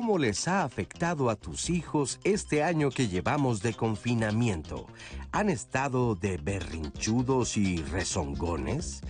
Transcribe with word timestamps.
¿Cómo 0.00 0.16
les 0.16 0.48
ha 0.48 0.64
afectado 0.64 1.28
a 1.28 1.36
tus 1.36 1.68
hijos 1.68 2.20
este 2.24 2.62
año 2.62 2.88
que 2.88 3.08
llevamos 3.08 3.60
de 3.60 3.74
confinamiento? 3.74 4.86
¿Han 5.30 5.50
estado 5.50 6.14
de 6.14 6.38
berrinchudos 6.38 7.58
y 7.58 7.76
rezongones? 7.82 9.02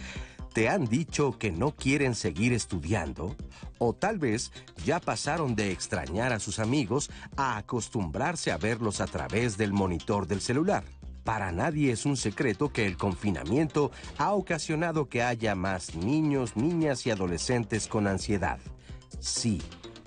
¿Te 0.52 0.68
han 0.68 0.86
dicho 0.86 1.38
que 1.38 1.52
no 1.52 1.76
quieren 1.76 2.16
seguir 2.16 2.52
estudiando? 2.52 3.36
¿O 3.78 3.92
tal 3.92 4.18
vez 4.18 4.50
ya 4.84 4.98
pasaron 4.98 5.54
de 5.54 5.70
extrañar 5.70 6.32
a 6.32 6.40
sus 6.40 6.58
amigos 6.58 7.08
a 7.36 7.56
acostumbrarse 7.56 8.50
a 8.50 8.58
verlos 8.58 9.00
a 9.00 9.06
través 9.06 9.56
del 9.56 9.72
monitor 9.72 10.26
del 10.26 10.40
celular? 10.40 10.82
Para 11.22 11.52
nadie 11.52 11.92
es 11.92 12.04
un 12.04 12.16
secreto 12.16 12.72
que 12.72 12.84
el 12.84 12.96
confinamiento 12.96 13.92
ha 14.18 14.32
ocasionado 14.32 15.08
que 15.08 15.22
haya 15.22 15.54
más 15.54 15.94
niños, 15.94 16.56
niñas 16.56 17.06
y 17.06 17.12
adolescentes 17.12 17.86
con 17.86 18.08
ansiedad. 18.08 18.58
Sí 19.20 19.62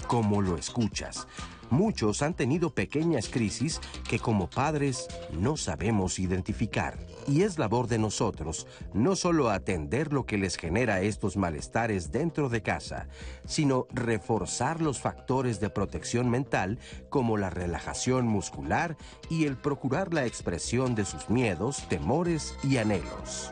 como 0.08 0.42
lo 0.42 0.58
escuchas. 0.58 1.28
Muchos 1.70 2.22
han 2.22 2.36
tenido 2.36 2.70
pequeñas 2.70 3.30
crisis 3.30 3.82
que 4.08 4.20
como 4.20 4.48
padres 4.48 5.08
no 5.32 5.58
sabemos 5.58 6.20
identificar. 6.20 7.00
Y 7.28 7.42
es 7.42 7.58
labor 7.58 7.88
de 7.88 7.98
nosotros 7.98 8.68
no 8.94 9.16
solo 9.16 9.50
atender 9.50 10.14
lo 10.14 10.26
que 10.28 10.38
les 10.38 10.56
genera 10.56 11.02
estos 11.02 11.36
malestares 11.36 12.12
dentro 12.12 12.50
de 12.50 12.62
casa, 12.62 13.08
sino 13.48 13.88
reforzar 13.92 14.82
los 14.82 15.00
factores 15.00 15.60
de 15.60 15.72
protección 15.72 16.30
mental 16.30 16.78
como 17.10 17.38
la 17.38 17.50
relajación 17.50 18.28
muscular 18.28 18.96
y 19.30 19.46
el 19.46 19.58
procurar 19.58 20.14
la 20.14 20.28
expresión 20.28 20.94
de 20.94 21.06
sus 21.06 21.30
miedos, 21.30 21.88
temores 21.90 22.54
y 22.64 22.78
anhelos. 22.78 23.52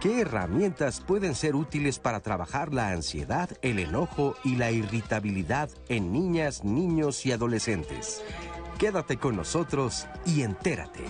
¿Qué 0.00 0.20
herramientas 0.20 1.00
pueden 1.00 1.34
ser 1.34 1.56
útiles 1.56 1.98
para 1.98 2.20
trabajar 2.20 2.74
la 2.74 2.90
ansiedad, 2.90 3.48
el 3.62 3.78
enojo 3.78 4.34
y 4.44 4.56
la 4.56 4.70
irritabilidad 4.70 5.70
en 5.88 6.12
niñas, 6.12 6.64
niños 6.64 7.24
y 7.24 7.32
adolescentes? 7.32 8.22
Quédate 8.78 9.16
con 9.16 9.36
nosotros 9.36 10.06
y 10.26 10.42
entérate. 10.42 11.00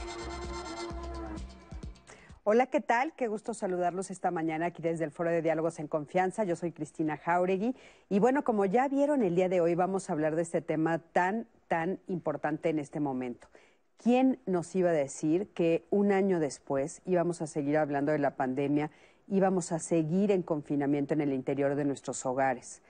Hola, 2.44 2.66
¿qué 2.66 2.80
tal? 2.80 3.12
Qué 3.16 3.26
gusto 3.26 3.54
saludarlos 3.54 4.12
esta 4.12 4.30
mañana 4.30 4.66
aquí 4.66 4.82
desde 4.82 5.02
el 5.02 5.10
Foro 5.10 5.30
de 5.30 5.42
Diálogos 5.42 5.80
en 5.80 5.88
Confianza. 5.88 6.44
Yo 6.44 6.54
soy 6.54 6.70
Cristina 6.70 7.16
Jauregui 7.16 7.74
y 8.08 8.20
bueno, 8.20 8.44
como 8.44 8.66
ya 8.66 8.86
vieron 8.86 9.24
el 9.24 9.34
día 9.34 9.48
de 9.48 9.60
hoy 9.60 9.74
vamos 9.74 10.08
a 10.08 10.12
hablar 10.12 10.36
de 10.36 10.42
este 10.42 10.62
tema 10.62 11.00
tan, 11.00 11.48
tan 11.66 11.98
importante 12.06 12.68
en 12.68 12.78
este 12.78 13.00
momento. 13.00 13.48
¿Quién 13.96 14.38
nos 14.46 14.74
iba 14.74 14.90
a 14.90 14.94
decir 14.94 15.48
que 15.48 15.84
un 15.90 16.12
año 16.12 16.40
después 16.40 17.02
íbamos 17.04 17.42
a 17.42 17.46
seguir 17.46 17.76
hablando 17.76 18.12
de 18.12 18.18
la 18.18 18.36
pandemia, 18.36 18.90
íbamos 19.28 19.72
a 19.72 19.78
seguir 19.78 20.30
en 20.30 20.42
confinamiento 20.42 21.14
en 21.14 21.20
el 21.20 21.32
interior 21.32 21.74
de 21.74 21.84
nuestros 21.84 22.24
hogares? 22.26 22.82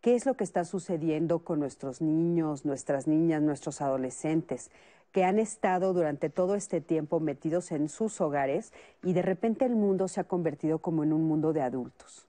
¿Qué 0.00 0.14
es 0.14 0.26
lo 0.26 0.34
que 0.34 0.44
está 0.44 0.64
sucediendo 0.64 1.40
con 1.40 1.60
nuestros 1.60 2.00
niños, 2.00 2.64
nuestras 2.64 3.06
niñas, 3.06 3.42
nuestros 3.42 3.80
adolescentes? 3.80 4.70
que 5.14 5.22
han 5.22 5.38
estado 5.38 5.92
durante 5.92 6.28
todo 6.28 6.56
este 6.56 6.80
tiempo 6.80 7.20
metidos 7.20 7.70
en 7.70 7.88
sus 7.88 8.20
hogares 8.20 8.72
y 9.04 9.12
de 9.12 9.22
repente 9.22 9.64
el 9.64 9.76
mundo 9.76 10.08
se 10.08 10.18
ha 10.18 10.24
convertido 10.24 10.80
como 10.80 11.04
en 11.04 11.12
un 11.12 11.22
mundo 11.28 11.52
de 11.52 11.62
adultos. 11.62 12.26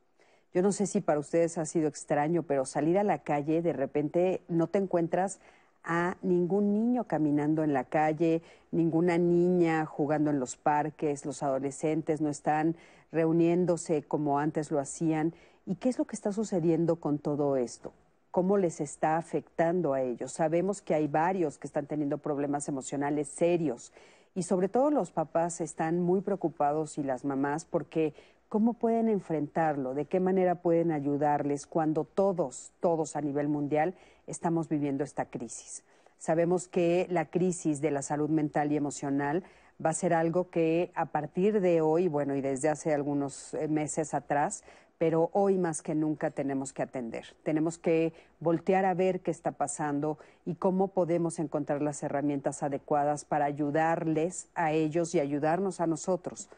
Yo 0.53 0.61
no 0.61 0.71
sé 0.71 0.85
si 0.85 1.01
para 1.01 1.19
ustedes 1.19 1.57
ha 1.57 1.65
sido 1.65 1.87
extraño, 1.87 2.43
pero 2.43 2.63
salir 2.63 2.99
a 2.99 3.03
la 3.03 3.23
calle 3.23 3.63
de 3.63 3.73
repente 3.73 4.41
no 4.47 4.67
te 4.67 4.77
encuentras 4.77 5.39
a 5.85 6.17
ningún 6.21 6.73
niño 6.73 7.05
caminando 7.05 7.63
en 7.63 7.73
la 7.73 7.83
calle, 7.83 8.41
ninguna 8.71 9.17
niña 9.17 9.85
jugando 9.85 10.31
en 10.31 10.39
los 10.39 10.57
parques, 10.57 11.25
los 11.25 11.43
adolescentes 11.43 12.21
no 12.21 12.29
están 12.29 12.75
reuniéndose 13.11 14.03
como 14.03 14.39
antes 14.39 14.71
lo 14.71 14.79
hacían. 14.79 15.33
¿Y 15.65 15.75
qué 15.75 15.89
es 15.89 15.97
lo 15.97 16.05
que 16.05 16.15
está 16.15 16.31
sucediendo 16.31 16.97
con 16.97 17.19
todo 17.19 17.55
esto? 17.55 17.93
¿Cómo 18.31 18.57
les 18.57 18.81
está 18.81 19.17
afectando 19.17 19.93
a 19.93 20.01
ellos? 20.01 20.33
Sabemos 20.33 20.81
que 20.81 20.93
hay 20.93 21.07
varios 21.07 21.57
que 21.57 21.67
están 21.67 21.85
teniendo 21.85 22.17
problemas 22.17 22.67
emocionales 22.67 23.29
serios 23.29 23.93
y 24.33 24.43
sobre 24.43 24.67
todo 24.67 24.91
los 24.91 25.11
papás 25.11 25.61
están 25.61 26.01
muy 26.01 26.19
preocupados 26.19 26.97
y 26.97 27.03
las 27.03 27.23
mamás 27.23 27.63
porque 27.63 28.13
¿cómo 28.49 28.73
pueden 28.73 29.09
enfrentarlo? 29.09 29.93
¿De 29.93 30.05
qué 30.05 30.19
manera 30.19 30.55
pueden 30.55 30.91
ayudarles 30.91 31.65
cuando 31.65 32.03
todos, 32.03 32.71
todos 32.79 33.15
a 33.15 33.21
nivel 33.21 33.47
mundial 33.47 33.95
estamos 34.27 34.69
viviendo 34.69 35.03
esta 35.03 35.25
crisis. 35.25 35.83
Sabemos 36.17 36.67
que 36.67 37.07
la 37.09 37.25
crisis 37.25 37.81
de 37.81 37.91
la 37.91 38.01
salud 38.01 38.29
mental 38.29 38.71
y 38.71 38.77
emocional 38.77 39.43
va 39.83 39.89
a 39.89 39.93
ser 39.93 40.13
algo 40.13 40.49
que 40.49 40.91
a 40.95 41.07
partir 41.07 41.61
de 41.61 41.81
hoy, 41.81 42.07
bueno, 42.07 42.35
y 42.35 42.41
desde 42.41 42.69
hace 42.69 42.93
algunos 42.93 43.53
eh, 43.53 43.67
meses 43.67 44.13
atrás, 44.13 44.63
pero 44.97 45.29
hoy 45.33 45.57
más 45.57 45.81
que 45.81 45.93
nunca 45.93 46.31
tenemos 46.31 46.71
que 46.71 46.81
atender. 46.81 47.35
Tenemos 47.43 47.77
que 47.77 48.13
voltear 48.39 48.85
a 48.85 48.93
ver 48.93 49.19
qué 49.19 49.29
está 49.29 49.51
pasando 49.51 50.17
y 50.45 50.55
cómo 50.55 50.87
podemos 50.87 51.37
encontrar 51.39 51.81
las 51.81 52.01
herramientas 52.01 52.63
adecuadas 52.63 53.25
para 53.25 53.43
ayudarles 53.43 54.47
a 54.55 54.71
ellos 54.71 55.13
y 55.13 55.19
ayudarnos 55.19 55.81
a 55.81 55.87
nosotros. 55.87 56.49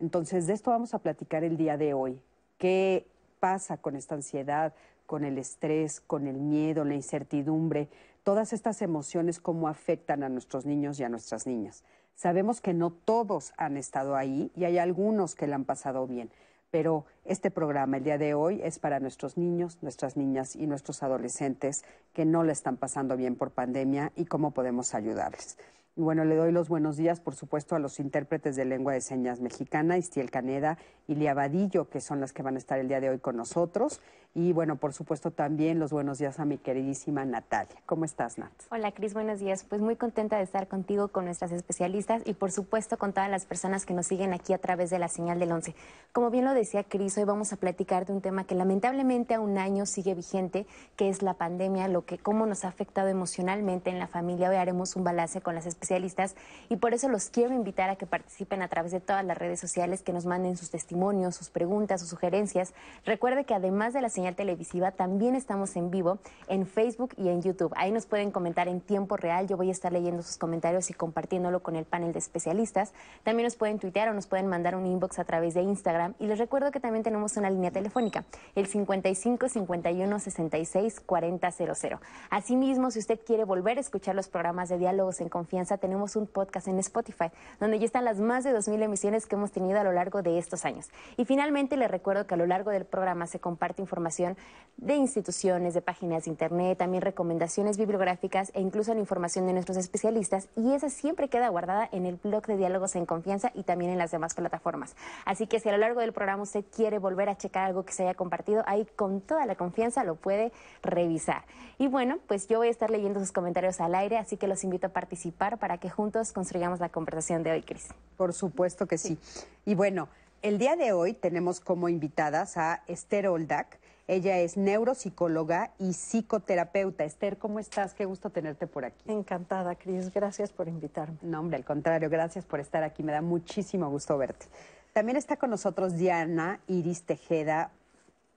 Entonces, 0.00 0.46
de 0.46 0.52
esto 0.52 0.70
vamos 0.70 0.94
a 0.94 0.98
platicar 0.98 1.44
el 1.44 1.56
día 1.56 1.76
de 1.76 1.94
hoy. 1.94 2.20
¿Qué 2.58 3.06
pasa 3.40 3.76
con 3.76 3.96
esta 3.96 4.14
ansiedad? 4.14 4.72
con 5.06 5.24
el 5.24 5.38
estrés, 5.38 6.00
con 6.00 6.26
el 6.26 6.36
miedo, 6.36 6.84
la 6.84 6.94
incertidumbre, 6.94 7.88
todas 8.22 8.52
estas 8.52 8.82
emociones, 8.82 9.40
cómo 9.40 9.68
afectan 9.68 10.22
a 10.22 10.28
nuestros 10.28 10.66
niños 10.66 11.00
y 11.00 11.04
a 11.04 11.08
nuestras 11.08 11.46
niñas. 11.46 11.84
Sabemos 12.14 12.60
que 12.60 12.74
no 12.74 12.90
todos 12.90 13.52
han 13.56 13.76
estado 13.76 14.16
ahí 14.16 14.50
y 14.54 14.64
hay 14.64 14.78
algunos 14.78 15.34
que 15.34 15.46
la 15.46 15.56
han 15.56 15.64
pasado 15.64 16.06
bien, 16.06 16.30
pero 16.70 17.04
este 17.24 17.50
programa 17.50 17.98
el 17.98 18.04
día 18.04 18.18
de 18.18 18.34
hoy 18.34 18.60
es 18.62 18.78
para 18.78 19.00
nuestros 19.00 19.36
niños, 19.36 19.78
nuestras 19.82 20.16
niñas 20.16 20.56
y 20.56 20.66
nuestros 20.66 21.02
adolescentes 21.02 21.84
que 22.12 22.24
no 22.24 22.42
le 22.42 22.52
están 22.52 22.76
pasando 22.76 23.16
bien 23.16 23.36
por 23.36 23.50
pandemia 23.50 24.12
y 24.16 24.24
cómo 24.24 24.50
podemos 24.50 24.94
ayudarles. 24.94 25.56
Y 25.98 26.02
bueno, 26.02 26.26
le 26.26 26.36
doy 26.36 26.52
los 26.52 26.68
buenos 26.68 26.98
días, 26.98 27.20
por 27.20 27.34
supuesto, 27.36 27.74
a 27.74 27.78
los 27.78 28.00
intérpretes 28.00 28.54
de 28.54 28.66
lengua 28.66 28.92
de 28.92 29.00
señas 29.00 29.40
mexicana, 29.40 29.96
Istiel 29.96 30.30
Caneda 30.30 30.76
y 31.08 31.14
Lia 31.14 31.32
Vadillo, 31.32 31.88
que 31.88 32.02
son 32.02 32.20
las 32.20 32.34
que 32.34 32.42
van 32.42 32.56
a 32.56 32.58
estar 32.58 32.78
el 32.78 32.86
día 32.86 33.00
de 33.00 33.08
hoy 33.08 33.18
con 33.18 33.38
nosotros. 33.38 34.02
Y 34.34 34.52
bueno, 34.52 34.76
por 34.76 34.92
supuesto, 34.92 35.30
también 35.30 35.78
los 35.78 35.92
buenos 35.92 36.18
días 36.18 36.38
a 36.38 36.44
mi 36.44 36.58
queridísima 36.58 37.24
Natalia. 37.24 37.76
¿Cómo 37.86 38.04
estás, 38.04 38.36
Nat? 38.36 38.52
Hola, 38.70 38.92
Cris, 38.92 39.14
buenos 39.14 39.40
días. 39.40 39.64
Pues 39.64 39.80
muy 39.80 39.96
contenta 39.96 40.36
de 40.36 40.42
estar 40.42 40.68
contigo, 40.68 41.08
con 41.08 41.24
nuestras 41.24 41.50
especialistas 41.52 42.20
y, 42.26 42.34
por 42.34 42.52
supuesto, 42.52 42.98
con 42.98 43.14
todas 43.14 43.30
las 43.30 43.46
personas 43.46 43.86
que 43.86 43.94
nos 43.94 44.06
siguen 44.06 44.34
aquí 44.34 44.52
a 44.52 44.58
través 44.58 44.90
de 44.90 44.98
la 44.98 45.08
señal 45.08 45.40
del 45.40 45.52
11. 45.52 45.74
Como 46.12 46.28
bien 46.30 46.44
lo 46.44 46.52
decía 46.52 46.84
Cris, 46.84 47.16
hoy 47.16 47.24
vamos 47.24 47.54
a 47.54 47.56
platicar 47.56 48.04
de 48.04 48.12
un 48.12 48.20
tema 48.20 48.44
que 48.44 48.54
lamentablemente 48.54 49.32
a 49.32 49.40
un 49.40 49.56
año 49.56 49.86
sigue 49.86 50.14
vigente, 50.14 50.66
que 50.96 51.08
es 51.08 51.22
la 51.22 51.32
pandemia, 51.32 51.88
lo 51.88 52.04
que 52.04 52.18
cómo 52.18 52.44
nos 52.44 52.66
ha 52.66 52.68
afectado 52.68 53.08
emocionalmente 53.08 53.88
en 53.88 53.98
la 53.98 54.08
familia. 54.08 54.50
Hoy 54.50 54.56
haremos 54.56 54.96
un 54.96 55.04
balance 55.04 55.40
con 55.40 55.54
las 55.54 55.64
especialistas 55.64 55.85
especialistas 55.86 56.34
y 56.68 56.76
por 56.76 56.94
eso 56.94 57.08
los 57.08 57.30
quiero 57.30 57.54
invitar 57.54 57.90
a 57.90 57.96
que 57.96 58.06
participen 58.06 58.60
a 58.62 58.68
través 58.68 58.90
de 58.90 59.00
todas 59.00 59.24
las 59.24 59.38
redes 59.38 59.60
sociales, 59.60 60.02
que 60.02 60.12
nos 60.12 60.26
manden 60.26 60.56
sus 60.56 60.70
testimonios, 60.70 61.36
sus 61.36 61.48
preguntas, 61.48 62.00
sus 62.00 62.10
sugerencias. 62.10 62.74
Recuerde 63.04 63.44
que 63.44 63.54
además 63.54 63.92
de 63.92 64.00
la 64.00 64.08
señal 64.08 64.34
televisiva, 64.34 64.90
también 64.90 65.36
estamos 65.36 65.76
en 65.76 65.90
vivo 65.90 66.18
en 66.48 66.66
Facebook 66.66 67.14
y 67.16 67.28
en 67.28 67.42
YouTube. 67.42 67.72
Ahí 67.76 67.92
nos 67.92 68.06
pueden 68.06 68.32
comentar 68.32 68.66
en 68.66 68.80
tiempo 68.80 69.16
real. 69.16 69.46
Yo 69.46 69.56
voy 69.56 69.68
a 69.68 69.72
estar 69.72 69.92
leyendo 69.92 70.22
sus 70.22 70.38
comentarios 70.38 70.90
y 70.90 70.94
compartiéndolo 70.94 71.62
con 71.62 71.76
el 71.76 71.84
panel 71.84 72.12
de 72.12 72.18
especialistas. 72.18 72.92
También 73.22 73.44
nos 73.44 73.56
pueden 73.56 73.78
tuitear 73.78 74.08
o 74.08 74.14
nos 74.14 74.26
pueden 74.26 74.48
mandar 74.48 74.74
un 74.74 74.86
inbox 74.86 75.20
a 75.20 75.24
través 75.24 75.54
de 75.54 75.62
Instagram. 75.62 76.14
Y 76.18 76.26
les 76.26 76.38
recuerdo 76.38 76.72
que 76.72 76.80
también 76.80 77.04
tenemos 77.04 77.36
una 77.36 77.50
línea 77.50 77.70
telefónica, 77.70 78.24
el 78.56 78.66
55 78.66 79.48
51 79.48 80.18
66 80.18 81.00
40 81.00 81.50
00. 81.52 82.00
Asimismo, 82.30 82.90
si 82.90 82.98
usted 82.98 83.20
quiere 83.24 83.44
volver 83.44 83.78
a 83.78 83.80
escuchar 83.80 84.16
los 84.16 84.28
programas 84.28 84.68
de 84.68 84.78
diálogos 84.78 85.20
en 85.20 85.28
confianza, 85.28 85.75
tenemos 85.78 86.16
un 86.16 86.26
podcast 86.26 86.68
en 86.68 86.78
Spotify, 86.78 87.30
donde 87.60 87.78
ya 87.78 87.86
están 87.86 88.04
las 88.04 88.18
más 88.18 88.44
de 88.44 88.52
2.000 88.52 88.82
emisiones 88.82 89.26
que 89.26 89.36
hemos 89.36 89.52
tenido 89.52 89.80
a 89.80 89.84
lo 89.84 89.92
largo 89.92 90.22
de 90.22 90.38
estos 90.38 90.64
años. 90.64 90.88
Y 91.16 91.24
finalmente 91.24 91.76
les 91.76 91.90
recuerdo 91.90 92.26
que 92.26 92.34
a 92.34 92.36
lo 92.36 92.46
largo 92.46 92.70
del 92.70 92.84
programa 92.84 93.26
se 93.26 93.40
comparte 93.40 93.82
información 93.82 94.36
de 94.76 94.94
instituciones, 94.94 95.74
de 95.74 95.80
páginas 95.80 96.24
de 96.24 96.30
internet, 96.30 96.78
también 96.78 97.02
recomendaciones 97.02 97.78
bibliográficas 97.78 98.50
e 98.54 98.60
incluso 98.60 98.92
la 98.92 99.00
información 99.00 99.46
de 99.46 99.54
nuestros 99.54 99.78
especialistas. 99.78 100.48
Y 100.56 100.74
esa 100.74 100.90
siempre 100.90 101.28
queda 101.28 101.48
guardada 101.48 101.88
en 101.92 102.06
el 102.06 102.16
blog 102.16 102.46
de 102.46 102.56
Diálogos 102.56 102.94
en 102.96 103.06
Confianza 103.06 103.50
y 103.54 103.62
también 103.62 103.90
en 103.90 103.98
las 103.98 104.10
demás 104.10 104.34
plataformas. 104.34 104.94
Así 105.24 105.46
que 105.46 105.60
si 105.60 105.68
a 105.68 105.72
lo 105.72 105.78
largo 105.78 106.00
del 106.00 106.12
programa 106.12 106.42
usted 106.42 106.64
quiere 106.74 106.98
volver 106.98 107.28
a 107.28 107.36
checar 107.36 107.64
algo 107.64 107.84
que 107.84 107.92
se 107.92 108.02
haya 108.02 108.14
compartido, 108.14 108.62
ahí 108.66 108.86
con 108.96 109.20
toda 109.20 109.46
la 109.46 109.54
confianza 109.54 110.04
lo 110.04 110.16
puede 110.16 110.52
revisar. 110.82 111.42
Y 111.78 111.88
bueno, 111.88 112.18
pues 112.26 112.48
yo 112.48 112.58
voy 112.58 112.68
a 112.68 112.70
estar 112.70 112.90
leyendo 112.90 113.20
sus 113.20 113.32
comentarios 113.32 113.80
al 113.80 113.94
aire, 113.94 114.18
así 114.18 114.36
que 114.36 114.46
los 114.46 114.64
invito 114.64 114.86
a 114.86 114.90
participar 114.90 115.58
para 115.58 115.65
que 115.78 115.90
juntos 115.90 116.32
construyamos 116.32 116.80
la 116.80 116.88
conversación 116.88 117.42
de 117.42 117.50
hoy, 117.50 117.62
Cris. 117.62 117.88
Por 118.16 118.32
supuesto 118.32 118.86
que 118.86 118.98
sí. 118.98 119.18
Y 119.64 119.74
bueno, 119.74 120.08
el 120.42 120.58
día 120.58 120.76
de 120.76 120.92
hoy 120.92 121.12
tenemos 121.12 121.60
como 121.60 121.88
invitadas 121.88 122.56
a 122.56 122.82
Esther 122.86 123.26
Oldak. 123.28 123.78
Ella 124.06 124.38
es 124.38 124.56
neuropsicóloga 124.56 125.72
y 125.78 125.92
psicoterapeuta. 125.92 127.04
Esther, 127.04 127.36
¿cómo 127.36 127.58
estás? 127.58 127.92
Qué 127.94 128.04
gusto 128.04 128.30
tenerte 128.30 128.66
por 128.68 128.84
aquí. 128.84 129.10
Encantada, 129.10 129.74
Cris. 129.74 130.14
Gracias 130.14 130.52
por 130.52 130.68
invitarme. 130.68 131.18
No, 131.22 131.40
hombre, 131.40 131.56
al 131.56 131.64
contrario, 131.64 132.08
gracias 132.08 132.44
por 132.44 132.60
estar 132.60 132.84
aquí. 132.84 133.02
Me 133.02 133.12
da 133.12 133.20
muchísimo 133.20 133.90
gusto 133.90 134.16
verte. 134.16 134.46
También 134.92 135.16
está 135.16 135.36
con 135.36 135.50
nosotros 135.50 135.96
Diana 135.96 136.60
Iris 136.68 137.02
Tejeda 137.02 137.70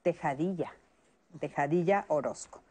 Tejadilla, 0.01 0.73
Tejadilla 1.39 2.05
Orozco. 2.07 2.61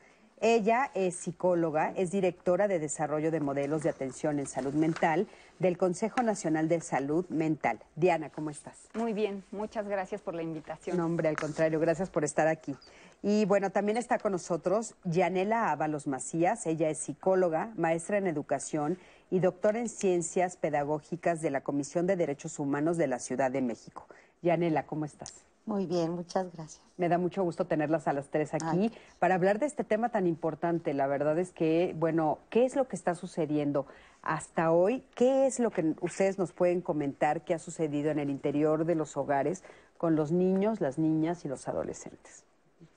Ella 0.40 0.90
es 0.94 1.17
psicóloga, 1.17 1.93
es 1.96 2.12
directora 2.12 2.69
de 2.69 2.79
desarrollo 2.79 3.31
de 3.31 3.40
modelos 3.40 3.82
de 3.82 3.90
atención 3.90 4.38
en 4.38 4.46
salud 4.46 4.73
mental 4.73 5.26
del 5.58 5.76
Consejo 5.76 6.23
Nacional 6.23 6.69
de 6.69 6.81
Salud 6.81 7.26
Mental. 7.29 7.81
Diana, 7.96 8.31
¿cómo 8.31 8.50
estás? 8.50 8.88
Muy 8.94 9.12
bien, 9.12 9.43
muchas 9.50 9.88
gracias 9.88 10.20
por 10.20 10.35
la 10.35 10.43
invitación. 10.43 10.96
No, 10.96 11.06
hombre, 11.06 11.29
al 11.29 11.37
contrario, 11.37 11.81
gracias 11.81 12.08
por 12.08 12.25
estar 12.25 12.46
aquí. 12.46 12.76
Y 13.20 13.46
bueno, 13.46 13.70
también 13.70 13.96
está 13.96 14.19
con 14.19 14.31
nosotros 14.31 14.94
Yanela 15.02 15.73
Ábalos 15.73 16.06
Macías. 16.06 16.67
Ella 16.67 16.88
es 16.88 16.99
psicóloga, 16.99 17.73
maestra 17.76 18.19
en 18.19 18.29
educación 18.29 18.96
y 19.31 19.41
doctora 19.41 19.81
en 19.81 19.88
ciencias 19.88 20.56
pedagógicas 20.56 21.43
de 21.43 21.50
la 21.50 21.62
Comisión 21.62 22.06
de 22.06 22.14
Derechos 22.14 22.61
Humanos 22.61 22.96
de 22.96 23.08
la 23.08 23.19
Ciudad 23.19 23.50
de 23.50 23.61
México. 23.61 24.06
Yanela, 24.43 24.87
¿cómo 24.87 25.05
estás? 25.05 25.48
Muy 25.69 25.85
bien, 25.85 26.12
muchas 26.12 26.50
gracias. 26.55 26.81
Me 26.97 27.11
da 27.11 27.19
mucho 27.19 27.43
gusto 27.43 27.67
tenerlas 27.67 28.09
a 28.09 28.15
las 28.15 28.31
tres 28.31 28.55
aquí 28.55 28.91
para 29.19 29.35
hablar 29.35 29.59
de 29.59 29.67
este 29.67 29.85
tema 29.85 30.09
tan 30.09 30.26
importante. 30.26 30.94
La 30.94 31.06
verdad 31.06 31.38
es 31.38 31.53
que, 31.53 31.94
bueno, 31.99 32.38
¿qué 32.49 32.65
es 32.65 32.75
lo 32.75 32.88
que 32.88 32.97
está 32.97 33.15
sucediendo 33.15 33.85
hasta 34.23 34.73
hoy? 34.73 35.05
¿Qué 35.15 35.47
es 35.47 35.61
lo 35.61 35.70
que 35.70 35.94
ustedes 36.00 36.38
nos 36.38 36.53
pueden 36.53 36.81
comentar 36.81 37.43
que 37.43 37.53
ha 37.53 37.59
sucedido 37.59 38.11
en 38.11 38.19
el 38.19 38.31
interior 38.31 38.87
de 38.87 38.94
los 38.94 39.15
hogares 39.19 39.62
con 39.99 40.17
los 40.17 40.32
niños, 40.32 40.81
las 40.81 40.97
niñas 40.97 41.44
y 41.44 41.49
los 41.49 41.69
adolescentes? 41.69 42.44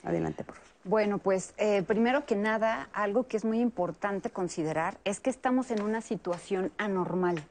Adelante, 0.05 0.45
por 0.45 0.55
favor. 0.55 0.71
Bueno, 0.85 1.17
pues 1.17 1.53
eh, 1.57 1.83
primero 1.83 2.25
que 2.25 2.37
nada, 2.37 2.87
algo 2.93 3.27
que 3.27 3.35
es 3.35 3.43
muy 3.43 3.59
importante 3.59 4.29
considerar 4.29 4.97
es 5.03 5.19
que 5.19 5.29
estamos 5.29 5.71
en 5.71 5.81
una 5.81 5.99
situación 5.99 6.71
anormal 6.77 7.43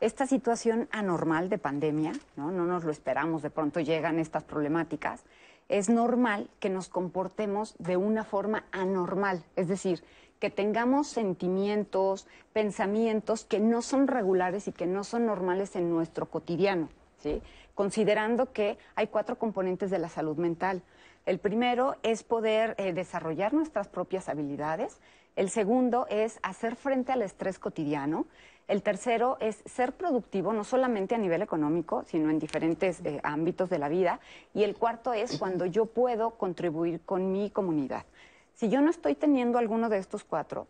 esta 0.00 0.26
situación 0.26 0.88
anormal 0.92 1.48
de 1.48 1.58
pandemia, 1.58 2.12
¿no? 2.36 2.50
no 2.50 2.64
nos 2.64 2.84
lo 2.84 2.90
esperamos, 2.90 3.42
de 3.42 3.50
pronto 3.50 3.80
llegan 3.80 4.18
estas 4.18 4.44
problemáticas, 4.44 5.24
es 5.68 5.88
normal 5.88 6.48
que 6.60 6.70
nos 6.70 6.88
comportemos 6.88 7.74
de 7.78 7.96
una 7.96 8.24
forma 8.24 8.64
anormal, 8.72 9.44
es 9.56 9.68
decir, 9.68 10.02
que 10.38 10.50
tengamos 10.50 11.08
sentimientos, 11.08 12.26
pensamientos 12.52 13.44
que 13.44 13.58
no 13.58 13.82
son 13.82 14.06
regulares 14.06 14.68
y 14.68 14.72
que 14.72 14.86
no 14.86 15.04
son 15.04 15.26
normales 15.26 15.74
en 15.76 15.90
nuestro 15.90 16.26
cotidiano, 16.26 16.88
¿sí? 17.18 17.42
considerando 17.74 18.52
que 18.52 18.78
hay 18.94 19.08
cuatro 19.08 19.38
componentes 19.38 19.90
de 19.90 19.98
la 19.98 20.08
salud 20.08 20.36
mental. 20.36 20.82
El 21.26 21.38
primero 21.38 21.96
es 22.02 22.22
poder 22.22 22.74
eh, 22.78 22.92
desarrollar 22.92 23.52
nuestras 23.52 23.88
propias 23.88 24.28
habilidades, 24.28 25.00
el 25.36 25.50
segundo 25.50 26.06
es 26.08 26.40
hacer 26.42 26.74
frente 26.74 27.12
al 27.12 27.22
estrés 27.22 27.58
cotidiano, 27.58 28.26
el 28.68 28.82
tercero 28.82 29.38
es 29.40 29.62
ser 29.64 29.94
productivo, 29.94 30.52
no 30.52 30.62
solamente 30.62 31.14
a 31.14 31.18
nivel 31.18 31.40
económico, 31.40 32.04
sino 32.04 32.28
en 32.28 32.38
diferentes 32.38 33.00
eh, 33.00 33.18
ámbitos 33.22 33.70
de 33.70 33.78
la 33.78 33.88
vida. 33.88 34.20
Y 34.52 34.62
el 34.62 34.76
cuarto 34.76 35.14
es 35.14 35.38
cuando 35.38 35.64
yo 35.64 35.86
puedo 35.86 36.32
contribuir 36.32 37.00
con 37.00 37.32
mi 37.32 37.48
comunidad. 37.48 38.04
Si 38.52 38.68
yo 38.68 38.82
no 38.82 38.90
estoy 38.90 39.14
teniendo 39.14 39.56
alguno 39.56 39.88
de 39.88 39.96
estos 39.96 40.22
cuatro, 40.22 40.66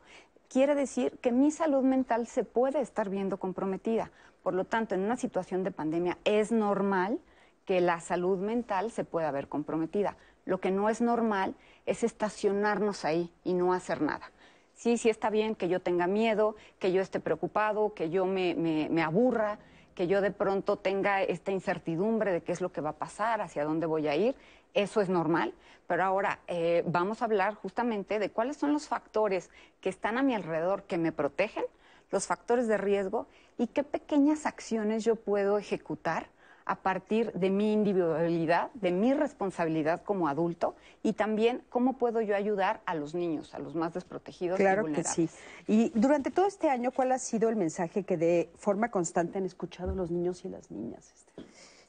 quiere 0.49 0.77
decir 0.77 1.19
que 1.19 1.33
mi 1.33 1.51
salud 1.51 1.83
mental 1.83 2.29
se 2.29 2.45
puede 2.45 2.81
estar 2.81 3.11
viendo 3.11 3.39
comprometida. 3.39 4.13
Por 4.45 4.55
lo 4.55 4.65
tanto, 4.65 4.95
en 4.95 5.01
una 5.01 5.17
situación 5.17 5.65
de 5.65 5.73
pandemia 5.73 6.19
es 6.25 6.53
normal 6.53 7.19
que 7.65 7.81
la 7.81 7.99
salud 7.99 8.39
mental 8.39 8.93
se 8.93 9.03
pueda 9.03 9.33
ver 9.33 9.49
comprometida. 9.49 10.17
Lo 10.45 10.61
que 10.61 10.71
no 10.71 10.89
es 10.89 11.01
normal 11.01 11.57
es 11.85 12.05
estacionarnos 12.05 13.05
ahí 13.05 13.33
y 13.43 13.55
no 13.55 13.73
hacer 13.73 14.03
nada 14.03 14.31
sí, 14.79 14.97
sí 14.97 15.11
está 15.11 15.29
bien 15.29 15.55
que 15.55 15.69
yo 15.69 15.81
tenga 15.81 16.07
miedo, 16.07 16.57
que 16.79 16.93
yo 16.93 17.03
esté 17.03 17.21
preocupado, 17.21 17.93
que 17.95 18.11
yo 18.11 18.25
me, 18.25 18.55
me, 18.55 19.03
aburra, 19.03 19.59
que 19.95 20.07
yo 20.07 20.21
de 20.21 20.31
pronto 20.31 20.77
tenga 20.77 21.23
esta 21.23 21.51
incertidumbre 21.51 22.33
de 22.33 22.43
qué 22.43 22.53
es 22.53 22.61
lo 22.61 22.71
que 22.71 22.81
va 22.81 22.91
a 22.91 22.97
pasar, 22.97 23.41
hacia 23.41 23.65
dónde 23.65 23.87
voy 23.87 24.07
a 24.07 24.15
ir. 24.15 24.37
Eso 24.75 25.01
es 25.01 25.09
normal, 25.09 25.53
pero 25.89 26.05
ahora 26.05 26.39
eh, 26.47 26.85
vamos 26.87 27.21
a 27.21 27.25
hablar 27.25 27.55
justamente 27.55 28.21
de 28.21 28.31
cuáles 28.31 28.57
son 28.57 28.73
los 28.73 28.87
factores 28.87 29.51
que 29.81 29.89
están 29.89 30.17
a 30.17 30.23
mi 30.23 30.35
alrededor 30.35 30.85
que 30.85 30.97
me 30.97 31.11
protegen, 31.11 31.65
los 32.11 32.27
factores 32.27 32.69
de 32.69 32.79
riesgo 32.79 33.27
y 33.59 33.67
qué 33.67 33.83
pequeñas 33.83 34.47
acciones 34.47 35.05
yo 35.05 35.17
puedo 35.17 35.59
ejecutar 35.59 36.29
a 36.69 36.77
partir 36.77 37.33
de 37.33 37.49
mi 37.49 37.73
individualidad, 37.73 38.71
de 38.75 38.93
mi 38.93 39.15
responsabilidad 39.15 40.03
como 40.03 40.29
adulto 40.29 40.77
y 41.03 41.15
también 41.15 41.63
cómo 41.71 41.95
puedo 41.95 42.21
yo 42.21 42.37
ayudar 42.37 42.83
a 42.85 42.95
los 42.95 43.15
niños, 43.15 43.55
a 43.55 43.59
los 43.59 43.75
más 43.75 43.95
desprotegidos 43.95 44.59
claro 44.59 44.87
y 44.87 44.93
Que 44.93 45.03
sí. 45.03 45.31
Y 45.67 45.91
durante 45.95 46.31
todo 46.31 46.47
este 46.47 46.69
año, 46.69 46.91
¿cuál 46.93 47.13
ha 47.13 47.19
sido 47.19 47.49
el 47.49 47.57
mensaje 47.57 48.03
que 48.05 48.19
de 48.19 48.51
forma 48.59 48.91
constante 48.91 49.39
han 49.39 49.47
escuchado 49.47 49.95
los 49.95 50.11
niños 50.11 50.45
y 50.45 50.51
las 50.51 50.71
niñas? 50.71 51.11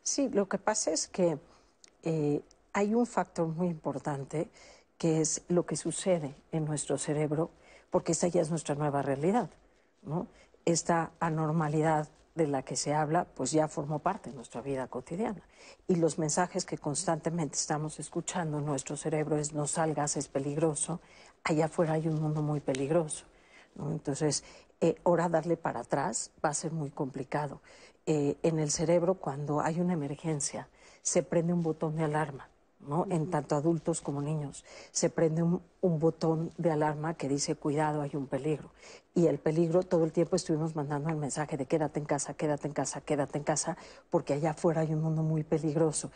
Sí, 0.02 0.30
lo 0.30 0.48
que 0.48 0.58
pasa 0.58 0.92
es 0.92 1.10
que 1.10 1.38
eh, 2.04 2.42
hay 2.72 2.96
un 2.96 3.06
factor 3.06 3.50
muy 3.50 3.68
importante 3.68 4.48
que 4.98 5.20
es 5.20 5.42
lo 5.50 5.66
que 5.66 5.76
sucede 5.76 6.36
en 6.54 6.64
nuestro 6.64 6.98
cerebro, 6.98 7.52
porque 7.90 8.14
esta 8.14 8.30
ya 8.30 8.42
es 8.42 8.50
nuestra 8.50 8.76
nueva 8.76 9.02
realidad, 9.02 9.50
¿no? 10.04 10.28
Esta 10.64 11.12
anormalidad 11.20 12.08
de 12.36 12.48
la 12.48 12.64
que 12.64 12.76
se 12.76 12.94
habla, 12.94 13.26
pues 13.26 13.52
ya 13.52 13.68
formó 13.68 14.00
parte 14.00 14.30
de 14.30 14.36
nuestra 14.36 14.62
vida 14.62 14.88
cotidiana. 14.88 15.42
Y 15.88 15.96
los 15.96 16.18
mensajes 16.18 16.66
que 16.66 16.78
constantemente 16.78 17.56
estamos 17.56 18.00
escuchando 18.00 18.60
en 18.60 18.66
nuestro 18.66 18.96
cerebro 18.96 19.38
es 19.38 19.54
no 19.54 19.68
salgas, 19.68 20.18
es 20.18 20.28
peligroso, 20.28 21.02
allá 21.44 21.66
afuera 21.66 21.94
hay 21.94 22.08
un 22.08 22.22
mundo 22.22 22.42
muy 22.42 22.60
peligroso. 22.60 23.26
Entonces, 23.78 24.44
eh, 24.82 24.96
ahora 25.04 25.30
darle 25.30 25.58
para 25.58 25.82
atrás 25.82 26.32
va 26.44 26.50
a 26.50 26.54
ser 26.54 26.72
muy 26.72 26.90
complicado. 26.92 27.62
Eh, 28.06 28.38
en 28.44 28.60
el 28.60 28.72
cerebro, 28.72 29.16
cuando 29.16 29.62
hay 29.62 29.80
una 29.80 29.94
emergencia, 29.94 30.70
se 31.02 31.24
prende 31.24 31.54
un 31.54 31.64
botón 31.64 31.96
de 31.96 32.04
alarma 32.04 32.50
en 33.10 33.30
tanto 33.30 33.56
adultos 33.56 34.02
como 34.02 34.22
niños. 34.22 34.66
Se 34.92 35.10
prende 35.10 35.44
un, 35.44 35.62
botón 35.82 36.52
de 36.58 36.72
alarma 36.72 37.14
que 37.14 37.30
dice 37.30 37.56
cuidado, 37.56 38.02
hay 38.02 38.12
un 38.14 38.28
peligro. 38.28 38.72
Y 39.16 39.28
el 39.28 39.40
peligro, 39.40 39.84
todo 39.84 40.04
el 40.04 40.12
tiempo 40.12 40.36
estuvimos 40.36 40.76
mandando 40.76 41.10
el 41.10 41.16
mensaje 41.16 41.58
de 41.58 41.66
quédate 41.66 42.00
en 42.00 42.06
casa, 42.06 42.34
quédate 42.34 42.68
en 42.68 42.74
casa, 42.74 43.02
quédate 43.02 43.38
en 43.38 43.44
casa, 43.44 43.78
porque 44.10 44.34
allá 44.34 44.52
afuera 44.52 44.82
hay 44.82 44.94
un 44.94 45.02
mundo 45.02 45.24
muy 45.24 45.44
peligroso. 45.44 46.12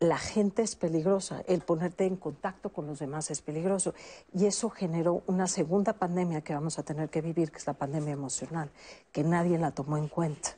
La 0.00 0.18
gente 0.18 0.62
es 0.62 0.76
peligrosa, 0.76 1.42
el 1.48 1.60
ponerte 1.62 2.04
en 2.04 2.16
contacto 2.16 2.70
con 2.70 2.86
los 2.86 3.00
demás 3.00 3.32
es 3.32 3.42
peligroso. 3.42 3.94
Y 4.32 4.46
eso 4.46 4.70
generó 4.70 5.22
una 5.26 5.48
segunda 5.48 5.94
pandemia 5.94 6.42
que 6.42 6.54
vamos 6.54 6.78
a 6.78 6.84
tener 6.84 7.08
que 7.10 7.20
vivir, 7.20 7.50
que 7.50 7.58
es 7.58 7.66
la 7.66 7.74
pandemia 7.74 8.12
emocional, 8.12 8.70
que 9.10 9.24
nadie 9.24 9.58
la 9.58 9.72
tomó 9.72 9.96
en 9.96 10.06
cuenta. 10.06 10.50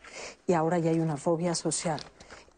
Y 0.47 0.53
ahora 0.53 0.79
ya 0.79 0.91
hay 0.91 1.01
una 1.01 1.17
fobia 1.17 1.55
social 1.55 2.01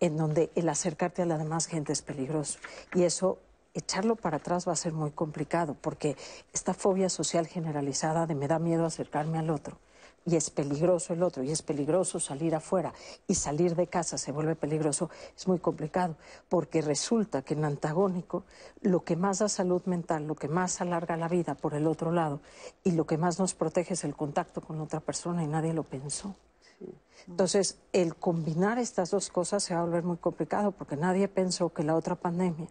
en 0.02 0.16
donde 0.16 0.50
el 0.56 0.68
acercarte 0.68 1.22
a 1.22 1.26
la 1.26 1.38
demás 1.38 1.66
gente 1.66 1.92
es 1.92 2.02
peligroso. 2.02 2.58
Y 2.92 3.04
eso, 3.04 3.38
echarlo 3.72 4.16
para 4.16 4.38
atrás 4.38 4.66
va 4.66 4.72
a 4.72 4.76
ser 4.76 4.92
muy 4.92 5.12
complicado, 5.12 5.76
porque 5.80 6.16
esta 6.52 6.74
fobia 6.74 7.08
social 7.08 7.46
generalizada 7.46 8.26
de 8.26 8.34
me 8.34 8.48
da 8.48 8.58
miedo 8.58 8.84
acercarme 8.84 9.38
al 9.38 9.48
otro, 9.48 9.78
y 10.26 10.34
es 10.34 10.50
peligroso 10.50 11.12
el 11.12 11.22
otro, 11.22 11.44
y 11.44 11.52
es 11.52 11.62
peligroso 11.62 12.18
salir 12.18 12.52
afuera, 12.56 12.92
y 13.28 13.36
salir 13.36 13.76
de 13.76 13.86
casa 13.86 14.18
se 14.18 14.32
vuelve 14.32 14.56
peligroso, 14.56 15.08
es 15.36 15.46
muy 15.46 15.60
complicado, 15.60 16.16
porque 16.48 16.82
resulta 16.82 17.42
que 17.42 17.54
en 17.54 17.64
antagónico 17.64 18.42
lo 18.80 19.04
que 19.04 19.14
más 19.14 19.38
da 19.38 19.48
salud 19.48 19.82
mental, 19.84 20.26
lo 20.26 20.34
que 20.34 20.48
más 20.48 20.80
alarga 20.80 21.16
la 21.16 21.28
vida 21.28 21.54
por 21.54 21.74
el 21.74 21.86
otro 21.86 22.10
lado, 22.10 22.40
y 22.82 22.90
lo 22.90 23.06
que 23.06 23.18
más 23.18 23.38
nos 23.38 23.54
protege 23.54 23.94
es 23.94 24.02
el 24.02 24.16
contacto 24.16 24.62
con 24.62 24.80
otra 24.80 24.98
persona, 24.98 25.44
y 25.44 25.46
nadie 25.46 25.72
lo 25.72 25.84
pensó. 25.84 26.34
Entonces, 27.28 27.78
el 27.92 28.16
combinar 28.16 28.78
estas 28.78 29.10
dos 29.10 29.30
cosas 29.30 29.62
se 29.62 29.74
va 29.74 29.80
a 29.80 29.84
volver 29.84 30.02
muy 30.02 30.16
complicado 30.16 30.72
porque 30.72 30.96
nadie 30.96 31.28
pensó 31.28 31.72
que 31.72 31.84
la 31.84 31.94
otra 31.94 32.16
pandemia 32.16 32.68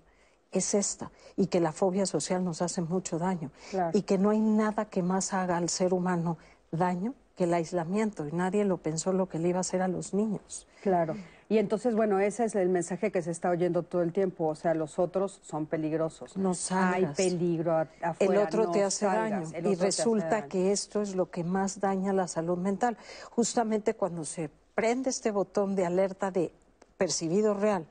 es 0.51 0.74
esta 0.74 1.12
y 1.38 1.48
que 1.48 1.60
la 1.60 1.72
fobia 1.72 2.06
social 2.06 2.44
nos 2.44 2.62
hace 2.62 2.82
mucho 2.82 3.18
daño 3.18 3.51
y 3.94 4.01
que 4.01 4.18
no 4.18 4.32
hay 4.32 4.41
nada 4.41 4.86
que 4.86 5.01
más 5.01 5.34
haga 5.34 5.58
al 5.58 5.70
ser 5.70 5.94
humano 5.94 6.38
daño 6.72 7.13
que 7.36 7.46
el 7.46 7.53
aislamiento 7.53 8.27
y 8.27 8.32
nadie 8.34 8.65
lo 8.65 8.77
pensó 8.77 9.13
lo 9.13 9.30
que 9.30 9.39
le 9.39 9.50
iba 9.50 9.60
a 9.60 9.62
hacer 9.62 9.82
a 9.82 9.88
los 9.88 10.13
niños. 10.13 10.68
Claro. 10.82 11.15
Y 11.51 11.58
entonces, 11.58 11.96
bueno, 11.96 12.17
ese 12.22 12.46
es 12.46 12.55
el 12.55 12.70
mensaje 12.70 13.12
que 13.12 13.22
se 13.22 13.29
está 13.29 13.50
oyendo 13.50 13.84
todo 13.84 14.03
el 14.03 14.13
tiempo. 14.13 14.48
O 14.48 14.55
sea, 14.55 14.74
los 14.74 14.98
otros 15.00 15.41
son 15.43 15.65
peligrosos. 15.65 16.38
No 16.38 16.53
salgas. 16.53 17.20
Hay 17.20 17.29
peligro 17.29 17.74
afuera. 18.01 18.15
El 18.20 18.38
otro 18.38 18.72
te 18.72 18.81
hace 18.81 19.05
daño. 19.05 19.43
Y 19.62 19.75
resulta 19.75 20.46
que 20.46 20.72
esto 20.72 21.01
es 21.01 21.13
lo 21.13 21.29
que 21.29 21.43
más 21.43 21.81
daña 21.81 22.13
la 22.13 22.29
salud 22.29 22.58
mental. 22.58 22.98
Justamente 23.31 23.96
cuando 23.96 24.24
se 24.24 24.50
prende 24.75 25.10
este 25.10 25.29
botón 25.31 25.75
de 25.75 25.86
alerta 25.86 26.31
de 26.31 26.53
percibido 26.96 27.53
real, 27.53 27.86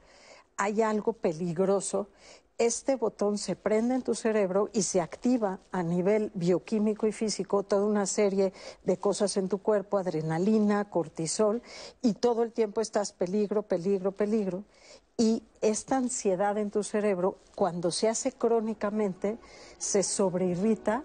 hay 0.56 0.80
algo 0.80 1.12
peligroso 1.12 2.08
este 2.60 2.94
botón 2.94 3.38
se 3.38 3.56
prende 3.56 3.94
en 3.94 4.02
tu 4.02 4.14
cerebro 4.14 4.68
y 4.74 4.82
se 4.82 5.00
activa 5.00 5.60
a 5.72 5.82
nivel 5.82 6.30
bioquímico 6.34 7.06
y 7.06 7.12
físico 7.12 7.62
toda 7.62 7.86
una 7.86 8.04
serie 8.04 8.52
de 8.84 8.98
cosas 8.98 9.38
en 9.38 9.48
tu 9.48 9.62
cuerpo, 9.62 9.96
adrenalina, 9.96 10.84
cortisol, 10.90 11.62
y 12.02 12.12
todo 12.12 12.42
el 12.42 12.52
tiempo 12.52 12.82
estás 12.82 13.12
peligro, 13.12 13.62
peligro, 13.62 14.12
peligro. 14.12 14.64
Y 15.16 15.42
esta 15.62 15.96
ansiedad 15.96 16.58
en 16.58 16.70
tu 16.70 16.82
cerebro, 16.82 17.38
cuando 17.54 17.90
se 17.90 18.10
hace 18.10 18.32
crónicamente, 18.32 19.38
se 19.78 20.02
sobreirrita 20.02 21.02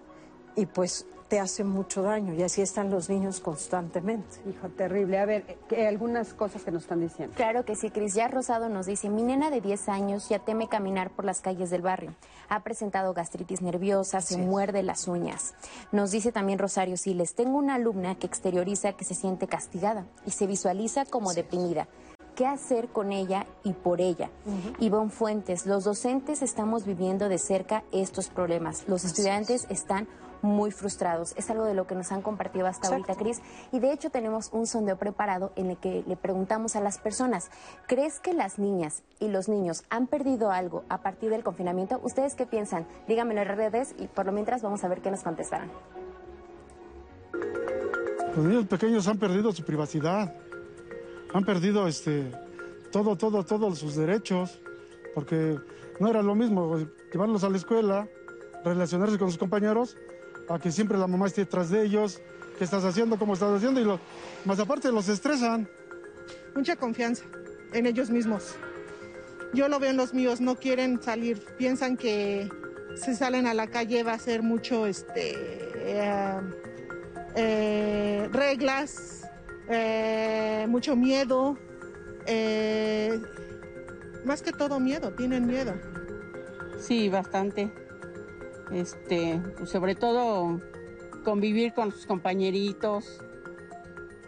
y 0.56 0.66
pues 0.66 1.06
te 1.28 1.40
hace 1.40 1.64
mucho 1.64 2.02
daño 2.02 2.34
y 2.34 2.42
así 2.42 2.62
están 2.62 2.90
los 2.90 3.08
niños 3.08 3.40
constantemente. 3.40 4.36
Hijo, 4.48 4.68
terrible. 4.68 5.18
A 5.18 5.24
ver, 5.26 5.44
¿qué- 5.68 5.86
algunas 5.86 6.32
cosas 6.34 6.62
que 6.62 6.70
nos 6.70 6.82
están 6.84 7.00
diciendo. 7.00 7.34
Claro 7.36 7.64
que 7.64 7.74
sí, 7.74 7.90
Cris. 7.90 8.14
Ya 8.14 8.28
Rosado 8.28 8.68
nos 8.68 8.86
dice, 8.86 9.08
mi 9.10 9.22
nena 9.22 9.50
de 9.50 9.60
10 9.60 9.88
años 9.88 10.28
ya 10.28 10.38
teme 10.38 10.68
caminar 10.68 11.10
por 11.10 11.24
las 11.24 11.40
calles 11.40 11.70
del 11.70 11.82
barrio. 11.82 12.14
Ha 12.48 12.62
presentado 12.62 13.12
gastritis 13.12 13.60
nerviosa, 13.60 14.20
se 14.20 14.38
muerde 14.38 14.82
las 14.84 15.08
uñas. 15.08 15.54
Nos 15.92 16.12
dice 16.12 16.30
también 16.30 16.58
Rosario 16.60 16.96
Siles, 16.96 17.34
tengo 17.34 17.58
una 17.58 17.74
alumna 17.74 18.14
que 18.14 18.26
exterioriza 18.26 18.92
que 18.92 19.04
se 19.04 19.14
siente 19.14 19.48
castigada 19.48 20.06
y 20.26 20.30
se 20.30 20.46
visualiza 20.46 21.04
como 21.06 21.34
deprimida. 21.34 21.88
¿Qué 22.36 22.46
hacer 22.46 22.88
con 22.88 23.12
ella 23.12 23.46
y 23.64 23.72
por 23.72 24.00
ella? 24.02 24.30
Ivonne 24.78 25.10
Fuentes, 25.10 25.64
los 25.64 25.84
docentes 25.84 26.42
estamos 26.42 26.84
viviendo 26.84 27.30
de 27.30 27.38
cerca 27.38 27.82
estos 27.92 28.28
problemas. 28.28 28.86
Los 28.88 29.04
estudiantes 29.06 29.66
están 29.70 30.06
muy 30.42 30.70
frustrados. 30.70 31.34
Es 31.36 31.50
algo 31.50 31.64
de 31.64 31.74
lo 31.74 31.86
que 31.86 31.94
nos 31.94 32.12
han 32.12 32.22
compartido 32.22 32.66
hasta 32.66 32.88
ahorita, 32.88 33.14
Cris. 33.14 33.40
Y 33.72 33.80
de 33.80 33.92
hecho 33.92 34.10
tenemos 34.10 34.50
un 34.52 34.66
sondeo 34.66 34.96
preparado 34.96 35.52
en 35.56 35.70
el 35.70 35.76
que 35.76 36.04
le 36.06 36.16
preguntamos 36.16 36.76
a 36.76 36.80
las 36.80 36.98
personas, 36.98 37.50
¿crees 37.86 38.20
que 38.20 38.32
las 38.32 38.58
niñas 38.58 39.02
y 39.20 39.28
los 39.28 39.48
niños 39.48 39.84
han 39.90 40.06
perdido 40.06 40.50
algo 40.50 40.84
a 40.88 41.02
partir 41.02 41.30
del 41.30 41.42
confinamiento? 41.42 42.00
¿Ustedes 42.02 42.34
qué 42.34 42.46
piensan? 42.46 42.86
Díganmelo 43.08 43.42
en 43.42 43.48
redes 43.48 43.94
y 43.98 44.06
por 44.06 44.26
lo 44.26 44.32
mientras 44.32 44.62
vamos 44.62 44.84
a 44.84 44.88
ver 44.88 45.00
qué 45.00 45.10
nos 45.10 45.22
contestarán. 45.22 45.70
Los 48.34 48.44
niños 48.44 48.66
pequeños 48.66 49.08
han 49.08 49.18
perdido 49.18 49.50
su 49.52 49.64
privacidad, 49.64 50.34
han 51.32 51.44
perdido 51.44 51.88
este, 51.88 52.30
todo, 52.92 53.16
todo, 53.16 53.44
todos 53.44 53.78
sus 53.78 53.96
derechos, 53.96 54.60
porque 55.14 55.58
no 56.00 56.08
era 56.08 56.22
lo 56.22 56.34
mismo 56.34 56.76
llevarlos 57.12 57.44
a 57.44 57.48
la 57.48 57.56
escuela, 57.56 58.08
relacionarse 58.64 59.18
con 59.18 59.28
sus 59.28 59.38
compañeros, 59.38 59.96
a 60.48 60.58
que 60.58 60.70
siempre 60.70 60.96
la 60.98 61.06
mamá 61.06 61.26
esté 61.26 61.42
detrás 61.42 61.70
de 61.70 61.82
ellos, 61.84 62.20
qué 62.58 62.64
estás 62.64 62.84
haciendo, 62.84 63.18
cómo 63.18 63.34
estás 63.34 63.52
haciendo, 63.56 63.80
y 63.80 63.84
lo- 63.84 64.00
más 64.44 64.58
aparte 64.60 64.90
los 64.92 65.08
estresan. 65.08 65.68
mucha 66.54 66.76
confianza 66.76 67.24
en 67.74 67.84
ellos 67.86 68.08
mismos. 68.10 68.54
Yo 69.52 69.68
lo 69.68 69.78
veo 69.78 69.90
en 69.90 69.96
los 69.96 70.14
míos, 70.14 70.40
no 70.40 70.56
quieren 70.56 71.02
salir, 71.02 71.40
piensan 71.58 71.96
que 71.96 72.48
si 72.96 73.14
salen 73.14 73.46
a 73.46 73.52
la 73.54 73.66
calle 73.66 74.02
va 74.02 74.14
a 74.14 74.18
ser 74.18 74.42
mucho 74.42 74.86
este 74.86 75.34
eh, 75.34 76.40
eh, 77.34 78.28
reglas, 78.32 79.22
eh, 79.68 80.64
mucho 80.68 80.96
miedo, 80.96 81.58
eh, 82.26 83.20
más 84.24 84.40
que 84.42 84.52
todo 84.52 84.80
miedo, 84.80 85.12
tienen 85.12 85.46
miedo. 85.46 85.74
Sí, 86.80 87.08
bastante. 87.08 87.70
Este, 88.72 89.40
pues, 89.56 89.70
sobre 89.70 89.94
todo 89.94 90.60
convivir 91.24 91.72
con 91.72 91.92
sus 91.92 92.06
compañeritos. 92.06 93.20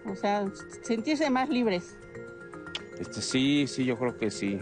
O 0.06 0.16
sea, 0.16 0.46
sentirse 0.82 1.28
más 1.30 1.48
libres. 1.48 1.96
Este, 2.98 3.20
sí, 3.20 3.66
sí, 3.66 3.84
yo 3.84 3.96
creo 3.96 4.16
que 4.16 4.30
sí. 4.30 4.58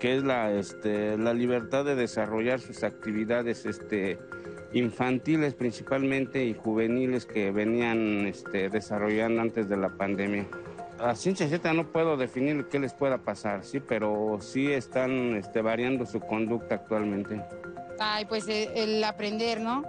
Que 0.00 0.16
es 0.16 0.24
la, 0.24 0.52
este, 0.52 1.18
la 1.18 1.34
libertad 1.34 1.84
de 1.84 1.94
desarrollar 1.94 2.60
sus 2.60 2.82
actividades 2.82 3.66
este, 3.66 4.18
infantiles 4.72 5.54
principalmente 5.54 6.44
y 6.44 6.54
juveniles 6.54 7.26
que 7.26 7.50
venían 7.50 8.26
este, 8.26 8.68
desarrollando 8.68 9.42
antes 9.42 9.68
de 9.68 9.76
la 9.76 9.90
pandemia. 9.90 10.46
A 11.00 11.14
ciencia 11.14 11.46
no 11.72 11.86
puedo 11.86 12.16
definir 12.16 12.66
qué 12.68 12.78
les 12.78 12.92
pueda 12.92 13.18
pasar, 13.18 13.64
sí, 13.64 13.78
pero 13.80 14.38
sí 14.40 14.72
están 14.72 15.36
este, 15.36 15.62
variando 15.62 16.04
su 16.06 16.18
conducta 16.18 16.76
actualmente. 16.76 17.40
Ay, 18.00 18.24
pues 18.24 18.48
eh, 18.48 18.70
el 18.74 19.02
aprender, 19.04 19.60
¿no? 19.60 19.84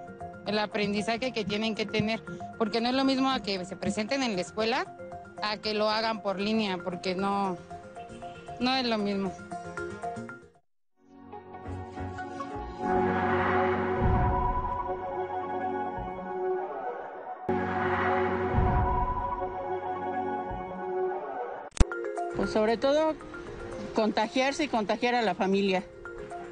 El 0.46 0.60
aprendizaje 0.60 1.32
que 1.32 1.44
tienen 1.46 1.74
que 1.74 1.86
tener, 1.86 2.22
porque 2.58 2.80
no 2.80 2.90
es 2.90 2.96
lo 2.96 3.06
mismo 3.06 3.32
a 3.32 3.42
que 3.42 3.66
se 3.66 3.76
presenten 3.76 4.22
en 4.22 4.36
la 4.36 4.42
escuela 4.42 4.86
a 5.42 5.58
que 5.58 5.74
lo 5.74 5.90
hagan 5.90 6.22
por 6.22 6.40
línea, 6.40 6.78
porque 6.78 7.16
no, 7.16 7.58
no 8.60 8.76
es 8.76 8.86
lo 8.86 8.98
mismo. 8.98 9.34
Pues 22.40 22.52
sobre 22.52 22.78
todo 22.78 23.16
contagiarse 23.94 24.64
y 24.64 24.68
contagiar 24.70 25.14
a 25.14 25.22
la 25.22 25.36
familia. 25.36 25.84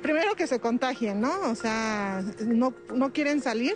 Primero 0.01 0.36
que 0.36 0.46
se 0.46 0.60
contagien, 0.60 1.22
¿no? 1.22 1.50
O 1.50 1.56
sea, 1.56 2.22
no, 2.46 2.74
no 2.94 3.13
quieren 3.13 3.41
salir 3.41 3.74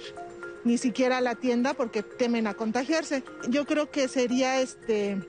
ni 0.66 0.78
siquiera 0.78 1.20
a 1.20 1.22
la 1.22 1.36
tienda 1.36 1.74
porque 1.74 2.04
temen 2.04 2.48
a 2.48 2.54
contagiarse. 2.54 3.24
Yo 3.48 3.66
creo 3.66 3.92
que 3.92 4.10
sería 4.10 4.60
este 4.60 5.26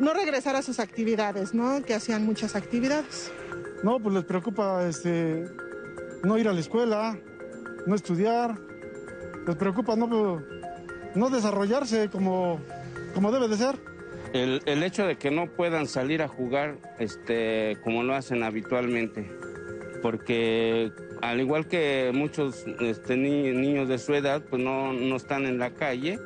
no 0.00 0.12
regresar 0.12 0.56
a 0.56 0.62
sus 0.62 0.80
actividades, 0.80 1.54
¿no? 1.54 1.84
Que 1.84 1.94
hacían 1.94 2.26
muchas 2.26 2.56
actividades. 2.56 3.30
No, 3.84 4.00
pues 4.00 4.12
les 4.12 4.24
preocupa 4.24 4.84
este, 4.88 5.44
no 6.24 6.36
ir 6.36 6.48
a 6.48 6.52
la 6.52 6.58
escuela, 6.58 7.16
no 7.86 7.94
estudiar, 7.94 8.58
les 9.46 9.54
preocupa 9.54 9.94
no, 9.94 10.42
no 11.14 11.30
desarrollarse 11.30 12.10
como, 12.10 12.58
como 13.14 13.30
debe 13.30 13.46
de 13.46 13.56
ser. 13.56 13.91
El, 14.32 14.62
el 14.64 14.82
hecho 14.82 15.06
de 15.06 15.16
que 15.16 15.30
no 15.30 15.46
puedan 15.46 15.86
salir 15.86 16.22
a 16.22 16.28
jugar 16.28 16.76
este, 16.98 17.76
como 17.84 18.02
lo 18.02 18.14
hacen 18.14 18.42
habitualmente, 18.42 19.30
porque 20.00 20.90
al 21.20 21.40
igual 21.40 21.68
que 21.68 22.10
muchos 22.14 22.64
este, 22.80 23.16
ni- 23.16 23.52
niños 23.52 23.88
de 23.88 23.98
su 23.98 24.14
edad, 24.14 24.42
pues 24.48 24.62
no, 24.62 24.92
no 24.94 25.16
están 25.16 25.44
en 25.44 25.58
la 25.58 25.74
calle. 25.74 26.18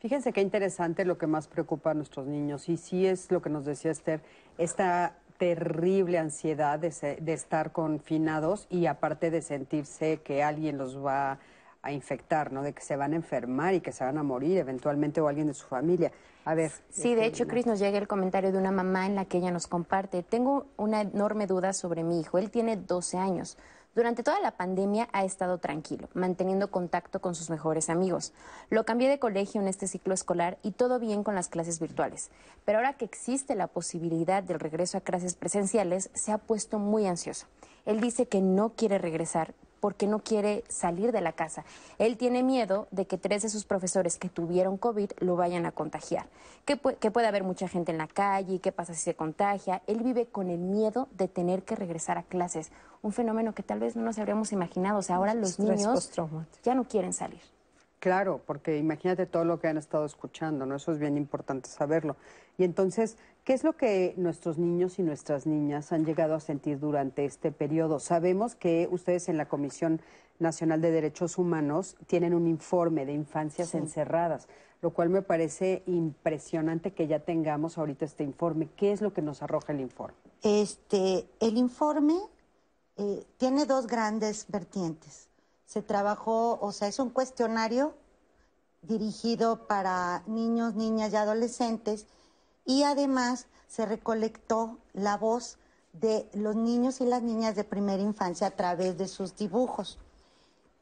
Fíjense 0.00 0.32
qué 0.32 0.42
interesante 0.42 1.04
lo 1.04 1.16
que 1.18 1.26
más 1.26 1.48
preocupa 1.48 1.90
a 1.90 1.94
nuestros 1.94 2.26
niños 2.26 2.68
y 2.68 2.76
sí 2.76 3.06
es 3.06 3.30
lo 3.32 3.40
que 3.42 3.50
nos 3.50 3.64
decía 3.64 3.90
Esther, 3.90 4.20
esta 4.58 5.16
terrible 5.38 6.18
ansiedad 6.18 6.78
de, 6.78 6.90
se- 6.92 7.16
de 7.20 7.32
estar 7.32 7.72
confinados 7.72 8.66
y 8.70 8.86
aparte 8.86 9.30
de 9.30 9.40
sentirse 9.40 10.18
que 10.22 10.42
alguien 10.42 10.76
los 10.78 10.98
va 11.04 11.32
a 11.32 11.38
infectar, 11.86 12.52
¿no? 12.52 12.62
De 12.62 12.72
que 12.72 12.82
se 12.82 12.96
van 12.96 13.12
a 13.12 13.16
enfermar 13.16 13.74
y 13.74 13.80
que 13.80 13.92
se 13.92 14.04
van 14.04 14.18
a 14.18 14.22
morir 14.22 14.58
eventualmente 14.58 15.20
o 15.20 15.28
alguien 15.28 15.46
de 15.46 15.54
su 15.54 15.66
familia. 15.66 16.12
A 16.44 16.54
ver. 16.54 16.72
Sí, 16.90 17.14
de 17.14 17.26
hecho, 17.26 17.46
Cris, 17.46 17.66
nos 17.66 17.78
llega 17.78 17.98
el 17.98 18.08
comentario 18.08 18.52
de 18.52 18.58
una 18.58 18.72
mamá 18.72 19.06
en 19.06 19.14
la 19.14 19.24
que 19.24 19.38
ella 19.38 19.50
nos 19.50 19.66
comparte. 19.66 20.22
Tengo 20.22 20.66
una 20.76 21.02
enorme 21.02 21.46
duda 21.46 21.72
sobre 21.72 22.04
mi 22.04 22.20
hijo. 22.20 22.38
Él 22.38 22.50
tiene 22.50 22.76
12 22.76 23.18
años. 23.18 23.58
Durante 23.94 24.22
toda 24.22 24.38
la 24.40 24.52
pandemia 24.52 25.08
ha 25.12 25.24
estado 25.24 25.58
tranquilo, 25.58 26.08
manteniendo 26.14 26.70
contacto 26.70 27.20
con 27.20 27.34
sus 27.34 27.50
mejores 27.50 27.90
amigos. 27.90 28.32
Lo 28.70 28.84
cambié 28.84 29.08
de 29.08 29.18
colegio 29.18 29.60
en 29.60 29.66
este 29.66 29.88
ciclo 29.88 30.14
escolar 30.14 30.56
y 30.62 30.70
todo 30.70 31.00
bien 31.00 31.24
con 31.24 31.34
las 31.34 31.48
clases 31.48 31.80
virtuales. 31.80 32.30
Pero 32.64 32.78
ahora 32.78 32.92
que 32.92 33.04
existe 33.04 33.56
la 33.56 33.66
posibilidad 33.66 34.42
del 34.42 34.60
regreso 34.60 34.98
a 34.98 35.00
clases 35.00 35.34
presenciales, 35.34 36.10
se 36.14 36.30
ha 36.30 36.38
puesto 36.38 36.78
muy 36.78 37.06
ansioso. 37.06 37.46
Él 37.86 38.00
dice 38.00 38.26
que 38.26 38.40
no 38.40 38.74
quiere 38.74 38.98
regresar 38.98 39.54
porque 39.80 40.06
no 40.06 40.20
quiere 40.20 40.64
salir 40.68 41.12
de 41.12 41.20
la 41.20 41.32
casa. 41.32 41.64
Él 41.98 42.16
tiene 42.16 42.42
miedo 42.42 42.88
de 42.90 43.06
que 43.06 43.18
tres 43.18 43.42
de 43.42 43.48
sus 43.48 43.64
profesores 43.64 44.18
que 44.18 44.28
tuvieron 44.28 44.76
COVID 44.76 45.10
lo 45.18 45.36
vayan 45.36 45.66
a 45.66 45.72
contagiar, 45.72 46.26
que, 46.64 46.80
pu- 46.80 46.96
que 46.96 47.10
puede 47.10 47.26
haber 47.26 47.44
mucha 47.44 47.68
gente 47.68 47.92
en 47.92 47.98
la 47.98 48.08
calle, 48.08 48.60
qué 48.60 48.72
pasa 48.72 48.94
si 48.94 49.00
se 49.00 49.14
contagia. 49.14 49.82
Él 49.86 50.02
vive 50.02 50.26
con 50.26 50.50
el 50.50 50.58
miedo 50.58 51.08
de 51.12 51.28
tener 51.28 51.62
que 51.62 51.76
regresar 51.76 52.18
a 52.18 52.22
clases, 52.22 52.70
un 53.02 53.12
fenómeno 53.12 53.54
que 53.54 53.62
tal 53.62 53.78
vez 53.80 53.96
no 53.96 54.02
nos 54.02 54.18
habríamos 54.18 54.52
imaginado. 54.52 54.98
O 54.98 55.02
sea, 55.02 55.16
ahora 55.16 55.34
los 55.34 55.58
niños 55.58 56.10
ya 56.64 56.74
no 56.74 56.84
quieren 56.84 57.12
salir. 57.12 57.40
Claro, 58.00 58.40
porque 58.46 58.78
imagínate 58.78 59.26
todo 59.26 59.44
lo 59.44 59.58
que 59.58 59.66
han 59.66 59.76
estado 59.76 60.04
escuchando, 60.04 60.66
¿no? 60.66 60.76
Eso 60.76 60.92
es 60.92 60.98
bien 60.98 61.16
importante 61.16 61.68
saberlo. 61.68 62.14
Y 62.58 62.64
entonces, 62.64 63.16
¿qué 63.44 63.52
es 63.54 63.62
lo 63.62 63.76
que 63.76 64.14
nuestros 64.16 64.58
niños 64.58 64.98
y 64.98 65.02
nuestras 65.04 65.46
niñas 65.46 65.92
han 65.92 66.04
llegado 66.04 66.34
a 66.34 66.40
sentir 66.40 66.80
durante 66.80 67.24
este 67.24 67.52
periodo? 67.52 68.00
Sabemos 68.00 68.56
que 68.56 68.88
ustedes 68.90 69.28
en 69.28 69.36
la 69.36 69.48
Comisión 69.48 70.02
Nacional 70.40 70.80
de 70.80 70.90
Derechos 70.90 71.38
Humanos 71.38 71.96
tienen 72.08 72.34
un 72.34 72.48
informe 72.48 73.06
de 73.06 73.12
infancias 73.12 73.76
encerradas, 73.76 74.48
lo 74.82 74.90
cual 74.90 75.08
me 75.08 75.22
parece 75.22 75.84
impresionante 75.86 76.92
que 76.92 77.06
ya 77.06 77.20
tengamos 77.20 77.78
ahorita 77.78 78.04
este 78.04 78.24
informe. 78.24 78.68
¿Qué 78.76 78.90
es 78.90 79.02
lo 79.02 79.12
que 79.12 79.22
nos 79.22 79.40
arroja 79.40 79.72
el 79.72 79.80
informe? 79.80 80.16
Este, 80.42 81.28
el 81.38 81.56
informe 81.58 82.18
eh, 82.96 83.24
tiene 83.36 83.66
dos 83.66 83.86
grandes 83.86 84.46
vertientes. 84.48 85.28
Se 85.64 85.80
trabajó, 85.80 86.58
o 86.60 86.72
sea, 86.72 86.88
es 86.88 86.98
un 86.98 87.10
cuestionario 87.10 87.94
dirigido 88.82 89.68
para 89.68 90.24
niños, 90.26 90.74
niñas 90.74 91.12
y 91.12 91.16
adolescentes 91.16 92.08
y 92.68 92.82
además 92.82 93.46
se 93.66 93.86
recolectó 93.86 94.76
la 94.92 95.16
voz 95.16 95.56
de 95.94 96.28
los 96.34 96.54
niños 96.54 97.00
y 97.00 97.06
las 97.06 97.22
niñas 97.22 97.56
de 97.56 97.64
primera 97.64 98.02
infancia 98.02 98.48
a 98.48 98.50
través 98.50 98.98
de 98.98 99.08
sus 99.08 99.34
dibujos. 99.34 99.98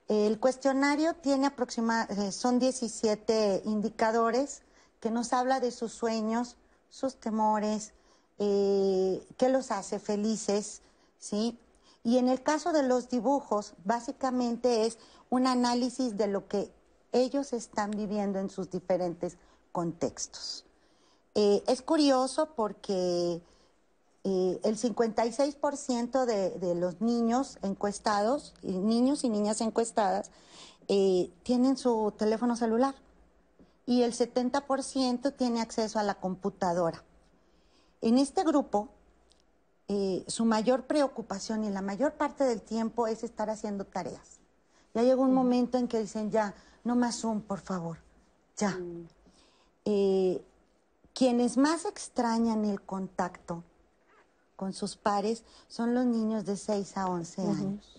El 0.09 0.40
cuestionario 0.40 1.14
tiene 1.14 1.47
aproximadamente, 1.47 2.33
son 2.33 2.59
17 2.59 3.62
indicadores 3.66 4.62
que 4.99 5.12
nos 5.12 5.33
habla 5.33 5.61
de 5.61 5.71
sus 5.71 5.93
sueños, 5.93 6.57
sus 6.90 7.21
temores, 7.21 7.93
eh, 8.38 9.25
qué 9.37 9.49
los 9.49 9.71
hace 9.71 10.00
felices, 10.00 10.83
¿sí? 11.21 11.57
Y 12.02 12.19
en 12.19 12.28
el 12.28 12.43
caso 12.43 12.73
de 12.73 12.83
los 12.83 13.09
dibujos, 13.09 13.75
básicamente 13.85 14.87
es 14.87 14.99
un 15.31 15.47
análisis 15.47 16.16
de 16.16 16.26
lo 16.26 16.49
que 16.49 16.73
ellos 17.12 17.52
están 17.52 17.93
viviendo 17.93 18.40
en 18.40 18.50
sus 18.50 18.71
diferentes 18.71 19.38
contextos. 19.71 20.66
Eh, 21.37 21.62
es 21.69 21.83
curioso 21.83 22.49
porque 22.57 23.40
eh, 24.25 24.61
el 24.64 24.76
56% 24.76 26.25
de, 26.25 26.50
de, 26.50 26.75
los 26.75 27.00
niños 27.00 27.59
encuestados, 27.62 28.55
niños 28.62 29.23
y 29.23 29.28
niñas 29.28 29.61
encuestadas, 29.61 30.33
eh, 30.88 31.31
tienen 31.43 31.76
su 31.76 32.12
teléfono 32.16 32.57
celular 32.57 32.95
y 33.87 34.02
el 34.02 34.12
70% 34.12 35.35
tiene 35.37 35.61
acceso 35.61 35.99
a 35.99 36.02
la 36.05 36.14
computadora. 36.14 37.02
En 38.00 38.19
este 38.19 38.45
grupo, 38.45 38.88
eh, 39.88 40.25
su 40.28 40.45
mayor 40.45 40.85
preocupación 40.85 41.64
y 41.64 41.71
la 41.71 41.83
mayor 41.83 42.14
parte 42.14 42.45
del 42.45 42.62
tiempo 42.62 43.07
es 43.07 43.25
estar 43.25 43.50
haciendo 43.50 43.85
tareas. 43.85 44.40
Ya 44.95 45.02
llegó 45.02 45.23
un 45.23 45.35
momento 45.35 45.78
en 45.78 45.88
que 45.88 46.00
dicen, 46.00 46.31
ya, 46.31 46.55
no 46.85 46.97
más 46.97 47.21
Zoom, 47.21 47.40
por 47.40 47.61
favor, 47.61 47.99
ya. 48.57 48.78
Eh, 49.85 50.43
quienes 51.17 51.57
más 51.57 51.87
extrañan 51.87 52.67
el 52.67 52.83
contacto 52.83 53.65
con 54.55 54.75
sus 54.75 54.97
pares 54.97 55.45
son 55.67 55.95
los 55.95 56.05
niños 56.05 56.45
de 56.45 56.57
6 56.57 56.95
a 56.99 57.07
11 57.07 57.43
años. 57.43 57.97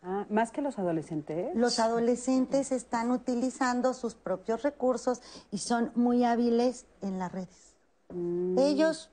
Ah, 0.00 0.26
¿Más 0.30 0.52
que 0.52 0.62
los 0.62 0.78
adolescentes? 0.78 1.54
Los 1.56 1.80
adolescentes 1.80 2.70
están 2.70 3.10
utilizando 3.10 3.94
sus 3.94 4.14
propios 4.14 4.62
recursos 4.62 5.20
y 5.50 5.58
son 5.58 5.90
muy 5.96 6.22
hábiles 6.24 6.86
en 7.00 7.18
las 7.18 7.32
redes. 7.32 7.74
Mm. 8.10 8.56
Ellos 8.58 9.10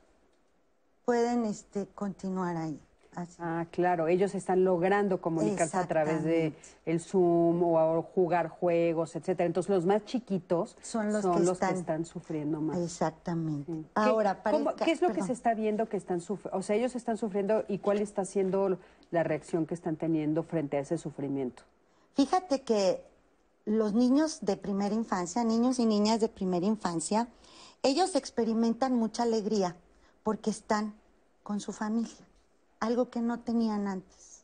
pueden 1.06 1.46
este, 1.46 1.88
continuar 1.88 2.56
ahí. 2.56 2.80
Así. 3.16 3.38
Ah, 3.40 3.66
claro, 3.72 4.08
ellos 4.08 4.36
están 4.36 4.64
logrando 4.64 5.20
comunicarse 5.20 5.78
a 5.78 5.88
través 5.88 6.24
de 6.24 6.54
el 6.86 7.00
Zoom 7.00 7.64
o 7.64 8.02
jugar 8.04 8.50
juegos, 8.50 9.16
etcétera. 9.16 9.48
Entonces 9.48 9.70
los 9.70 9.86
más 9.86 10.06
chiquitos 10.06 10.78
son 10.82 11.12
los, 11.12 11.24
son 11.24 11.38
que, 11.38 11.44
los 11.44 11.54
están... 11.54 11.74
que 11.74 11.80
están 11.80 12.06
sufriendo 12.06 12.62
más. 12.62 12.78
Exactamente. 12.78 13.72
Sí. 13.72 13.86
Ahora, 13.96 14.36
¿Qué, 14.36 14.42
para 14.44 14.58
el 14.58 14.68
¿qué 14.76 14.92
es 14.92 15.02
lo 15.02 15.12
que 15.12 15.24
se 15.24 15.34
está 15.34 15.54
viendo 15.54 15.90
que 15.90 15.98
están 15.98 16.22
sufriendo? 16.22 16.58
O 16.58 16.62
sea, 16.62 16.76
ellos 16.76 16.96
están 16.96 17.18
sufriendo 17.18 17.66
y 17.68 17.80
cuál 17.80 18.00
está 18.00 18.26
siendo 18.26 18.78
la 19.12 19.24
reacción 19.24 19.66
que 19.66 19.74
están 19.74 19.96
teniendo 19.96 20.44
frente 20.44 20.78
a 20.78 20.82
ese 20.82 20.98
sufrimiento. 20.98 21.64
Fíjate 22.16 22.62
que 22.62 23.04
los 23.66 23.94
niños 23.94 24.40
de 24.42 24.58
primera 24.58 24.94
infancia, 24.94 25.44
niños 25.44 25.80
y 25.80 25.86
niñas 25.86 26.20
de 26.20 26.30
primera 26.30 26.66
infancia, 26.66 27.28
ellos 27.84 28.16
experimentan 28.16 28.96
mucha 28.96 29.24
alegría 29.24 29.76
porque 30.24 30.50
están 30.50 30.94
con 31.44 31.60
su 31.60 31.72
familia, 31.72 32.28
algo 32.80 33.10
que 33.10 33.22
no 33.22 33.40
tenían 33.40 33.88
antes. 33.88 34.44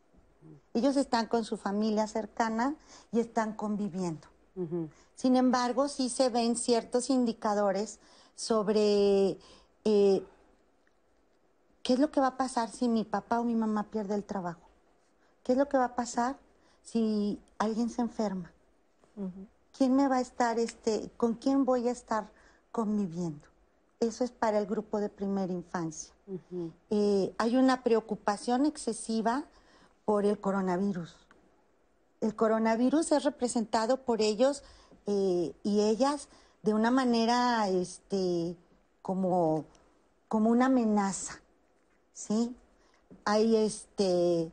Ellos 0.74 0.98
están 0.98 1.28
con 1.28 1.46
su 1.46 1.58
familia 1.58 2.08
cercana 2.08 2.76
y 3.12 3.20
están 3.20 3.54
conviviendo. 3.54 4.28
Sin 5.16 5.36
embargo, 5.36 5.88
sí 5.88 6.10
se 6.10 6.30
ven 6.30 6.56
ciertos 6.56 7.10
indicadores 7.10 8.00
sobre 8.36 9.38
eh, 9.84 10.26
qué 11.84 11.94
es 11.94 12.00
lo 12.00 12.12
que 12.12 12.22
va 12.22 12.28
a 12.28 12.38
pasar 12.38 12.70
si 12.70 12.88
mi 12.88 13.04
papá 13.04 13.40
o 13.40 13.44
mi 13.44 13.56
mamá 13.56 13.84
pierde 13.84 14.16
el 14.16 14.24
trabajo. 14.24 14.62
¿Qué 15.44 15.54
es 15.54 15.58
lo 15.58 15.68
que 15.68 15.78
va 15.78 15.86
a 15.86 15.96
pasar 15.96 16.38
si 16.84 17.40
alguien 17.58 17.90
se 17.90 18.02
enferma? 18.02 18.52
¿Quién 19.78 19.96
me 19.96 20.08
va 20.08 20.18
a 20.18 20.22
estar, 20.22 20.58
este, 20.60 21.10
con 21.16 21.36
quién 21.36 21.66
voy 21.66 21.88
a 21.88 21.92
estar 21.92 22.30
conviviendo? 22.72 23.48
Eso 24.00 24.24
es 24.24 24.32
para 24.32 24.60
el 24.60 24.66
grupo 24.66 25.00
de 25.00 25.10
primera 25.10 25.52
infancia. 25.52 26.14
Eh, 26.90 27.34
hay 27.38 27.56
una 27.56 27.84
preocupación 27.84 28.66
excesiva 28.66 29.46
por 30.04 30.26
el 30.26 30.40
coronavirus. 30.40 31.16
El 32.22 32.36
coronavirus 32.36 33.12
es 33.14 33.24
representado 33.24 33.98
por 34.04 34.22
ellos 34.22 34.64
eh, 35.08 35.54
y 35.64 35.82
ellas 35.82 36.30
de 36.64 36.74
una 36.74 36.92
manera 36.92 37.70
este, 37.70 38.58
como, 39.02 39.66
como 40.28 40.50
una 40.50 40.66
amenaza. 40.66 41.40
¿sí? 42.14 42.56
Hay 43.24 43.56
este, 43.56 44.52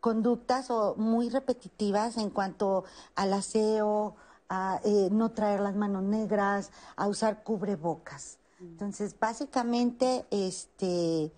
conductas 0.00 0.70
o 0.70 0.94
muy 0.96 1.28
repetitivas 1.28 2.18
en 2.18 2.30
cuanto 2.30 2.84
al 3.14 3.32
aseo, 3.32 4.16
a 4.48 4.80
eh, 4.84 5.08
no 5.10 5.30
traer 5.30 5.60
las 5.60 5.74
manos 5.74 6.02
negras, 6.02 6.70
a 6.96 7.08
usar 7.08 7.42
cubrebocas. 7.42 8.38
Entonces, 8.70 9.14
básicamente, 9.18 10.26
este, 10.30 11.32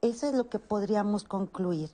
eso 0.00 0.28
es 0.28 0.34
lo 0.34 0.48
que 0.48 0.58
podríamos 0.58 1.24
concluir. 1.24 1.90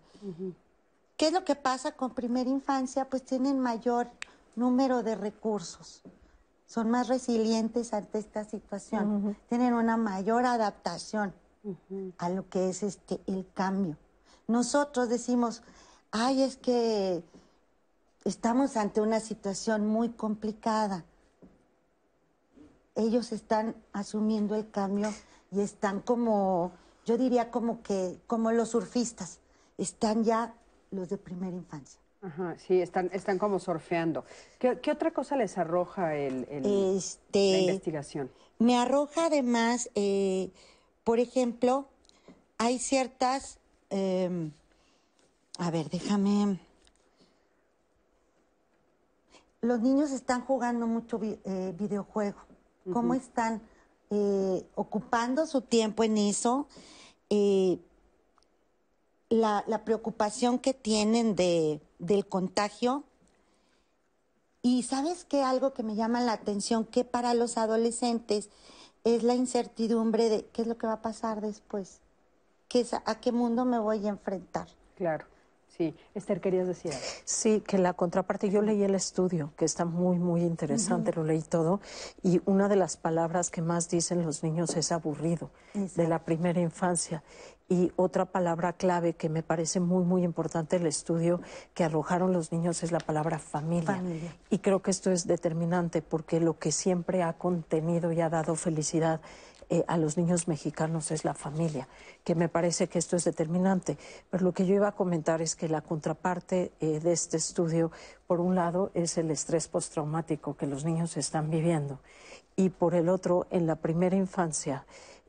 ¿Qué 1.16 1.28
es 1.28 1.32
lo 1.32 1.44
que 1.44 1.54
pasa 1.54 1.92
con 1.92 2.14
primera 2.14 2.48
infancia? 2.48 3.08
Pues 3.08 3.24
tienen 3.24 3.58
mayor 3.58 4.08
número 4.54 5.02
de 5.02 5.14
recursos, 5.14 6.02
son 6.66 6.90
más 6.90 7.08
resilientes 7.08 7.92
ante 7.92 8.18
esta 8.18 8.44
situación, 8.44 9.36
tienen 9.48 9.74
una 9.74 9.96
mayor 9.96 10.46
adaptación 10.46 11.32
a 12.18 12.28
lo 12.28 12.48
que 12.48 12.70
es 12.70 12.82
este 12.82 13.20
el 13.26 13.46
cambio. 13.54 13.96
Nosotros 14.48 15.08
decimos, 15.08 15.62
ay, 16.10 16.42
es 16.42 16.56
que 16.56 17.22
estamos 18.24 18.76
ante 18.76 19.00
una 19.00 19.20
situación 19.20 19.86
muy 19.86 20.10
complicada. 20.10 21.04
Ellos 22.96 23.30
están 23.32 23.76
asumiendo 23.92 24.54
el 24.54 24.70
cambio 24.70 25.12
y 25.52 25.60
están 25.60 26.00
como, 26.00 26.72
yo 27.04 27.18
diría 27.18 27.50
como 27.50 27.82
que, 27.82 28.18
como 28.26 28.50
los 28.52 28.70
surfistas, 28.70 29.38
están 29.78 30.24
ya 30.24 30.54
los 30.90 31.08
de 31.10 31.18
primera 31.18 31.54
infancia. 31.54 32.00
Ajá, 32.22 32.56
sí, 32.58 32.80
están, 32.80 33.10
están 33.12 33.38
como 33.38 33.58
surfeando. 33.58 34.24
¿Qué, 34.58 34.80
qué 34.80 34.90
otra 34.90 35.12
cosa 35.12 35.36
les 35.36 35.58
arroja 35.58 36.16
el, 36.16 36.46
el- 36.50 36.96
Este, 36.96 37.52
la 37.52 37.58
investigación? 37.58 38.30
Me 38.58 38.78
arroja 38.78 39.26
además, 39.26 39.90
eh, 39.94 40.50
por 41.04 41.20
ejemplo, 41.20 41.86
hay 42.56 42.78
ciertas, 42.78 43.58
eh, 43.90 44.50
a 45.58 45.70
ver, 45.70 45.90
déjame, 45.90 46.58
los 49.60 49.80
niños 49.80 50.10
están 50.12 50.40
jugando 50.40 50.86
mucho 50.86 51.18
vi- 51.18 51.38
eh, 51.44 51.74
videojuego. 51.78 52.38
¿Cómo 52.92 53.14
están 53.14 53.62
eh, 54.10 54.64
ocupando 54.74 55.46
su 55.46 55.60
tiempo 55.60 56.04
en 56.04 56.18
eso? 56.18 56.68
Eh, 57.30 57.78
la, 59.28 59.64
la 59.66 59.84
preocupación 59.84 60.58
que 60.58 60.74
tienen 60.74 61.34
de, 61.34 61.80
del 61.98 62.26
contagio. 62.26 63.04
Y 64.62 64.82
sabes 64.82 65.24
qué, 65.24 65.42
algo 65.42 65.74
que 65.74 65.82
me 65.82 65.94
llama 65.94 66.20
la 66.20 66.32
atención, 66.32 66.84
que 66.84 67.04
para 67.04 67.34
los 67.34 67.56
adolescentes 67.56 68.50
es 69.04 69.22
la 69.22 69.34
incertidumbre 69.34 70.28
de 70.28 70.44
qué 70.46 70.62
es 70.62 70.68
lo 70.68 70.76
que 70.76 70.88
va 70.88 70.94
a 70.94 71.02
pasar 71.02 71.40
después, 71.40 72.00
¿Qué 72.68 72.80
es, 72.80 72.92
a 72.92 73.20
qué 73.20 73.30
mundo 73.30 73.64
me 73.64 73.78
voy 73.78 74.04
a 74.06 74.10
enfrentar. 74.10 74.66
Claro, 74.96 75.26
sí. 75.76 75.94
Esther, 76.14 76.40
querías 76.40 76.66
decir 76.66 76.92
algo. 76.92 77.04
Sí, 77.24 77.60
que 77.60 77.78
la 77.78 77.92
contraparte, 77.92 78.50
yo 78.50 78.62
leí 78.62 78.82
el 78.82 78.94
estudio, 78.94 79.52
que 79.56 79.64
está 79.64 79.84
muy, 79.84 80.18
muy 80.18 80.42
interesante, 80.42 81.12
lo 81.12 81.24
leí 81.24 81.42
todo, 81.42 81.80
y 82.22 82.40
una 82.44 82.68
de 82.68 82.76
las 82.76 82.96
palabras 82.96 83.50
que 83.50 83.62
más 83.62 83.88
dicen 83.88 84.24
los 84.24 84.42
niños 84.42 84.76
es 84.76 84.92
aburrido, 84.92 85.50
de 85.74 86.08
la 86.08 86.20
primera 86.24 86.60
infancia. 86.60 87.22
Y 87.68 87.90
otra 87.96 88.26
palabra 88.26 88.74
clave 88.74 89.14
que 89.14 89.28
me 89.28 89.42
parece 89.42 89.80
muy, 89.80 90.04
muy 90.04 90.22
importante 90.22 90.76
el 90.76 90.86
estudio 90.86 91.40
que 91.74 91.82
arrojaron 91.82 92.32
los 92.32 92.52
niños 92.52 92.84
es 92.84 92.92
la 92.92 93.00
palabra 93.00 93.40
familia. 93.40 93.96
Familia. 93.96 94.36
Y 94.50 94.58
creo 94.58 94.82
que 94.82 94.92
esto 94.92 95.10
es 95.10 95.26
determinante 95.26 96.00
porque 96.00 96.38
lo 96.38 96.58
que 96.58 96.70
siempre 96.70 97.24
ha 97.24 97.32
contenido 97.32 98.12
y 98.12 98.20
ha 98.20 98.30
dado 98.30 98.54
felicidad 98.54 99.20
eh, 99.68 99.84
a 99.88 99.98
los 99.98 100.16
niños 100.16 100.46
mexicanos 100.46 101.10
es 101.10 101.24
la 101.24 101.34
familia, 101.34 101.88
que 102.22 102.36
me 102.36 102.48
parece 102.48 102.88
que 102.88 103.00
esto 103.00 103.16
es 103.16 103.24
determinante. 103.24 103.98
Pero 104.30 104.44
lo 104.44 104.52
que 104.52 104.64
yo 104.64 104.74
iba 104.76 104.88
a 104.88 104.92
comentar 104.92 105.42
es 105.42 105.56
que 105.56 105.68
la 105.68 105.80
contraparte 105.80 106.70
eh, 106.80 107.00
de 107.00 107.12
este 107.12 107.36
estudio, 107.36 107.90
por 108.28 108.40
un 108.40 108.54
lado, 108.54 108.92
es 108.94 109.18
el 109.18 109.30
estrés 109.32 109.66
postraumático 109.66 110.56
que 110.56 110.68
los 110.68 110.84
niños 110.84 111.16
están 111.16 111.50
viviendo 111.50 111.98
y 112.54 112.68
por 112.68 112.94
el 112.94 113.08
otro, 113.08 113.48
en 113.50 113.66
la 113.66 113.76
primera 113.76 114.16
infancia, 114.16 114.86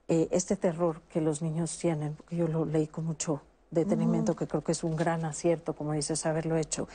eh, 0.07 0.27
este 0.31 0.55
terror 0.55 1.01
que 1.09 1.19
los 1.19 1.41
niños 1.41 1.77
tienen, 1.79 2.15
yo 2.29 2.47
lo 2.47 2.63
leí 2.63 2.87
con 2.87 3.05
mucho 3.05 3.41
detenimiento, 3.71 4.35
que 4.35 4.47
creo 4.47 4.63
que 4.63 4.71
es 4.71 4.83
un 4.83 4.95
gran 4.95 5.25
acierto, 5.25 5.73
como 5.73 5.93
dices, 5.93 6.25
haberlo 6.25 6.55
hecho, 6.57 6.87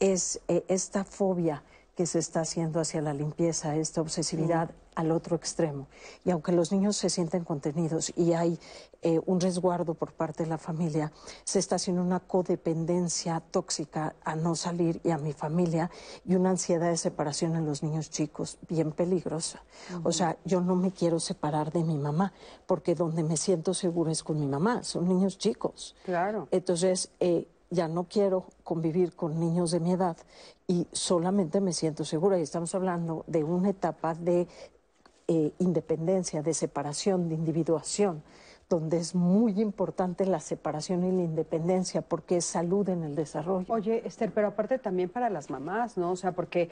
es 0.00 0.40
esta 0.48 1.04
fobia 1.04 1.62
que 2.00 2.06
se 2.06 2.18
está 2.18 2.40
haciendo 2.40 2.80
hacia 2.80 3.02
la 3.02 3.12
limpieza, 3.12 3.76
esta 3.76 4.00
obsesividad 4.00 4.70
al 4.94 5.10
otro 5.10 5.36
extremo. 5.36 5.86
Y 6.24 6.30
aunque 6.30 6.50
los 6.50 6.72
niños 6.72 6.96
se 6.96 7.10
sienten 7.10 7.44
contenidos 7.44 8.10
y 8.16 8.32
hay 8.32 8.58
eh, 9.02 9.20
un 9.26 9.38
resguardo 9.38 9.92
por 9.92 10.14
parte 10.14 10.44
de 10.44 10.48
la 10.48 10.56
familia, 10.56 11.12
se 11.44 11.58
está 11.58 11.76
haciendo 11.76 12.00
una 12.02 12.20
codependencia 12.20 13.40
tóxica 13.50 14.14
a 14.24 14.34
no 14.34 14.54
salir 14.54 15.02
y 15.04 15.10
a 15.10 15.18
mi 15.18 15.34
familia 15.34 15.90
y 16.24 16.36
una 16.36 16.48
ansiedad 16.48 16.88
de 16.88 16.96
separación 16.96 17.54
en 17.54 17.66
los 17.66 17.82
niños 17.82 18.08
chicos 18.08 18.56
bien 18.66 18.92
peligrosa. 18.92 19.62
O 20.02 20.10
sea, 20.10 20.38
yo 20.46 20.62
no 20.62 20.76
me 20.76 20.92
quiero 20.92 21.20
separar 21.20 21.70
de 21.70 21.84
mi 21.84 21.98
mamá 21.98 22.32
porque 22.66 22.94
donde 22.94 23.22
me 23.24 23.36
siento 23.36 23.74
segura 23.74 24.10
es 24.10 24.22
con 24.22 24.40
mi 24.40 24.46
mamá, 24.46 24.84
son 24.84 25.06
niños 25.06 25.36
chicos. 25.36 25.94
Claro. 26.06 26.48
Entonces, 26.50 27.10
eh, 27.20 27.46
ya 27.70 27.88
no 27.88 28.04
quiero 28.04 28.46
convivir 28.64 29.14
con 29.14 29.38
niños 29.38 29.70
de 29.70 29.80
mi 29.80 29.92
edad 29.92 30.16
y 30.66 30.86
solamente 30.92 31.60
me 31.60 31.72
siento 31.72 32.04
segura. 32.04 32.38
Y 32.38 32.42
estamos 32.42 32.74
hablando 32.74 33.24
de 33.26 33.44
una 33.44 33.70
etapa 33.70 34.14
de 34.14 34.48
eh, 35.28 35.52
independencia, 35.58 36.42
de 36.42 36.52
separación, 36.52 37.28
de 37.28 37.36
individuación, 37.36 38.22
donde 38.68 38.98
es 38.98 39.14
muy 39.14 39.60
importante 39.60 40.26
la 40.26 40.40
separación 40.40 41.04
y 41.04 41.12
la 41.12 41.22
independencia 41.22 42.02
porque 42.02 42.38
es 42.38 42.44
salud 42.44 42.88
en 42.88 43.04
el 43.04 43.14
desarrollo. 43.14 43.66
Oye, 43.72 44.02
Esther, 44.04 44.32
pero 44.32 44.48
aparte 44.48 44.78
también 44.78 45.08
para 45.08 45.30
las 45.30 45.50
mamás, 45.50 45.96
¿no? 45.96 46.12
O 46.12 46.16
sea, 46.16 46.32
porque 46.32 46.68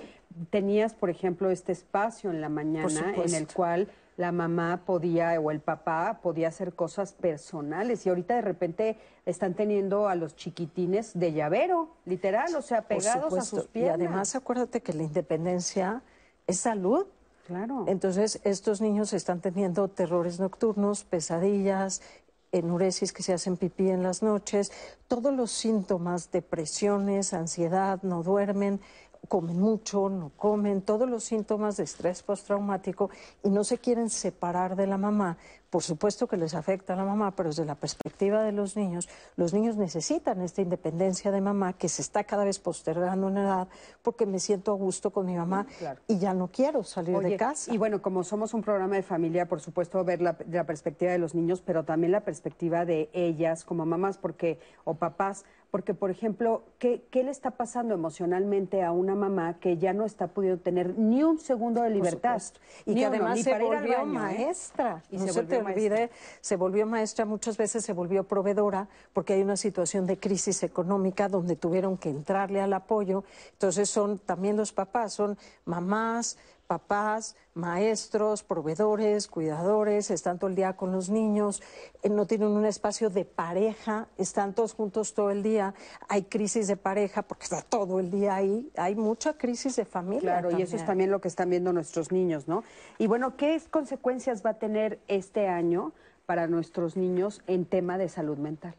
tenías, 0.50 0.94
por 0.94 1.11
ejemplo, 1.11 1.50
este 1.50 1.72
espacio 1.72 2.30
en 2.30 2.40
la 2.40 2.48
mañana 2.48 3.14
en 3.16 3.34
el 3.34 3.46
cual 3.46 3.88
la 4.18 4.33
mamá 4.33 4.83
podía 4.85 5.40
o 5.40 5.52
el 5.52 5.61
papá 5.61 6.18
podía 6.20 6.48
hacer 6.48 6.74
cosas 6.74 7.12
personales 7.12 8.04
y 8.04 8.09
ahorita 8.09 8.35
de 8.35 8.40
repente 8.42 8.98
están 9.24 9.54
teniendo 9.54 10.09
a 10.09 10.16
los 10.16 10.35
chiquitines 10.35 11.16
de 11.16 11.33
llavero, 11.33 11.94
literal, 12.04 12.54
o 12.57 12.61
sea, 12.61 12.83
pegados 12.83 13.33
a 13.38 13.42
sus 13.42 13.68
piernas. 13.68 14.00
Y 14.00 14.04
además 14.04 14.35
acuérdate 14.35 14.83
que 14.83 14.92
la 14.92 15.04
independencia 15.04 16.02
es 16.48 16.59
salud. 16.59 17.07
Claro. 17.46 17.85
Entonces, 17.87 18.40
estos 18.42 18.81
niños 18.81 19.12
están 19.12 19.40
teniendo 19.40 19.87
terrores 19.87 20.40
nocturnos, 20.40 21.04
pesadillas, 21.04 22.02
enuresis 22.50 23.12
que 23.12 23.22
se 23.22 23.33
hacen 23.33 23.57
pipí 23.57 23.88
en 23.88 24.02
las 24.02 24.24
noches, 24.24 24.72
todos 25.07 25.33
los 25.33 25.52
síntomas, 25.52 26.33
depresiones, 26.33 27.35
ansiedad, 27.35 28.02
no 28.02 28.24
duermen, 28.24 28.81
comen 29.28 29.60
mucho, 29.60 30.08
no 30.08 30.30
comen, 30.36 30.82
todos 30.82 31.08
los 31.08 31.22
síntomas 31.24 31.76
de 31.76 31.84
estrés 31.84 32.22
postraumático 32.22 33.10
y 33.44 33.50
no 33.50 33.62
se 33.62 33.78
quieren 33.78 34.10
separar 34.10 34.74
de 34.74 34.86
la 34.86 34.98
mamá. 34.98 35.36
Por 35.70 35.83
supuesto 35.83 36.26
que 36.26 36.37
les 36.37 36.54
afecta 36.54 36.94
a 36.94 36.96
la 36.96 37.04
mamá, 37.04 37.37
pero 37.37 37.50
desde 37.50 37.64
la 37.64 37.74
perspectiva 37.74 38.42
de 38.42 38.52
los 38.52 38.76
niños, 38.76 39.09
los 39.37 39.52
niños 39.52 39.76
necesitan 39.76 40.40
esta 40.40 40.62
independencia 40.62 41.31
de 41.31 41.40
mamá 41.40 41.74
que 41.74 41.88
se 41.88 42.00
está 42.00 42.24
cada 42.24 42.44
vez 42.44 42.59
postergando 42.59 43.28
en 43.28 43.38
edad 43.38 43.68
porque 44.02 44.24
me 44.24 44.38
siento 44.38 44.72
a 44.72 44.74
gusto 44.76 45.11
con 45.11 45.26
mi 45.26 45.37
mamá 45.37 45.66
y 46.07 46.18
ya 46.18 46.33
no 46.33 46.48
quiero 46.48 46.85
salir 46.85 47.18
de 47.18 47.37
casa. 47.37 47.72
Y 47.72 47.76
bueno, 47.76 48.00
como 48.00 48.24
somos 48.24 48.54
un 48.54 48.62
programa 48.62 48.96
de 48.96 49.02
familia, 49.02 49.46
por 49.46 49.61
supuesto 49.61 50.02
ver 50.04 50.22
la, 50.22 50.37
la 50.50 50.64
perspectiva 50.64 51.12
de 51.12 51.18
los 51.18 51.35
niños, 51.35 51.62
pero 51.64 51.85
también 51.85 52.12
la 52.12 52.20
perspectiva 52.20 52.85
de 52.85 53.11
ellas 53.12 53.64
como 53.64 53.85
mamás 53.85 54.16
porque 54.16 54.59
o 54.85 54.94
papás 54.94 55.44
porque, 55.70 55.92
por 55.92 56.11
ejemplo, 56.11 56.62
¿qué, 56.78 57.02
¿qué, 57.11 57.22
le 57.22 57.31
está 57.31 57.50
pasando 57.50 57.92
emocionalmente 57.92 58.83
a 58.83 58.90
una 58.90 59.14
mamá 59.14 59.59
que 59.61 59.76
ya 59.76 59.92
no 59.92 60.07
está 60.07 60.28
pudiendo 60.28 60.62
tener 60.62 60.98
ni 60.98 61.22
un 61.22 61.38
segundo 61.38 61.83
de 61.83 61.90
libertad? 61.90 62.40
Y 62.87 62.94
que 62.94 63.04
además 63.04 63.42
se 63.42 63.59
volvió 63.59 64.07
maestra. 64.07 65.02
Y 65.11 65.18
se, 65.18 65.42
olvide, 65.58 66.10
se 66.40 66.56
volvió 66.56 66.86
maestra, 66.86 67.24
muchas 67.24 67.56
veces 67.56 67.84
se 67.84 67.92
volvió 67.92 68.24
proveedora, 68.24 68.88
porque 69.12 69.34
hay 69.34 69.42
una 69.42 69.56
situación 69.56 70.06
de 70.06 70.18
crisis 70.18 70.62
económica 70.62 71.28
donde 71.28 71.56
tuvieron 71.56 71.96
que 71.96 72.10
entrarle 72.10 72.60
al 72.60 72.72
apoyo. 72.72 73.24
Entonces 73.52 73.90
son 73.90 74.18
también 74.18 74.56
los 74.56 74.72
papás, 74.72 75.12
son 75.12 75.38
mamás, 75.64 76.38
papás, 76.68 77.35
maestros, 77.54 78.44
proveedores, 78.44 79.26
cuidadores, 79.26 80.11
están 80.11 80.38
todo 80.38 80.48
el 80.48 80.54
día 80.54 80.74
con 80.74 80.92
los 80.92 81.09
niños, 81.09 81.62
eh, 82.02 82.11
no 82.11 82.26
tienen 82.26 82.48
un 82.48 82.66
espacio 82.66 83.11
de 83.11 83.24
pareja, 83.24 84.07
están 84.18 84.54
todos 84.54 84.74
juntos 84.74 85.14
todo 85.14 85.31
el 85.31 85.42
día, 85.42 85.74
hay 86.09 86.24
crisis 86.24 86.68
de 86.68 86.76
pareja 86.76 87.22
porque 87.22 87.44
está 87.44 87.62
todo 87.62 87.98
el 87.98 88.11
día 88.11 88.37
ahí, 88.37 88.70
hay 88.76 88.94
mucha 88.94 89.33
crisis 89.33 89.76
de 89.76 89.87
familia. 89.87 90.40
Claro, 90.40 90.57
y 90.57 90.62
eso 90.62 90.76
es 90.76 90.85
también 90.85 91.11
lo 91.11 91.20
que 91.20 91.28
están 91.28 91.48
viendo 91.48 91.72
nuestros 91.72 92.12
niños, 92.12 92.46
¿no? 92.46 92.62
Y 92.98 93.07
bueno, 93.07 93.37
¿qué 93.37 93.61
consecuencias 93.70 94.44
va 94.44 94.50
a 94.50 94.59
tener 94.59 95.00
este 95.09 95.48
año 95.48 95.92
para 96.26 96.46
nuestros 96.46 96.96
niños 96.96 97.42
en 97.46 97.64
tema 97.64 97.96
de 97.96 98.11
salud 98.11 98.37
mental? 98.37 98.74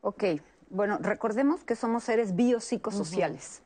Ok, 0.00 0.24
bueno, 0.70 0.98
recordemos 0.98 1.62
que 1.62 1.76
somos 1.76 2.04
seres 2.04 2.34
biopsicosociales. 2.34 3.60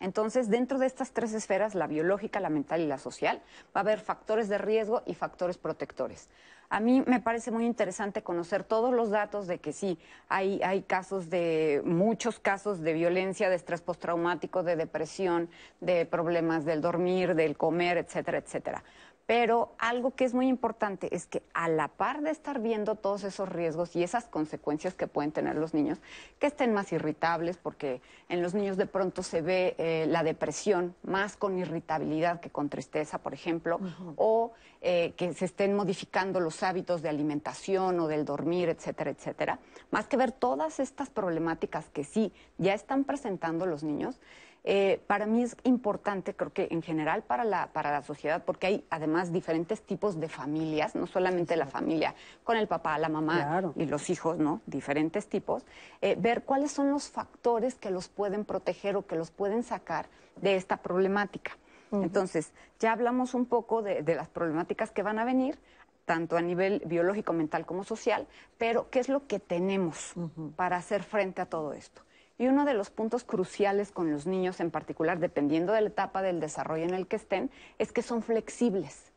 Entonces, 0.00 0.48
dentro 0.48 0.78
de 0.78 0.86
estas 0.86 1.12
tres 1.12 1.32
esferas, 1.32 1.74
la 1.74 1.86
biológica, 1.86 2.40
la 2.40 2.50
mental 2.50 2.80
y 2.80 2.86
la 2.86 2.98
social, 2.98 3.42
va 3.74 3.80
a 3.80 3.80
haber 3.80 4.00
factores 4.00 4.48
de 4.48 4.58
riesgo 4.58 5.02
y 5.06 5.14
factores 5.14 5.58
protectores. 5.58 6.28
A 6.68 6.80
mí 6.80 7.02
me 7.06 7.20
parece 7.20 7.52
muy 7.52 7.64
interesante 7.64 8.22
conocer 8.22 8.64
todos 8.64 8.92
los 8.92 9.10
datos 9.10 9.46
de 9.46 9.58
que 9.58 9.72
sí, 9.72 9.98
hay, 10.28 10.60
hay 10.64 10.82
casos 10.82 11.30
de, 11.30 11.80
muchos 11.84 12.40
casos 12.40 12.80
de 12.80 12.92
violencia, 12.92 13.48
de 13.48 13.56
estrés 13.56 13.82
postraumático, 13.82 14.64
de 14.64 14.74
depresión, 14.74 15.48
de 15.80 16.06
problemas 16.06 16.64
del 16.64 16.80
dormir, 16.80 17.36
del 17.36 17.56
comer, 17.56 17.98
etcétera, 17.98 18.38
etcétera. 18.38 18.82
Pero 19.26 19.74
algo 19.78 20.14
que 20.14 20.24
es 20.24 20.34
muy 20.34 20.46
importante 20.46 21.14
es 21.14 21.26
que 21.26 21.42
a 21.52 21.68
la 21.68 21.88
par 21.88 22.22
de 22.22 22.30
estar 22.30 22.60
viendo 22.60 22.94
todos 22.94 23.24
esos 23.24 23.48
riesgos 23.48 23.96
y 23.96 24.04
esas 24.04 24.26
consecuencias 24.26 24.94
que 24.94 25.08
pueden 25.08 25.32
tener 25.32 25.56
los 25.56 25.74
niños, 25.74 25.98
que 26.38 26.46
estén 26.46 26.72
más 26.72 26.92
irritables, 26.92 27.56
porque 27.56 28.00
en 28.28 28.40
los 28.40 28.54
niños 28.54 28.76
de 28.76 28.86
pronto 28.86 29.24
se 29.24 29.42
ve 29.42 29.74
eh, 29.78 30.06
la 30.08 30.22
depresión 30.22 30.94
más 31.02 31.36
con 31.36 31.58
irritabilidad 31.58 32.38
que 32.38 32.50
con 32.50 32.68
tristeza, 32.68 33.18
por 33.18 33.34
ejemplo, 33.34 33.80
o 34.14 34.52
eh, 34.80 35.14
que 35.16 35.34
se 35.34 35.46
estén 35.46 35.74
modificando 35.74 36.38
los 36.38 36.62
hábitos 36.62 37.02
de 37.02 37.08
alimentación 37.08 37.98
o 37.98 38.06
del 38.06 38.24
dormir, 38.24 38.68
etcétera, 38.68 39.10
etcétera. 39.10 39.58
Más 39.90 40.06
que 40.06 40.16
ver 40.16 40.30
todas 40.30 40.78
estas 40.78 41.10
problemáticas 41.10 41.90
que 41.90 42.04
sí 42.04 42.32
ya 42.58 42.74
están 42.74 43.02
presentando 43.02 43.66
los 43.66 43.82
niños, 43.82 44.20
eh, 44.68 45.00
para 45.06 45.26
mí 45.26 45.44
es 45.44 45.56
importante, 45.62 46.34
creo 46.34 46.52
que 46.52 46.66
en 46.72 46.82
general 46.82 47.22
para 47.22 47.44
la, 47.44 47.68
para 47.68 47.92
la 47.92 48.02
sociedad, 48.02 48.42
porque 48.44 48.66
hay 48.66 48.84
además 48.90 49.32
diferentes 49.32 49.80
tipos 49.80 50.18
de 50.18 50.28
familias, 50.28 50.96
no 50.96 51.06
solamente 51.06 51.54
la 51.56 51.66
familia 51.66 52.16
con 52.42 52.56
el 52.56 52.66
papá, 52.66 52.98
la 52.98 53.08
mamá 53.08 53.62
y 53.76 53.86
los 53.86 54.10
hijos, 54.10 54.38
¿no? 54.38 54.62
Diferentes 54.66 55.28
tipos, 55.28 55.62
eh, 56.02 56.16
ver 56.18 56.42
cuáles 56.42 56.72
son 56.72 56.90
los 56.90 57.08
factores 57.08 57.76
que 57.76 57.92
los 57.92 58.08
pueden 58.08 58.44
proteger 58.44 58.96
o 58.96 59.06
que 59.06 59.14
los 59.14 59.30
pueden 59.30 59.62
sacar 59.62 60.08
de 60.34 60.56
esta 60.56 60.78
problemática. 60.78 61.52
Entonces, 61.92 62.52
ya 62.80 62.90
hablamos 62.90 63.34
un 63.34 63.46
poco 63.46 63.82
de, 63.82 64.02
las 64.16 64.28
problemáticas 64.28 64.90
que 64.90 65.04
van 65.04 65.20
a 65.20 65.24
venir, 65.24 65.60
tanto 66.06 66.36
a 66.36 66.42
nivel 66.42 66.82
biológico, 66.86 67.32
mental 67.32 67.66
como 67.66 67.84
social, 67.84 68.26
pero 68.58 68.90
¿qué 68.90 68.98
es 68.98 69.08
lo 69.08 69.28
que 69.28 69.38
tenemos 69.38 70.14
para 70.56 70.76
hacer 70.76 71.04
frente 71.04 71.40
a 71.40 71.46
todo 71.46 71.72
esto? 71.72 72.02
Y 72.38 72.48
uno 72.48 72.64
de 72.64 72.74
los 72.74 72.90
puntos 72.90 73.24
cruciales 73.24 73.92
con 73.92 74.10
los 74.10 74.26
niños 74.26 74.60
en 74.60 74.70
particular, 74.70 75.18
dependiendo 75.18 75.72
de 75.72 75.80
la 75.80 75.88
etapa 75.88 76.20
del 76.22 76.38
desarrollo 76.40 76.84
en 76.84 76.94
el 76.94 77.06
que 77.06 77.16
estén, 77.16 77.50
es 77.78 77.92
que 77.92 78.02
son 78.02 78.22
flexibles. 78.22 79.12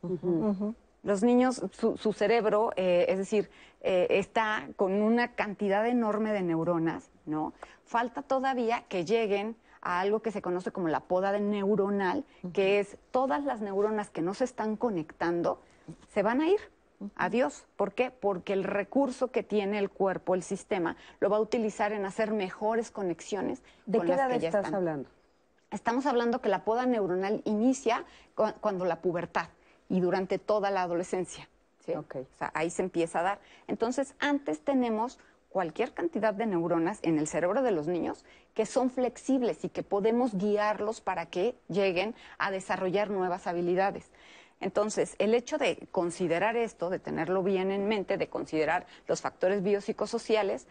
Los 1.03 1.23
niños, 1.23 1.61
su, 1.71 2.13
cerebro, 2.13 2.71
eh, 2.75 3.05
es 3.09 3.17
decir, 3.17 3.49
eh, 3.81 4.07
está 4.09 4.67
con 4.75 5.01
una 5.01 5.33
cantidad 5.33 5.85
enorme 5.87 6.33
de 6.33 6.41
neuronas, 6.41 7.09
¿no? 7.25 7.53
Falta 7.85 8.21
todavía 8.21 8.83
que 8.87 9.05
lleguen 9.05 9.55
a 9.81 10.01
algo 10.01 10.21
que 10.21 10.31
se 10.31 10.41
conoce 10.41 10.71
como 10.71 10.87
la 10.89 11.01
poda 11.01 11.31
de 11.31 11.39
neuronal, 11.39 12.25
que 12.53 12.79
es 12.79 12.97
todas 13.11 13.43
las 13.43 13.61
neuronas 13.61 14.09
que 14.09 14.21
no 14.21 14.33
se 14.33 14.43
están 14.43 14.75
conectando, 14.75 15.61
se 16.09 16.21
van 16.21 16.41
a 16.41 16.49
ir 16.49 16.59
Adiós. 17.15 17.65
¿Por 17.75 17.93
qué? 17.93 18.11
Porque 18.11 18.53
el 18.53 18.63
recurso 18.63 19.31
que 19.31 19.43
tiene 19.43 19.79
el 19.79 19.89
cuerpo, 19.89 20.35
el 20.35 20.43
sistema, 20.43 20.97
lo 21.19 21.29
va 21.29 21.37
a 21.37 21.39
utilizar 21.39 21.91
en 21.93 22.05
hacer 22.05 22.31
mejores 22.31 22.91
conexiones. 22.91 23.61
¿De 23.85 24.01
qué 24.01 24.13
edad 24.13 24.31
estás 24.31 24.73
hablando? 24.73 25.09
Estamos 25.71 26.05
hablando 26.05 26.41
que 26.41 26.49
la 26.49 26.63
poda 26.63 26.85
neuronal 26.85 27.41
inicia 27.45 28.05
cuando 28.59 28.85
la 28.85 29.01
pubertad 29.01 29.49
y 29.87 29.99
durante 29.99 30.39
toda 30.39 30.71
la 30.71 30.81
adolescencia. 30.81 31.47
¿sí? 31.85 31.93
O 31.93 32.05
sea, 32.37 32.51
ahí 32.53 32.69
se 32.69 32.81
empieza 32.81 33.19
a 33.19 33.23
dar. 33.23 33.39
Entonces, 33.67 34.15
antes 34.19 34.61
tenemos 34.61 35.19
cualquier 35.49 35.93
cantidad 35.93 36.33
de 36.33 36.45
neuronas 36.45 36.99
en 37.01 37.17
el 37.17 37.27
cerebro 37.27 37.61
de 37.61 37.71
los 37.71 37.87
niños 37.87 38.23
que 38.53 38.65
son 38.65 38.89
flexibles 38.89 39.63
y 39.65 39.69
que 39.69 39.83
podemos 39.83 40.37
guiarlos 40.37 41.01
para 41.01 41.25
que 41.27 41.55
lleguen 41.67 42.15
a 42.37 42.51
desarrollar 42.51 43.09
nuevas 43.09 43.47
habilidades. 43.47 44.11
Entonces, 44.61 45.15
el 45.19 45.33
hecho 45.33 45.57
de 45.57 45.87
considerar 45.91 46.57
esto, 46.57 46.89
de 46.89 46.99
tenerlo 46.99 47.43
bien 47.43 47.71
en 47.71 47.87
mente, 47.87 48.17
de 48.17 48.27
considerar 48.27 48.87
los 49.07 49.21
factores 49.21 49.63
biopsicosociales, 49.63 50.67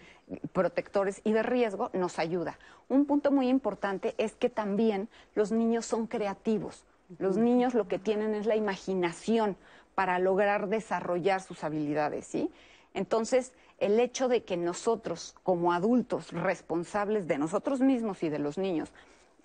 protectores 0.53 1.23
y 1.25 1.33
de 1.33 1.43
riesgo, 1.43 1.91
nos 1.95 2.19
ayuda. 2.19 2.59
Un 2.89 3.07
punto 3.07 3.31
muy 3.31 3.49
importante 3.49 4.15
es 4.19 4.35
que 4.35 4.51
también 4.51 5.09
los 5.35 5.53
niños 5.53 5.87
son 5.87 6.07
creativos. 6.07 6.85
Los 7.19 7.39
niños 7.39 7.73
lo 7.73 7.89
que 7.89 7.99
tienen 7.99 8.35
es 8.35 8.45
la 8.45 8.57
imaginación 8.57 9.57
para 9.95 10.19
lograr 10.19 10.69
desarrollar 10.69 11.41
sus 11.41 11.65
habilidades, 11.65 12.27
¿sí? 12.27 12.51
Entonces, 12.93 13.53
el 13.79 13.99
hecho 14.01 14.29
de 14.29 14.45
que 14.45 14.57
nosotros, 14.57 15.35
como 15.43 15.73
adultos 15.73 16.33
responsables 16.33 17.27
de 17.27 17.39
nosotros 17.39 17.81
mismos 17.81 18.23
y 18.23 18.29
de 18.29 18.39
los 18.39 18.59
niños, 18.59 18.93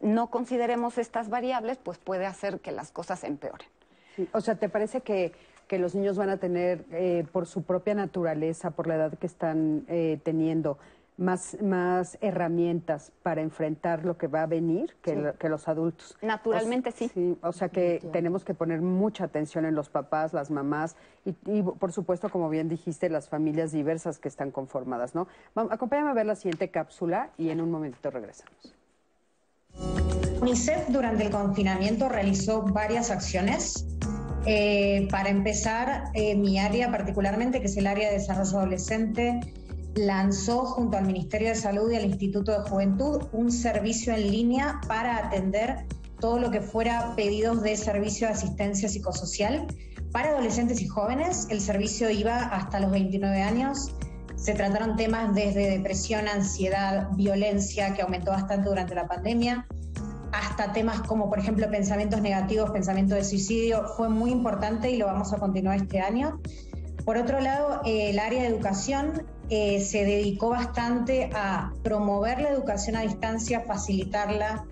no 0.01 0.29
consideremos 0.29 0.97
estas 0.97 1.29
variables, 1.29 1.77
pues 1.77 1.97
puede 1.97 2.25
hacer 2.25 2.59
que 2.59 2.71
las 2.71 2.91
cosas 2.91 3.23
empeoren. 3.23 3.67
O 4.31 4.41
sea, 4.41 4.55
¿te 4.55 4.69
parece 4.69 5.01
que, 5.01 5.31
los 5.71 5.95
niños 5.95 6.17
van 6.17 6.29
a 6.29 6.37
tener, 6.37 6.85
eh, 6.91 7.25
por 7.31 7.47
su 7.47 7.63
propia 7.63 7.95
naturaleza, 7.95 8.69
por 8.69 8.85
la 8.85 8.93
edad 8.93 9.17
que 9.17 9.25
están 9.25 9.85
eh, 9.87 10.19
teniendo, 10.23 10.77
más, 11.17 11.57
más 11.63 12.17
herramientas 12.21 13.11
para 13.23 13.41
enfrentar 13.41 14.05
lo 14.05 14.15
que 14.17 14.27
va 14.27 14.43
a 14.43 14.45
venir 14.45 14.95
que, 15.01 15.11
Sí. 15.15 15.17
lo- 15.19 15.33
que 15.35 15.49
los 15.49 15.67
adultos. 15.67 16.15
Naturalmente, 16.21 16.89
O 16.89 16.91
sí. 16.91 17.37
O 17.41 17.51
sea 17.53 17.69
que 17.69 18.01
tenemos 18.11 18.43
que 18.45 18.53
poner 18.53 18.81
mucha 18.81 19.23
atención 19.23 19.65
en 19.65 19.73
los 19.73 19.89
papás, 19.89 20.31
las 20.33 20.51
mamás 20.51 20.95
y, 21.25 21.31
y, 21.47 21.63
por 21.63 21.91
supuesto, 21.91 22.29
como 22.29 22.49
bien 22.49 22.69
dijiste, 22.69 23.09
las 23.09 23.27
familias 23.29 23.71
diversas 23.71 24.19
que 24.19 24.27
están 24.27 24.51
conformadas, 24.51 25.15
¿no? 25.15 25.27
Acompáñame 25.55 26.11
a 26.11 26.13
ver 26.13 26.27
la 26.27 26.35
siguiente 26.35 26.69
cápsula 26.69 27.29
y 27.39 27.49
en 27.49 27.61
un 27.61 27.71
momentito 27.71 28.11
regresamos. 28.11 28.75
UNICEF 30.41 30.89
durante 30.89 31.23
el 31.25 31.31
confinamiento 31.31 32.09
realizó 32.09 32.63
varias 32.63 33.11
acciones. 33.11 33.85
Eh, 34.45 35.07
para 35.09 35.29
empezar, 35.29 36.11
eh, 36.13 36.35
mi 36.35 36.59
área 36.59 36.91
particularmente, 36.91 37.61
que 37.61 37.67
es 37.67 37.77
el 37.77 37.87
área 37.87 38.09
de 38.09 38.15
desarrollo 38.15 38.59
adolescente, 38.59 39.39
lanzó 39.95 40.65
junto 40.65 40.97
al 40.97 41.05
Ministerio 41.05 41.49
de 41.49 41.55
Salud 41.55 41.91
y 41.91 41.95
al 41.95 42.05
Instituto 42.05 42.51
de 42.51 42.69
Juventud 42.69 43.23
un 43.31 43.51
servicio 43.51 44.13
en 44.13 44.31
línea 44.31 44.81
para 44.87 45.27
atender 45.27 45.85
todo 46.19 46.39
lo 46.39 46.51
que 46.51 46.61
fuera 46.61 47.13
pedidos 47.15 47.61
de 47.61 47.77
servicio 47.77 48.27
de 48.27 48.33
asistencia 48.33 48.89
psicosocial 48.89 49.67
para 50.11 50.29
adolescentes 50.29 50.81
y 50.81 50.87
jóvenes. 50.87 51.47
El 51.49 51.61
servicio 51.61 52.09
iba 52.09 52.37
hasta 52.37 52.79
los 52.79 52.91
29 52.91 53.41
años. 53.41 53.95
Se 54.35 54.53
trataron 54.53 54.97
temas 54.97 55.33
desde 55.33 55.69
depresión, 55.69 56.27
ansiedad, 56.27 57.09
violencia, 57.15 57.93
que 57.93 58.01
aumentó 58.01 58.31
bastante 58.31 58.67
durante 58.67 58.95
la 58.95 59.07
pandemia, 59.07 59.67
hasta 60.33 60.73
temas 60.73 61.01
como, 61.01 61.29
por 61.29 61.39
ejemplo, 61.39 61.69
pensamientos 61.69 62.21
negativos, 62.21 62.71
pensamientos 62.71 63.17
de 63.17 63.23
suicidio. 63.23 63.87
Fue 63.95 64.09
muy 64.09 64.31
importante 64.31 64.89
y 64.89 64.97
lo 64.97 65.05
vamos 65.05 65.31
a 65.31 65.37
continuar 65.37 65.77
este 65.77 65.99
año. 65.99 66.41
Por 67.05 67.17
otro 67.17 67.39
lado, 67.39 67.81
eh, 67.85 68.09
el 68.09 68.19
área 68.19 68.41
de 68.41 68.47
educación 68.47 69.27
eh, 69.49 69.79
se 69.81 70.05
dedicó 70.05 70.49
bastante 70.49 71.29
a 71.35 71.73
promover 71.83 72.41
la 72.41 72.49
educación 72.49 72.95
a 72.95 73.01
distancia, 73.01 73.61
facilitarla, 73.61 74.65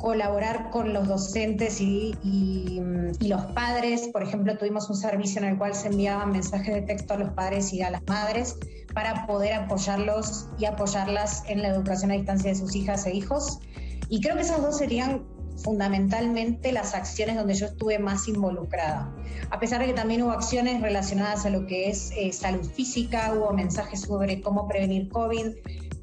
colaborar 0.00 0.70
con 0.70 0.92
los 0.92 1.06
docentes 1.06 1.80
y, 1.80 2.14
mm, 2.24 3.12
y 3.20 3.28
los 3.28 3.42
padres. 3.46 4.08
Por 4.08 4.22
ejemplo, 4.22 4.58
tuvimos 4.58 4.90
un 4.90 4.96
servicio 4.96 5.40
en 5.42 5.48
el 5.48 5.58
cual 5.58 5.74
se 5.74 5.88
enviaban 5.88 6.32
mensajes 6.32 6.74
de 6.74 6.82
texto 6.82 7.14
a 7.14 7.18
los 7.18 7.30
padres 7.30 7.72
y 7.72 7.82
a 7.82 7.90
las 7.90 8.02
madres 8.08 8.56
para 8.94 9.26
poder 9.26 9.52
apoyarlos 9.52 10.48
y 10.58 10.64
apoyarlas 10.64 11.44
en 11.46 11.62
la 11.62 11.68
educación 11.68 12.10
a 12.10 12.14
distancia 12.14 12.50
de 12.50 12.56
sus 12.56 12.74
hijas 12.74 13.06
e 13.06 13.14
hijos. 13.14 13.60
Y 14.08 14.20
creo 14.20 14.36
que 14.36 14.42
esas 14.42 14.62
dos 14.62 14.78
serían 14.78 15.24
fundamentalmente 15.62 16.72
las 16.72 16.94
acciones 16.94 17.36
donde 17.36 17.54
yo 17.54 17.66
estuve 17.66 17.98
más 17.98 18.28
involucrada. 18.28 19.10
A 19.50 19.58
pesar 19.58 19.80
de 19.80 19.86
que 19.86 19.94
también 19.94 20.22
hubo 20.22 20.32
acciones 20.32 20.82
relacionadas 20.82 21.46
a 21.46 21.50
lo 21.50 21.66
que 21.66 21.88
es 21.88 22.10
eh, 22.16 22.32
salud 22.32 22.64
física, 22.64 23.32
hubo 23.34 23.52
mensajes 23.52 24.02
sobre 24.02 24.40
cómo 24.40 24.68
prevenir 24.68 25.08
COVID, 25.08 25.46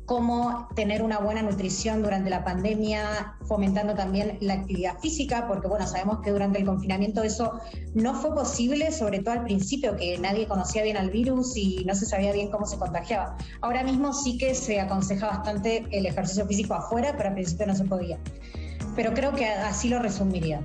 cómo 0.06 0.68
tener 0.76 1.02
una 1.02 1.20
buena 1.20 1.42
nutrición 1.42 2.02
durante 2.04 2.30
la 2.30 2.44
pandemia, 2.44 3.36
fomentando 3.46 3.94
también 3.94 4.38
la 4.42 4.56
actividad 4.56 5.00
física, 5.00 5.48
porque 5.48 5.68
bueno, 5.68 5.88
sabemos 5.88 6.20
que 6.20 6.32
durante 6.32 6.60
el 6.60 6.66
confinamiento 6.66 7.24
eso 7.24 7.60
no 7.94 8.14
fue 8.14 8.34
posible, 8.36 8.92
sobre 8.92 9.20
todo 9.20 9.34
al 9.34 9.44
principio, 9.44 9.96
que 9.96 10.18
nadie 10.18 10.48
conocía 10.48 10.84
bien 10.84 10.98
al 10.98 11.10
virus 11.10 11.56
y 11.56 11.84
no 11.86 11.96
se 11.96 12.06
sabía 12.06 12.34
bien 12.34 12.52
cómo 12.52 12.66
se 12.66 12.78
contagiaba. 12.78 13.38
Ahora 13.62 13.84
mismo 13.84 14.14
sí 14.14 14.38
que 14.38 14.56
se 14.56 14.80
aconseja 14.82 15.28
bastante 15.28 15.86
el 15.92 16.06
ejercicio 16.06 16.46
físico 16.46 16.74
afuera, 16.74 17.14
pero 17.16 17.30
al 17.30 17.36
principio 17.36 17.68
no 17.68 17.76
se 17.76 17.86
podía. 17.86 18.20
Pero 18.96 19.14
creo 19.14 19.34
que 19.34 19.48
así 19.48 19.90
lo 19.90 20.00
resumiría. 20.00 20.62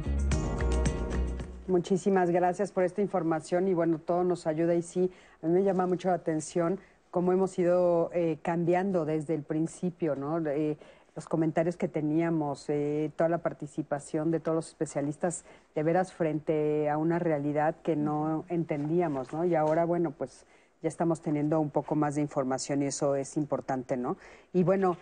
Muchísimas 1.69 2.31
gracias 2.31 2.73
por 2.73 2.83
esta 2.85 3.03
información 3.03 3.69
y 3.69 3.75
bueno, 3.75 3.99
todo 3.99 4.25
nos 4.25 4.47
ayuda 4.47 4.75
y 4.75 4.81
sí, 4.81 5.11
a 5.43 5.47
mí 5.47 5.53
me 5.53 5.63
llama 5.63 5.87
mucho 5.87 6.09
la 6.09 6.15
atención 6.15 6.81
cómo 7.11 7.33
hemos 7.33 7.59
ido 7.59 8.11
eh, 8.13 8.39
cambiando 8.43 9.05
desde 9.05 9.35
el 9.35 9.43
principio, 9.43 10.15
¿no? 10.15 10.39
Eh, 10.49 10.77
los 11.15 11.27
comentarios 11.27 11.77
que 11.77 11.89
teníamos, 11.89 12.67
eh, 12.69 13.11
toda 13.17 13.29
la 13.29 13.39
participación 13.39 14.31
de 14.31 14.41
todos 14.41 14.55
los 14.55 14.69
especialistas, 14.69 15.45
de 15.75 15.83
veras 15.83 16.13
frente 16.13 16.89
a 16.89 16.97
una 16.97 17.19
realidad 17.19 17.75
que 17.83 17.97
no 17.97 18.45
entendíamos, 18.49 19.33
¿no? 19.33 19.45
Y 19.45 19.55
ahora, 19.57 19.85
bueno, 19.85 20.13
pues 20.13 20.47
ya 20.81 20.89
estamos 20.89 21.21
teniendo 21.21 21.59
un 21.59 21.71
poco 21.71 21.97
más 21.97 22.15
de 22.15 22.21
información 22.21 22.83
y 22.83 22.87
eso 22.87 23.17
es 23.17 23.37
importante, 23.37 23.97
¿no? 23.97 24.17
Y 24.53 24.63
bueno, 24.63 24.97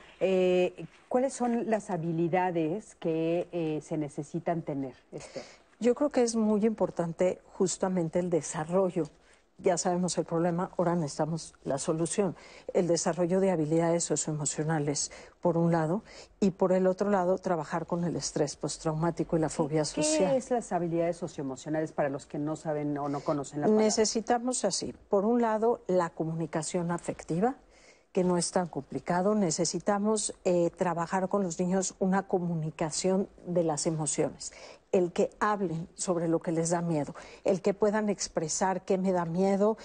¿cuáles 1.08 1.34
son 1.34 1.68
las 1.68 1.90
habilidades 1.90 2.94
que 2.94 3.78
se 3.82 3.98
necesitan 3.98 4.62
tener? 4.62 4.94
Yo 5.78 5.94
creo 5.94 6.08
que 6.08 6.22
es 6.22 6.34
muy 6.34 6.64
importante 6.64 7.40
justamente 7.52 8.18
el 8.20 8.30
desarrollo. 8.30 9.04
Ya 9.58 9.78
sabemos 9.78 10.18
el 10.18 10.26
problema, 10.26 10.70
ahora 10.76 10.94
necesitamos 10.94 11.54
la 11.64 11.78
solución. 11.78 12.36
El 12.74 12.86
desarrollo 12.86 13.40
de 13.40 13.50
habilidades 13.50 14.04
socioemocionales, 14.04 15.10
por 15.40 15.56
un 15.56 15.72
lado, 15.72 16.02
y 16.40 16.50
por 16.50 16.72
el 16.72 16.86
otro 16.86 17.08
lado, 17.08 17.38
trabajar 17.38 17.86
con 17.86 18.04
el 18.04 18.16
estrés 18.16 18.54
postraumático 18.56 19.36
y 19.36 19.40
la 19.40 19.48
fobia 19.48 19.86
social. 19.86 20.32
¿Qué 20.32 20.36
es 20.36 20.50
las 20.50 20.72
habilidades 20.72 21.16
socioemocionales 21.16 21.92
para 21.92 22.10
los 22.10 22.26
que 22.26 22.38
no 22.38 22.54
saben 22.54 22.98
o 22.98 23.08
no 23.08 23.20
conocen 23.20 23.62
la 23.62 23.66
palabra? 23.66 23.84
Necesitamos 23.84 24.64
así, 24.66 24.94
por 25.08 25.24
un 25.24 25.40
lado, 25.40 25.80
la 25.86 26.10
comunicación 26.10 26.90
afectiva, 26.90 27.56
que 28.16 28.24
no 28.24 28.38
es 28.38 28.50
tan 28.50 28.66
complicado. 28.66 29.34
Necesitamos 29.34 30.32
eh, 30.46 30.70
trabajar 30.70 31.28
con 31.28 31.42
los 31.42 31.60
niños 31.60 31.94
una 31.98 32.26
comunicación 32.26 33.28
de 33.46 33.62
las 33.62 33.86
emociones, 33.86 34.54
el 34.90 35.12
que 35.12 35.28
hablen 35.38 35.86
sobre 35.96 36.26
lo 36.26 36.40
que 36.40 36.50
les 36.50 36.70
da 36.70 36.80
miedo, 36.80 37.14
el 37.44 37.60
que 37.60 37.74
puedan 37.74 38.08
expresar 38.08 38.86
qué 38.86 38.96
me 38.96 39.12
da 39.12 39.26
miedo. 39.26 39.76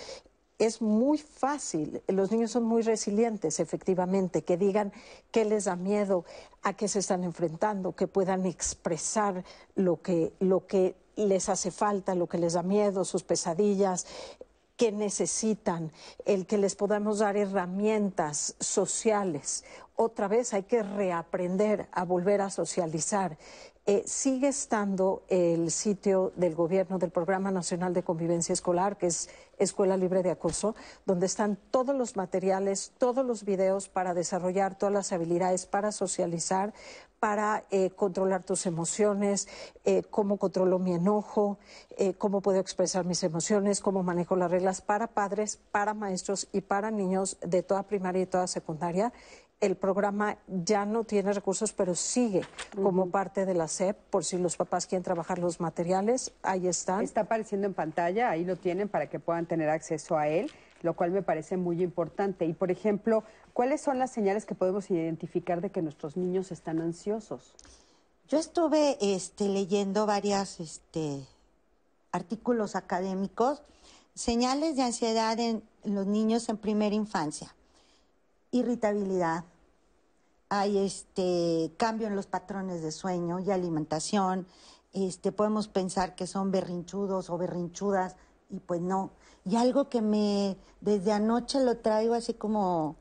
Es 0.60 0.82
muy 0.82 1.18
fácil, 1.18 2.02
los 2.08 2.32
niños 2.32 2.52
son 2.52 2.64
muy 2.64 2.84
resilientes, 2.84 3.60
efectivamente, 3.60 4.46
que 4.46 4.56
digan 4.56 4.94
qué 5.32 5.44
les 5.44 5.66
da 5.66 5.76
miedo, 5.76 6.24
a 6.62 6.72
qué 6.72 6.88
se 6.88 7.00
están 7.00 7.26
enfrentando, 7.26 7.98
que 7.98 8.08
puedan 8.08 8.46
expresar 8.46 9.44
lo 9.76 10.02
que, 10.02 10.32
lo 10.40 10.68
que 10.68 10.96
les 11.18 11.50
hace 11.50 11.70
falta, 11.70 12.16
lo 12.16 12.28
que 12.28 12.38
les 12.38 12.54
da 12.54 12.64
miedo, 12.64 13.04
sus 13.04 13.24
pesadillas, 13.24 14.08
que 14.82 14.92
necesitan, 14.92 15.92
el 16.26 16.48
que 16.48 16.58
les 16.58 16.76
podamos 16.76 17.20
dar 17.20 17.38
herramientas 17.38 18.56
sociales. 18.60 19.64
Otra 19.96 20.28
vez 20.28 20.56
hay 20.56 20.64
que 20.64 20.82
reaprender 20.82 21.88
a 21.92 22.04
volver 22.04 22.42
a 22.42 22.50
socializar. 22.50 23.38
Eh, 23.86 24.02
sigue 24.08 24.48
estando 24.48 25.22
el 25.28 25.70
sitio 25.70 26.34
del 26.36 26.56
gobierno 26.56 26.98
del 26.98 27.12
Programa 27.12 27.52
Nacional 27.52 27.94
de 27.94 28.02
Convivencia 28.02 28.54
Escolar, 28.54 28.98
que 28.98 29.06
es 29.06 29.30
Escuela 29.60 29.98
Libre 29.98 30.24
de 30.24 30.32
Acoso, 30.32 30.76
donde 31.06 31.28
están 31.28 31.60
todos 31.70 31.96
los 31.96 32.16
materiales, 32.16 32.92
todos 32.98 33.24
los 33.24 33.46
videos 33.46 33.88
para 33.88 34.16
desarrollar 34.16 34.80
todas 34.80 34.94
las 34.94 35.12
habilidades 35.12 35.68
para 35.68 35.92
socializar, 35.92 36.74
para 37.22 37.66
eh, 37.70 37.92
controlar 37.92 38.42
tus 38.42 38.66
emociones, 38.66 39.48
eh, 39.86 40.02
cómo 40.10 40.38
controlo 40.38 40.80
mi 40.80 40.96
enojo, 40.96 41.60
eh, 41.96 42.16
cómo 42.16 42.42
puedo 42.42 42.60
expresar 42.60 43.06
mis 43.06 43.22
emociones, 43.22 43.80
cómo 43.80 44.02
manejo 44.02 44.36
las 44.36 44.50
reglas 44.50 44.82
para 44.82 45.06
padres, 45.06 45.60
para 45.72 45.94
maestros 45.94 46.48
y 46.52 46.62
para 46.62 46.90
niños 46.90 47.38
de 47.42 47.62
toda 47.62 47.84
primaria 47.84 48.24
y 48.24 48.26
toda 48.26 48.48
secundaria. 48.48 49.14
El 49.60 49.76
programa 49.76 50.40
ya 50.48 50.88
no 50.88 51.04
tiene 51.04 51.32
recursos, 51.32 51.74
pero 51.74 51.94
sigue 51.94 52.42
como 52.76 53.12
parte 53.12 53.46
de 53.46 53.54
la 53.54 53.68
SEP, 53.68 53.96
por 54.10 54.26
si 54.26 54.40
los 54.40 54.58
papás 54.58 54.88
quieren 54.88 55.04
trabajar 55.04 55.38
los 55.38 55.60
materiales, 55.60 56.34
ahí 56.42 56.68
están. 56.68 57.04
Está 57.04 57.22
apareciendo 57.22 57.68
en 57.68 57.76
pantalla, 57.76 58.32
ahí 58.32 58.46
lo 58.46 58.56
tienen 58.56 58.90
para 58.90 59.08
que 59.12 59.20
puedan 59.20 59.46
tener 59.46 59.70
acceso 59.70 60.18
a 60.18 60.28
él, 60.28 60.52
lo 60.82 60.96
cual 60.96 61.12
me 61.12 61.22
parece 61.22 61.58
muy 61.58 61.82
importante. 61.82 62.46
Y, 62.46 62.54
por 62.54 62.72
ejemplo, 62.72 63.24
¿cuáles 63.54 63.82
son 63.82 64.00
las 64.00 64.12
señales 64.12 64.46
que 64.46 64.56
podemos 64.56 64.90
identificar 64.92 65.62
de 65.62 65.70
que 65.70 65.82
nuestros 65.82 66.18
niños 66.18 66.52
están 66.52 66.82
ansiosos? 66.82 67.54
Yo 68.28 68.38
estuve 68.40 68.98
este, 69.02 69.50
leyendo 69.50 70.06
varios 70.06 70.60
este, 70.60 71.26
artículos 72.12 72.76
académicos, 72.76 73.62
señales 74.14 74.76
de 74.76 74.84
ansiedad 74.84 75.40
en 75.40 75.64
los 75.84 76.08
niños 76.08 76.48
en 76.50 76.58
primera 76.58 76.96
infancia, 76.96 77.56
irritabilidad, 78.52 79.46
hay 80.50 80.80
este 80.80 81.72
cambio 81.78 82.08
en 82.08 82.16
los 82.18 82.28
patrones 82.28 82.82
de 82.82 82.92
sueño 82.92 83.40
y 83.40 83.52
alimentación, 83.52 84.46
este, 84.92 85.32
podemos 85.32 85.70
pensar 85.70 86.14
que 86.14 86.28
son 86.28 86.52
berrinchudos 86.52 87.30
o 87.30 87.38
berrinchudas 87.38 88.18
y 88.50 88.60
pues 88.60 88.82
no. 88.82 89.12
Y 89.46 89.56
algo 89.56 89.90
que 89.90 90.02
me 90.02 90.56
desde 90.82 91.12
anoche 91.12 91.60
lo 91.64 91.78
traigo 91.78 92.14
así 92.14 92.34
como 92.34 92.96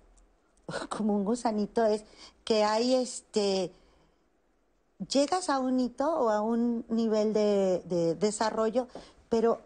como 0.89 1.17
un 1.17 1.25
gusanito 1.25 1.85
es 1.85 2.05
que 2.45 2.65
hay 2.65 2.95
este 2.95 3.73
llegas 5.09 5.49
a 5.49 5.59
un 5.59 5.81
hito 5.81 6.13
o 6.13 6.29
a 6.31 6.41
un 6.41 6.85
nivel 6.89 7.33
de, 7.33 7.83
de 7.87 8.15
desarrollo, 8.15 8.87
pero 9.29 9.61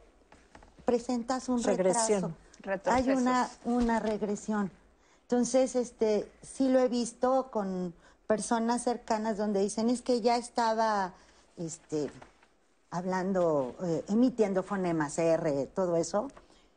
presentas 0.84 1.48
un 1.48 1.62
Regresión. 1.62 2.36
retraso. 2.62 2.96
Hay 2.96 3.10
una, 3.10 3.50
una 3.64 4.00
regresión. 4.00 4.70
Entonces, 5.22 5.74
este, 5.74 6.30
sí 6.42 6.68
lo 6.68 6.78
he 6.78 6.88
visto 6.88 7.50
con 7.50 7.94
personas 8.26 8.82
cercanas 8.84 9.36
donde 9.36 9.60
dicen 9.60 9.90
es 9.90 10.02
que 10.02 10.20
ya 10.20 10.36
estaba 10.36 11.12
este, 11.56 12.10
hablando, 12.90 13.74
eh, 13.82 14.04
emitiendo 14.08 14.62
fonemas 14.62 15.18
R, 15.18 15.66
todo 15.74 15.96
eso, 15.96 16.28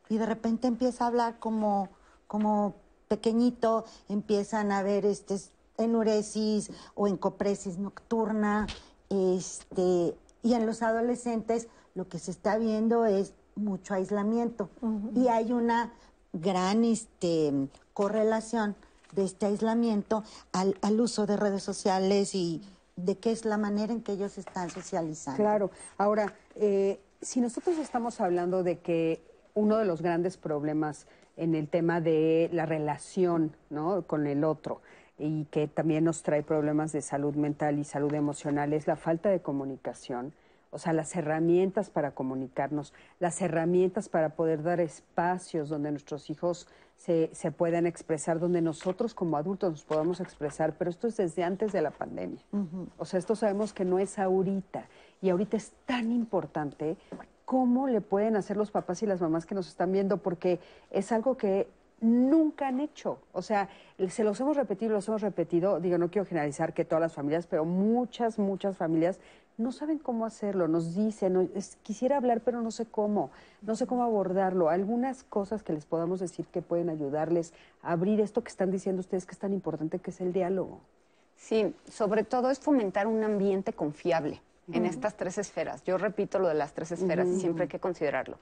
y 0.10 0.18
de 0.18 0.26
repente 0.26 0.68
empieza 0.68 1.04
a 1.04 1.08
hablar 1.08 1.40
como, 1.40 1.90
como 2.28 2.76
pequeñito 3.08 3.86
empiezan 4.10 4.72
a 4.72 4.84
ver 4.84 5.06
este 5.06 5.38
enuresis 5.78 6.72
o 6.96 7.08
encopresis 7.08 7.78
nocturna, 7.78 8.68
este, 9.10 10.16
y 10.44 10.54
en 10.54 10.66
los 10.66 10.82
adolescentes 10.82 11.68
lo 11.96 12.08
que 12.08 12.20
se 12.20 12.32
está 12.32 12.58
viendo 12.58 13.06
es 13.06 13.34
mucho 13.56 13.94
aislamiento 13.94 14.70
y 15.16 15.30
hay 15.30 15.52
una 15.52 15.94
gran 16.34 16.84
este, 16.84 17.54
correlación 17.94 18.76
de 19.14 19.24
este 19.24 19.46
aislamiento 19.46 20.24
al, 20.52 20.78
al 20.82 21.00
uso 21.00 21.26
de 21.26 21.38
redes 21.38 21.64
sociales 21.64 22.36
y 22.36 22.62
de 22.96 23.18
qué 23.18 23.32
es 23.32 23.46
la 23.46 23.58
manera 23.58 23.94
en 23.94 24.02
que 24.02 24.12
ellos 24.12 24.38
están 24.38 24.70
socializando. 24.70 25.38
Claro. 25.38 25.72
Ahora, 25.98 26.34
eh, 26.56 27.00
si 27.22 27.40
nosotros 27.42 27.78
estamos 27.78 28.20
hablando 28.20 28.64
de 28.64 28.80
que 28.80 29.24
uno 29.58 29.78
de 29.78 29.86
los 29.86 30.02
grandes 30.02 30.38
problemas 30.38 31.08
en 31.36 31.56
el 31.56 31.68
tema 31.68 32.00
de 32.00 32.50
la 32.54 32.66
relación 32.66 33.56
¿no? 33.70 34.04
con 34.04 34.28
el 34.28 34.44
otro 34.44 34.82
y 35.18 35.46
que 35.46 35.68
también 35.68 36.04
nos 36.04 36.22
trae 36.22 36.44
problemas 36.44 36.92
de 36.92 37.02
salud 37.02 37.36
mental 37.36 37.80
y 37.80 37.84
salud 37.84 38.14
emocional 38.14 38.72
es 38.74 38.86
la 38.86 38.96
falta 38.96 39.30
de 39.30 39.42
comunicación. 39.42 40.34
O 40.70 40.78
sea, 40.78 40.94
las 40.94 41.16
herramientas 41.16 41.90
para 41.90 42.12
comunicarnos, 42.12 42.94
las 43.20 43.42
herramientas 43.42 44.10
para 44.10 44.30
poder 44.30 44.62
dar 44.62 44.80
espacios 44.80 45.70
donde 45.70 45.90
nuestros 45.92 46.30
hijos 46.30 46.68
se, 46.98 47.30
se 47.34 47.52
puedan 47.52 47.88
expresar, 47.88 48.40
donde 48.40 48.62
nosotros 48.62 49.16
como 49.16 49.38
adultos 49.38 49.72
nos 49.72 49.86
podamos 49.86 50.20
expresar, 50.20 50.76
pero 50.78 50.92
esto 50.92 51.08
es 51.08 51.18
desde 51.18 51.44
antes 51.44 51.72
de 51.72 51.82
la 51.82 51.92
pandemia. 51.92 52.42
O 52.98 53.06
sea, 53.06 53.18
esto 53.18 53.36
sabemos 53.36 53.74
que 53.74 53.86
no 53.86 53.98
es 53.98 54.20
ahorita. 54.20 54.86
Y 55.22 55.30
ahorita 55.30 55.58
es 55.58 55.72
tan 55.86 56.12
importante 56.12 56.98
cómo 57.48 57.88
le 57.88 58.02
pueden 58.02 58.36
hacer 58.36 58.58
los 58.58 58.72
papás 58.72 59.02
y 59.04 59.06
las 59.06 59.22
mamás 59.22 59.46
que 59.46 59.56
nos 59.56 59.70
están 59.70 59.94
viendo, 59.94 60.18
porque 60.18 60.60
es 60.92 61.14
algo 61.14 61.38
que 61.38 61.66
nunca 62.02 62.68
han 62.68 62.82
hecho. 62.82 63.20
O 63.32 63.42
sea, 63.42 63.70
se 64.10 64.26
los 64.26 64.38
hemos 64.42 64.58
repetido, 64.58 64.92
los 64.92 65.08
hemos 65.08 65.22
repetido. 65.22 65.80
Digo, 65.80 65.98
no 65.98 66.12
quiero 66.12 66.26
generalizar 66.26 66.74
que 66.74 66.84
todas 66.84 67.02
las 67.02 67.14
familias, 67.14 67.48
pero 67.48 67.64
muchas, 67.64 68.38
muchas 68.38 68.76
familias 68.76 69.22
no 69.56 69.72
saben 69.72 69.98
cómo 69.98 70.26
hacerlo. 70.26 70.68
Nos 70.68 70.94
dicen, 70.94 71.50
quisiera 71.84 72.18
hablar, 72.18 72.42
pero 72.42 72.62
no 72.62 72.70
sé 72.70 72.86
cómo. 72.86 73.32
No 73.62 73.78
sé 73.78 73.88
cómo 73.88 74.04
abordarlo. 74.04 74.70
Algunas 74.70 75.24
cosas 75.24 75.64
que 75.64 75.72
les 75.72 75.86
podamos 75.86 76.20
decir 76.20 76.48
que 76.48 76.62
pueden 76.62 76.90
ayudarles 76.90 77.54
a 77.82 77.94
abrir 77.94 78.20
esto 78.20 78.44
que 78.44 78.50
están 78.50 78.72
diciendo 78.72 79.00
ustedes 79.00 79.26
que 79.26 79.32
es 79.32 79.40
tan 79.40 79.54
importante, 79.54 80.00
que 80.00 80.12
es 80.12 80.20
el 80.20 80.34
diálogo. 80.34 80.82
Sí, 81.38 81.74
sobre 81.90 82.26
todo 82.26 82.52
es 82.52 82.60
fomentar 82.60 83.08
un 83.08 83.24
ambiente 83.24 83.72
confiable 83.72 84.42
en 84.72 84.86
estas 84.86 85.16
tres 85.16 85.38
esferas. 85.38 85.84
Yo 85.84 85.98
repito 85.98 86.40
lo 86.40 86.48
de 86.48 86.54
las 86.54 86.74
tres 86.74 86.92
esferas 86.92 87.28
y 87.28 87.40
siempre 87.40 87.64
hay 87.64 87.70
que 87.70 87.80
considerarlo. 87.80 88.38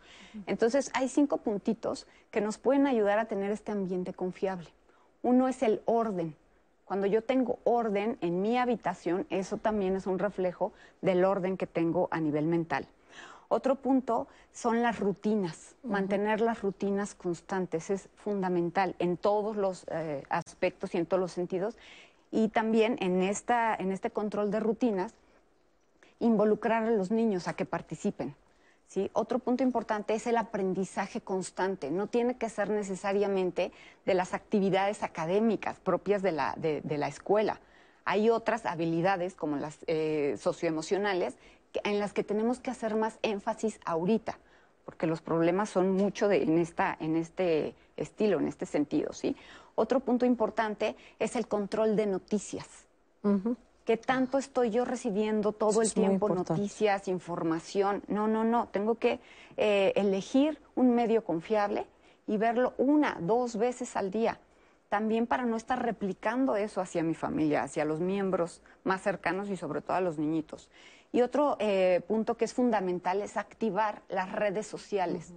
Entonces, 0.48 0.90
hay 0.94 1.08
cinco 1.08 1.38
puntitos 1.38 2.08
que 2.32 2.42
nos 2.42 2.58
pueden 2.58 2.88
ayudar 2.88 3.20
a 3.20 3.26
tener 3.26 3.52
este 3.52 3.72
ambiente 3.72 4.14
confiable. 4.14 4.68
Uno 5.22 5.48
es 5.48 5.62
el 5.64 5.82
orden. 5.86 6.36
Cuando 6.86 7.08
yo 7.08 7.24
tengo 7.24 7.60
orden 7.64 8.18
en 8.22 8.42
mi 8.42 8.58
habitación, 8.58 9.26
eso 9.30 9.58
también 9.58 9.96
es 9.96 10.08
un 10.08 10.20
reflejo 10.20 10.72
del 11.02 11.26
orden 11.26 11.58
que 11.58 11.68
tengo 11.68 12.08
a 12.12 12.20
nivel 12.20 12.46
mental. 12.46 12.88
Otro 13.48 13.76
punto 13.76 14.28
son 14.54 14.82
las 14.82 15.00
rutinas. 15.00 15.76
Mantener 15.84 16.42
las 16.42 16.62
rutinas 16.62 17.14
constantes 17.14 17.90
es 17.90 18.10
fundamental 18.16 18.96
en 19.00 19.18
todos 19.18 19.56
los 19.56 19.86
eh, 19.90 20.24
aspectos 20.30 20.96
y 20.96 20.98
en 20.98 21.06
todos 21.06 21.22
los 21.22 21.32
sentidos. 21.32 21.78
Y 22.32 22.50
también 22.50 22.98
en, 23.00 23.22
esta, 23.22 23.76
en 23.76 23.92
este 23.92 24.10
control 24.10 24.50
de 24.52 24.60
rutinas, 24.60 25.14
involucrar 26.20 26.84
a 26.84 26.92
los 26.92 27.12
niños 27.12 27.48
a 27.48 27.54
que 27.54 27.66
participen. 27.66 28.36
¿sí? 28.88 29.10
Otro 29.14 29.40
punto 29.40 29.64
importante 29.64 30.14
es 30.14 30.28
el 30.28 30.38
aprendizaje 30.38 31.22
constante. 31.22 31.92
No 31.92 32.08
tiene 32.08 32.38
que 32.38 32.50
ser 32.50 32.70
necesariamente 32.70 33.72
de 34.06 34.14
las 34.14 34.34
actividades 34.34 35.04
académicas 35.04 35.80
propias 35.80 36.22
de 36.22 36.32
la, 36.32 36.56
de, 36.58 36.98
la 36.98 37.08
escuela. 37.08 37.60
Hay 38.06 38.30
otras 38.30 38.66
habilidades, 38.66 39.36
como 39.36 39.56
las 39.58 39.80
eh, 39.88 40.36
socioemocionales, 40.40 41.36
en 41.84 42.00
las 42.00 42.14
que 42.14 42.24
tenemos 42.24 42.60
que 42.60 42.72
hacer 42.72 42.96
más 42.96 43.20
énfasis 43.22 43.80
ahorita, 43.86 44.38
porque 44.86 45.08
los 45.08 45.22
problemas 45.22 45.70
son 45.70 45.92
mucho 45.92 46.28
de, 46.28 46.44
en, 46.44 46.60
esta, 46.60 46.96
en 47.00 47.16
este 47.16 47.76
estilo, 47.98 48.40
en 48.40 48.48
este 48.48 48.66
sentido. 48.66 49.12
¿sí? 49.14 49.36
Otro 49.76 50.00
punto 50.00 50.26
importante 50.26 50.96
es 51.20 51.36
el 51.36 51.48
control 51.48 51.96
de 51.96 52.06
noticias. 52.06 52.68
¿Qué 53.86 53.98
tanto 53.98 54.40
estoy 54.40 54.72
yo 54.72 54.84
recibiendo 54.84 55.52
todo 55.52 55.84
el 55.84 55.94
tiempo 55.94 56.28
noticias, 56.28 57.08
información? 57.08 58.02
No, 58.08 58.28
no, 58.28 58.44
no. 58.44 58.68
Tengo 58.70 58.96
que 58.96 59.20
eh, 59.58 59.94
elegir 59.96 60.60
un 60.74 60.96
medio 60.96 61.24
confiable 61.24 61.86
y 62.26 62.38
verlo 62.38 62.74
una, 62.80 63.18
dos 63.22 63.58
veces 63.58 63.96
al 63.96 64.10
día. 64.10 64.40
También 64.90 65.28
para 65.28 65.46
no 65.46 65.56
estar 65.56 65.84
replicando 65.84 66.56
eso 66.56 66.82
hacia 66.82 67.04
mi 67.04 67.14
familia, 67.14 67.62
hacia 67.62 67.86
los 67.86 68.00
miembros 68.00 68.62
más 68.84 69.04
cercanos 69.04 69.50
y 69.52 69.58
sobre 69.58 69.82
todo 69.82 69.98
a 69.98 70.02
los 70.02 70.18
niñitos. 70.18 70.68
Y 71.12 71.22
otro 71.22 71.56
eh, 71.60 72.02
punto 72.08 72.38
que 72.38 72.46
es 72.46 72.56
fundamental 72.56 73.22
es 73.22 73.38
activar 73.38 74.02
las 74.10 74.32
redes 74.32 74.66
sociales. 74.66 75.32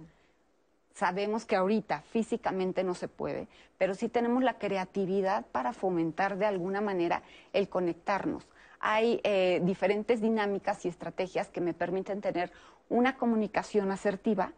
Sabemos 0.99 1.45
que 1.45 1.55
ahorita 1.55 2.01
físicamente 2.01 2.83
no 2.83 2.93
se 2.93 3.07
puede, 3.07 3.47
pero 3.77 3.95
sí 3.95 4.09
tenemos 4.09 4.43
la 4.43 4.57
creatividad 4.57 5.45
para 5.45 5.71
fomentar 5.71 6.37
de 6.37 6.45
alguna 6.45 6.81
manera 6.81 7.23
el 7.53 7.69
conectarnos. 7.69 8.49
Hay 8.81 9.21
eh, 9.23 9.61
diferentes 9.63 10.19
dinámicas 10.19 10.83
y 10.83 10.89
estrategias 10.89 11.47
que 11.47 11.61
me 11.61 11.73
permiten 11.73 12.19
tener 12.19 12.51
una 12.89 13.15
comunicación 13.15 13.91
asertiva 13.91 14.51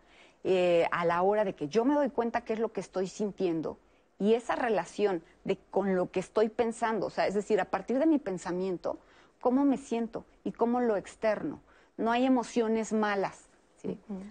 eh, 0.44 0.88
a 0.92 1.06
la 1.06 1.22
hora 1.22 1.46
de 1.46 1.54
que 1.54 1.68
yo 1.68 1.86
me 1.86 1.94
doy 1.94 2.10
cuenta 2.10 2.42
qué 2.42 2.54
es 2.54 2.60
lo 2.60 2.72
que 2.72 2.82
estoy 2.82 3.06
sintiendo 3.06 3.78
y 4.18 4.34
esa 4.34 4.56
relación 4.56 5.22
de 5.44 5.60
con 5.70 5.96
lo 5.96 6.10
que 6.10 6.22
estoy 6.22 6.50
pensando, 6.50 7.06
o 7.06 7.12
sea, 7.12 7.28
es 7.28 7.36
decir, 7.36 7.62
a 7.62 7.66
partir 7.66 8.00
de 8.00 8.08
mi 8.08 8.18
pensamiento, 8.18 8.98
cómo 9.42 9.64
me 9.64 9.78
siento 9.78 10.26
y 10.44 10.54
cómo 10.54 10.80
lo 10.80 10.98
externo. 10.98 11.62
No 11.98 12.12
hay 12.12 12.26
emociones 12.26 12.94
malas, 12.94 13.51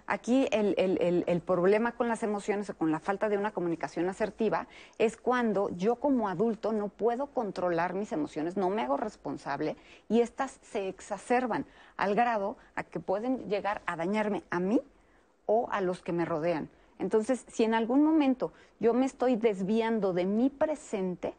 Aquí 0.06 0.48
el, 0.52 1.42
problema 1.44 1.92
con 1.92 2.08
las 2.08 2.22
emociones 2.22 2.70
o 2.70 2.76
con 2.76 2.90
la 2.90 3.00
falta 3.00 3.28
de 3.28 3.38
una 3.38 3.52
comunicación 3.52 4.08
asertiva 4.08 4.66
es 4.98 5.16
cuando 5.16 5.70
yo 5.70 5.96
como 5.96 6.28
adulto 6.28 6.72
no 6.72 6.88
puedo 6.88 7.26
controlar 7.28 7.94
mis 7.94 8.12
emociones, 8.12 8.56
no 8.56 8.70
me 8.70 8.82
hago 8.82 8.96
responsable 8.96 9.76
y 10.08 10.20
estas 10.20 10.58
se 10.62 10.88
exacerban 10.88 11.66
al 11.96 12.14
grado 12.14 12.56
a 12.74 12.84
que 12.84 13.00
pueden 13.00 13.48
llegar 13.48 13.82
a 13.86 13.96
dañarme 13.96 14.42
a 14.50 14.60
mí 14.60 14.80
o 15.46 15.68
a 15.70 15.80
los 15.80 16.02
que 16.02 16.12
me 16.12 16.24
rodean. 16.24 16.68
Entonces, 16.98 17.44
si 17.48 17.64
en 17.64 17.74
algún 17.74 18.04
momento 18.04 18.52
yo 18.78 18.94
me 18.94 19.06
estoy 19.06 19.36
desviando 19.36 20.12
de 20.12 20.26
mi 20.26 20.50
presente, 20.50 21.34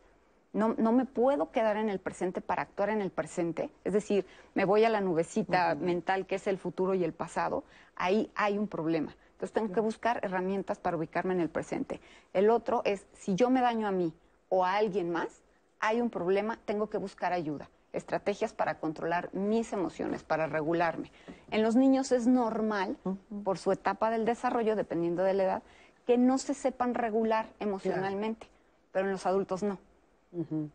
no, 0.53 0.75
no, 0.77 0.91
me 0.91 1.05
puedo 1.05 1.51
quedar 1.51 1.77
en 1.77 1.89
el 1.89 1.99
presente 1.99 2.41
para 2.41 2.63
actuar 2.63 2.89
en 2.89 3.01
el 3.01 3.09
presente, 3.09 3.69
es 3.85 3.93
decir, 3.93 4.25
me 4.53 4.65
voy 4.65 4.83
a 4.83 4.89
la 4.89 4.99
nubecita 4.99 5.75
mental 5.75 6.25
que 6.25 6.35
es 6.35 6.47
el 6.47 6.57
futuro 6.57 6.93
y 6.93 7.03
el 7.03 7.13
pasado, 7.13 7.63
ahí 7.95 8.29
hay 8.35 8.57
un 8.57 8.67
problema. 8.67 9.15
Entonces 9.33 9.53
tengo 9.53 9.73
que 9.73 9.79
buscar 9.79 10.19
herramientas 10.23 10.77
para 10.77 10.97
ubicarme 10.97 11.33
en 11.33 11.39
el 11.39 11.49
presente. 11.49 11.99
El 12.33 12.49
otro 12.49 12.81
es, 12.85 13.07
si 13.13 13.33
yo 13.33 13.49
me 13.49 13.61
daño 13.61 13.87
a 13.87 13.91
mí 13.91 14.13
o 14.49 14.65
a 14.65 14.75
alguien 14.75 15.09
más, 15.09 15.41
hay 15.79 15.99
un 15.99 16.09
problema, 16.09 16.59
tengo 16.65 16.89
que 16.89 16.97
buscar 16.97 17.33
ayuda, 17.33 17.69
estrategias 17.91 18.53
para 18.53 18.77
controlar 18.77 19.33
mis 19.33 19.73
emociones, 19.73 20.21
para 20.21 20.45
regularme. 20.45 21.11
En 21.49 21.63
los 21.63 21.75
niños 21.75 22.11
es 22.11 22.27
normal, 22.27 22.97
por 23.43 23.57
su 23.57 23.71
etapa 23.71 24.11
del 24.11 24.25
desarrollo, 24.25 24.75
dependiendo 24.75 25.23
de 25.23 25.33
la 25.33 25.43
edad, 25.43 25.63
que 26.05 26.17
no 26.17 26.37
se 26.37 26.53
sepan 26.53 26.93
regular 26.93 27.47
emocionalmente, 27.59 28.47
pero 28.91 29.05
en 29.05 29.13
los 29.13 29.25
adultos 29.25 29.63
no. 29.63 29.79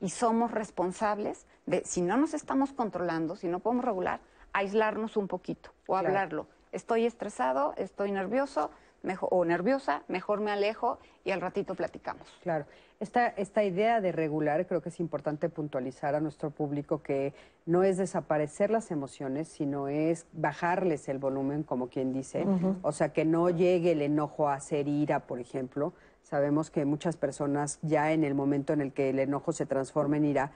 Y 0.00 0.10
somos 0.10 0.50
responsables 0.50 1.46
de, 1.64 1.82
si 1.84 2.02
no 2.02 2.16
nos 2.16 2.34
estamos 2.34 2.72
controlando, 2.72 3.36
si 3.36 3.48
no 3.48 3.60
podemos 3.60 3.84
regular, 3.84 4.20
aislarnos 4.52 5.16
un 5.16 5.28
poquito 5.28 5.70
o 5.86 5.96
hablarlo. 5.96 6.46
Estoy 6.72 7.06
estresado, 7.06 7.74
estoy 7.76 8.12
nervioso 8.12 8.70
mejor, 9.02 9.28
o 9.32 9.44
nerviosa, 9.44 10.02
mejor 10.08 10.40
me 10.40 10.50
alejo 10.50 10.98
y 11.24 11.30
al 11.30 11.40
ratito 11.40 11.74
platicamos. 11.74 12.28
Claro. 12.42 12.66
Esta, 12.98 13.28
esta 13.28 13.62
idea 13.62 14.00
de 14.00 14.10
regular, 14.10 14.66
creo 14.66 14.80
que 14.80 14.88
es 14.88 15.00
importante 15.00 15.48
puntualizar 15.50 16.14
a 16.14 16.20
nuestro 16.20 16.50
público 16.50 17.02
que 17.02 17.34
no 17.66 17.82
es 17.82 17.98
desaparecer 17.98 18.70
las 18.70 18.90
emociones, 18.90 19.48
sino 19.48 19.88
es 19.88 20.26
bajarles 20.32 21.08
el 21.08 21.18
volumen, 21.18 21.62
como 21.62 21.88
quien 21.88 22.12
dice. 22.12 22.46
O 22.82 22.92
sea, 22.92 23.10
que 23.10 23.26
no 23.26 23.50
llegue 23.50 23.92
el 23.92 24.02
enojo 24.02 24.48
a 24.48 24.58
ser 24.60 24.88
ira, 24.88 25.20
por 25.20 25.40
ejemplo, 25.40 25.92
Sabemos 26.28 26.72
que 26.72 26.84
muchas 26.84 27.16
personas 27.16 27.78
ya 27.82 28.10
en 28.12 28.24
el 28.24 28.34
momento 28.34 28.72
en 28.72 28.80
el 28.80 28.92
que 28.92 29.10
el 29.10 29.20
enojo 29.20 29.52
se 29.52 29.64
transforma 29.64 30.16
en 30.16 30.24
ira, 30.24 30.50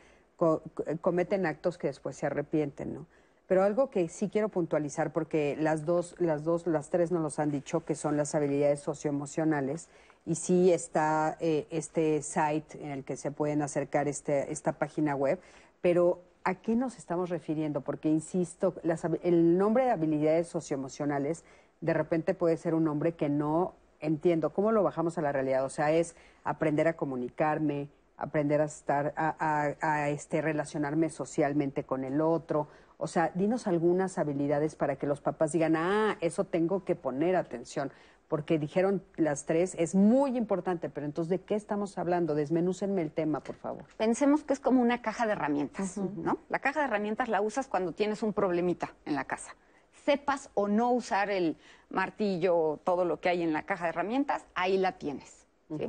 cometen 1.01 1.47
actos 1.47 1.79
que 1.79 1.87
después 1.87 2.17
se 2.17 2.27
arrepienten, 2.27 2.93
¿no? 2.93 3.07
Pero 3.47 3.63
algo 3.63 3.89
que 3.89 4.09
sí 4.09 4.29
quiero 4.29 4.49
puntualizar, 4.49 5.13
porque 5.13 5.57
las 5.61 5.87
dos, 5.87 6.17
las 6.19 6.43
dos, 6.43 6.67
las 6.67 6.91
tres 6.91 7.13
nos 7.13 7.23
los 7.23 7.39
han 7.39 7.53
dicho, 7.53 7.85
que 7.85 7.95
son 7.95 8.17
las 8.17 8.35
habilidades 8.35 8.81
socioemocionales, 8.81 9.89
y 10.27 10.35
sí 10.35 10.73
está 10.73 11.37
eh, 11.39 11.69
este 11.71 12.21
site 12.21 12.83
en 12.83 12.91
el 12.91 13.05
que 13.05 13.17
se 13.17 13.31
pueden 13.31 13.63
acercar 13.63 14.09
este, 14.09 14.51
esta 14.51 14.73
página 14.73 15.15
web, 15.15 15.39
pero 15.81 16.19
¿a 16.43 16.57
qué 16.57 16.75
nos 16.75 16.99
estamos 16.99 17.31
refiriendo? 17.31 17.81
Porque, 17.81 18.09
insisto, 18.09 18.75
el 19.23 19.57
nombre 19.57 19.85
de 19.85 19.91
habilidades 19.91 20.49
socioemocionales 20.49 21.45
de 21.81 21.95
repente 21.95 22.35
puede 22.35 22.57
ser 22.57 22.75
un 22.75 22.83
nombre 22.83 23.13
que 23.13 23.29
no 23.29 23.75
entiendo. 24.01 24.51
¿Cómo 24.51 24.73
lo 24.73 24.83
bajamos 24.83 25.17
a 25.19 25.23
la 25.23 25.33
realidad? 25.33 25.65
O 25.65 25.69
sea, 25.71 25.93
es 25.93 26.17
aprender 26.45 26.89
a 26.89 26.95
comunicarme, 26.97 27.89
aprender 28.17 28.61
a 28.61 28.65
estar, 28.65 29.13
a, 29.17 29.35
a- 29.39 29.77
a, 29.81 30.09
este, 30.11 30.41
relacionarme 30.43 31.09
socialmente 31.11 31.85
con 31.85 32.05
el 32.05 32.21
otro. 32.21 32.69
O 32.99 33.07
sea, 33.07 33.31
dinos 33.35 33.67
algunas 33.67 34.19
habilidades 34.19 34.75
para 34.75 34.97
que 34.97 35.07
los 35.07 35.21
papás 35.21 35.53
digan, 35.53 35.75
ah, 35.77 36.19
eso 36.21 36.45
tengo 36.45 36.85
que 36.85 36.97
poner 36.97 37.37
atención. 37.37 37.91
Porque 38.29 38.59
dijeron 38.61 39.03
las 39.17 39.45
tres, 39.45 39.75
es 39.77 39.97
muy 39.97 40.37
importante, 40.37 40.89
pero 40.89 41.05
entonces, 41.05 41.31
¿de 41.31 41.41
qué 41.41 41.57
estamos 41.57 41.99
hablando? 41.99 42.37
Desmenúcenme 42.37 43.03
el 43.03 43.11
tema, 43.11 43.41
por 43.41 43.57
favor. 43.57 43.85
Pensemos 43.97 44.45
que 44.45 44.53
es 44.53 44.61
como 44.61 44.81
una 44.83 45.03
caja 45.03 45.27
de 45.27 45.33
herramientas, 45.33 45.99
¿no? 45.99 46.39
La 46.49 46.61
caja 46.61 46.79
de 46.81 46.87
herramientas 46.87 47.29
la 47.29 47.41
usas 47.41 47.67
cuando 47.67 47.91
tienes 47.93 48.23
un 48.23 48.33
problemita 48.33 48.93
en 49.05 49.17
la 49.17 49.25
casa. 49.25 49.57
Sepas 50.05 50.51
o 50.55 50.69
no 50.69 50.91
usar 50.91 51.31
el 51.31 51.57
martillo, 51.91 52.79
todo 52.85 53.05
lo 53.05 53.21
que 53.21 53.29
hay 53.29 53.43
en 53.43 53.53
la 53.53 53.65
caja 53.65 53.85
de 53.85 53.91
herramientas, 53.91 54.45
ahí 54.55 54.79
la 54.79 54.93
tienes. 54.93 55.47
¿sí? 55.77 55.89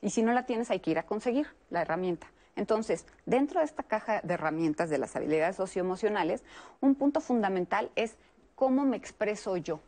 Y 0.00 0.10
si 0.10 0.22
no 0.22 0.32
la 0.32 0.46
tienes, 0.46 0.70
hay 0.70 0.80
que 0.80 0.90
ir 0.90 0.98
a 0.98 1.04
conseguir 1.04 1.46
la 1.70 1.82
herramienta. 1.82 2.26
Entonces, 2.56 3.06
dentro 3.24 3.60
de 3.60 3.66
esta 3.66 3.82
caja 3.82 4.20
de 4.22 4.34
herramientas 4.34 4.90
de 4.90 4.98
las 4.98 5.16
habilidades 5.16 5.56
socioemocionales, 5.56 6.42
un 6.80 6.94
punto 6.94 7.20
fundamental 7.20 7.90
es 7.96 8.16
cómo 8.54 8.84
me 8.84 8.96
expreso 8.96 9.56
yo. 9.56 9.80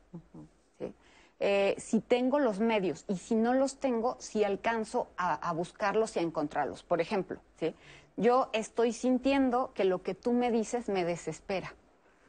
¿sí? 0.79 0.95
Eh, 1.41 1.75
si 1.79 2.01
tengo 2.01 2.39
los 2.39 2.61
medios 2.61 3.05
y 3.09 3.17
si 3.17 3.35
no 3.35 3.53
los 3.53 3.79
tengo, 3.81 4.17
si 4.19 4.45
alcanzo 4.45 5.09
a, 5.17 5.35
a 5.35 5.53
buscarlos 5.53 6.17
y 6.17 6.21
a 6.21 6.23
encontrarlos. 6.23 6.83
Por 6.83 7.01
ejemplo, 7.01 7.41
¿sí? 7.61 7.75
yo 8.17 8.49
estoy 8.53 8.93
sintiendo 8.93 9.73
que 9.75 9.85
lo 9.85 10.03
que 10.03 10.15
tú 10.15 10.33
me 10.33 10.51
dices 10.51 10.89
me 10.89 11.05
desespera. 11.05 11.75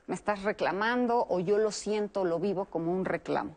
Me 0.08 0.16
estás 0.16 0.44
reclamando 0.44 1.26
o 1.30 1.40
yo 1.40 1.58
lo 1.58 1.72
siento, 1.72 2.26
lo 2.26 2.40
vivo 2.40 2.66
como 2.66 2.92
un 2.92 3.06
reclamo. 3.06 3.56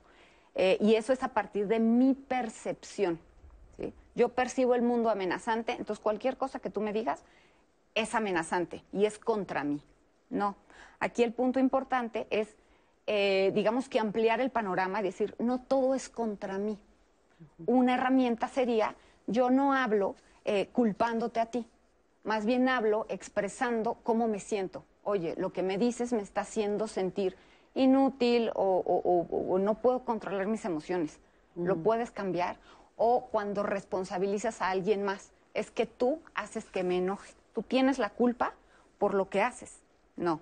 Eh, 0.55 0.79
y 0.81 0.95
eso 0.95 1.13
es 1.13 1.23
a 1.23 1.29
partir 1.29 1.69
de 1.69 1.79
mi 1.79 2.15
percepción. 2.15 3.21
Yo 4.15 4.31
percibo 4.31 4.75
el 4.75 4.83
mundo 4.83 5.11
amenazante, 5.11 5.71
entonces 5.71 6.03
cualquier 6.03 6.37
cosa 6.37 6.59
que 6.59 6.71
tú 6.71 6.81
me 6.81 6.93
digas 6.93 7.23
es 7.95 8.17
amenazante 8.17 8.83
y 8.93 9.05
es 9.05 9.17
contra 9.17 9.63
mí. 9.63 9.81
No. 10.29 10.57
Aquí 10.99 11.23
el 11.23 11.33
punto 11.33 11.61
importante 11.61 12.27
es, 12.31 12.57
eh, 13.07 13.53
digamos 13.55 13.89
que 13.89 14.01
ampliar 14.01 14.41
el 14.41 14.51
panorama 14.51 14.99
y 14.99 15.05
decir, 15.05 15.37
no 15.39 15.61
todo 15.61 15.95
es 15.95 16.09
contra 16.09 16.59
mí. 16.59 16.77
Una 17.67 17.95
herramienta 17.95 18.49
sería, 18.49 18.97
yo 19.29 19.51
no 19.51 19.73
hablo 19.73 20.17
eh, 20.45 20.69
culpándote 20.73 21.39
a 21.39 21.47
ti, 21.47 21.65
más 22.25 22.45
bien 22.45 22.69
hablo 22.69 23.07
expresando 23.09 23.99
cómo 24.03 24.27
me 24.27 24.41
siento. 24.41 24.85
Oye, 25.09 25.33
lo 25.39 25.55
que 25.55 25.63
me 25.63 25.79
dices 25.79 26.13
me 26.13 26.21
está 26.21 26.43
haciendo 26.43 26.87
sentir 26.87 27.35
inútil 27.75 28.51
o, 28.55 28.63
o- 28.63 29.03
o- 29.31 29.55
o 29.55 29.59
no 29.59 29.77
puedo 29.77 30.05
controlar 30.05 30.47
mis 30.47 30.67
emociones. 30.67 31.19
¿Lo 31.57 31.77
puedes 31.77 32.11
cambiar? 32.11 32.59
O 32.99 33.25
cuando 33.33 33.63
responsabilizas 33.63 34.61
a 34.61 34.69
alguien 34.69 35.05
más, 35.05 35.33
es 35.55 35.71
que 35.71 35.87
tú 35.87 36.21
haces 36.35 36.67
que 36.67 36.85
me 36.85 36.99
enoje. 36.99 37.33
Tú 37.55 37.63
tienes 37.63 37.99
la 37.99 38.11
culpa 38.11 38.53
por 38.99 39.15
lo 39.15 39.31
que 39.31 39.41
haces. 39.41 39.79
No, 40.17 40.41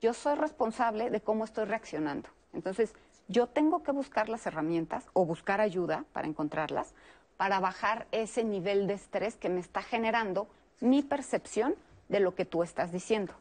yo 0.00 0.14
soy 0.14 0.34
responsable 0.34 1.08
de 1.08 1.20
cómo 1.20 1.44
estoy 1.44 1.66
reaccionando. 1.66 2.28
Entonces, 2.52 2.92
yo 3.28 3.46
tengo 3.46 3.84
que 3.84 3.92
buscar 3.92 4.28
las 4.28 4.46
herramientas 4.46 5.06
o 5.12 5.24
buscar 5.24 5.60
ayuda 5.60 6.04
para 6.12 6.26
encontrarlas, 6.26 6.92
para 7.36 7.60
bajar 7.60 8.08
ese 8.10 8.42
nivel 8.42 8.88
de 8.88 8.94
estrés 8.94 9.36
que 9.36 9.48
me 9.48 9.60
está 9.60 9.80
generando 9.80 10.48
mi 10.80 11.02
percepción 11.04 11.76
de 12.08 12.18
lo 12.18 12.34
que 12.34 12.44
tú 12.44 12.64
estás 12.64 12.90
diciendo. 12.90 13.32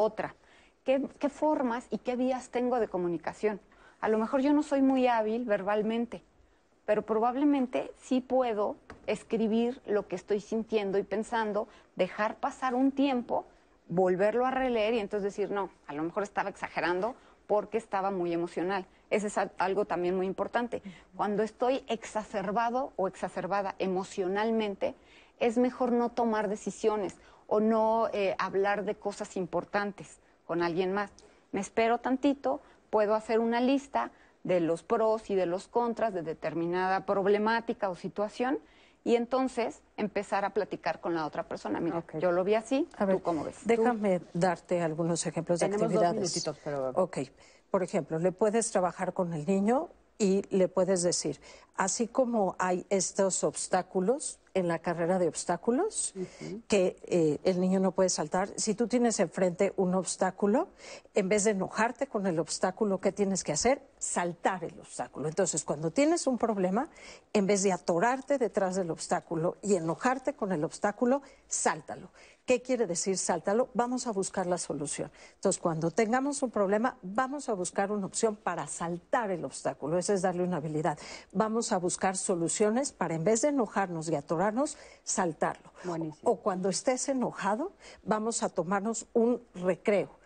Otra, 0.00 0.36
¿qué, 0.84 1.28
formas 1.28 1.88
y 1.90 1.98
qué 1.98 2.14
vías 2.14 2.50
tengo 2.50 2.78
de 2.78 2.86
comunicación? 2.86 3.60
A 4.00 4.08
lo 4.08 4.16
mejor 4.18 4.42
yo 4.42 4.52
no 4.52 4.62
soy 4.62 4.80
muy 4.80 5.08
hábil 5.08 5.44
verbalmente, 5.44 6.22
pero 6.86 7.02
probablemente 7.02 7.90
sí 7.96 8.20
puedo 8.20 8.76
escribir 9.08 9.82
lo 9.88 10.06
que 10.06 10.14
estoy 10.14 10.38
sintiendo 10.38 10.98
y 10.98 11.02
pensando, 11.02 11.66
dejar 11.96 12.36
pasar 12.36 12.76
un 12.76 12.92
tiempo, 12.92 13.44
volverlo 13.88 14.46
a 14.46 14.52
releer 14.52 14.94
y 14.94 15.00
entonces 15.00 15.34
decir, 15.34 15.50
no, 15.50 15.68
a 15.88 15.94
lo 15.94 16.04
mejor 16.04 16.22
estaba 16.22 16.48
exagerando 16.48 17.16
porque 17.48 17.76
estaba 17.76 18.12
muy 18.12 18.32
emocional. 18.32 18.86
Ese 19.10 19.26
es 19.26 19.36
al- 19.36 19.50
algo 19.58 19.84
también 19.84 20.14
muy 20.14 20.26
importante. 20.26 20.80
Cuando 21.16 21.42
estoy 21.42 21.82
exacerbado 21.88 22.92
o 22.94 23.08
exacerbada 23.08 23.74
emocionalmente, 23.80 24.94
es 25.40 25.58
mejor 25.58 25.90
no 25.90 26.10
tomar 26.10 26.48
decisiones 26.48 27.16
o 27.48 27.58
no 27.60 28.08
eh, 28.12 28.36
hablar 28.38 28.84
de 28.84 28.94
cosas 28.94 29.36
importantes 29.36 30.20
con 30.46 30.62
alguien 30.62 30.92
más. 30.92 31.10
Me 31.50 31.60
espero 31.60 31.98
tantito, 31.98 32.60
puedo 32.90 33.14
hacer 33.14 33.40
una 33.40 33.60
lista 33.60 34.12
de 34.44 34.60
los 34.60 34.82
pros 34.84 35.28
y 35.30 35.34
de 35.34 35.46
los 35.46 35.66
contras 35.66 36.14
de 36.14 36.22
determinada 36.22 37.04
problemática 37.04 37.88
o 37.90 37.96
situación 37.96 38.58
y 39.02 39.16
entonces 39.16 39.80
empezar 39.96 40.44
a 40.44 40.50
platicar 40.50 41.00
con 41.00 41.14
la 41.14 41.26
otra 41.26 41.42
persona. 41.44 41.80
Mira, 41.80 42.04
yo 42.20 42.30
lo 42.32 42.44
vi 42.44 42.54
así, 42.54 42.86
¿tú 43.10 43.20
cómo 43.22 43.44
ves? 43.44 43.56
Déjame 43.64 44.20
darte 44.34 44.82
algunos 44.82 45.24
ejemplos 45.26 45.58
de 45.60 45.66
Tenemos 45.66 45.92
dos 45.92 46.02
actividades. 46.02 46.20
minutitos, 46.20 46.58
pero- 46.62 46.90
Ok. 46.94 47.18
Por 47.70 47.82
ejemplo, 47.82 48.18
le 48.18 48.32
puedes 48.32 48.70
trabajar 48.70 49.12
con 49.12 49.34
el 49.34 49.44
niño 49.46 49.90
y 50.18 50.42
le 50.50 50.68
puedes 50.68 51.02
decir, 51.02 51.40
así 51.76 52.08
como 52.08 52.56
hay 52.58 52.84
estos 52.90 53.44
obstáculos 53.44 54.40
en 54.54 54.66
la 54.66 54.80
carrera 54.80 55.18
de 55.20 55.28
obstáculos, 55.28 56.14
que 56.66 56.96
eh, 57.04 57.38
el 57.44 57.60
niño 57.60 57.78
no 57.78 57.92
puede 57.92 58.08
saltar, 58.08 58.48
si 58.56 58.74
tú 58.74 58.88
tienes 58.88 59.20
enfrente 59.20 59.72
un 59.76 59.94
obstáculo, 59.94 60.68
en 61.14 61.28
vez 61.28 61.44
de 61.44 61.52
enojarte 61.52 62.08
con 62.08 62.26
el 62.26 62.40
obstáculo, 62.40 63.00
¿qué 63.00 63.12
tienes 63.12 63.44
que 63.44 63.52
hacer? 63.52 63.80
Saltar 63.98 64.64
el 64.64 64.78
obstáculo. 64.80 65.28
Entonces, 65.28 65.64
cuando 65.64 65.92
tienes 65.92 66.26
un 66.26 66.38
problema, 66.38 66.88
en 67.32 67.46
vez 67.46 67.62
de 67.62 67.72
atorarte 67.72 68.38
detrás 68.38 68.74
del 68.74 68.90
obstáculo 68.90 69.56
y 69.62 69.76
enojarte 69.76 70.34
con 70.34 70.50
el 70.50 70.64
obstáculo, 70.64 71.22
sáltalo. 71.46 72.10
¿Qué 72.48 72.62
quiere 72.62 72.86
decir 72.86 73.18
sáltalo? 73.18 73.68
Vamos 73.74 74.06
a 74.06 74.10
buscar 74.10 74.46
la 74.46 74.56
solución. 74.56 75.10
Entonces, 75.34 75.60
cuando 75.60 75.90
tengamos 75.90 76.42
un 76.42 76.50
problema, 76.50 76.96
vamos 77.02 77.50
a 77.50 77.52
buscar 77.52 77.92
una 77.92 78.06
opción 78.06 78.36
para 78.36 78.66
saltar 78.66 79.30
el 79.30 79.44
obstáculo. 79.44 79.98
Esa 79.98 80.14
es 80.14 80.22
darle 80.22 80.44
una 80.44 80.56
habilidad. 80.56 80.98
Vamos 81.32 81.72
a 81.72 81.76
buscar 81.76 82.16
soluciones 82.16 82.90
para, 82.90 83.16
en 83.16 83.22
vez 83.22 83.42
de 83.42 83.48
enojarnos 83.48 84.08
y 84.08 84.14
atorarnos, 84.14 84.78
saltarlo. 85.04 85.70
O 86.22 86.36
cuando 86.36 86.70
estés 86.70 87.10
enojado, 87.10 87.72
vamos 88.02 88.42
a 88.42 88.48
tomarnos 88.48 89.08
un 89.12 89.42
recreo. 89.54 90.17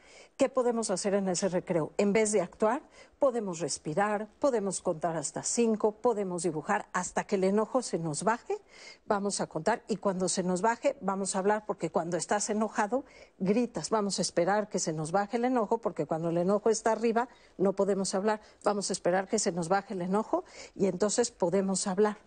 ¿Qué 0.42 0.48
podemos 0.48 0.90
hacer 0.90 1.14
en 1.14 1.28
ese 1.28 1.48
recreo? 1.48 1.92
En 1.98 2.12
vez 2.12 2.32
de 2.32 2.40
actuar, 2.40 2.82
podemos 3.20 3.60
respirar, 3.60 4.26
podemos 4.40 4.80
contar 4.80 5.16
hasta 5.16 5.44
cinco, 5.44 5.92
podemos 5.92 6.42
dibujar 6.42 6.88
hasta 6.92 7.22
que 7.22 7.36
el 7.36 7.44
enojo 7.44 7.80
se 7.80 8.00
nos 8.00 8.24
baje. 8.24 8.58
Vamos 9.06 9.40
a 9.40 9.46
contar 9.46 9.84
y 9.86 9.98
cuando 9.98 10.28
se 10.28 10.42
nos 10.42 10.60
baje, 10.60 10.96
vamos 11.00 11.36
a 11.36 11.38
hablar 11.38 11.64
porque 11.64 11.90
cuando 11.90 12.16
estás 12.16 12.50
enojado, 12.50 13.04
gritas. 13.38 13.88
Vamos 13.90 14.18
a 14.18 14.22
esperar 14.22 14.68
que 14.68 14.80
se 14.80 14.92
nos 14.92 15.12
baje 15.12 15.36
el 15.36 15.44
enojo 15.44 15.78
porque 15.78 16.06
cuando 16.06 16.30
el 16.30 16.38
enojo 16.38 16.70
está 16.70 16.90
arriba, 16.90 17.28
no 17.56 17.74
podemos 17.74 18.12
hablar. 18.16 18.40
Vamos 18.64 18.90
a 18.90 18.94
esperar 18.94 19.28
que 19.28 19.38
se 19.38 19.52
nos 19.52 19.68
baje 19.68 19.94
el 19.94 20.02
enojo 20.02 20.42
y 20.74 20.86
entonces 20.86 21.30
podemos 21.30 21.86
hablar. 21.86 22.18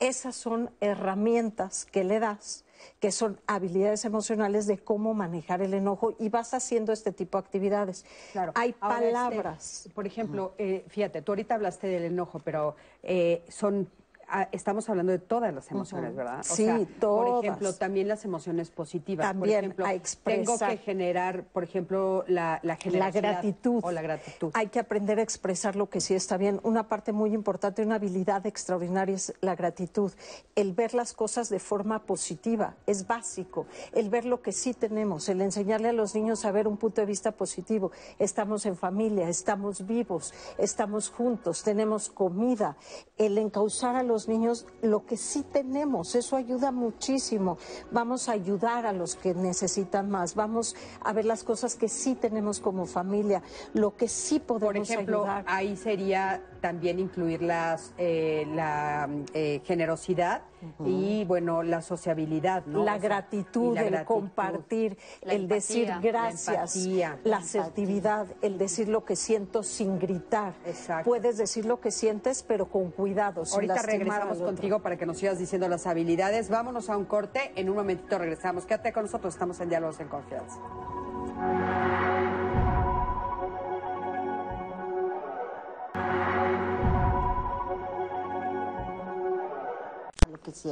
Esas 0.00 0.36
son 0.36 0.70
herramientas 0.80 1.86
que 1.86 2.04
le 2.04 2.20
das, 2.20 2.63
que 3.00 3.12
son 3.12 3.40
habilidades 3.46 4.04
emocionales 4.04 4.66
de 4.66 4.78
cómo 4.78 5.14
manejar 5.14 5.62
el 5.62 5.74
enojo 5.74 6.14
y 6.18 6.28
vas 6.28 6.54
haciendo 6.54 6.92
este 6.92 7.12
tipo 7.12 7.38
de 7.38 7.44
actividades. 7.44 8.04
Claro. 8.32 8.52
Hay 8.54 8.74
Ahora, 8.80 8.96
este, 8.96 9.12
palabras. 9.12 9.88
por 9.94 10.06
ejemplo, 10.06 10.54
eh, 10.58 10.84
fíjate, 10.88 11.22
tú 11.22 11.32
ahorita 11.32 11.54
hablaste 11.54 11.86
del 11.86 12.04
enojo, 12.04 12.40
pero 12.40 12.76
eh, 13.02 13.44
son 13.48 13.88
estamos 14.52 14.88
hablando 14.88 15.12
de 15.12 15.18
todas 15.18 15.52
las 15.54 15.70
emociones. 15.70 16.14
¿verdad? 16.14 16.42
Sí, 16.42 16.66
Por 16.66 16.86
todas. 17.00 17.44
ejemplo, 17.44 17.72
también 17.74 18.08
las 18.08 18.24
emociones 18.24 18.70
positivas. 18.70 19.26
También, 19.26 19.72
por 19.72 19.86
ejemplo, 19.86 19.86
a 19.86 20.34
tengo 20.34 20.58
que 20.58 20.76
generar, 20.78 21.44
por 21.44 21.64
ejemplo, 21.64 22.24
la, 22.28 22.60
la 22.62 22.78
La 22.92 23.10
gratitud. 23.10 23.80
o 23.82 23.90
la 23.90 24.02
gratitud. 24.02 24.50
Hay 24.54 24.68
que 24.68 24.78
aprender 24.80 25.18
a 25.18 25.22
expresar 25.22 25.76
lo 25.76 25.88
que 25.88 26.00
sí 26.00 26.14
está 26.14 26.36
bien. 26.36 26.60
Una 26.62 26.88
parte 26.88 27.12
muy 27.12 27.32
importante, 27.34 27.82
una 27.82 27.96
habilidad 27.96 28.46
extraordinaria 28.46 29.14
es 29.14 29.34
la 29.40 29.54
gratitud. 29.54 30.12
El 30.54 30.72
ver 30.72 30.94
las 30.94 31.12
cosas 31.12 31.48
de 31.48 31.58
forma 31.58 32.04
positiva 32.04 32.74
es 32.86 33.06
básico. 33.06 33.66
El 33.92 34.10
ver 34.10 34.24
lo 34.24 34.42
que 34.42 34.52
sí 34.52 34.74
tenemos, 34.74 35.28
el 35.28 35.40
enseñarle 35.40 35.88
a 35.88 35.92
los 35.92 36.14
niños 36.14 36.44
a 36.44 36.52
ver 36.52 36.66
un 36.68 36.76
punto 36.76 37.00
de 37.00 37.06
vista 37.06 37.32
positivo. 37.32 37.92
Estamos 38.18 38.66
en 38.66 38.76
familia, 38.76 39.28
estamos 39.28 39.86
vivos, 39.86 40.32
estamos 40.58 41.10
juntos, 41.10 41.62
tenemos 41.62 42.08
comida. 42.10 42.76
El 43.16 43.38
encauzar 43.38 43.96
a 43.96 44.02
los 44.02 44.23
niños 44.28 44.66
lo 44.82 45.04
que 45.06 45.16
sí 45.16 45.42
tenemos, 45.42 46.14
eso 46.14 46.36
ayuda 46.36 46.70
muchísimo. 46.72 47.58
Vamos 47.90 48.28
a 48.28 48.32
ayudar 48.32 48.86
a 48.86 48.92
los 48.92 49.16
que 49.16 49.34
necesitan 49.34 50.10
más. 50.10 50.34
Vamos 50.34 50.74
a 51.02 51.12
ver 51.12 51.24
las 51.24 51.44
cosas 51.44 51.74
que 51.76 51.88
sí 51.88 52.14
tenemos 52.14 52.60
como 52.60 52.86
familia, 52.86 53.42
lo 53.72 53.96
que 53.96 54.08
sí 54.08 54.40
podemos 54.40 54.66
Por 54.66 54.76
ejemplo, 54.76 55.22
ayudar. 55.24 55.44
ahí 55.48 55.76
sería 55.76 56.42
también 56.60 56.98
incluir 56.98 57.42
las, 57.42 57.92
eh, 57.98 58.46
la 58.54 59.08
eh, 59.34 59.60
generosidad 59.64 60.42
y, 60.82 61.26
bueno, 61.26 61.62
la 61.62 61.82
sociabilidad, 61.82 62.64
¿no? 62.64 62.84
La 62.84 62.94
O 62.94 62.98
sea, 62.98 63.08
gratitud, 63.08 63.74
la 63.74 63.82
el 63.82 63.90
gratitud. 63.90 64.14
compartir, 64.14 64.96
La 65.20 65.34
el 65.34 65.42
empatía, 65.42 65.54
decir 65.56 65.88
la 65.88 65.98
gracias, 66.00 66.76
empatía. 66.76 67.18
la 67.24 67.36
asertividad, 67.36 68.26
el 68.40 68.56
decir 68.56 68.88
lo 68.88 69.04
que 69.04 69.14
siento 69.14 69.62
sin 69.62 69.98
gritar. 69.98 70.54
Exacto. 70.64 71.04
Puedes 71.10 71.36
decir 71.36 71.66
lo 71.66 71.80
que 71.80 71.90
sientes, 71.90 72.42
pero 72.42 72.70
con 72.70 72.90
cuidado. 72.92 73.44
sin 73.44 73.56
Ahorita 73.56 73.74
lastimar 73.74 74.03
regresamos 74.04 74.38
contigo 74.38 74.80
para 74.80 74.96
que 74.96 75.06
nos 75.06 75.18
sigas 75.18 75.38
diciendo 75.38 75.68
las 75.68 75.86
habilidades. 75.86 76.48
Vámonos 76.48 76.90
a 76.90 76.96
un 76.96 77.04
corte. 77.04 77.52
En 77.56 77.68
un 77.68 77.76
momentito 77.76 78.18
regresamos. 78.18 78.66
Quédate 78.66 78.92
con 78.92 79.04
nosotros. 79.04 79.34
Estamos 79.34 79.60
en 79.60 79.68
Diálogos 79.68 80.00
en 80.00 80.08
Confianza. 80.08 80.58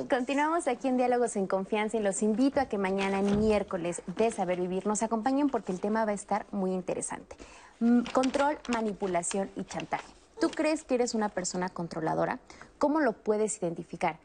Continuamos 0.09 0.69
aquí 0.69 0.87
en 0.89 0.97
Diálogos 0.97 1.35
en 1.37 1.47
Confianza 1.47 1.97
y 1.97 2.01
los 2.01 2.23
invito 2.23 2.61
a 2.61 2.67
que 2.67 2.79
mañana 2.79 3.23
miércoles 3.23 4.03
de 4.07 4.31
Saber 4.31 4.61
Vivir 4.61 4.87
nos 4.87 5.03
acompañen 5.03 5.49
porque 5.49 5.73
el 5.73 5.81
tema 5.81 6.05
va 6.05 6.13
a 6.13 6.15
estar 6.15 6.47
muy 6.53 6.73
interesante. 6.73 7.37
Mm, 7.81 8.03
Control, 8.13 8.59
manipulación 8.73 9.51
y 9.57 9.65
chantaje. 9.65 10.07
¿Tú 10.41 10.51
crees 10.51 10.85
que 10.85 10.97
eres 10.97 11.15
una 11.15 11.29
persona 11.29 11.69
controladora? 11.69 12.39
¿Cómo 12.83 12.99
lo 12.99 13.13
puedes 13.13 13.63
identificar? 13.63 14.19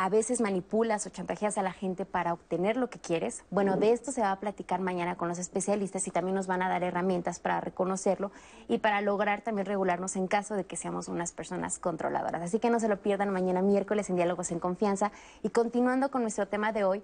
a 0.00 0.08
veces 0.08 0.40
manipulas 0.40 1.04
o 1.06 1.10
chantajeas 1.10 1.58
a 1.58 1.62
la 1.62 1.72
gente 1.72 2.06
para 2.06 2.32
obtener 2.32 2.76
lo 2.76 2.88
que 2.88 3.00
quieres. 3.00 3.42
Bueno, 3.50 3.76
de 3.76 3.90
esto 3.90 4.12
se 4.12 4.20
va 4.20 4.30
a 4.30 4.38
platicar 4.38 4.80
mañana 4.80 5.16
con 5.16 5.28
los 5.28 5.40
especialistas 5.40 6.06
y 6.06 6.12
también 6.12 6.36
nos 6.36 6.46
van 6.46 6.62
a 6.62 6.68
dar 6.68 6.84
herramientas 6.84 7.40
para 7.40 7.60
reconocerlo 7.60 8.30
y 8.68 8.78
para 8.78 9.00
lograr 9.00 9.42
también 9.42 9.66
regularnos 9.66 10.14
en 10.14 10.28
caso 10.28 10.54
de 10.54 10.66
que 10.66 10.76
seamos 10.76 11.08
unas 11.08 11.32
personas 11.32 11.80
controladoras. 11.80 12.42
Así 12.42 12.60
que 12.60 12.70
no 12.70 12.78
se 12.78 12.86
lo 12.86 13.02
pierdan 13.02 13.32
mañana 13.32 13.60
miércoles 13.60 14.08
en 14.08 14.14
Diálogos 14.14 14.52
en 14.52 14.60
Confianza. 14.60 15.10
Y 15.42 15.50
continuando 15.50 16.12
con 16.12 16.22
nuestro 16.22 16.46
tema 16.46 16.70
de 16.72 16.84
hoy, 16.84 17.02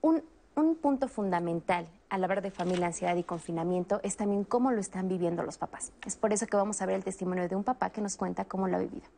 un, 0.00 0.22
un 0.54 0.76
punto 0.76 1.08
fundamental 1.08 1.88
al 2.10 2.22
hablar 2.22 2.42
de 2.42 2.52
familia, 2.52 2.86
ansiedad 2.86 3.16
y 3.16 3.24
confinamiento 3.24 3.98
es 4.04 4.16
también 4.16 4.44
cómo 4.44 4.70
lo 4.70 4.80
están 4.80 5.08
viviendo 5.08 5.42
los 5.42 5.58
papás. 5.58 5.92
Es 6.06 6.14
por 6.14 6.32
eso 6.32 6.46
que 6.46 6.56
vamos 6.56 6.80
a 6.80 6.86
ver 6.86 6.94
el 6.94 7.02
testimonio 7.02 7.48
de 7.48 7.56
un 7.56 7.64
papá 7.64 7.90
que 7.90 8.00
nos 8.00 8.16
cuenta 8.16 8.44
cómo 8.44 8.68
lo 8.68 8.76
ha 8.76 8.80
vivido. 8.80 9.08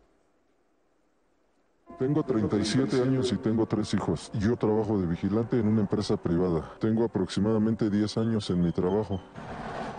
Tengo 1.99 2.23
37 2.23 3.03
años 3.03 3.33
y 3.33 3.37
tengo 3.39 3.67
tres 3.67 3.93
hijos. 3.93 4.31
Yo 4.35 4.57
trabajo 4.57 5.01
de 5.01 5.07
vigilante 5.09 5.59
en 5.59 5.67
una 5.67 5.81
empresa 5.81 6.17
privada. 6.17 6.71
Tengo 6.79 7.05
aproximadamente 7.05 7.91
10 7.91 8.19
años 8.19 8.49
en 8.51 8.63
mi 8.63 8.71
trabajo. 8.71 9.21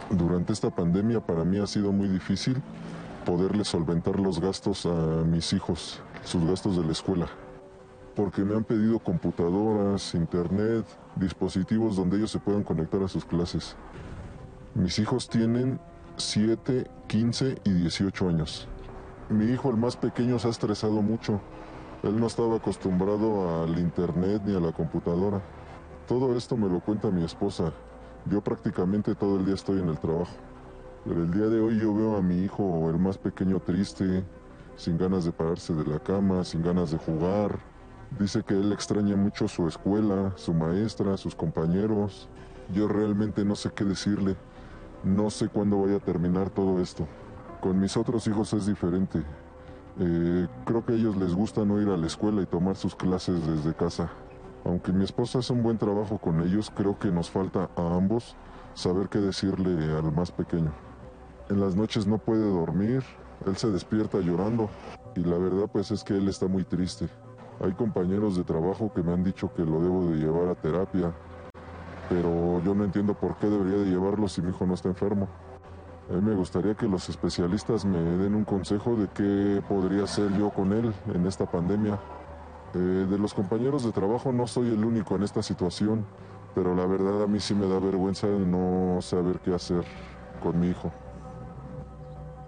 Durante 0.09 0.53
esta 0.53 0.69
pandemia 0.69 1.19
para 1.19 1.43
mí 1.43 1.57
ha 1.57 1.67
sido 1.67 1.91
muy 1.91 2.07
difícil 2.07 2.55
poderle 3.25 3.65
solventar 3.65 4.17
los 4.17 4.39
gastos 4.39 4.85
a 4.85 5.25
mis 5.25 5.51
hijos, 5.51 5.99
sus 6.23 6.45
gastos 6.45 6.77
de 6.77 6.85
la 6.85 6.93
escuela. 6.93 7.27
Porque 8.15 8.45
me 8.45 8.55
han 8.55 8.63
pedido 8.63 8.99
computadoras, 8.99 10.15
internet, 10.15 10.85
dispositivos 11.17 11.97
donde 11.97 12.15
ellos 12.15 12.31
se 12.31 12.39
puedan 12.39 12.63
conectar 12.63 13.03
a 13.03 13.09
sus 13.09 13.25
clases. 13.25 13.75
Mis 14.73 14.99
hijos 14.99 15.27
tienen 15.27 15.81
7, 16.15 16.89
15 17.07 17.57
y 17.65 17.73
18 17.73 18.29
años. 18.29 18.69
Mi 19.27 19.51
hijo, 19.51 19.69
el 19.69 19.75
más 19.75 19.97
pequeño, 19.97 20.39
se 20.39 20.47
ha 20.47 20.51
estresado 20.51 21.01
mucho. 21.01 21.41
Él 22.01 22.17
no 22.17 22.27
estaba 22.27 22.55
acostumbrado 22.55 23.63
al 23.63 23.77
internet 23.77 24.41
ni 24.45 24.55
a 24.55 24.59
la 24.61 24.71
computadora. 24.71 25.41
Todo 26.07 26.35
esto 26.37 26.55
me 26.55 26.69
lo 26.69 26.79
cuenta 26.79 27.11
mi 27.11 27.25
esposa. 27.25 27.73
Yo 28.25 28.41
prácticamente 28.41 29.15
todo 29.15 29.37
el 29.37 29.45
día 29.45 29.55
estoy 29.55 29.79
en 29.79 29.89
el 29.89 29.99
trabajo. 29.99 30.31
Pero 31.03 31.23
el 31.23 31.31
día 31.31 31.47
de 31.47 31.59
hoy 31.59 31.77
yo 31.77 31.93
veo 31.93 32.15
a 32.15 32.21
mi 32.21 32.43
hijo, 32.43 32.89
el 32.89 32.97
más 32.97 33.17
pequeño, 33.17 33.59
triste, 33.59 34.23
sin 34.77 34.97
ganas 34.97 35.25
de 35.25 35.33
pararse 35.33 35.73
de 35.73 35.83
la 35.83 35.99
cama, 35.99 36.45
sin 36.45 36.61
ganas 36.61 36.91
de 36.91 36.97
jugar. 36.97 37.59
Dice 38.17 38.43
que 38.43 38.53
él 38.53 38.71
extraña 38.71 39.17
mucho 39.17 39.49
su 39.49 39.67
escuela, 39.67 40.31
su 40.37 40.53
maestra, 40.53 41.17
sus 41.17 41.35
compañeros. 41.35 42.29
Yo 42.73 42.87
realmente 42.87 43.43
no 43.43 43.55
sé 43.55 43.71
qué 43.71 43.83
decirle. 43.83 44.37
No 45.03 45.29
sé 45.29 45.49
cuándo 45.49 45.81
vaya 45.81 45.97
a 45.97 45.99
terminar 45.99 46.49
todo 46.49 46.81
esto. 46.81 47.05
Con 47.59 47.77
mis 47.77 47.97
otros 47.97 48.25
hijos 48.27 48.53
es 48.53 48.67
diferente. 48.67 49.21
Eh, 50.01 50.47
creo 50.65 50.85
que 50.85 50.93
a 50.93 50.95
ellos 50.95 51.17
les 51.17 51.33
gusta 51.33 51.65
no 51.65 51.81
ir 51.81 51.89
a 51.89 51.97
la 51.97 52.07
escuela 52.07 52.41
y 52.41 52.45
tomar 52.45 52.77
sus 52.77 52.95
clases 52.95 53.45
desde 53.45 53.73
casa. 53.73 54.09
Aunque 54.63 54.93
mi 54.93 55.03
esposa 55.03 55.39
hace 55.39 55.51
un 55.51 55.61
buen 55.61 55.77
trabajo 55.77 56.17
con 56.17 56.41
ellos, 56.41 56.71
creo 56.73 56.97
que 56.97 57.11
nos 57.11 57.29
falta 57.29 57.69
a 57.75 57.95
ambos 57.95 58.35
saber 58.75 59.09
qué 59.09 59.19
decirle 59.19 59.71
al 59.93 60.11
más 60.13 60.31
pequeño. 60.31 60.71
En 61.49 61.59
las 61.59 61.75
noches 61.75 62.07
no 62.07 62.17
puede 62.17 62.49
dormir, 62.49 63.03
él 63.45 63.57
se 63.57 63.69
despierta 63.69 64.19
llorando 64.19 64.69
y 65.15 65.21
la 65.21 65.37
verdad 65.37 65.69
pues 65.71 65.91
es 65.91 66.03
que 66.03 66.15
él 66.15 66.29
está 66.29 66.47
muy 66.47 66.63
triste. 66.63 67.09
Hay 67.61 67.73
compañeros 67.73 68.37
de 68.37 68.45
trabajo 68.45 68.93
que 68.93 69.03
me 69.03 69.11
han 69.11 69.23
dicho 69.23 69.51
que 69.53 69.65
lo 69.65 69.81
debo 69.81 70.05
de 70.05 70.17
llevar 70.17 70.47
a 70.47 70.55
terapia, 70.55 71.13
pero 72.07 72.61
yo 72.63 72.73
no 72.73 72.85
entiendo 72.85 73.15
por 73.15 73.35
qué 73.37 73.47
debería 73.47 73.79
de 73.79 73.85
llevarlo 73.89 74.29
si 74.29 74.41
mi 74.41 74.49
hijo 74.49 74.65
no 74.65 74.75
está 74.75 74.87
enfermo. 74.87 75.27
A 76.09 76.13
mí 76.13 76.21
me 76.21 76.33
gustaría 76.33 76.73
que 76.73 76.87
los 76.87 77.07
especialistas 77.07 77.85
me 77.85 77.99
den 77.99 78.33
un 78.33 78.43
consejo 78.43 78.95
de 78.95 79.07
qué 79.09 79.61
podría 79.69 80.05
hacer 80.05 80.35
yo 80.35 80.49
con 80.49 80.73
él 80.73 80.91
en 81.13 81.27
esta 81.27 81.45
pandemia. 81.45 81.99
Eh, 82.73 82.77
de 82.77 83.17
los 83.19 83.35
compañeros 83.35 83.83
de 83.83 83.91
trabajo 83.91 84.31
no 84.31 84.47
soy 84.47 84.69
el 84.69 84.83
único 84.83 85.15
en 85.15 85.21
esta 85.21 85.43
situación, 85.43 86.03
pero 86.55 86.73
la 86.73 86.87
verdad 86.87 87.21
a 87.21 87.27
mí 87.27 87.39
sí 87.39 87.53
me 87.53 87.67
da 87.67 87.77
vergüenza 87.77 88.25
no 88.25 88.99
saber 89.01 89.39
qué 89.39 89.53
hacer 89.53 89.83
con 90.41 90.59
mi 90.59 90.69
hijo. 90.69 90.91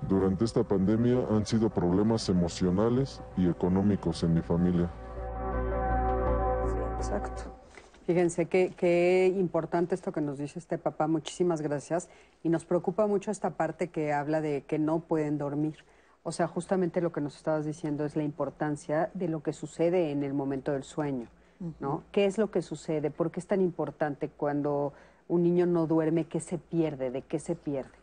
Durante 0.09 0.43
esta 0.43 0.63
pandemia 0.63 1.19
han 1.29 1.45
sido 1.45 1.69
problemas 1.69 2.27
emocionales 2.29 3.21
y 3.37 3.47
económicos 3.47 4.23
en 4.23 4.33
mi 4.33 4.41
familia. 4.41 4.89
Exacto. 6.97 7.60
Fíjense 8.11 8.47
qué, 8.47 8.73
qué 8.75 9.33
importante 9.37 9.95
esto 9.95 10.11
que 10.11 10.19
nos 10.19 10.37
dice 10.37 10.59
este 10.59 10.77
papá, 10.77 11.07
muchísimas 11.07 11.61
gracias. 11.61 12.09
Y 12.43 12.49
nos 12.49 12.65
preocupa 12.65 13.07
mucho 13.07 13.31
esta 13.31 13.51
parte 13.51 13.87
que 13.87 14.11
habla 14.11 14.41
de 14.41 14.63
que 14.63 14.79
no 14.79 14.99
pueden 14.99 15.37
dormir. 15.37 15.77
O 16.23 16.33
sea, 16.33 16.45
justamente 16.49 16.99
lo 16.99 17.13
que 17.13 17.21
nos 17.21 17.37
estabas 17.37 17.65
diciendo 17.65 18.03
es 18.03 18.17
la 18.17 18.23
importancia 18.23 19.11
de 19.13 19.29
lo 19.29 19.41
que 19.41 19.53
sucede 19.53 20.11
en 20.11 20.23
el 20.23 20.33
momento 20.33 20.73
del 20.73 20.83
sueño, 20.83 21.29
¿no? 21.79 22.03
¿Qué 22.11 22.25
es 22.25 22.37
lo 22.37 22.51
que 22.51 22.61
sucede? 22.61 23.11
¿Por 23.11 23.31
qué 23.31 23.39
es 23.39 23.47
tan 23.47 23.61
importante 23.61 24.27
cuando 24.27 24.91
un 25.29 25.43
niño 25.43 25.65
no 25.65 25.87
duerme? 25.87 26.25
¿Qué 26.25 26.41
se 26.41 26.57
pierde? 26.57 27.11
¿De 27.11 27.21
qué 27.21 27.39
se 27.39 27.55
pierde? 27.55 27.97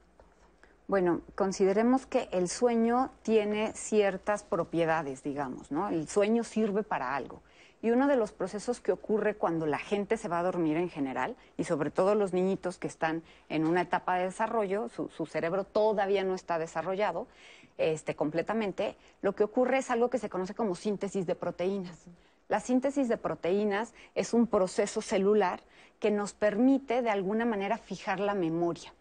Bueno, 0.86 1.20
consideremos 1.34 2.06
que 2.06 2.30
el 2.32 2.48
sueño 2.48 3.10
tiene 3.20 3.74
ciertas 3.74 4.42
propiedades, 4.42 5.22
digamos, 5.22 5.70
¿no? 5.70 5.90
El 5.90 6.08
sueño 6.08 6.44
sirve 6.44 6.82
para 6.82 7.14
algo. 7.14 7.42
Y 7.80 7.90
uno 7.90 8.08
de 8.08 8.16
los 8.16 8.32
procesos 8.32 8.80
que 8.80 8.90
ocurre 8.90 9.36
cuando 9.36 9.66
la 9.66 9.78
gente 9.78 10.16
se 10.16 10.28
va 10.28 10.40
a 10.40 10.42
dormir 10.42 10.76
en 10.76 10.90
general, 10.90 11.36
y 11.56 11.64
sobre 11.64 11.90
todo 11.90 12.14
los 12.14 12.32
niñitos 12.32 12.78
que 12.78 12.88
están 12.88 13.22
en 13.48 13.66
una 13.66 13.82
etapa 13.82 14.16
de 14.16 14.24
desarrollo, 14.24 14.88
su, 14.88 15.26
cerebro 15.26 15.64
todavía 15.64 16.24
no 16.24 16.34
está 16.34 16.58
desarrollado 16.58 17.28
este, 17.76 18.16
completamente, 18.16 18.96
lo 19.22 19.34
que 19.34 19.44
ocurre 19.44 19.78
es 19.78 19.90
algo 19.90 20.10
que 20.10 20.18
se 20.18 20.28
conoce 20.28 20.54
como 20.54 20.74
síntesis 20.74 21.26
de 21.26 21.36
proteínas. 21.36 22.06
La 22.48 22.60
síntesis 22.60 23.08
de 23.08 23.16
proteínas 23.16 23.94
es 24.14 24.32
un 24.32 24.46
proceso 24.46 25.00
celular 25.00 25.60
que 26.00 26.10
nos 26.10 26.32
permite 26.32 27.02
de 27.02 27.10
alguna 27.10 27.44
manera 27.44 27.78
fijar 27.78 28.18
la 28.18 28.34
memoria. 28.34 28.92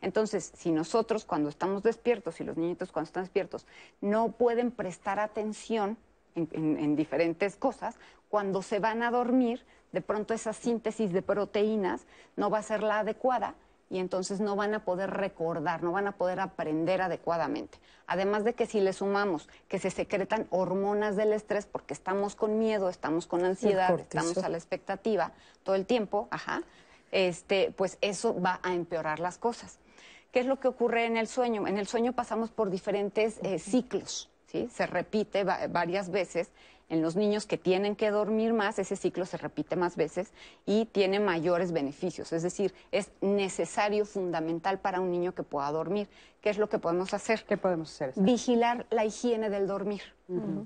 Entonces, 0.00 0.52
si 0.54 0.70
nosotros 0.70 1.24
cuando 1.24 1.48
estamos 1.48 1.82
despiertos 1.82 2.40
y 2.40 2.44
los 2.44 2.56
niñitos 2.56 2.92
cuando 2.92 3.08
están 3.08 3.24
despiertos 3.24 3.66
no 4.00 4.30
pueden 4.32 4.70
prestar 4.70 5.18
atención 5.18 5.96
en, 6.34 6.48
en- 6.52 6.78
en 6.78 6.96
diferentes 6.96 7.56
cosas, 7.56 7.96
cuando 8.28 8.62
se 8.62 8.78
van 8.78 9.02
a 9.02 9.10
dormir, 9.10 9.64
de 9.92 10.00
pronto 10.02 10.34
esa 10.34 10.52
síntesis 10.52 11.12
de 11.12 11.22
proteínas 11.22 12.06
no 12.36 12.50
va 12.50 12.58
a 12.58 12.62
ser 12.62 12.82
la 12.82 12.98
adecuada 13.00 13.54
y 13.90 14.00
entonces 14.00 14.38
no 14.40 14.54
van 14.54 14.74
a 14.74 14.84
poder 14.84 15.10
recordar, 15.10 15.82
no 15.82 15.92
van 15.92 16.06
a 16.06 16.12
poder 16.12 16.40
aprender 16.40 17.00
adecuadamente. 17.00 17.78
Además 18.06 18.44
de 18.44 18.52
que 18.52 18.66
si 18.66 18.80
le 18.80 18.92
sumamos 18.92 19.48
que 19.66 19.78
se 19.78 19.90
secretan 19.90 20.46
hormonas 20.50 21.16
del 21.16 21.32
estrés 21.32 21.64
porque 21.64 21.94
estamos 21.94 22.34
con 22.34 22.58
miedo, 22.58 22.90
estamos 22.90 23.26
con 23.26 23.44
ansiedad, 23.46 23.88
estamos 24.02 24.32
a 24.44 24.48
la 24.50 24.58
expectativa 24.58 25.32
todo 25.62 25.74
el 25.74 25.86
tiempo, 25.86 26.28
ajá, 26.30 26.62
este, 27.12 27.72
pues 27.76 27.96
eso 28.02 28.38
va 28.38 28.60
a 28.62 28.74
empeorar 28.74 29.20
las 29.20 29.38
cosas. 29.38 29.78
¿Qué 30.32 30.40
es 30.40 30.46
lo 30.46 30.60
que 30.60 30.68
ocurre 30.68 31.06
en 31.06 31.16
el 31.16 31.26
sueño? 31.26 31.66
En 31.66 31.78
el 31.78 31.86
sueño 31.86 32.12
pasamos 32.12 32.50
por 32.50 32.68
diferentes 32.68 33.38
eh, 33.42 33.58
ciclos, 33.58 34.28
¿sí? 34.48 34.68
Se 34.72 34.86
repite 34.86 35.44
va- 35.44 35.66
varias 35.68 36.10
veces. 36.10 36.50
En 36.90 37.02
los 37.02 37.16
niños 37.16 37.44
que 37.44 37.58
tienen 37.58 37.96
que 37.96 38.10
dormir 38.10 38.54
más, 38.54 38.78
ese 38.78 38.96
ciclo 38.96 39.26
se 39.26 39.36
repite 39.36 39.76
más 39.76 39.94
veces 39.94 40.32
y 40.64 40.86
tiene 40.86 41.20
mayores 41.20 41.70
beneficios. 41.70 42.32
Es 42.32 42.42
decir, 42.42 42.74
es 42.92 43.10
necesario, 43.20 44.06
fundamental 44.06 44.78
para 44.78 44.98
un 44.98 45.10
niño 45.10 45.34
que 45.34 45.42
pueda 45.42 45.70
dormir. 45.70 46.08
¿Qué 46.40 46.48
es 46.48 46.56
lo 46.56 46.70
que 46.70 46.78
podemos 46.78 47.12
hacer? 47.12 47.44
¿Qué 47.44 47.58
podemos 47.58 47.90
hacer? 47.92 48.14
Vigilar 48.16 48.86
la 48.88 49.04
higiene 49.04 49.50
del 49.50 49.66
dormir. 49.66 50.00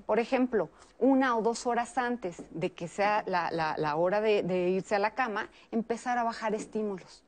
Por 0.05 0.19
ejemplo, 0.19 0.69
una 0.97 1.35
o 1.37 1.41
dos 1.41 1.67
horas 1.67 1.97
antes 1.97 2.41
de 2.51 2.71
que 2.71 2.87
sea 2.87 3.25
la, 3.27 3.51
la- 3.51 3.75
la 3.77 3.97
hora 3.97 4.21
de, 4.21 4.43
de 4.43 4.69
irse 4.69 4.95
a 4.95 4.99
la 4.99 5.15
cama, 5.15 5.49
empezar 5.71 6.17
a 6.17 6.23
bajar 6.23 6.55
estímulos. 6.55 7.25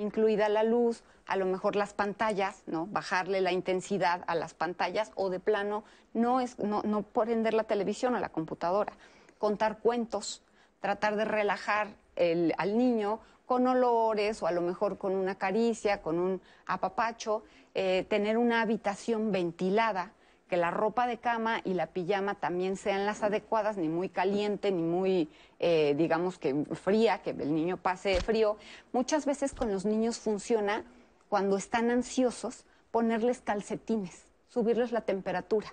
Incluida 0.00 0.48
la 0.48 0.62
luz, 0.62 1.04
a 1.26 1.36
lo 1.36 1.46
mejor 1.46 1.76
las 1.76 1.92
pantallas, 1.92 2.62
¿no? 2.66 2.86
Bajarle 2.86 3.40
la 3.40 3.52
intensidad 3.52 4.24
a 4.26 4.34
las 4.34 4.54
pantallas 4.54 5.12
o 5.14 5.30
de 5.30 5.38
plano 5.38 5.84
no 6.14 6.40
es 6.40 6.58
no, 6.58 6.82
no 6.82 7.02
prender 7.02 7.54
la 7.54 7.64
televisión 7.64 8.14
o 8.14 8.18
la 8.18 8.30
computadora, 8.30 8.94
contar 9.38 9.78
cuentos, 9.78 10.42
tratar 10.80 11.16
de 11.16 11.24
relajar 11.26 11.88
el- 12.16 12.54
al 12.58 12.76
niño 12.76 13.20
con 13.46 13.66
olores 13.66 14.42
o 14.42 14.46
a 14.46 14.52
lo 14.52 14.62
mejor 14.62 14.96
con 14.96 15.14
una 15.14 15.34
caricia, 15.36 16.00
con 16.02 16.18
un 16.18 16.40
apapacho, 16.66 17.44
eh, 17.74 18.06
tener 18.08 18.38
una 18.38 18.62
habitación 18.62 19.30
ventilada, 19.30 20.12
que 20.50 20.56
la 20.56 20.72
ropa 20.72 21.06
de 21.06 21.16
cama 21.18 21.60
y 21.64 21.74
la 21.74 21.86
pijama 21.86 22.34
también 22.34 22.76
sean 22.76 23.06
las 23.06 23.22
adecuadas, 23.22 23.76
ni 23.78 23.88
muy 23.88 24.08
caliente, 24.08 24.72
ni 24.72 24.82
muy, 24.82 25.28
eh, 25.60 25.94
digamos 25.96 26.38
que 26.38 26.66
fría, 26.74 27.22
que 27.22 27.30
el 27.30 27.54
niño 27.54 27.76
pase 27.76 28.20
frío. 28.20 28.56
Muchas 28.92 29.24
veces 29.24 29.54
con 29.54 29.70
los 29.70 29.84
niños 29.86 30.18
funciona 30.18 30.84
cuando 31.28 31.56
están 31.56 31.90
ansiosos 31.90 32.64
ponerles 32.90 33.40
calcetines, 33.40 34.24
subirles 34.48 34.90
la 34.90 35.02
temperatura. 35.02 35.72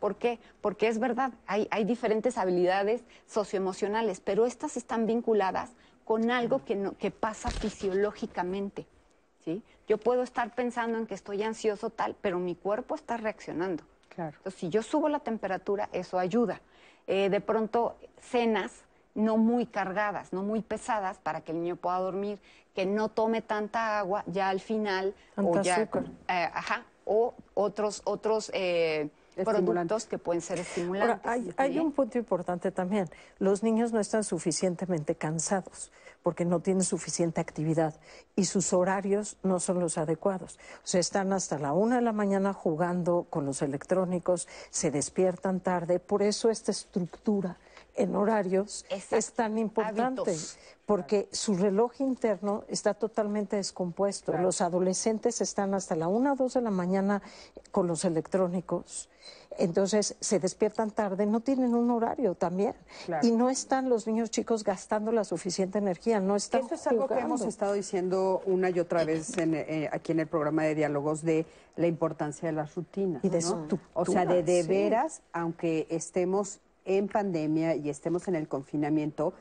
¿Por 0.00 0.16
qué? 0.16 0.40
Porque 0.60 0.88
es 0.88 0.98
verdad, 0.98 1.32
hay, 1.46 1.68
diferentes 1.84 2.36
habilidades 2.36 3.04
socioemocionales, 3.28 4.18
pero 4.20 4.44
estas 4.44 4.76
están 4.76 5.06
vinculadas 5.06 5.70
con 6.04 6.32
algo 6.32 6.64
que, 6.64 6.74
no- 6.74 6.98
que 6.98 7.12
pasa 7.12 7.48
fisiológicamente. 7.50 8.86
¿sí? 9.44 9.62
Yo 9.86 9.98
puedo 9.98 10.24
estar 10.24 10.52
pensando 10.56 10.98
en 10.98 11.06
que 11.06 11.14
estoy 11.14 11.44
ansioso 11.44 11.90
tal, 11.90 12.16
pero 12.20 12.40
mi 12.40 12.56
cuerpo 12.56 12.96
está 12.96 13.16
reaccionando. 13.16 13.84
Claro. 14.16 14.36
Entonces, 14.38 14.58
si 14.60 14.68
yo 14.70 14.82
subo 14.82 15.08
la 15.08 15.20
temperatura, 15.20 15.88
eso 15.92 16.18
ayuda. 16.18 16.60
Eh, 17.06 17.28
de 17.30 17.40
pronto, 17.40 17.96
cenas 18.20 18.82
no 19.14 19.36
muy 19.36 19.66
cargadas, 19.66 20.32
no 20.32 20.42
muy 20.42 20.60
pesadas, 20.62 21.18
para 21.18 21.42
que 21.42 21.52
el 21.52 21.60
niño 21.60 21.76
pueda 21.76 21.98
dormir, 21.98 22.38
que 22.74 22.84
no 22.86 23.08
tome 23.08 23.42
tanta 23.42 23.98
agua 23.98 24.24
ya 24.26 24.48
al 24.48 24.60
final, 24.60 25.14
o 25.36 25.62
ya, 25.62 25.76
azúcar. 25.76 26.04
eh, 26.28 26.50
ajá, 26.52 26.84
o 27.04 27.34
otros, 27.54 28.02
otros 28.04 28.50
eh, 28.52 29.08
productos 29.44 30.06
que 30.06 30.18
pueden 30.18 30.40
ser 30.40 30.58
estimulantes. 30.58 31.18
Ahora, 31.24 31.30
hay, 31.30 31.52
hay 31.56 31.78
un 31.78 31.92
punto 31.92 32.18
importante 32.18 32.70
también. 32.70 33.08
Los 33.38 33.62
niños 33.62 33.92
no 33.92 34.00
están 34.00 34.24
suficientemente 34.24 35.14
cansados 35.14 35.92
porque 36.22 36.44
no 36.44 36.58
tienen 36.58 36.82
suficiente 36.82 37.40
actividad 37.40 37.94
y 38.34 38.46
sus 38.46 38.72
horarios 38.72 39.36
no 39.44 39.60
son 39.60 39.78
los 39.78 39.96
adecuados. 39.96 40.58
O 40.82 40.86
sea, 40.86 41.00
están 41.00 41.32
hasta 41.32 41.58
la 41.58 41.72
una 41.72 41.96
de 41.96 42.02
la 42.02 42.12
mañana 42.12 42.52
jugando 42.52 43.26
con 43.30 43.46
los 43.46 43.62
electrónicos, 43.62 44.48
se 44.70 44.90
despiertan 44.90 45.60
tarde. 45.60 46.00
Por 46.00 46.22
eso 46.22 46.50
esta 46.50 46.72
estructura 46.72 47.58
en 47.96 48.14
horarios 48.16 48.84
es 48.90 49.32
tan 49.32 49.58
importante. 49.58 50.22
Hábitos. 50.22 50.58
Porque 50.84 51.28
su 51.32 51.56
reloj 51.56 52.00
interno 52.00 52.62
está 52.68 52.94
totalmente 52.94 53.56
descompuesto. 53.56 54.32
Los 54.38 54.60
adolescentes 54.60 55.40
están 55.40 55.74
hasta 55.74 55.96
la 55.96 56.06
una 56.06 56.34
o 56.34 56.36
dos 56.36 56.54
de 56.54 56.60
la 56.60 56.70
mañana 56.70 57.22
con 57.72 57.88
los 57.88 58.04
electrónicos. 58.04 59.08
Entonces 59.58 60.16
se 60.20 60.38
despiertan 60.38 60.90
tarde, 60.90 61.26
no 61.26 61.40
tienen 61.40 61.74
un 61.74 61.90
horario 61.90 62.34
también. 62.34 62.74
Claro. 63.06 63.26
Y 63.26 63.32
no 63.32 63.50
están 63.50 63.88
los 63.88 64.06
niños 64.06 64.30
chicos 64.30 64.62
gastando 64.62 65.10
la 65.12 65.24
suficiente 65.24 65.78
energía, 65.78 66.20
no 66.20 66.36
están 66.36 66.64
Eso 66.66 66.74
es 66.74 66.86
algo 66.86 67.08
que 67.08 67.18
hemos 67.18 67.40
estado 67.42 67.72
diciendo 67.72 68.42
una 68.46 68.70
y 68.70 68.78
otra 68.78 69.04
vez 69.04 69.36
en, 69.38 69.54
eh, 69.54 69.88
aquí 69.92 70.12
en 70.12 70.20
el 70.20 70.26
programa 70.26 70.64
de 70.64 70.74
diálogos 70.74 71.22
de 71.22 71.46
la 71.76 71.86
importancia 71.86 72.48
de 72.48 72.52
las 72.52 72.74
rutinas. 72.74 73.24
Y 73.24 73.28
de 73.28 73.40
¿no? 73.40 73.66
O 73.94 74.04
sea, 74.04 74.24
de, 74.26 74.42
de 74.42 74.62
sí. 74.62 74.68
veras, 74.68 75.22
aunque 75.32 75.86
estemos 75.90 76.60
en 76.86 77.08
pandemia 77.08 77.74
y 77.74 77.90
estemos 77.90 78.28
en 78.28 78.36
el 78.36 78.48
confinamiento, 78.48 79.34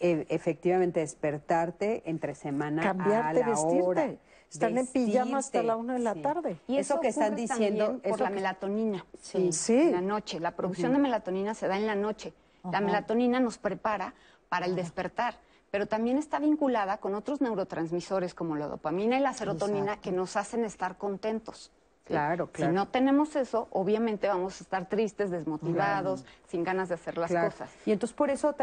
e- 0.00 0.26
efectivamente 0.30 1.00
despertarte 1.00 2.02
entre 2.08 2.34
semana 2.34 2.82
Cambiarte, 2.82 3.42
a 3.42 3.44
la 3.44 3.50
vestirte. 3.50 3.82
hora. 3.82 4.14
Están 4.50 4.78
en 4.78 4.86
pijama 4.86 5.38
hasta 5.38 5.58
Vestirte, 5.58 5.66
la 5.66 5.76
una 5.76 5.94
de 5.94 5.98
la 5.98 6.14
sí. 6.14 6.22
tarde. 6.22 6.60
Y 6.68 6.76
eso, 6.78 6.94
Eso 6.94 7.00
que 7.00 7.08
están 7.08 7.34
diciendo 7.34 7.86
también 7.86 8.10
por 8.10 8.20
la 8.20 8.28
que- 8.28 8.34
melatonina. 8.36 9.06
Sí. 9.20 9.52
Sí. 9.52 9.74
En 9.80 9.92
la 9.92 10.00
noche. 10.00 10.38
La 10.40 10.52
producción 10.54 10.92
de 10.92 10.98
melatonina 11.00 11.52
se 11.54 11.66
da 11.66 11.76
en 11.76 11.86
la 11.86 11.96
noche. 11.96 12.32
La 12.70 12.80
melatonina 12.80 13.38
nos 13.40 13.58
prepara 13.58 14.14
para 14.48 14.66
el 14.66 14.74
despertar, 14.76 15.34
pero 15.70 15.86
también 15.86 16.18
está 16.18 16.38
vinculada 16.38 16.98
con 16.98 17.14
otros 17.14 17.40
neurotransmisores 17.40 18.34
como 18.34 18.56
la 18.56 18.66
dopamina 18.66 19.16
y 19.18 19.20
la 19.20 19.32
serotonina 19.34 20.00
que 20.00 20.12
nos 20.12 20.36
hacen 20.36 20.64
estar 20.64 20.96
contentos. 20.96 21.70
Claro, 22.06 22.48
claro. 22.52 22.70
Si 22.72 22.74
no 22.76 22.88
tenemos 22.88 23.34
eso, 23.34 23.66
obviamente 23.70 24.28
vamos 24.28 24.60
a 24.60 24.64
estar 24.64 24.88
tristes, 24.88 25.30
desmotivados, 25.30 26.24
sin 26.46 26.62
ganas 26.62 26.88
de 26.88 26.94
hacer 26.94 27.18
las 27.18 27.30
Claro. 27.30 27.50
cosas. 27.50 27.70
Y 27.84 27.90
entonces 27.90 28.14
por 28.16 28.30
eso 28.30 28.54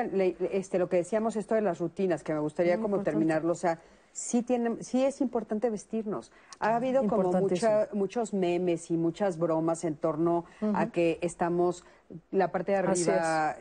este, 0.51 0.79
lo 0.79 0.87
que 0.87 0.97
decíamos 0.97 1.35
esto 1.35 1.53
de 1.55 1.61
las 1.61 1.79
rutinas, 1.79 2.23
que 2.23 2.33
me 2.33 2.39
gustaría 2.39 2.75
Muy 2.77 2.83
como 2.83 2.95
importante. 2.95 3.11
terminarlo, 3.19 3.51
o 3.51 3.55
sea, 3.55 3.79
sí, 4.13 4.43
tiene, 4.43 4.81
sí 4.81 5.03
es 5.03 5.19
importante 5.19 5.69
vestirnos. 5.69 6.31
Ha 6.59 6.75
habido 6.77 7.05
como 7.05 7.33
mucha, 7.33 7.89
muchos 7.91 8.33
memes 8.33 8.89
y 8.91 8.95
muchas 8.95 9.37
bromas 9.37 9.83
en 9.83 9.97
torno 9.97 10.45
a 10.73 10.87
que 10.87 11.19
estamos 11.21 11.83
la 12.31 12.51
parte 12.51 12.71
de 12.73 12.77
arriba 12.79 13.55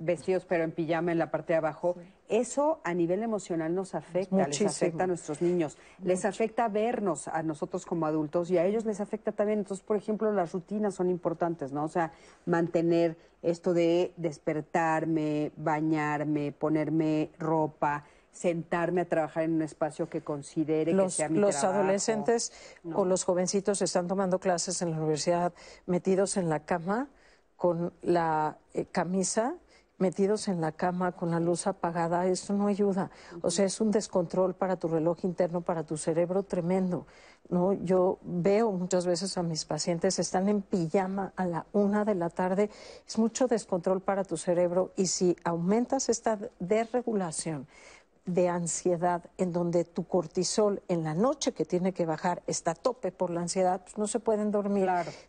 vestidos 0.00 0.44
pero 0.44 0.64
en 0.64 0.72
pijama 0.72 1.12
en 1.12 1.18
la 1.18 1.30
parte 1.30 1.52
de 1.52 1.58
abajo. 1.58 1.96
Eso 2.28 2.80
a 2.84 2.94
nivel 2.94 3.22
emocional 3.22 3.74
nos 3.74 3.94
afecta, 3.94 4.46
les 4.46 4.62
afecta 4.62 5.04
a 5.04 5.06
nuestros 5.06 5.42
niños, 5.42 5.76
les 6.02 6.24
afecta 6.24 6.68
vernos 6.68 7.28
a 7.28 7.42
nosotros 7.42 7.84
como 7.84 8.06
adultos 8.06 8.50
y 8.50 8.58
a 8.58 8.64
ellos 8.64 8.86
les 8.86 9.00
afecta 9.00 9.32
también. 9.32 9.60
Entonces, 9.60 9.84
por 9.84 9.96
ejemplo, 9.96 10.32
las 10.32 10.52
rutinas 10.52 10.94
son 10.94 11.10
importantes, 11.10 11.72
¿no? 11.72 11.84
O 11.84 11.88
sea, 11.88 12.12
mantener 12.46 13.16
esto 13.42 13.74
de 13.74 14.14
despertarme, 14.16 15.52
bañarme, 15.56 16.52
ponerme 16.52 17.30
ropa, 17.38 18.04
sentarme 18.30 19.02
a 19.02 19.04
trabajar 19.04 19.44
en 19.44 19.54
un 19.54 19.62
espacio 19.62 20.08
que 20.08 20.22
considere 20.22 20.96
que 20.96 21.10
sea 21.10 21.28
mi 21.28 21.38
los 21.38 21.58
trabajo. 21.58 21.80
adolescentes 21.80 22.52
o 22.94 23.04
los 23.04 23.24
jovencitos 23.24 23.82
están 23.82 24.08
tomando 24.08 24.38
clases 24.38 24.80
en 24.80 24.92
la 24.92 24.96
universidad 24.96 25.52
metidos 25.86 26.38
en 26.38 26.48
la 26.48 26.60
cama 26.60 27.08
con 27.62 27.92
la 28.02 28.58
eh, 28.74 28.86
camisa, 28.86 29.54
metidos 29.98 30.48
en 30.48 30.60
la 30.60 30.72
cama 30.72 31.12
con 31.12 31.30
la 31.30 31.38
luz 31.38 31.68
apagada, 31.68 32.26
esto 32.26 32.54
no 32.54 32.66
ayuda. 32.66 33.12
O 33.40 33.52
sea, 33.52 33.66
es 33.66 33.80
un 33.80 33.92
descontrol 33.92 34.52
para 34.52 34.74
tu 34.74 34.88
reloj 34.88 35.18
interno, 35.22 35.60
para 35.60 35.84
tu 35.84 35.96
cerebro 35.96 36.42
tremendo. 36.42 37.06
¿no? 37.50 37.72
Yo 37.74 38.18
veo 38.22 38.72
muchas 38.72 39.06
veces 39.06 39.38
a 39.38 39.44
mis 39.44 39.64
pacientes, 39.64 40.18
están 40.18 40.48
en 40.48 40.60
pijama 40.60 41.32
a 41.36 41.46
la 41.46 41.66
una 41.72 42.04
de 42.04 42.16
la 42.16 42.30
tarde, 42.30 42.68
es 43.06 43.16
mucho 43.16 43.46
descontrol 43.46 44.00
para 44.00 44.24
tu 44.24 44.36
cerebro 44.36 44.90
y 44.96 45.06
si 45.06 45.36
aumentas 45.44 46.08
esta 46.08 46.40
desregulación, 46.58 47.68
de 48.24 48.48
ansiedad 48.48 49.24
en 49.36 49.52
donde 49.52 49.84
tu 49.84 50.04
cortisol 50.04 50.80
en 50.86 51.02
la 51.02 51.14
noche 51.14 51.52
que 51.52 51.64
tiene 51.64 51.92
que 51.92 52.06
bajar 52.06 52.42
está 52.46 52.72
a 52.72 52.74
tope 52.74 53.10
por 53.10 53.30
la 53.30 53.40
ansiedad, 53.40 53.80
pues 53.82 53.98
no 53.98 54.06
se 54.06 54.20
pueden 54.20 54.52
dormir. 54.52 54.88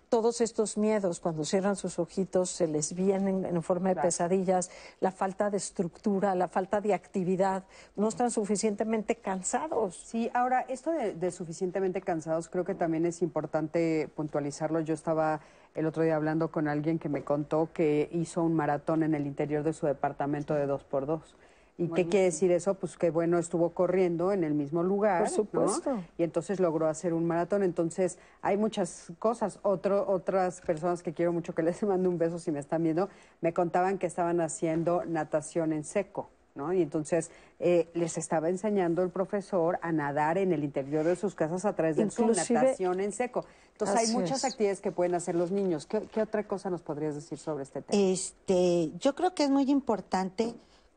Todos 0.10 0.42
estos 0.42 0.78
miedos 0.78 1.20
cuando 1.20 1.44
cierran 1.44 1.76
sus 1.76 1.98
ojitos 1.98 2.52
se 2.52 2.68
les 2.68 2.94
vienen 2.94 3.46
en 3.46 3.64
forma 3.64 3.90
de 3.90 4.02
pesadillas, 4.02 4.70
la 5.00 5.12
falta 5.12 5.50
de 5.50 5.58
estructura, 5.58 6.36
la 6.36 6.48
falta 6.48 6.82
de 6.82 6.94
actividad, 6.94 7.64
no 7.96 8.10
están 8.10 8.30
suficientemente 8.30 9.16
cansados. 9.16 9.96
Sí, 10.06 10.30
ahora, 10.36 10.62
esto 10.62 10.92
de, 10.92 11.14
de 11.14 11.32
suficientemente 11.32 12.02
cansados, 12.02 12.48
creo 12.48 12.64
que 12.64 12.76
también 12.76 13.08
es 13.08 13.24
importante 13.24 14.08
puntualizarlo. 14.16 14.82
Yo 14.82 14.94
estaba 14.94 15.42
el 15.74 15.88
otro 15.88 16.04
día 16.04 16.16
hablando 16.16 16.52
con 16.52 16.68
alguien 16.68 17.00
que 17.00 17.10
me 17.10 17.24
contó 17.24 17.70
que 17.74 18.08
hizo 18.12 18.44
un 18.44 18.54
maratón 18.54 19.02
en 19.02 19.16
el 19.16 19.26
interior 19.26 19.64
de 19.64 19.74
su 19.74 19.88
departamento 19.88 20.54
de 20.54 20.68
dos 20.68 20.84
por 20.84 21.08
dos. 21.08 21.36
¿Y 21.78 21.88
qué 21.88 22.08
quiere 22.08 22.26
decir 22.26 22.52
eso? 22.52 22.76
Pues 22.76 22.98
que 22.98 23.10
bueno, 23.10 23.40
estuvo 23.40 23.72
corriendo 23.72 24.32
en 24.32 24.44
el 24.44 24.54
mismo 24.54 24.84
lugar. 24.84 25.24
Por 25.24 25.30
supuesto. 25.30 25.94
¿no? 25.94 26.04
Y 26.18 26.24
entonces 26.24 26.60
logró 26.60 26.88
hacer 26.88 27.14
un 27.14 27.26
maratón. 27.26 27.64
Entonces, 27.64 28.20
hay 28.42 28.58
muchas 28.58 29.12
cosas. 29.18 29.60
Otro, 29.64 30.08
otras 30.08 30.62
personas 30.62 31.02
que 31.02 31.14
quiero 31.14 31.34
mucho 31.34 31.56
que 31.56 31.64
les 31.64 31.82
mando 31.84 32.10
un 32.10 32.18
beso 32.18 32.38
si 32.38 32.52
me 32.52 32.60
están 32.60 32.84
viendo, 32.84 33.10
me 33.42 33.54
contaban 33.54 33.98
que 33.98 34.06
estaban 34.06 34.40
haciendo 34.40 35.04
natación 35.06 35.74
en 35.74 35.84
seco. 35.84 36.30
¿No? 36.56 36.72
Y 36.72 36.84
entonces 36.84 37.32
eh, 37.60 37.90
les 37.96 38.16
estaba 38.20 38.48
enseñando 38.48 39.02
el 39.02 39.10
profesor 39.10 39.80
a 39.82 39.92
nadar 39.92 40.38
en 40.38 40.52
el 40.52 40.64
interior 40.64 41.04
de 41.04 41.16
sus 41.16 41.34
casas 41.34 41.66
a 41.66 41.74
través 41.74 41.98
de 41.98 42.12
su 42.12 42.28
natación 42.28 43.00
en 43.00 43.12
seco. 43.12 43.44
Entonces 43.72 43.98
hay 43.98 44.16
muchas 44.16 44.44
es. 44.44 44.52
actividades 44.52 44.80
que 44.80 44.92
pueden 44.92 45.16
hacer 45.16 45.34
los 45.34 45.50
niños. 45.50 45.88
¿Qué, 45.88 46.02
qué 46.14 46.22
otra 46.22 46.44
cosa 46.48 46.70
nos 46.70 46.84
podrías 46.84 47.16
decir 47.16 47.40
sobre 47.40 47.64
este 47.64 47.82
tema? 47.82 48.00
Este, 48.00 48.92
yo 49.00 49.16
creo 49.16 49.34
que 49.34 49.46
es 49.46 49.50
muy 49.50 49.64
importante, 49.72 50.54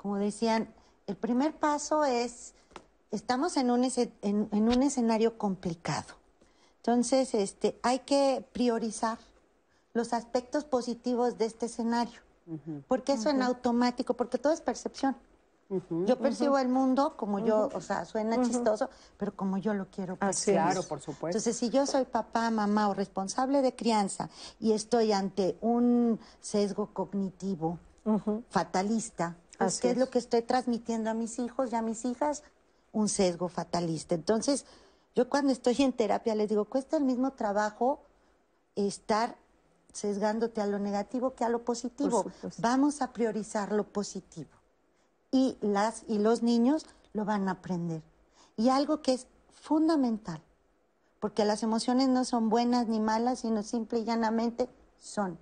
como 0.06 0.18
decían, 0.18 0.72
el 1.08 1.16
primer 1.16 1.56
paso 1.56 2.04
es, 2.04 2.54
estamos 3.10 3.56
en 3.56 3.72
un, 3.72 3.82
en, 3.82 4.48
en 4.52 4.68
un 4.68 4.82
escenario 4.84 5.36
complicado. 5.36 6.14
Entonces, 6.76 7.34
este, 7.34 7.76
hay 7.82 7.98
que 8.00 8.46
priorizar 8.52 9.18
los 9.94 10.12
aspectos 10.12 10.62
positivos 10.62 11.38
de 11.38 11.46
este 11.46 11.66
escenario, 11.66 12.20
porque 12.86 13.14
eso 13.14 13.30
en 13.30 13.42
automático, 13.42 14.14
porque 14.14 14.38
todo 14.38 14.52
es 14.52 14.60
percepción. 14.60 15.16
Yo 16.06 16.16
percibo 16.20 16.56
el 16.58 16.68
mundo 16.68 17.16
como 17.16 17.40
yo, 17.40 17.68
o 17.74 17.80
sea, 17.80 18.04
suena 18.04 18.40
chistoso, 18.44 18.88
pero 19.16 19.34
como 19.34 19.58
yo 19.58 19.74
lo 19.74 19.86
quiero 19.90 20.16
Así 20.20 20.52
percibir. 20.52 20.60
es. 20.60 20.64
Claro, 20.66 20.82
por 20.84 21.00
supuesto. 21.00 21.26
Entonces, 21.36 21.56
si 21.56 21.70
yo 21.70 21.84
soy 21.84 22.04
papá, 22.04 22.48
mamá 22.52 22.88
o 22.88 22.94
responsable 22.94 23.60
de 23.60 23.74
crianza 23.74 24.30
y 24.60 24.70
estoy 24.70 25.10
ante 25.10 25.58
un 25.60 26.20
sesgo 26.40 26.90
cognitivo 26.92 27.80
fatalista, 28.50 29.34
Así 29.58 29.80
¿qué 29.82 29.88
es 29.88 29.94
es. 29.94 29.98
lo 29.98 30.10
que 30.10 30.18
estoy 30.18 30.42
transmitiendo 30.42 31.10
a 31.10 31.14
mis 31.14 31.38
hijos 31.38 31.72
y 31.72 31.76
a 31.76 31.82
mis 31.82 32.04
hijas? 32.04 32.42
un 32.96 33.08
sesgo 33.10 33.48
fatalista. 33.48 34.14
Entonces, 34.14 34.64
yo 35.14 35.28
cuando 35.28 35.52
estoy 35.52 35.76
en 35.80 35.92
terapia 35.92 36.34
les 36.34 36.48
digo, 36.48 36.64
cuesta 36.64 36.96
el 36.96 37.04
mismo 37.04 37.32
trabajo 37.32 38.00
estar 38.74 39.36
sesgándote 39.92 40.62
a 40.62 40.66
lo 40.66 40.78
negativo 40.78 41.34
que 41.34 41.44
a 41.44 41.50
lo 41.50 41.62
positivo. 41.62 42.24
Vamos 42.58 43.02
a 43.02 43.12
priorizar 43.12 43.72
lo 43.72 43.84
positivo. 43.84 44.50
Y, 45.30 45.58
las, 45.60 46.04
y 46.08 46.18
los 46.18 46.42
niños 46.42 46.86
lo 47.12 47.26
van 47.26 47.48
a 47.48 47.52
aprender. 47.52 48.02
Y 48.56 48.70
algo 48.70 49.02
que 49.02 49.12
es 49.12 49.26
fundamental, 49.50 50.40
porque 51.20 51.44
las 51.44 51.62
emociones 51.62 52.08
no 52.08 52.24
son 52.24 52.48
buenas 52.48 52.88
ni 52.88 53.00
malas, 53.00 53.40
sino 53.40 53.62
simple 53.62 53.98
y 53.98 54.04
llanamente 54.04 54.70
son. 54.98 55.38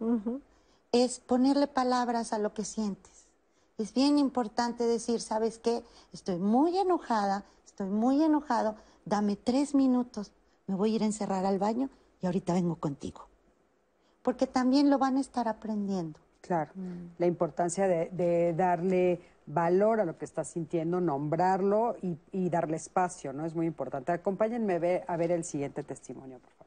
Es 0.90 1.20
ponerle 1.20 1.68
palabras 1.68 2.32
a 2.32 2.38
lo 2.38 2.52
que 2.52 2.64
sientes. 2.64 3.13
Es 3.76 3.92
bien 3.92 4.18
importante 4.18 4.84
decir, 4.84 5.20
¿sabes 5.20 5.58
qué? 5.58 5.82
Estoy 6.12 6.38
muy 6.38 6.78
enojada, 6.78 7.44
estoy 7.66 7.88
muy 7.88 8.22
enojado, 8.22 8.76
dame 9.04 9.34
tres 9.34 9.74
minutos, 9.74 10.30
me 10.68 10.76
voy 10.76 10.92
a 10.92 10.96
ir 10.96 11.02
a 11.02 11.06
encerrar 11.06 11.44
al 11.44 11.58
baño 11.58 11.90
y 12.22 12.26
ahorita 12.26 12.52
vengo 12.54 12.76
contigo. 12.76 13.26
Porque 14.22 14.46
también 14.46 14.90
lo 14.90 14.98
van 14.98 15.16
a 15.16 15.20
estar 15.20 15.48
aprendiendo. 15.48 16.20
Claro, 16.40 16.70
la 17.18 17.26
importancia 17.26 17.88
de, 17.88 18.10
de 18.10 18.54
darle 18.54 19.20
valor 19.46 20.00
a 20.00 20.04
lo 20.04 20.18
que 20.18 20.24
estás 20.24 20.48
sintiendo, 20.48 21.00
nombrarlo 21.00 21.96
y, 22.00 22.16
y 22.32 22.50
darle 22.50 22.76
espacio, 22.76 23.32
¿no? 23.32 23.44
Es 23.44 23.54
muy 23.54 23.66
importante. 23.66 24.12
Acompáñenme 24.12 24.74
a 24.74 24.78
ver, 24.78 25.04
a 25.08 25.16
ver 25.16 25.32
el 25.32 25.44
siguiente 25.44 25.82
testimonio, 25.82 26.38
por 26.38 26.50
favor. 26.52 26.63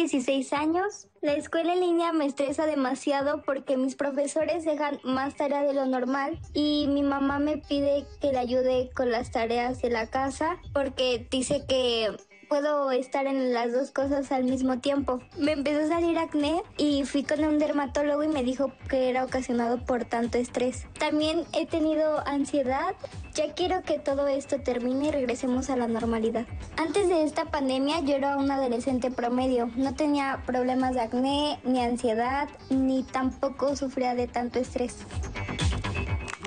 Tengo 0.00 0.12
16 0.12 0.52
años. 0.54 1.08
La 1.20 1.34
escuela 1.34 1.74
en 1.74 1.80
línea 1.80 2.12
me 2.14 2.24
estresa 2.24 2.64
demasiado 2.64 3.42
porque 3.42 3.76
mis 3.76 3.96
profesores 3.96 4.64
dejan 4.64 4.98
más 5.04 5.36
tarea 5.36 5.62
de 5.62 5.74
lo 5.74 5.84
normal 5.84 6.38
y 6.54 6.86
mi 6.88 7.02
mamá 7.02 7.38
me 7.38 7.58
pide 7.58 8.06
que 8.18 8.32
le 8.32 8.38
ayude 8.38 8.88
con 8.94 9.10
las 9.10 9.30
tareas 9.30 9.82
de 9.82 9.90
la 9.90 10.06
casa 10.06 10.58
porque 10.72 11.28
dice 11.30 11.66
que 11.68 12.16
puedo 12.50 12.90
estar 12.90 13.28
en 13.28 13.54
las 13.54 13.72
dos 13.72 13.92
cosas 13.92 14.32
al 14.32 14.42
mismo 14.42 14.80
tiempo. 14.80 15.20
Me 15.38 15.52
empezó 15.52 15.84
a 15.84 15.86
salir 15.86 16.18
acné 16.18 16.62
y 16.76 17.04
fui 17.04 17.22
con 17.22 17.44
un 17.44 17.60
dermatólogo 17.60 18.24
y 18.24 18.28
me 18.28 18.42
dijo 18.42 18.72
que 18.88 19.08
era 19.08 19.24
ocasionado 19.24 19.78
por 19.78 20.04
tanto 20.04 20.36
estrés. 20.36 20.86
También 20.98 21.44
he 21.52 21.66
tenido 21.66 22.26
ansiedad. 22.26 22.96
Ya 23.34 23.54
quiero 23.54 23.82
que 23.82 24.00
todo 24.00 24.26
esto 24.26 24.60
termine 24.60 25.08
y 25.08 25.10
regresemos 25.12 25.70
a 25.70 25.76
la 25.76 25.86
normalidad. 25.86 26.44
Antes 26.76 27.08
de 27.08 27.22
esta 27.22 27.44
pandemia 27.44 28.00
yo 28.00 28.16
era 28.16 28.36
un 28.36 28.50
adolescente 28.50 29.12
promedio. 29.12 29.70
No 29.76 29.94
tenía 29.94 30.42
problemas 30.44 30.94
de 30.94 31.02
acné, 31.02 31.60
ni 31.62 31.80
ansiedad, 31.80 32.48
ni 32.68 33.04
tampoco 33.04 33.76
sufría 33.76 34.16
de 34.16 34.26
tanto 34.26 34.58
estrés. 34.58 34.96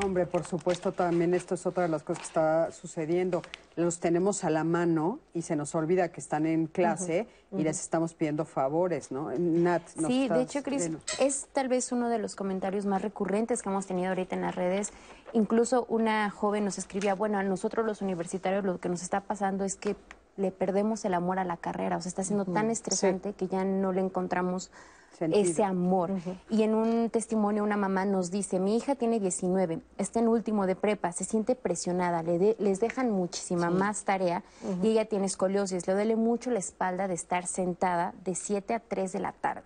Hombre, 0.04 0.26
por 0.26 0.44
supuesto, 0.44 0.92
también 0.92 1.34
esto 1.34 1.56
es 1.56 1.66
otra 1.66 1.84
de 1.84 1.90
las 1.90 2.04
cosas 2.04 2.24
que 2.24 2.28
está 2.28 2.72
sucediendo. 2.74 3.42
Los 3.78 4.02
tenemos 4.02 4.44
a 4.44 4.50
la 4.50 4.66
mano 4.66 5.20
y 5.34 5.44
se 5.44 5.56
nos 5.56 5.74
olvida 5.76 6.12
que 6.12 6.20
están 6.20 6.46
en 6.46 6.68
clase 6.68 7.26
y 7.54 7.64
les 7.64 7.80
estamos 7.80 8.14
pidiendo 8.14 8.44
favores, 8.44 9.12
¿no? 9.12 9.32
Nat, 9.38 9.82
¿nos 9.96 10.12
Sí, 10.12 10.28
de 10.28 10.42
hecho, 10.42 10.62
Cris, 10.62 10.92
es 11.20 11.48
tal 11.54 11.70
vez 11.70 11.94
uno 11.94 12.10
de 12.10 12.20
los 12.20 12.36
comentarios 12.36 12.86
más 12.86 13.02
recurrentes 13.02 13.62
que 13.62 13.70
hemos 13.70 13.88
tenido 13.88 14.10
ahorita 14.10 14.36
en 14.36 14.42
las 14.42 14.54
redes. 14.54 14.92
Incluso 15.32 15.86
una 15.88 16.30
joven 16.30 16.66
nos 16.66 16.78
escribía, 16.78 17.16
bueno, 17.16 17.38
a 17.38 17.44
nosotros 17.44 17.86
los 17.86 18.02
universitarios 18.02 18.66
lo 18.66 18.80
que 18.80 18.90
nos 18.90 19.04
está 19.04 19.22
pasando 19.22 19.64
es 19.64 19.78
que 19.78 19.96
le 20.36 20.52
perdemos 20.52 21.06
el 21.06 21.14
amor 21.14 21.40
a 21.40 21.46
la 21.46 21.56
carrera, 21.56 21.96
o 21.96 22.02
sea, 22.02 22.10
está 22.10 22.24
siendo 22.24 22.44
tan 22.44 22.70
estresante 22.70 23.34
que 23.34 23.48
ya 23.48 23.64
no 23.64 23.94
le 23.94 24.02
encontramos 24.02 24.70
Sentido. 25.18 25.42
ese 25.44 25.64
amor. 25.64 26.12
Y 26.50 26.64
en 26.64 26.74
un 26.76 27.10
testimonio 27.10 27.64
una 27.64 27.78
mamá 27.78 28.06
nos 28.06 28.32
dice, 28.32 28.60
mi 28.60 28.76
hija 28.76 28.96
tiene 28.96 29.20
19, 29.20 29.80
está 29.98 30.20
en 30.20 30.28
último 30.28 30.66
de 30.68 30.76
prepa, 30.76 31.12
se 31.12 31.24
siente 31.24 31.56
presionada, 31.56 32.24
le 32.24 32.40
de- 32.40 32.56
les 32.60 32.80
dejan 32.80 33.12
muchísima 33.12 33.70
Sí. 33.70 33.74
más 33.76 34.04
tarea 34.06 34.44
y 34.82 34.90
ella 34.90 35.06
tiene 35.06 35.26
escoliosis, 35.28 35.86
le 35.88 35.94
duele 35.94 36.16
mucho 36.16 36.52
la 36.52 36.60
espalda 36.60 37.08
de 37.08 37.14
estar 37.14 37.46
sentada 37.48 38.14
de 38.24 38.36
7 38.36 38.74
a 38.74 38.80
3 38.80 39.12
de 39.14 39.20
la 39.20 39.32
tarde. 39.34 39.64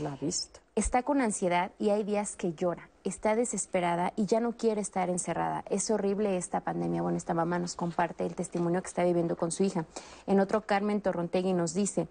La 0.00 0.14
vista. 0.16 0.60
Está 0.76 1.02
con 1.02 1.20
ansiedad 1.20 1.70
y 1.78 1.90
hay 1.90 2.02
días 2.04 2.34
que 2.36 2.52
llora, 2.52 2.88
está 3.04 3.34
desesperada 3.36 4.12
y 4.16 4.26
ya 4.26 4.40
no 4.40 4.52
quiere 4.56 4.80
estar 4.80 5.08
encerrada. 5.10 5.64
Es 5.70 5.90
horrible 5.90 6.36
esta 6.36 6.60
pandemia. 6.60 7.02
Bueno, 7.02 7.16
esta 7.16 7.34
mamá 7.34 7.58
nos 7.60 7.74
comparte 7.76 8.24
el 8.26 8.34
testimonio 8.34 8.82
que 8.82 8.88
está 8.88 9.04
viviendo 9.04 9.36
con 9.36 9.50
su 9.52 9.62
hija. 9.64 9.84
En 10.26 10.40
otro, 10.40 10.62
Carmen 10.62 11.00
Torrontegui 11.00 11.52
nos 11.52 11.74
dice, 11.74 12.08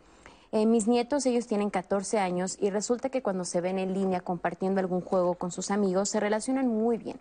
eh, 0.53 0.65
mis 0.65 0.87
nietos, 0.87 1.25
ellos 1.25 1.47
tienen 1.47 1.69
14 1.69 2.19
años 2.19 2.57
y 2.61 2.69
resulta 2.69 3.09
que 3.09 3.21
cuando 3.21 3.43
se 3.43 3.59
ven 3.59 3.77
en 3.79 3.93
línea 3.93 4.21
compartiendo 4.21 4.79
algún 4.79 5.01
juego 5.01 5.33
con 5.33 5.51
sus 5.51 5.71
amigos, 5.71 6.09
se 6.09 6.19
relacionan 6.19 6.67
muy 6.67 6.97
bien. 6.97 7.19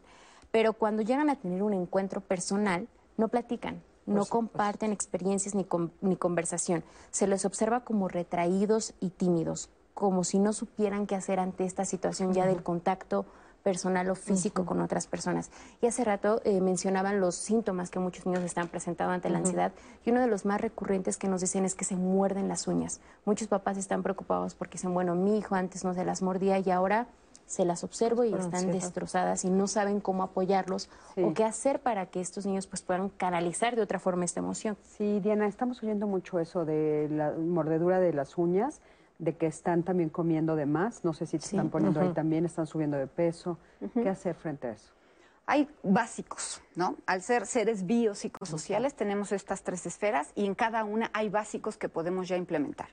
Pero 0.50 0.74
cuando 0.74 1.02
llegan 1.02 1.30
a 1.30 1.36
tener 1.36 1.62
un 1.62 1.72
encuentro 1.72 2.20
personal, 2.20 2.86
no 3.16 3.28
platican, 3.28 3.82
no 4.06 4.26
comparten 4.26 4.92
experiencias 4.92 5.54
ni, 5.54 5.64
con- 5.64 5.92
ni 6.02 6.16
conversación. 6.16 6.84
Se 7.10 7.26
les 7.26 7.44
observa 7.44 7.80
como 7.80 8.08
retraídos 8.08 8.94
y 9.00 9.10
tímidos, 9.10 9.70
como 9.94 10.24
si 10.24 10.38
no 10.38 10.52
supieran 10.52 11.06
qué 11.06 11.14
hacer 11.16 11.40
ante 11.40 11.64
esta 11.64 11.84
situación 11.84 12.34
ya 12.34 12.46
del 12.46 12.62
contacto 12.62 13.24
personal 13.62 14.10
o 14.10 14.14
físico 14.14 14.66
con 14.66 14.80
otras 14.80 15.06
personas. 15.06 15.50
Y 15.80 15.86
hace 15.86 16.04
rato 16.04 16.40
eh, 16.44 16.60
mencionaban 16.60 17.20
los 17.20 17.34
síntomas 17.34 17.90
que 17.90 17.98
muchos 17.98 18.26
niños 18.26 18.42
están 18.42 18.68
presentando 18.68 19.12
ante 19.12 19.30
la 19.30 19.38
ansiedad 19.38 19.72
y 20.04 20.10
uno 20.10 20.20
de 20.20 20.26
los 20.26 20.44
más 20.44 20.60
recurrentes 20.60 21.16
que 21.16 21.28
nos 21.28 21.40
dicen 21.40 21.64
es 21.64 21.74
que 21.74 21.84
se 21.84 21.96
muerden 21.96 22.48
las 22.48 22.66
uñas. 22.66 23.00
Muchos 23.24 23.48
papás 23.48 23.78
están 23.78 24.02
preocupados 24.02 24.54
porque 24.54 24.74
dicen, 24.74 24.94
bueno, 24.94 25.14
mi 25.14 25.38
hijo 25.38 25.54
antes 25.54 25.84
no 25.84 25.94
se 25.94 26.04
las 26.04 26.22
mordía 26.22 26.58
y 26.58 26.70
ahora 26.70 27.06
se 27.46 27.64
las 27.64 27.84
observo 27.84 28.24
y 28.24 28.30
Por 28.30 28.40
están 28.40 28.54
ansiedad. 28.54 28.74
destrozadas 28.74 29.44
y 29.44 29.50
no 29.50 29.66
saben 29.66 30.00
cómo 30.00 30.22
apoyarlos 30.22 30.88
o 31.22 31.34
qué 31.34 31.44
hacer 31.44 31.80
para 31.80 32.06
que 32.06 32.20
estos 32.20 32.46
niños 32.46 32.66
pues 32.66 32.80
puedan 32.82 33.10
canalizar 33.10 33.76
de 33.76 33.82
otra 33.82 33.98
forma 33.98 34.24
esta 34.24 34.40
emoción. 34.40 34.76
Sí, 34.96 35.20
Diana, 35.20 35.46
estamos 35.46 35.82
oyendo 35.82 36.06
mucho 36.06 36.38
eso 36.38 36.64
de 36.64 37.08
la 37.10 37.32
mordedura 37.32 38.00
de 38.00 38.14
las 38.14 38.38
uñas, 38.38 38.80
de 39.22 39.36
que 39.36 39.46
están 39.46 39.84
también 39.84 40.08
comiendo 40.10 40.56
de 40.56 40.66
más. 40.66 41.04
No 41.04 41.12
sé 41.14 41.26
si 41.26 41.38
te 41.38 41.46
Sí. 41.46 41.54
están 41.56 41.70
poniendo 41.70 42.00
ahí 42.00 42.06
Ujú. 42.06 42.14
también, 42.14 42.44
están 42.44 42.66
subiendo 42.66 42.96
de 42.96 43.06
peso. 43.06 43.56
Ujú. 43.80 44.02
¿Qué 44.02 44.08
hacer 44.08 44.34
frente 44.34 44.66
a 44.66 44.72
eso? 44.72 44.92
Hay 45.46 45.68
básicos, 45.84 46.60
¿no? 46.74 46.96
Al 47.06 47.22
ser 47.22 47.46
seres 47.46 47.86
biopsicosociales 47.86 48.94
tenemos 48.94 49.30
estas 49.30 49.62
tres 49.62 49.86
esferas 49.86 50.32
y 50.34 50.44
en 50.44 50.56
cada 50.56 50.82
una 50.82 51.08
hay 51.14 51.28
básicos 51.28 51.76
que 51.76 51.88
podemos 51.88 52.26
ya 52.26 52.36
implementar. 52.36 52.88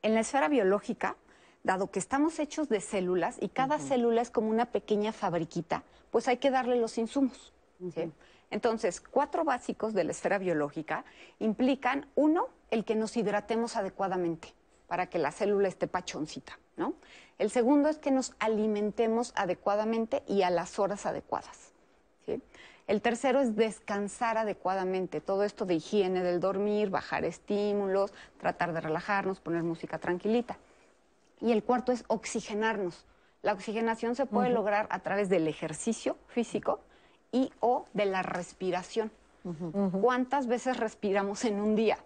En 0.00 0.14
la 0.14 0.20
esfera 0.20 0.48
biológica, 0.48 1.16
dado 1.62 1.90
que 1.90 1.98
estamos 1.98 2.38
hechos 2.38 2.70
de 2.70 2.80
células 2.80 3.36
y 3.38 3.50
cada 3.50 3.78
célula 3.78 4.22
es 4.22 4.30
como 4.30 4.48
una 4.48 4.66
pequeña 4.66 5.12
fabriquita, 5.12 5.82
pues 6.10 6.26
hay 6.26 6.38
que 6.38 6.50
darle 6.50 6.76
los 6.80 6.96
insumos. 6.96 7.52
¿sí? 7.94 8.10
Entonces, 8.50 9.00
cuatro 9.02 9.44
básicos 9.44 9.92
de 9.92 10.04
la 10.04 10.12
esfera 10.12 10.38
biológica 10.38 11.04
implican, 11.38 12.06
uno, 12.14 12.48
el 12.70 12.84
que 12.86 12.94
nos 12.94 13.14
hidratemos 13.16 13.76
adecuadamente 13.76 14.54
para 14.86 15.06
que 15.06 15.18
la 15.18 15.32
célula 15.32 15.68
esté 15.68 15.86
pachoncita, 15.86 16.58
¿no? 16.76 16.94
El 17.38 17.50
segundo 17.50 17.88
es 17.88 17.98
que 17.98 18.10
nos 18.10 18.34
alimentemos 18.38 19.32
adecuadamente 19.36 20.22
y 20.26 20.42
a 20.42 20.50
las 20.50 20.78
horas 20.78 21.04
adecuadas. 21.04 21.72
¿sí? 22.24 22.40
El 22.86 23.02
tercero 23.02 23.40
es 23.40 23.56
descansar 23.56 24.38
adecuadamente, 24.38 25.20
todo 25.20 25.42
esto 25.42 25.66
de 25.66 25.74
higiene 25.74 26.22
del 26.22 26.40
dormir, 26.40 26.88
bajar 26.88 27.24
estímulos, 27.24 28.12
tratar 28.38 28.72
de 28.72 28.80
relajarnos, 28.80 29.40
poner 29.40 29.64
música 29.64 29.98
tranquilita. 29.98 30.56
Y 31.40 31.52
el 31.52 31.62
cuarto 31.62 31.92
es 31.92 32.04
oxigenarnos. 32.06 33.04
La 33.42 33.52
oxigenación 33.52 34.14
se 34.14 34.26
puede 34.26 34.50
lograr 34.50 34.86
a 34.90 35.00
través 35.00 35.28
del 35.28 35.46
ejercicio 35.46 36.16
físico 36.28 36.80
y 37.32 37.52
o 37.60 37.86
de 37.92 38.06
la 38.06 38.22
respiración. 38.22 39.10
¿Cuántas 40.00 40.46
veces 40.46 40.76
respiramos 40.78 41.44
en 41.44 41.60
un 41.60 41.76
día? 41.76 41.98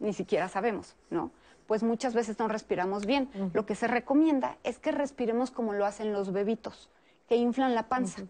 Ni 0.00 0.12
siquiera 0.12 0.48
sabemos, 0.48 0.96
¿no? 1.10 1.30
Pues 1.68 1.82
muchas 1.82 2.14
veces 2.14 2.38
no 2.38 2.48
respiramos 2.48 3.04
bien. 3.04 3.28
Lo 3.52 3.66
que 3.66 3.74
se 3.74 3.86
recomienda 3.86 4.56
es 4.64 4.78
que 4.78 4.90
respiremos 4.90 5.50
como 5.50 5.74
lo 5.74 5.84
hacen 5.84 6.14
los 6.14 6.32
bebitos, 6.32 6.88
que 7.28 7.36
inflan 7.36 7.74
la 7.74 7.88
panza. 7.88 8.22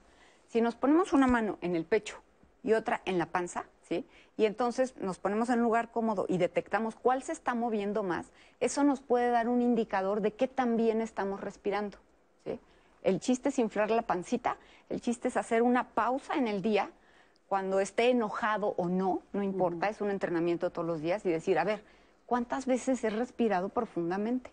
Si 0.48 0.60
nos 0.60 0.74
ponemos 0.74 1.12
una 1.12 1.28
mano 1.28 1.56
en 1.60 1.76
el 1.76 1.84
pecho 1.84 2.16
y 2.64 2.72
otra 2.72 3.00
en 3.04 3.16
la 3.16 3.26
panza, 3.26 3.64
¿sí? 3.82 4.04
Y 4.36 4.44
entonces 4.44 4.96
nos 4.96 5.20
ponemos 5.20 5.50
en 5.50 5.60
un 5.60 5.66
lugar 5.66 5.92
cómodo 5.92 6.26
y 6.28 6.38
detectamos 6.38 6.96
cuál 6.96 7.22
se 7.22 7.30
está 7.30 7.54
moviendo 7.54 8.02
más, 8.02 8.26
eso 8.58 8.82
nos 8.82 9.00
puede 9.00 9.30
dar 9.30 9.48
un 9.48 9.62
indicador 9.62 10.20
de 10.20 10.32
qué 10.32 10.48
tan 10.48 10.76
bien 10.76 11.00
estamos 11.00 11.40
respirando, 11.40 11.96
¿sí? 12.44 12.58
El 13.04 13.20
chiste 13.20 13.50
es 13.50 13.58
inflar 13.60 13.92
la 13.92 14.02
pancita, 14.02 14.56
el 14.88 15.00
chiste 15.00 15.28
es 15.28 15.36
hacer 15.36 15.62
una 15.62 15.90
pausa 15.90 16.34
en 16.34 16.48
el 16.48 16.60
día, 16.60 16.90
cuando 17.46 17.78
esté 17.78 18.10
enojado 18.10 18.74
o 18.76 18.88
no, 18.88 19.22
no 19.32 19.44
importa, 19.44 19.88
es 19.88 20.00
un 20.00 20.10
entrenamiento 20.10 20.70
todos 20.70 20.86
los 20.86 21.00
días 21.00 21.24
y 21.24 21.30
decir, 21.30 21.58
a 21.58 21.64
ver, 21.64 21.84
¿cuántas 22.28 22.66
veces 22.66 23.02
he 23.02 23.10
respirado 23.10 23.70
profundamente? 23.70 24.50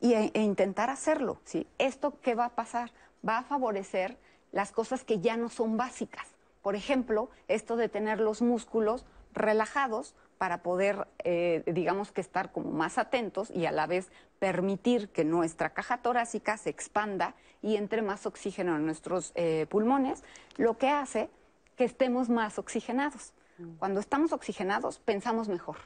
Y, 0.00 0.14
e, 0.14 0.30
e 0.32 0.42
intentar 0.42 0.90
hacerlo, 0.90 1.40
¿sí? 1.44 1.66
¿Esto 1.76 2.20
qué 2.22 2.36
va 2.36 2.46
a 2.46 2.54
pasar? 2.54 2.92
Va 3.28 3.38
a 3.38 3.42
favorecer 3.42 4.16
las 4.52 4.70
cosas 4.70 5.02
que 5.02 5.18
ya 5.18 5.36
no 5.36 5.48
son 5.48 5.76
básicas. 5.76 6.28
Por 6.62 6.76
ejemplo, 6.76 7.30
esto 7.48 7.76
de 7.76 7.88
tener 7.88 8.20
los 8.20 8.42
músculos 8.42 9.04
relajados 9.34 10.14
para 10.38 10.62
poder, 10.62 11.08
eh, 11.24 11.64
digamos 11.66 12.12
que 12.12 12.20
estar 12.20 12.52
como 12.52 12.70
más 12.70 12.96
atentos 12.96 13.50
y 13.50 13.66
a 13.66 13.72
la 13.72 13.88
vez 13.88 14.12
permitir 14.38 15.08
que 15.08 15.24
nuestra 15.24 15.70
caja 15.70 15.98
torácica 15.98 16.56
se 16.58 16.70
expanda 16.70 17.34
y 17.60 17.74
entre 17.74 18.02
más 18.02 18.24
oxígeno 18.24 18.76
en 18.76 18.86
nuestros 18.86 19.32
eh, 19.34 19.66
pulmones, 19.68 20.22
lo 20.56 20.78
que 20.78 20.90
hace 20.90 21.28
que 21.74 21.84
estemos 21.84 22.28
más 22.28 22.60
oxigenados. 22.60 23.32
Cuando 23.78 24.00
estamos 24.00 24.32
oxigenados, 24.32 24.98
pensamos 24.98 25.48
mejor 25.48 25.76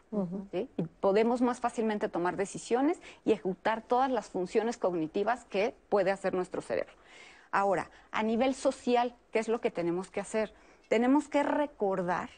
¿sí? 0.51 0.69
y 0.77 0.83
podemos 0.83 1.41
más 1.41 1.61
fácilmente 1.61 2.09
tomar 2.09 2.37
decisiones 2.37 3.01
y 3.25 3.33
ejecutar 3.33 3.83
todas 3.83 4.11
las 4.11 4.29
funciones 4.29 4.77
cognitivas 4.77 5.45
que 5.47 5.75
puede 5.89 6.11
hacer 6.11 6.35
nuestro 6.35 6.61
cerebro. 6.61 6.93
Ahora, 7.51 7.91
a 8.11 8.23
nivel 8.23 8.55
social, 8.55 9.15
¿qué 9.31 9.39
es 9.39 9.49
lo 9.49 9.61
que 9.61 9.71
tenemos 9.71 10.11
que 10.11 10.21
hacer? 10.21 10.53
Tenemos 10.89 11.29
que 11.29 11.43
recordar 11.43 12.31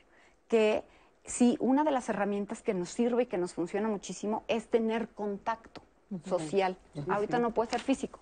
que 0.49 0.85
si 1.25 1.57
una 1.61 1.85
de 1.85 1.91
las 1.91 2.09
herramientas 2.09 2.63
que 2.63 2.75
nos 2.75 2.91
sirve 2.91 3.25
y 3.25 3.27
que 3.27 3.39
nos 3.39 3.55
funciona 3.55 3.89
muchísimo 3.89 4.45
es 4.47 4.69
tener 4.69 5.09
contacto 5.09 5.83
social. 6.25 6.77
Ahorita 7.09 7.39
no 7.39 7.53
puede 7.53 7.71
ser 7.71 7.81
físico. 7.81 8.21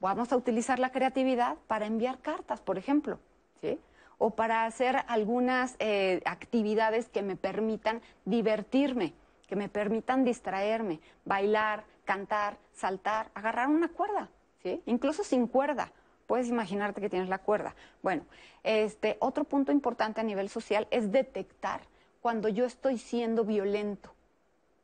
Vamos 0.00 0.32
a 0.32 0.36
utilizar 0.36 0.78
la 0.78 0.92
creatividad 0.92 1.56
para 1.66 1.86
enviar 1.86 2.18
cartas, 2.18 2.60
por 2.60 2.76
ejemplo, 2.76 3.18
¿sí? 3.60 3.78
O 4.18 4.30
para 4.30 4.64
hacer 4.64 5.04
algunas 5.08 5.76
eh, 5.78 6.22
actividades 6.24 7.08
que 7.08 7.22
me 7.22 7.36
permitan 7.36 8.00
divertirme, 8.24 9.12
que 9.46 9.56
me 9.56 9.68
permitan 9.68 10.24
distraerme, 10.24 11.00
bailar, 11.24 11.84
cantar, 12.04 12.56
saltar, 12.72 13.30
agarrar 13.34 13.68
una 13.68 13.88
cuerda, 13.88 14.28
¿sí? 14.62 14.82
incluso 14.86 15.24
sin 15.24 15.46
cuerda. 15.46 15.92
Puedes 16.26 16.48
imaginarte 16.48 17.00
que 17.00 17.10
tienes 17.10 17.28
la 17.28 17.38
cuerda. 17.38 17.76
Bueno, 18.02 18.24
este 18.64 19.16
otro 19.20 19.44
punto 19.44 19.70
importante 19.70 20.20
a 20.20 20.24
nivel 20.24 20.48
social 20.48 20.88
es 20.90 21.12
detectar 21.12 21.82
cuando 22.20 22.48
yo 22.48 22.64
estoy 22.64 22.98
siendo 22.98 23.44
violento 23.44 24.12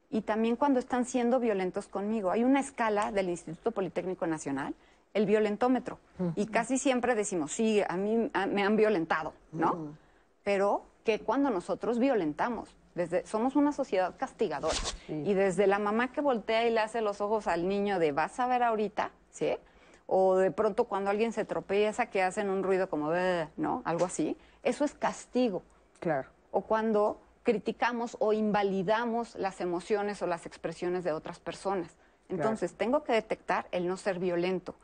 y 0.09 0.21
también 0.21 0.55
cuando 0.55 0.79
están 0.79 1.05
siendo 1.05 1.41
violentos 1.41 1.89
conmigo. 1.89 2.31
Hay 2.31 2.45
una 2.45 2.61
escala 2.61 3.11
del 3.11 3.31
Instituto 3.31 3.73
Politécnico 3.73 4.27
Nacional 4.27 4.75
el 5.15 5.27
violentómetro. 5.27 5.99
Y 6.37 6.47
casi 6.47 6.79
siempre 6.79 7.15
decimos, 7.15 7.53
sí, 7.53 7.83
a 7.87 7.97
mí 7.97 8.31
me 8.49 8.63
han 8.63 8.77
violentado, 8.77 9.35
¿no? 9.53 9.97
Pero 10.43 10.85
que 11.05 11.21
cuando 11.21 11.51
nosotros 11.51 11.99
violentamos, 11.99 12.77
desde, 12.95 13.27
somos 13.27 13.57
una 13.57 13.73
sociedad 13.73 14.15
castigadora. 14.17 14.77
Y 15.09 15.35
desde 15.35 15.67
la 15.67 15.79
mamá 15.79 16.13
que 16.13 16.21
voltea 16.21 16.67
y 16.67 16.71
le 16.71 16.81
hace 16.81 17.01
los 17.01 17.21
ojos 17.21 17.47
al 17.47 17.69
niño 17.69 17.99
de 17.99 18.13
vas 18.13 18.39
a 18.39 18.47
ver 18.47 18.63
ahorita, 18.63 19.11
¿sí? 19.31 19.57
O 20.07 20.37
de 20.37 20.51
pronto 20.51 20.85
cuando 20.85 21.11
alguien 21.11 21.33
se 21.33 21.45
tropieza 21.45 22.07
que 22.07 22.23
hacen 22.23 22.51
un 22.51 22.63
ruido 22.63 22.89
como, 22.89 23.11
¿no? 23.57 23.83
Algo 23.85 24.05
así. 24.05 24.37
Eso 24.63 24.85
es 24.85 24.95
castigo. 24.95 25.63
Claro. 26.01 26.29
O 26.51 26.63
cuando 26.63 27.21
criticamos 27.43 28.17
o 28.21 28.33
invalidamos 28.33 29.35
las 29.37 29.61
emociones 29.61 30.23
o 30.23 30.27
las 30.27 30.47
expresiones 30.47 31.05
de 31.05 31.13
otras 31.13 31.41
personas. 31.41 31.97
Entonces, 32.29 32.75
tengo 32.75 33.03
que 33.05 33.13
detectar 33.13 33.67
el 33.73 33.87
no 33.87 33.97
ser 33.97 34.19
violento. 34.19 34.75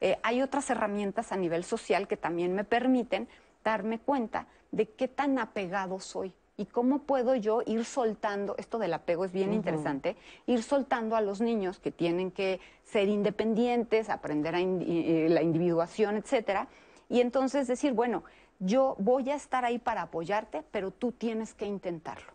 Eh, 0.00 0.18
hay 0.22 0.42
otras 0.42 0.70
herramientas 0.70 1.32
a 1.32 1.36
nivel 1.36 1.64
social 1.64 2.06
que 2.06 2.16
también 2.16 2.54
me 2.54 2.64
permiten 2.64 3.28
darme 3.64 3.98
cuenta 3.98 4.46
de 4.70 4.88
qué 4.88 5.08
tan 5.08 5.38
apegado 5.38 6.00
soy 6.00 6.32
y 6.56 6.66
cómo 6.66 7.00
puedo 7.00 7.36
yo 7.36 7.62
ir 7.66 7.84
soltando, 7.84 8.56
esto 8.58 8.78
del 8.78 8.92
apego 8.92 9.24
es 9.24 9.32
bien 9.32 9.54
interesante, 9.54 10.16
ir 10.46 10.62
soltando 10.64 11.14
a 11.14 11.20
los 11.20 11.40
niños 11.40 11.78
que 11.78 11.92
tienen 11.92 12.32
que 12.32 12.60
ser 12.82 13.08
independientes, 13.08 14.10
aprender 14.10 14.56
a 14.56 14.60
eh, 14.60 15.28
la 15.30 15.40
individuación, 15.40 16.16
etcétera, 16.16 16.66
y 17.08 17.20
entonces 17.20 17.68
decir, 17.68 17.92
bueno, 17.92 18.24
yo 18.58 18.96
voy 18.98 19.30
a 19.30 19.36
estar 19.36 19.64
ahí 19.64 19.78
para 19.78 20.02
apoyarte, 20.02 20.64
pero 20.72 20.90
tú 20.90 21.12
tienes 21.12 21.54
que 21.54 21.64
intentarlo. 21.64 22.32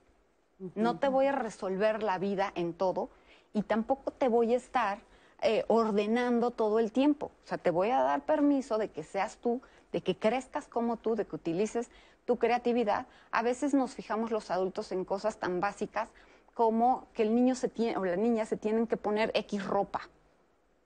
No 0.75 0.97
te 0.97 1.09
voy 1.09 1.25
a 1.25 1.33
resolver 1.33 2.01
la 2.01 2.17
vida 2.17 2.53
en 2.55 2.73
todo 2.73 3.09
y 3.53 3.63
tampoco 3.63 4.11
te 4.11 4.29
voy 4.29 4.53
a 4.53 4.57
estar 4.57 4.99
eh, 5.43 5.65
ordenando 5.67 6.51
todo 6.51 6.79
el 6.79 6.91
tiempo. 6.91 7.27
O 7.43 7.47
sea, 7.47 7.57
te 7.57 7.69
voy 7.69 7.89
a 7.89 8.01
dar 8.01 8.25
permiso 8.25 8.77
de 8.77 8.89
que 8.89 9.03
seas 9.03 9.37
tú, 9.37 9.61
de 9.91 10.01
que 10.01 10.17
crezcas 10.17 10.67
como 10.67 10.97
tú, 10.97 11.15
de 11.15 11.25
que 11.25 11.35
utilices 11.35 11.89
tu 12.25 12.37
creatividad. 12.37 13.07
A 13.31 13.41
veces 13.41 13.73
nos 13.73 13.93
fijamos 13.93 14.31
los 14.31 14.51
adultos 14.51 14.91
en 14.91 15.05
cosas 15.05 15.37
tan 15.37 15.59
básicas 15.59 16.09
como 16.53 17.07
que 17.13 17.23
el 17.23 17.35
niño 17.35 17.55
se 17.55 17.67
tiene, 17.67 17.97
o 17.97 18.05
la 18.05 18.15
niña 18.15 18.45
se 18.45 18.57
tienen 18.57 18.87
que 18.87 18.97
poner 18.97 19.31
X 19.33 19.65
ropa. 19.65 20.09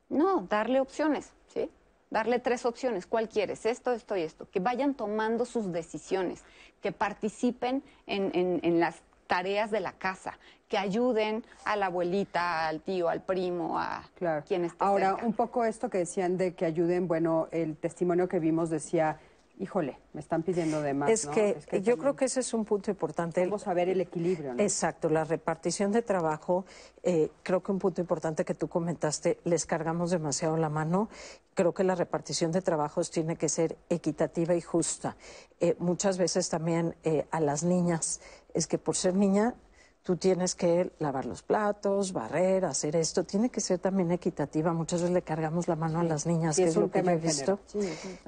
No, 0.09 0.41
darle 0.49 0.79
opciones, 0.79 1.33
¿sí? 1.47 1.69
Darle 2.09 2.39
tres 2.39 2.65
opciones. 2.65 3.05
¿Cuál 3.05 3.27
quieres? 3.27 3.65
Esto, 3.65 3.91
esto 3.91 4.15
y 4.15 4.21
esto. 4.21 4.49
Que 4.49 4.61
vayan 4.61 4.93
tomando 4.93 5.45
sus 5.45 5.71
decisiones, 5.73 6.43
que 6.81 6.93
participen 6.93 7.83
en, 8.05 8.31
en, 8.33 8.61
en 8.63 8.79
las 8.79 9.01
tareas 9.27 9.71
de 9.71 9.79
la 9.79 9.93
casa, 9.93 10.37
que 10.67 10.77
ayuden 10.77 11.43
a 11.65 11.75
la 11.75 11.87
abuelita, 11.87 12.67
al 12.67 12.81
tío, 12.81 13.09
al 13.09 13.21
primo, 13.21 13.79
a 13.79 14.03
quien 14.47 14.65
esté 14.65 14.77
Ahora, 14.79 15.15
un 15.15 15.33
poco 15.33 15.63
esto 15.63 15.89
que 15.89 15.99
decían 15.99 16.37
de 16.37 16.55
que 16.55 16.65
ayuden, 16.65 17.07
bueno, 17.07 17.47
el 17.51 17.77
testimonio 17.77 18.27
que 18.27 18.39
vimos 18.39 18.69
decía, 18.69 19.19
híjole, 19.59 19.97
me 20.13 20.21
están 20.21 20.43
pidiendo 20.43 20.81
de 20.81 20.93
más. 20.93 21.09
Es, 21.09 21.27
que, 21.27 21.81
yo 21.81 21.97
creo 21.97 22.15
que 22.15 22.25
ese 22.25 22.41
es 22.41 22.53
un 22.53 22.65
punto 22.65 22.91
importante. 22.91 23.41
Vamos 23.43 23.67
a 23.67 23.73
ver 23.73 23.89
el 23.89 24.01
equilibrio. 24.01 24.53
¿no? 24.53 24.61
Exacto, 24.61 25.09
la 25.09 25.23
repartición 25.23 25.91
de 25.91 26.01
trabajo, 26.01 26.65
eh, 27.03 27.31
creo 27.43 27.63
que 27.63 27.71
un 27.71 27.79
punto 27.79 28.01
importante 28.01 28.45
que 28.45 28.53
tú 28.53 28.67
comentaste, 28.67 29.39
les 29.45 29.65
cargamos 29.65 30.11
demasiado 30.11 30.57
la 30.57 30.69
mano. 30.69 31.09
Creo 31.53 31.73
que 31.73 31.83
la 31.83 31.95
repartición 31.95 32.51
de 32.51 32.61
trabajos 32.61 33.09
tiene 33.09 33.35
que 33.35 33.49
ser 33.49 33.77
equitativa 33.89 34.53
y 34.55 34.61
justa. 34.61 35.15
Eh, 35.59 35.75
muchas 35.79 36.17
veces 36.17 36.49
también 36.49 36.95
eh, 37.03 37.25
a 37.31 37.39
las 37.39 37.63
niñas, 37.63 38.21
es 38.57 38.67
que 38.67 38.77
por 38.77 38.95
ser 38.95 39.13
niña 39.13 39.53
tú 40.01 40.15
tienes 40.15 40.55
que 40.55 40.91
lavar 40.99 41.25
los 41.25 41.43
platos, 41.43 42.13
barrer, 42.13 42.65
hacer 42.65 42.95
esto. 42.95 43.23
Tiene 43.23 43.49
que 43.49 43.59
ser 43.59 43.77
también 43.77 44.11
equitativa. 44.11 44.71
Muchas 44.71 45.01
veces 45.01 45.13
le 45.13 45.21
cargamos 45.21 45.67
la 45.67 45.75
mano 45.75 45.99
a 45.99 46.03
las 46.03 46.25
niñas, 46.25 46.55
que 46.55 46.63
es, 46.63 46.75
lo 46.75 46.89
que 46.89 46.99
he 46.99 47.17
visto. 47.17 47.59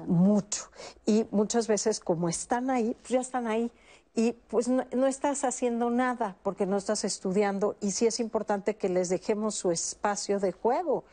Mucho. 0.06 0.64
Y 1.06 1.26
muchas 1.30 1.66
veces, 1.66 1.98
como 1.98 2.28
están 2.28 2.68
ahí, 2.68 2.94
pues 3.00 3.08
ya 3.08 3.20
están 3.20 3.46
ahí. 3.46 3.72
Y 4.14 4.32
pues 4.32 4.68
no, 4.68 5.06
estás 5.06 5.42
haciendo 5.44 5.88
nada 5.88 6.36
porque 6.42 6.66
no 6.66 6.76
estás 6.76 7.04
estudiando. 7.04 7.76
Y 7.80 7.92
sí 7.92 8.06
es 8.06 8.20
importante 8.20 8.76
que 8.76 8.88
les 8.88 9.08
dejemos 9.08 9.54
su 9.54 9.70
espacio 9.70 10.38
de 10.38 10.52
juego. 10.52 11.04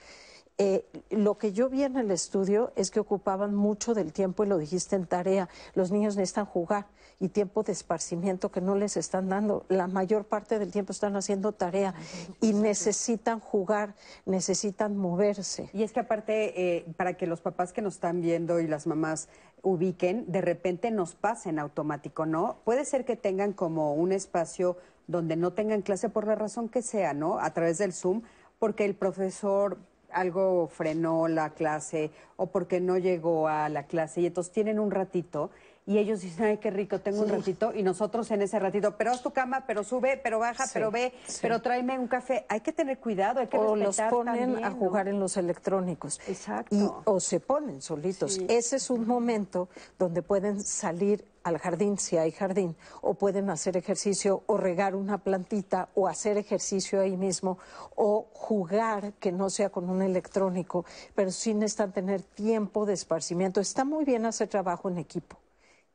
Eh, 0.60 0.86
lo 1.12 1.38
que 1.38 1.54
yo 1.54 1.70
vi 1.70 1.84
en 1.84 1.98
el 1.98 2.10
estudio 2.10 2.72
es 2.76 2.90
que 2.90 3.00
ocupaban 3.00 3.54
mucho 3.54 3.94
del 3.94 4.12
tiempo, 4.12 4.44
y 4.44 4.48
lo 4.48 4.58
dijiste 4.58 4.96
en 4.96 5.06
tarea, 5.06 5.50
los 5.76 5.92
niños 5.92 6.16
necesitan 6.16 6.46
jugar 6.46 6.88
y 7.20 7.30
tiempo 7.30 7.64
de 7.64 7.72
esparcimiento 7.72 8.52
que 8.52 8.62
no 8.62 8.76
les 8.76 8.98
están 8.98 9.30
dando. 9.30 9.66
La 9.70 9.88
mayor 9.88 10.26
parte 10.26 10.60
del 10.60 10.72
tiempo 10.72 10.92
están 10.92 11.16
haciendo 11.16 11.52
tarea 11.52 11.94
y 12.42 12.54
necesitan 12.54 13.40
jugar, 13.40 13.96
necesitan 14.26 14.98
moverse. 14.98 15.70
Y 15.74 15.84
es 15.84 15.94
que 15.94 16.00
aparte, 16.00 16.78
eh, 16.78 16.86
para 16.96 17.16
que 17.16 17.28
los 17.28 17.42
papás 17.42 17.74
que 17.74 17.82
nos 17.82 17.96
están 17.96 18.22
viendo 18.22 18.60
y 18.60 18.68
las 18.68 18.88
mamás 18.88 19.30
ubiquen, 19.62 20.26
de 20.32 20.42
repente 20.42 20.92
nos 20.92 21.16
pasen 21.16 21.60
automático, 21.60 22.26
¿no? 22.26 22.58
Puede 22.64 22.86
ser 22.86 23.06
que 23.06 23.16
tengan 23.16 23.54
como 23.54 23.94
un 23.94 24.12
espacio 24.12 24.78
donde 25.08 25.36
no 25.36 25.54
tengan 25.54 25.82
clase 25.82 26.10
por 26.10 26.28
la 26.28 26.36
razón 26.36 26.70
que 26.70 26.82
sea, 26.82 27.14
¿no? 27.14 27.40
A 27.40 27.54
través 27.54 27.78
del 27.78 27.94
Zoom, 27.94 28.22
porque 28.60 28.86
el 28.86 28.96
profesor 28.96 29.78
algo 30.12 30.68
frenó 30.68 31.28
la 31.28 31.52
clase 31.52 32.12
o 32.36 32.48
porque 32.48 32.80
no 32.80 32.98
llegó 32.98 33.48
a 33.48 33.70
la 33.70 33.84
clase 33.84 34.22
y 34.22 34.26
entonces 34.26 34.54
tienen 34.54 34.80
un 34.80 34.92
ratito 34.92 35.52
y 35.88 36.00
ellos 36.00 36.20
dicen, 36.20 36.44
ay, 36.44 36.58
qué 36.58 36.70
rico, 36.70 37.00
tengo 37.00 37.22
un 37.22 37.30
ratito, 37.30 37.74
y 37.74 37.82
nosotros 37.82 38.30
en 38.32 38.42
ese 38.42 38.60
ratito, 38.60 38.98
pero 38.98 39.12
haz 39.12 39.24
tu 39.24 39.32
cama, 39.32 39.64
pero 39.66 39.86
sube, 39.86 40.20
pero 40.22 40.38
baja, 40.38 40.66
pero 40.74 40.92
ve, 40.92 41.14
pero 41.42 41.62
tráeme 41.62 41.98
un 41.98 42.10
café. 42.10 42.46
Hay 42.50 42.60
que 42.60 42.74
tener 42.74 43.00
cuidado, 43.00 43.40
hay 43.40 43.48
que 43.48 43.58
O 43.58 43.74
los 43.74 43.98
ponen 44.10 44.66
a 44.66 44.72
jugar 44.72 45.08
en 45.08 45.18
los 45.18 45.38
electrónicos. 45.38 46.20
Exacto. 46.28 46.76
Y, 46.76 46.90
o 47.06 47.22
se 47.22 47.40
ponen 47.40 47.82
solitos. 47.82 48.38
Ese 48.50 48.76
es 48.76 48.90
un 48.90 49.08
momento 49.08 49.70
donde 49.98 50.22
pueden 50.22 50.60
salir 50.62 51.24
al 51.48 51.58
jardín, 51.58 51.98
si 51.98 52.18
hay 52.18 52.32
jardín, 52.32 52.76
o 53.02 53.16
pueden 53.16 53.50
hacer 53.50 53.78
ejercicio, 53.78 54.44
o 54.46 54.58
regar 54.58 54.96
una 54.96 55.18
plantita, 55.18 55.90
o 55.96 56.08
hacer 56.08 56.38
ejercicio 56.38 57.02
ahí 57.02 57.18
mismo, 57.18 57.58
o 57.96 58.28
jugar, 58.34 59.14
que 59.14 59.32
no 59.32 59.50
sea 59.50 59.70
con 59.70 59.90
un 59.90 60.02
electrónico, 60.02 60.86
pero 61.16 61.32
sin 61.32 61.60
necesitan 61.60 61.92
tener 61.92 62.22
tiempo 62.22 62.86
de 62.86 62.94
esparcimiento. 62.94 63.60
Está 63.60 63.86
muy 63.86 64.06
bien 64.06 64.26
hacer 64.26 64.48
trabajo 64.48 64.90
en 64.90 64.98
equipo 64.98 65.38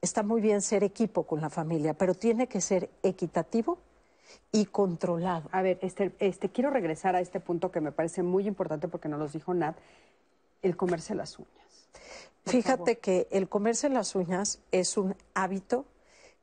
está 0.03 0.25
muy 0.25 0.41
bien 0.41 0.61
ser 0.61 0.83
equipo 0.83 1.23
con 1.23 1.41
la 1.41 1.49
familia, 1.49 1.95
pero 1.95 2.15
tiene 2.15 2.49
que 2.49 2.61
ser 2.61 2.91
equitativo 3.05 3.79
y 4.51 4.67
controlado. 4.67 5.49
A 5.53 5.63
ver, 5.63 5.79
este, 5.81 6.13
este, 6.19 6.51
quiero 6.51 6.71
regresar 6.71 7.15
a 7.15 7.21
este 7.21 7.41
punto 7.41 7.71
que 7.71 7.81
me 7.81 7.93
parece 7.93 8.23
muy 8.23 8.47
importante 8.47 8.89
porque 8.89 9.09
nos 9.09 9.21
lo 9.21 9.29
dijo 9.29 9.55
Nat, 9.55 9.77
el 10.61 10.77
comerse 10.77 11.15
las 11.15 11.39
uñas. 11.39 11.62
Fíjate 12.45 12.99
que 12.99 13.29
el 13.31 13.49
comerse 13.49 13.89
las 13.89 14.15
uñas 14.15 14.61
es 14.73 14.97
un 14.97 15.15
hábito 15.35 15.87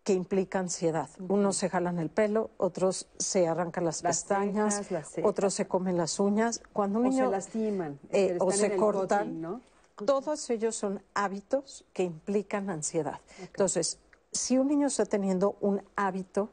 que 0.03 0.13
implica 0.13 0.59
ansiedad. 0.59 1.09
Unos 1.27 1.57
se 1.57 1.69
jalan 1.69 1.99
el 1.99 2.09
pelo, 2.09 2.49
otros 2.57 3.07
se 3.17 3.47
arrancan 3.47 3.85
las, 3.85 4.01
pestañas, 4.01 4.81
otros 5.23 5.53
se 5.53 5.67
comen 5.67 5.97
las 5.97 6.19
uñas. 6.19 6.61
Cuando 6.73 6.99
un 6.99 7.07
o 7.07 7.09
niño 7.09 7.25
se 7.25 7.31
lastiman, 7.31 7.99
eh, 8.11 8.37
o 8.39 8.51
se 8.51 8.75
cortan, 8.75 9.41
¿no? 9.41 9.61
Todos 10.05 10.49
ellos 10.49 10.75
son 10.75 11.03
hábitos 11.13 11.85
que 11.91 12.03
implican 12.03 12.69
ansiedad. 12.69 13.19
Entonces, 13.39 13.99
si 14.31 14.57
un 14.57 14.69
niño 14.69 14.87
está 14.87 15.05
teniendo 15.05 15.57
un 15.59 15.83
hábito 15.95 16.49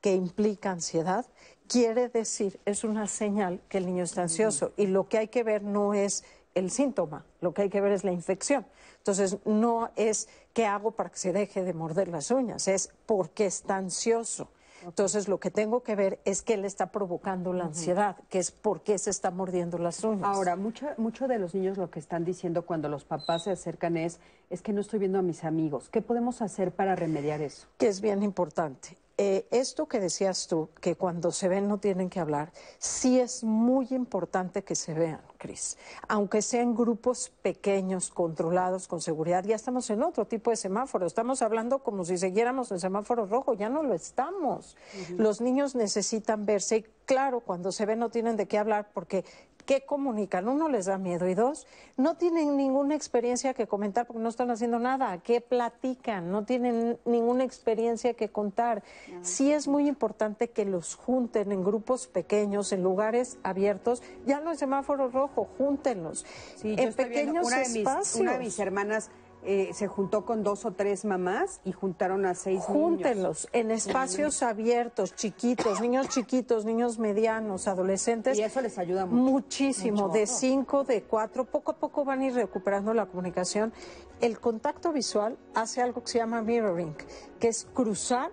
que 0.00 0.14
implica 0.14 0.70
ansiedad, 0.70 1.26
quiere 1.66 2.08
decir, 2.08 2.60
es 2.64 2.84
una 2.84 3.08
señal 3.08 3.60
que 3.68 3.78
el 3.78 3.86
niño 3.86 4.04
está 4.04 4.22
ansioso. 4.22 4.72
Y 4.76 4.86
lo 4.86 5.08
que 5.08 5.18
hay 5.18 5.28
que 5.28 5.42
ver 5.42 5.62
no 5.62 5.94
es 5.94 6.24
el 6.54 6.70
síntoma, 6.70 7.24
lo 7.40 7.52
que 7.52 7.62
hay 7.62 7.70
que 7.70 7.80
ver 7.80 7.92
es 7.92 8.04
la 8.04 8.12
infección. 8.12 8.66
Entonces, 8.98 9.38
no 9.44 9.90
es 9.96 10.28
qué 10.52 10.66
hago 10.66 10.92
para 10.92 11.10
que 11.10 11.18
se 11.18 11.32
deje 11.32 11.62
de 11.62 11.74
morder 11.74 12.08
las 12.08 12.30
uñas, 12.30 12.68
es 12.68 12.90
por 13.06 13.30
qué 13.30 13.46
está 13.46 13.76
ansioso. 13.76 14.48
Entonces, 14.84 15.28
lo 15.28 15.40
que 15.40 15.50
tengo 15.50 15.82
que 15.82 15.96
ver 15.96 16.20
es 16.24 16.42
qué 16.42 16.56
le 16.56 16.66
está 16.66 16.92
provocando 16.92 17.52
la 17.52 17.64
ansiedad, 17.64 18.16
que 18.28 18.38
es 18.38 18.50
por 18.50 18.82
qué 18.82 18.98
se 18.98 19.10
está 19.10 19.30
mordiendo 19.30 19.78
las 19.78 20.04
uñas. 20.04 20.24
Ahora, 20.24 20.56
mucho, 20.56 20.86
mucho 20.98 21.26
de 21.26 21.38
los 21.38 21.54
niños 21.54 21.78
lo 21.78 21.90
que 21.90 21.98
están 21.98 22.24
diciendo 22.24 22.66
cuando 22.66 22.88
los 22.88 23.04
papás 23.04 23.44
se 23.44 23.50
acercan 23.50 23.96
es, 23.96 24.20
es 24.50 24.60
que 24.60 24.72
no 24.72 24.82
estoy 24.82 24.98
viendo 24.98 25.18
a 25.18 25.22
mis 25.22 25.44
amigos. 25.44 25.88
¿Qué 25.88 26.02
podemos 26.02 26.42
hacer 26.42 26.72
para 26.72 26.96
remediar 26.96 27.40
eso? 27.40 27.66
Que 27.78 27.88
es 27.88 28.00
bien 28.02 28.22
importante. 28.22 28.98
Eh, 29.16 29.46
esto 29.52 29.86
que 29.86 30.00
decías 30.00 30.48
tú, 30.48 30.70
que 30.80 30.96
cuando 30.96 31.30
se 31.30 31.46
ven 31.46 31.68
no 31.68 31.78
tienen 31.78 32.10
que 32.10 32.18
hablar, 32.18 32.52
sí 32.78 33.20
es 33.20 33.44
muy 33.44 33.86
importante 33.90 34.64
que 34.64 34.74
se 34.74 34.92
vean, 34.92 35.20
Cris. 35.38 35.78
Aunque 36.08 36.42
sean 36.42 36.74
grupos 36.74 37.30
pequeños, 37.40 38.10
controlados, 38.10 38.88
con 38.88 39.00
seguridad, 39.00 39.44
ya 39.44 39.54
estamos 39.54 39.88
en 39.90 40.02
otro 40.02 40.26
tipo 40.26 40.50
de 40.50 40.56
semáforo. 40.56 41.06
Estamos 41.06 41.42
hablando 41.42 41.78
como 41.78 42.04
si 42.04 42.18
siguiéramos 42.18 42.72
en 42.72 42.80
semáforo 42.80 43.26
rojo, 43.26 43.54
ya 43.54 43.68
no 43.68 43.84
lo 43.84 43.94
estamos. 43.94 44.76
Los 45.16 45.40
niños 45.40 45.76
necesitan 45.76 46.44
verse 46.44 46.78
y 46.78 46.86
claro, 47.04 47.38
cuando 47.38 47.70
se 47.70 47.86
ven 47.86 48.00
no 48.00 48.10
tienen 48.10 48.36
de 48.36 48.48
qué 48.48 48.58
hablar 48.58 48.90
porque 48.92 49.24
¿qué 49.66 49.84
comunican? 49.84 50.48
Uno 50.48 50.68
les 50.68 50.86
da 50.86 50.98
miedo 50.98 51.28
y 51.28 51.34
dos, 51.34 51.66
no 51.96 52.16
tienen 52.16 52.56
ninguna 52.56 52.94
experiencia 52.94 53.54
que 53.54 53.66
comentar 53.66 54.06
porque 54.06 54.20
no 54.22 54.28
están 54.28 54.50
haciendo 54.50 54.78
nada. 54.78 55.18
¿Qué 55.22 55.40
platican? 55.40 56.30
No 56.30 56.44
tienen 56.44 56.98
ninguna 57.04 57.44
experiencia 57.44 58.14
que 58.14 58.28
contar. 58.28 58.82
Sí 59.22 59.52
es 59.52 59.66
muy 59.68 59.88
importante 59.88 60.50
que 60.50 60.64
los 60.64 60.94
junten 60.96 61.52
en 61.52 61.64
grupos 61.64 62.06
pequeños, 62.06 62.72
en 62.72 62.82
lugares 62.82 63.38
abiertos. 63.42 64.02
Ya 64.26 64.40
no 64.40 64.50
es 64.50 64.58
semáforo 64.58 65.08
rojo, 65.08 65.48
júntenlos. 65.58 66.26
Sí, 66.56 66.76
yo 66.76 66.82
en 66.82 66.88
estoy 66.90 67.06
viendo, 67.06 67.32
pequeños 67.42 67.50
de 67.50 67.58
mis- 67.58 67.76
espacios. 67.76 68.20
una 68.20 68.32
de 68.34 68.38
mis 68.40 68.58
hermanas 68.58 69.10
eh, 69.44 69.70
se 69.74 69.86
juntó 69.88 70.24
con 70.24 70.42
dos 70.42 70.64
o 70.64 70.72
tres 70.72 71.04
mamás 71.04 71.60
y 71.64 71.72
juntaron 71.72 72.24
a 72.24 72.34
seis 72.34 72.62
Júntenlos 72.62 73.48
en 73.52 73.70
espacios 73.70 74.42
abiertos, 74.42 75.14
chiquitos, 75.14 75.80
niños 75.80 76.08
chiquitos, 76.08 76.64
niños 76.64 76.98
medianos, 76.98 77.68
adolescentes. 77.68 78.38
Y 78.38 78.42
eso 78.42 78.60
les 78.62 78.78
ayuda 78.78 79.04
mucho. 79.04 79.32
Muchísimo, 79.32 80.08
Mucho. 80.08 80.18
de 80.18 80.26
cinco, 80.26 80.84
de 80.84 81.02
cuatro, 81.02 81.44
poco 81.44 81.72
a 81.72 81.76
poco 81.76 82.04
van 82.04 82.20
a 82.20 82.26
ir 82.26 82.34
recuperando 82.34 82.94
la 82.94 83.06
comunicación. 83.06 83.72
El 84.20 84.40
contacto 84.40 84.92
visual 84.92 85.36
hace 85.54 85.82
algo 85.82 86.02
que 86.02 86.12
se 86.12 86.18
llama 86.18 86.40
mirroring, 86.40 86.94
que 87.38 87.48
es 87.48 87.66
cruzar 87.74 88.30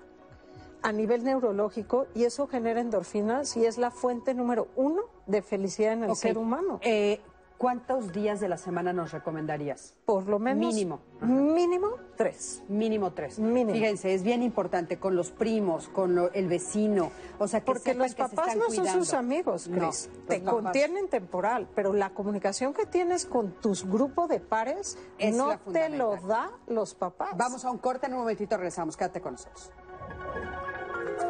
a 0.83 0.91
nivel 0.91 1.23
neurológico 1.23 2.07
y 2.15 2.23
eso 2.23 2.47
genera 2.47 2.81
endorfinas 2.81 3.55
y 3.57 3.65
es 3.65 3.77
la 3.77 3.91
fuente 3.91 4.33
número 4.33 4.69
uno 4.75 5.03
de 5.27 5.41
felicidad 5.41 5.93
en 5.93 6.05
el 6.05 6.15
ser 6.15 6.37
humano. 6.37 6.79
Eh, 6.81 7.21
¿Cuántos 7.61 8.11
días 8.11 8.39
de 8.39 8.49
la 8.49 8.57
semana 8.57 8.91
nos 8.91 9.11
recomendarías? 9.11 9.93
Por 10.05 10.27
lo 10.27 10.39
menos 10.39 10.73
Mínimo. 10.73 10.99
mínimo 11.21 11.89
tres. 12.17 12.63
Mínimo 12.67 13.11
tres. 13.13 13.37
Mínimo. 13.37 13.73
Fíjense, 13.73 14.15
es 14.15 14.23
bien 14.23 14.41
importante 14.41 14.97
con 14.97 15.15
los 15.15 15.29
primos, 15.29 15.87
con 15.89 16.15
lo- 16.15 16.33
el 16.33 16.47
vecino. 16.47 17.11
O 17.37 17.47
sea, 17.47 17.59
que 17.59 17.67
Porque 17.67 17.91
sepan 17.91 17.97
los 17.99 18.15
que 18.15 18.23
se 18.23 18.29
papás 18.29 18.47
están 18.55 18.59
no 18.67 18.73
son 18.73 18.87
sus 18.87 19.13
amigos, 19.13 19.67
No, 19.67 19.75
Cris. 19.89 20.09
los 20.09 20.25
Te 20.27 20.39
papás. 20.39 20.53
contienen 20.63 21.07
temporal, 21.07 21.67
pero 21.75 21.93
la 21.93 22.09
comunicación 22.15 22.73
que 22.73 22.87
tienes 22.87 23.27
con 23.27 23.51
tus 23.51 23.85
grupos 23.85 24.27
de 24.27 24.39
pares 24.39 24.97
Es 25.19 25.35
no 25.35 25.59
te 25.71 25.89
lo 25.89 26.15
da 26.15 26.49
los 26.65 26.95
papás. 26.95 27.29
Vamos 27.37 27.63
a 27.63 27.69
un 27.69 27.77
corte, 27.77 28.07
en 28.07 28.13
un 28.13 28.19
momentito 28.21 28.57
regresamos. 28.57 28.97
Quédate 28.97 29.21
con 29.21 29.33
nosotros. 29.33 29.71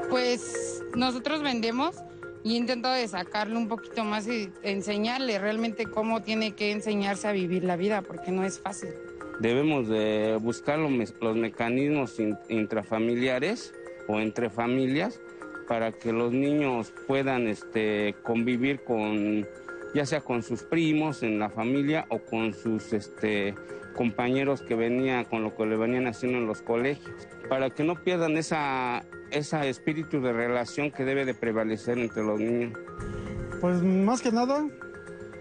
Pues 0.09 0.81
nosotros 0.95 1.41
vendemos 1.43 2.01
y 2.43 2.53
he 2.53 2.57
intentado 2.57 2.95
de 2.95 3.07
sacarle 3.07 3.55
un 3.57 3.67
poquito 3.67 4.03
más 4.03 4.27
y 4.27 4.49
enseñarle 4.63 5.37
realmente 5.39 5.85
cómo 5.85 6.21
tiene 6.21 6.51
que 6.53 6.71
enseñarse 6.71 7.27
a 7.27 7.31
vivir 7.31 7.63
la 7.63 7.75
vida, 7.75 8.01
porque 8.01 8.31
no 8.31 8.43
es 8.43 8.59
fácil. 8.59 8.89
Debemos 9.39 9.87
de 9.87 10.37
buscar 10.41 10.77
los, 10.79 10.91
me- 10.91 11.05
los 11.19 11.35
mecanismos 11.35 12.19
in- 12.19 12.37
intrafamiliares 12.49 13.73
o 14.07 14.19
entre 14.19 14.49
familias 14.49 15.19
para 15.67 15.91
que 15.91 16.11
los 16.11 16.33
niños 16.33 16.93
puedan 17.07 17.47
este, 17.47 18.15
convivir 18.23 18.83
con, 18.83 19.47
ya 19.93 20.05
sea 20.05 20.21
con 20.21 20.43
sus 20.43 20.63
primos 20.63 21.23
en 21.23 21.39
la 21.39 21.49
familia 21.49 22.05
o 22.09 22.19
con 22.19 22.53
sus 22.53 22.91
este, 22.93 23.55
compañeros 23.95 24.61
que 24.61 24.75
venían, 24.75 25.25
con 25.25 25.43
lo 25.43 25.55
que 25.55 25.65
le 25.65 25.77
venían 25.77 26.07
haciendo 26.07 26.39
en 26.39 26.47
los 26.47 26.61
colegios, 26.61 27.27
para 27.49 27.69
que 27.69 27.83
no 27.83 27.95
pierdan 27.95 28.35
esa, 28.37 29.05
ese 29.31 29.69
espíritu 29.69 30.21
de 30.21 30.33
relación 30.33 30.91
que 30.91 31.03
debe 31.03 31.25
de 31.25 31.33
prevalecer 31.33 31.97
entre 31.97 32.23
los 32.23 32.39
niños. 32.39 32.77
Pues 33.59 33.81
más 33.81 34.21
que 34.21 34.31
nada, 34.31 34.65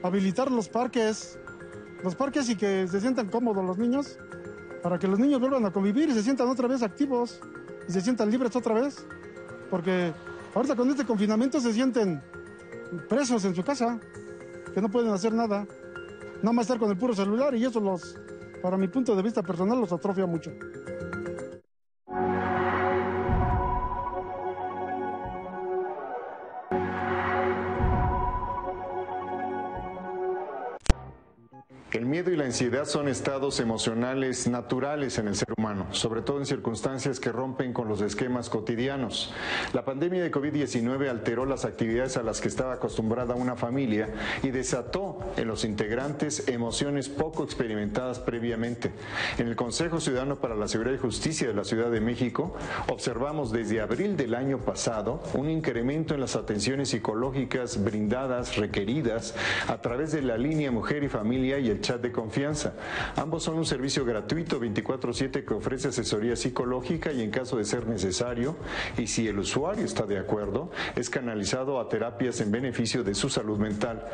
habilitar 0.02 0.50
los 0.50 0.68
parques, 0.68 1.38
los 2.02 2.14
parques 2.14 2.48
y 2.48 2.56
que 2.56 2.86
se 2.88 3.00
sientan 3.00 3.28
cómodos 3.28 3.64
los 3.64 3.78
niños, 3.78 4.18
para 4.82 4.98
que 4.98 5.06
los 5.06 5.18
niños 5.18 5.40
vuelvan 5.40 5.64
a 5.66 5.72
convivir 5.72 6.08
y 6.08 6.12
se 6.12 6.22
sientan 6.22 6.48
otra 6.48 6.68
vez 6.68 6.82
activos 6.82 7.40
y 7.88 7.92
se 7.92 8.00
sientan 8.00 8.30
libres 8.30 8.54
otra 8.56 8.74
vez. 8.74 9.06
Porque 9.70 10.12
ahorita 10.54 10.74
con 10.74 10.88
este 10.90 11.04
confinamiento 11.04 11.60
se 11.60 11.72
sienten 11.72 12.22
presos 13.08 13.44
en 13.44 13.54
su 13.54 13.62
casa, 13.62 14.00
que 14.72 14.80
no 14.80 14.90
pueden 14.90 15.12
hacer 15.12 15.32
nada, 15.32 15.66
nada 16.42 16.52
más 16.52 16.64
estar 16.64 16.78
con 16.78 16.90
el 16.90 16.96
puro 16.96 17.14
celular 17.14 17.54
y 17.54 17.64
eso 17.64 17.80
los, 17.80 18.18
para 18.62 18.76
mi 18.76 18.88
punto 18.88 19.14
de 19.14 19.22
vista 19.22 19.42
personal, 19.42 19.80
los 19.80 19.92
atrofia 19.92 20.26
mucho. 20.26 20.52
El 31.92 32.06
miedo 32.06 32.30
y 32.30 32.36
la 32.36 32.44
ansiedad 32.44 32.84
son 32.84 33.08
estados 33.08 33.58
emocionales 33.58 34.46
naturales 34.46 35.18
en 35.18 35.26
el 35.26 35.34
ser 35.34 35.48
humano, 35.58 35.88
sobre 35.90 36.22
todo 36.22 36.38
en 36.38 36.46
circunstancias 36.46 37.18
que 37.18 37.32
rompen 37.32 37.72
con 37.72 37.88
los 37.88 38.00
esquemas 38.00 38.48
cotidianos. 38.48 39.34
La 39.72 39.84
pandemia 39.84 40.22
de 40.22 40.30
COVID-19 40.30 41.08
alteró 41.08 41.46
las 41.46 41.64
actividades 41.64 42.16
a 42.16 42.22
las 42.22 42.40
que 42.40 42.46
estaba 42.46 42.74
acostumbrada 42.74 43.34
una 43.34 43.56
familia 43.56 44.08
y 44.44 44.50
desató 44.50 45.18
en 45.36 45.48
los 45.48 45.64
integrantes 45.64 46.46
emociones 46.46 47.08
poco 47.08 47.42
experimentadas 47.42 48.20
previamente. 48.20 48.92
En 49.38 49.48
el 49.48 49.56
Consejo 49.56 49.98
Ciudadano 49.98 50.36
para 50.36 50.54
la 50.54 50.68
Seguridad 50.68 50.94
y 50.94 50.98
Justicia 50.98 51.48
de 51.48 51.54
la 51.54 51.64
Ciudad 51.64 51.90
de 51.90 52.00
México 52.00 52.54
observamos 52.86 53.50
desde 53.50 53.80
abril 53.80 54.16
del 54.16 54.36
año 54.36 54.58
pasado 54.58 55.24
un 55.34 55.50
incremento 55.50 56.14
en 56.14 56.20
las 56.20 56.36
atenciones 56.36 56.90
psicológicas 56.90 57.82
brindadas, 57.82 58.56
requeridas, 58.56 59.34
a 59.66 59.80
través 59.80 60.12
de 60.12 60.22
la 60.22 60.38
línea 60.38 60.70
Mujer 60.70 61.02
y 61.02 61.08
Familia 61.08 61.58
y 61.58 61.68
el 61.68 61.79
chat 61.80 62.00
de 62.00 62.12
confianza. 62.12 62.74
Ambos 63.16 63.42
son 63.42 63.56
un 63.56 63.66
servicio 63.66 64.04
gratuito 64.04 64.58
24/7 64.58 65.44
que 65.44 65.54
ofrece 65.54 65.88
asesoría 65.88 66.36
psicológica 66.36 67.12
y 67.12 67.22
en 67.22 67.30
caso 67.30 67.56
de 67.56 67.64
ser 67.64 67.86
necesario, 67.86 68.56
y 68.96 69.06
si 69.06 69.28
el 69.28 69.38
usuario 69.38 69.84
está 69.84 70.06
de 70.06 70.18
acuerdo, 70.18 70.70
es 70.96 71.10
canalizado 71.10 71.80
a 71.80 71.88
terapias 71.88 72.40
en 72.40 72.50
beneficio 72.50 73.04
de 73.04 73.14
su 73.14 73.28
salud 73.28 73.58
mental. 73.58 74.04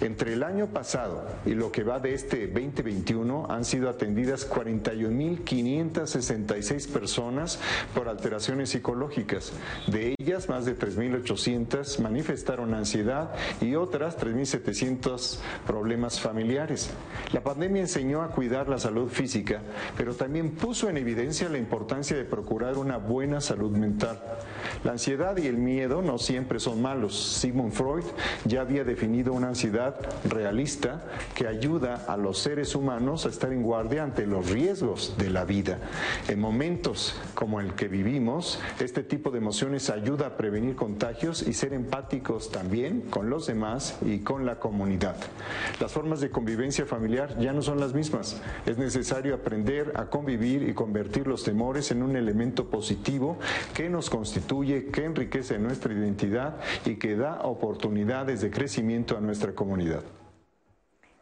Entre 0.00 0.32
el 0.34 0.42
año 0.42 0.66
pasado 0.66 1.24
y 1.46 1.54
lo 1.54 1.72
que 1.72 1.82
va 1.82 2.00
de 2.00 2.12
este 2.12 2.48
2021 2.48 3.46
han 3.48 3.64
sido 3.64 3.88
atendidas 3.88 4.46
41.566 4.50 6.92
personas 6.92 7.58
por 7.94 8.10
alteraciones 8.10 8.68
psicológicas. 8.70 9.52
De 9.86 10.14
ellas, 10.18 10.50
más 10.50 10.66
de 10.66 10.78
3.800 10.78 12.00
manifestaron 12.00 12.74
ansiedad 12.74 13.30
y 13.62 13.74
otras 13.74 14.18
3.700 14.18 15.38
problemas 15.66 16.20
familiares. 16.20 16.90
La 17.32 17.42
pandemia 17.42 17.80
enseñó 17.80 18.20
a 18.20 18.28
cuidar 18.28 18.68
la 18.68 18.78
salud 18.78 19.08
física, 19.08 19.62
pero 19.96 20.14
también 20.14 20.50
puso 20.50 20.90
en 20.90 20.98
evidencia 20.98 21.48
la 21.48 21.56
importancia 21.56 22.14
de 22.16 22.24
procurar 22.24 22.76
una 22.76 22.98
buena 22.98 23.40
salud 23.40 23.70
mental. 23.70 24.20
La 24.84 24.92
ansiedad 24.92 25.36
y 25.36 25.46
el 25.46 25.56
miedo 25.56 26.02
no 26.02 26.18
siempre 26.18 26.60
son 26.60 26.82
malos. 26.82 27.38
Sigmund 27.40 27.72
Freud 27.72 28.04
ya 28.44 28.60
había 28.60 28.84
definido 28.84 29.32
una 29.32 29.48
ansiedad 29.48 29.96
realista 30.24 31.04
que 31.34 31.46
ayuda 31.46 32.04
a 32.08 32.16
los 32.16 32.38
seres 32.38 32.74
humanos 32.74 33.26
a 33.26 33.28
estar 33.28 33.52
en 33.52 33.62
guardia 33.62 34.02
ante 34.02 34.26
los 34.26 34.50
riesgos 34.50 35.14
de 35.18 35.30
la 35.30 35.44
vida. 35.44 35.78
En 36.28 36.40
momentos 36.40 37.14
como 37.34 37.60
el 37.60 37.74
que 37.74 37.88
vivimos, 37.88 38.58
este 38.80 39.02
tipo 39.02 39.30
de 39.30 39.38
emociones 39.38 39.90
ayuda 39.90 40.26
a 40.28 40.36
prevenir 40.36 40.76
contagios 40.76 41.42
y 41.42 41.52
ser 41.52 41.72
empáticos 41.72 42.50
también 42.50 43.02
con 43.02 43.30
los 43.30 43.46
demás 43.46 43.98
y 44.04 44.20
con 44.20 44.46
la 44.46 44.58
comunidad. 44.58 45.16
Las 45.80 45.92
formas 45.92 46.20
de 46.20 46.30
convivencia 46.30 46.86
familiar 46.86 47.38
ya 47.38 47.52
no 47.52 47.62
son 47.62 47.80
las 47.80 47.92
mismas. 47.92 48.40
Es 48.64 48.78
necesario 48.78 49.34
aprender 49.34 49.92
a 49.96 50.06
convivir 50.06 50.68
y 50.68 50.74
convertir 50.74 51.26
los 51.26 51.44
temores 51.44 51.90
en 51.90 52.02
un 52.02 52.16
elemento 52.16 52.70
positivo 52.70 53.38
que 53.74 53.88
nos 53.88 54.10
constituye, 54.10 54.55
que 54.64 55.04
enriquece 55.04 55.58
nuestra 55.58 55.92
identidad 55.92 56.56
y 56.84 56.96
que 56.96 57.16
da 57.16 57.40
oportunidades 57.42 58.40
de 58.40 58.50
crecimiento 58.50 59.16
a 59.16 59.20
nuestra 59.20 59.52
comunidad. 59.52 60.02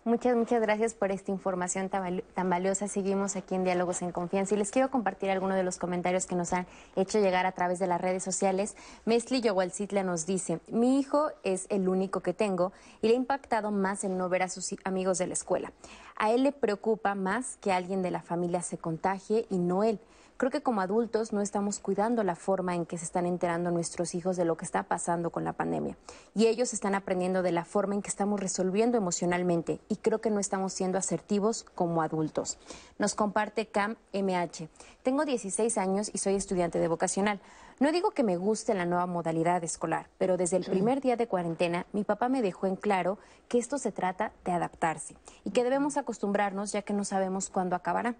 Muchas, 0.07 0.37
muchas 0.37 0.61
gracias 0.61 0.93
por 0.93 1.11
esta 1.11 1.31
información 1.31 1.89
tan, 1.89 2.51
valiosa. 2.51 2.89
Seguimos 2.89 3.37
aquí 3.37 3.55
en 3.55 3.65
Diálogos 3.65 4.03
en 4.03 4.13
Confianza 4.13 4.55
y 4.55 4.59
les 4.59 4.71
quiero 4.71 4.91
compartir 4.91 5.31
algunos 5.31 5.57
de 5.57 5.63
los 5.63 5.79
comentarios 5.79 6.27
que 6.27 6.35
nos 6.35 6.53
han 6.53 6.67
hecho 6.95 7.21
llegar 7.21 7.47
a 7.47 7.53
través 7.53 7.79
de 7.79 7.87
las 7.87 8.03
redes 8.03 8.23
sociales. 8.23 8.77
Mesli 9.07 9.41
Yowalcitla 9.41 10.03
nos 10.03 10.27
dice, 10.27 10.61
mi 10.69 11.01
hijo 11.01 11.31
es 11.43 11.67
el 11.71 11.89
único 11.89 12.21
que 12.21 12.35
tengo 12.35 12.73
y 13.01 13.09
le 13.09 13.15
ha 13.15 13.17
impactado 13.17 13.71
más 13.71 14.05
el 14.05 14.19
no 14.19 14.29
ver 14.29 14.43
a 14.43 14.51
sus 14.51 14.77
amigos 14.85 15.17
de 15.17 15.27
la 15.27 15.33
escuela. 15.33 15.73
A 16.17 16.33
él 16.33 16.43
le 16.43 16.53
preocupa 16.53 17.15
más 17.15 17.57
que 17.63 17.73
alguien 17.73 18.03
de 18.03 18.11
la 18.11 18.21
familia 18.21 18.61
se 18.61 18.77
contagie 18.77 19.47
y 19.49 19.57
no 19.57 19.85
él. 19.85 19.99
Creo 20.37 20.51
que 20.51 20.63
como 20.63 20.81
adultos 20.81 21.33
no 21.33 21.41
estamos 21.41 21.79
cuidando 21.79 22.25
la 22.25 22.35
forma 22.35 22.75
en 22.75 22.87
que 22.87 22.99
se 22.99 23.05
están 23.05 23.25
enterando 23.25 23.71
nuestros 23.71 24.17
hijos 24.17 24.37
de 24.37 24.45
lo 24.45 24.57
que 24.57 24.65
está 24.65 24.83
pasando 24.83 25.31
con 25.31 25.45
la 25.45 25.53
pandemia. 25.53 25.97
Y 26.35 26.47
ellos 26.47 26.73
están 26.73 26.97
aprendiendo 26.97 27.43
de 27.43 27.53
la 27.53 27.65
forma 27.65 27.95
en 27.95 28.03
que 28.03 28.09
estamos 28.09 28.41
resolviendo 28.41 28.99
emocionalmente. 28.99 29.79
Y 29.89 29.97
creo 29.97 30.21
que 30.21 30.31
no 30.31 30.41
estamos 30.41 30.73
siendo 30.73 30.99
asertivos 30.99 31.63
como 31.77 32.03
adultos. 32.03 32.59
Nos 32.99 33.15
comparte 33.15 33.67
Cam 33.67 33.95
MH. 34.13 34.69
Tengo 35.05 35.25
16 35.25 35.79
años 35.79 36.11
y 36.13 36.19
soy 36.19 36.35
estudiante 36.35 36.81
de 36.81 36.89
vocacional. 36.89 37.41
No 37.79 37.93
digo 37.93 38.11
que 38.11 38.23
me 38.23 38.37
guste 38.37 38.75
la 38.75 38.87
nueva 38.87 39.07
modalidad 39.07 39.63
escolar, 39.63 40.09
pero 40.19 40.37
desde 40.37 40.57
el 40.57 40.65
primer 40.65 41.01
día 41.01 41.17
de 41.17 41.27
cuarentena 41.27 41.87
mi 41.93 42.05
papá 42.05 42.29
me 42.29 42.41
dejó 42.41 42.67
en 42.67 42.77
claro 42.77 43.19
que 43.49 43.59
esto 43.59 43.79
se 43.79 43.91
trata 43.91 44.33
de 44.45 44.53
adaptarse 44.53 45.17
y 45.45 45.51
que 45.51 45.65
debemos 45.65 45.97
acostumbrarnos 45.97 46.71
ya 46.71 46.83
que 46.83 46.93
no 46.93 47.05
sabemos 47.05 47.51
cuándo 47.51 47.75
acabará. 47.75 48.15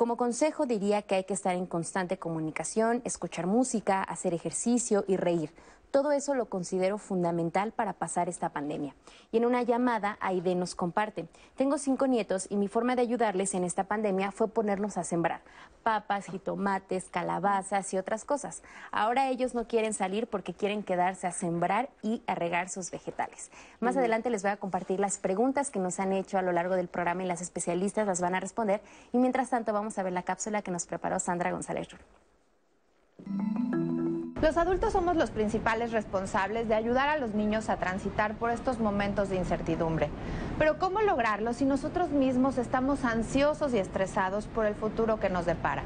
Como 0.00 0.16
consejo 0.16 0.64
diría 0.64 1.02
que 1.02 1.16
hay 1.16 1.24
que 1.24 1.34
estar 1.34 1.54
en 1.54 1.66
constante 1.66 2.18
comunicación, 2.18 3.02
escuchar 3.04 3.46
música, 3.46 4.02
hacer 4.02 4.32
ejercicio 4.32 5.04
y 5.06 5.18
reír. 5.18 5.50
Todo 5.90 6.12
eso 6.12 6.34
lo 6.34 6.46
considero 6.46 6.98
fundamental 6.98 7.72
para 7.72 7.92
pasar 7.92 8.28
esta 8.28 8.50
pandemia. 8.50 8.94
Y 9.32 9.38
en 9.38 9.46
una 9.46 9.62
llamada, 9.62 10.18
Aide 10.20 10.54
nos 10.54 10.74
comparte, 10.74 11.26
tengo 11.56 11.78
cinco 11.78 12.06
nietos 12.06 12.46
y 12.48 12.56
mi 12.56 12.68
forma 12.68 12.94
de 12.94 13.02
ayudarles 13.02 13.54
en 13.54 13.64
esta 13.64 13.84
pandemia 13.84 14.30
fue 14.32 14.48
ponernos 14.48 14.96
a 14.96 15.04
sembrar 15.04 15.40
papas, 15.80 16.26
jitomates, 16.26 17.08
calabazas 17.10 17.92
y 17.92 17.98
otras 17.98 18.24
cosas. 18.24 18.62
Ahora 18.92 19.28
ellos 19.28 19.54
no 19.54 19.66
quieren 19.66 19.94
salir 19.94 20.26
porque 20.26 20.54
quieren 20.54 20.82
quedarse 20.82 21.26
a 21.26 21.32
sembrar 21.32 21.90
y 22.02 22.22
a 22.26 22.34
regar 22.34 22.68
sus 22.68 22.90
vegetales. 22.90 23.50
Más 23.80 23.96
adelante 23.96 24.30
les 24.30 24.42
voy 24.42 24.52
a 24.52 24.56
compartir 24.56 25.00
las 25.00 25.18
preguntas 25.18 25.70
que 25.70 25.78
nos 25.78 25.98
han 26.00 26.12
hecho 26.12 26.38
a 26.38 26.42
lo 26.42 26.52
largo 26.52 26.76
del 26.76 26.88
programa 26.88 27.24
y 27.24 27.26
las 27.26 27.40
especialistas 27.40 28.06
las 28.06 28.20
van 28.20 28.34
a 28.34 28.40
responder. 28.40 28.80
Y 29.12 29.18
mientras 29.18 29.50
tanto 29.50 29.72
vamos 29.72 29.98
a 29.98 30.02
ver 30.02 30.12
la 30.12 30.22
cápsula 30.22 30.62
que 30.62 30.70
nos 30.70 30.86
preparó 30.86 31.18
Sandra 31.18 31.50
González. 31.50 31.88
Los 34.42 34.56
adultos 34.56 34.94
somos 34.94 35.16
los 35.16 35.30
principales 35.30 35.92
responsables 35.92 36.66
de 36.66 36.74
ayudar 36.74 37.10
a 37.10 37.18
los 37.18 37.34
niños 37.34 37.68
a 37.68 37.76
transitar 37.76 38.36
por 38.36 38.50
estos 38.50 38.78
momentos 38.78 39.28
de 39.28 39.36
incertidumbre. 39.36 40.08
Pero 40.58 40.78
¿cómo 40.78 41.02
lograrlo 41.02 41.52
si 41.52 41.66
nosotros 41.66 42.08
mismos 42.08 42.56
estamos 42.56 43.04
ansiosos 43.04 43.74
y 43.74 43.78
estresados 43.78 44.46
por 44.46 44.64
el 44.64 44.74
futuro 44.74 45.20
que 45.20 45.28
nos 45.28 45.44
depara? 45.44 45.82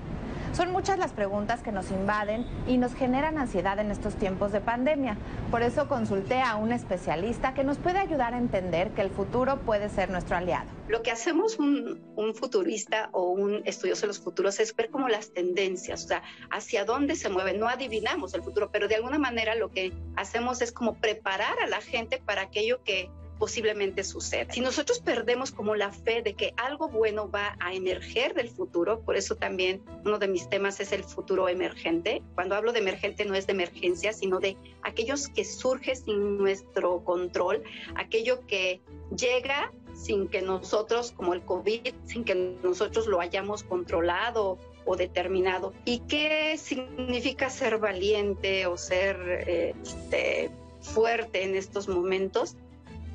Son 0.54 0.70
muchas 0.70 1.00
las 1.00 1.12
preguntas 1.12 1.62
que 1.62 1.72
nos 1.72 1.90
invaden 1.90 2.46
y 2.68 2.78
nos 2.78 2.94
generan 2.94 3.38
ansiedad 3.38 3.76
en 3.80 3.90
estos 3.90 4.14
tiempos 4.14 4.52
de 4.52 4.60
pandemia. 4.60 5.16
Por 5.50 5.62
eso 5.62 5.88
consulté 5.88 6.42
a 6.42 6.54
un 6.54 6.70
especialista 6.70 7.54
que 7.54 7.64
nos 7.64 7.76
puede 7.78 7.98
ayudar 7.98 8.34
a 8.34 8.38
entender 8.38 8.90
que 8.90 9.00
el 9.00 9.10
futuro 9.10 9.58
puede 9.62 9.88
ser 9.88 10.10
nuestro 10.10 10.36
aliado. 10.36 10.70
Lo 10.86 11.02
que 11.02 11.10
hacemos 11.10 11.58
un, 11.58 12.00
futurista 12.36 13.08
o 13.10 13.30
un 13.30 13.62
estudioso 13.64 14.02
de 14.02 14.06
los 14.08 14.20
futuros 14.20 14.60
es 14.60 14.76
ver 14.76 14.90
como 14.90 15.08
las 15.08 15.32
tendencias, 15.32 16.04
o 16.04 16.06
sea, 16.06 16.22
hacia 16.52 16.84
dónde 16.84 17.16
se 17.16 17.30
mueven. 17.30 17.58
No 17.58 17.68
adivinamos 17.68 18.32
el 18.34 18.44
futuro, 18.44 18.70
pero 18.70 18.86
de 18.86 18.94
alguna 18.94 19.18
manera 19.18 19.56
lo 19.56 19.72
que 19.72 19.92
hacemos 20.14 20.62
es 20.62 20.70
como 20.70 20.94
preparar 20.94 21.58
a 21.64 21.66
la 21.66 21.80
gente 21.80 22.22
para 22.24 22.42
aquello 22.42 22.80
que 22.84 23.10
posiblemente 23.38 24.04
suceda. 24.04 24.52
Si 24.52 24.60
nosotros 24.60 25.00
perdemos 25.00 25.50
como 25.50 25.74
la 25.74 25.92
fe 25.92 26.22
de 26.22 26.34
que 26.34 26.54
algo 26.56 26.88
bueno 26.88 27.30
va 27.30 27.56
a 27.60 27.74
emerger 27.74 28.34
del 28.34 28.48
futuro, 28.48 29.00
por 29.00 29.16
eso 29.16 29.36
también 29.36 29.82
uno 30.04 30.18
de 30.18 30.28
mis 30.28 30.48
temas 30.48 30.80
es 30.80 30.92
el 30.92 31.04
futuro 31.04 31.48
emergente. 31.48 32.22
Cuando 32.34 32.54
hablo 32.54 32.72
de 32.72 32.80
emergente 32.80 33.24
no 33.24 33.34
es 33.34 33.46
de 33.46 33.52
emergencia, 33.52 34.12
sino 34.12 34.40
de 34.40 34.56
aquellos 34.82 35.28
que 35.28 35.44
surge 35.44 35.96
sin 35.96 36.38
nuestro 36.38 37.04
control, 37.04 37.62
aquello 37.96 38.46
que 38.46 38.80
llega 39.16 39.72
sin 39.94 40.28
que 40.28 40.42
nosotros, 40.42 41.12
como 41.12 41.34
el 41.34 41.42
COVID, 41.42 41.94
sin 42.04 42.24
que 42.24 42.34
nosotros 42.34 43.06
lo 43.06 43.20
hayamos 43.20 43.62
controlado 43.62 44.58
o 44.84 44.96
determinado. 44.96 45.72
¿Y 45.84 46.00
qué 46.00 46.56
significa 46.58 47.48
ser 47.48 47.78
valiente 47.78 48.66
o 48.66 48.76
ser 48.76 49.16
eh, 49.46 49.74
este, 49.82 50.50
fuerte 50.80 51.44
en 51.44 51.54
estos 51.54 51.88
momentos? 51.88 52.56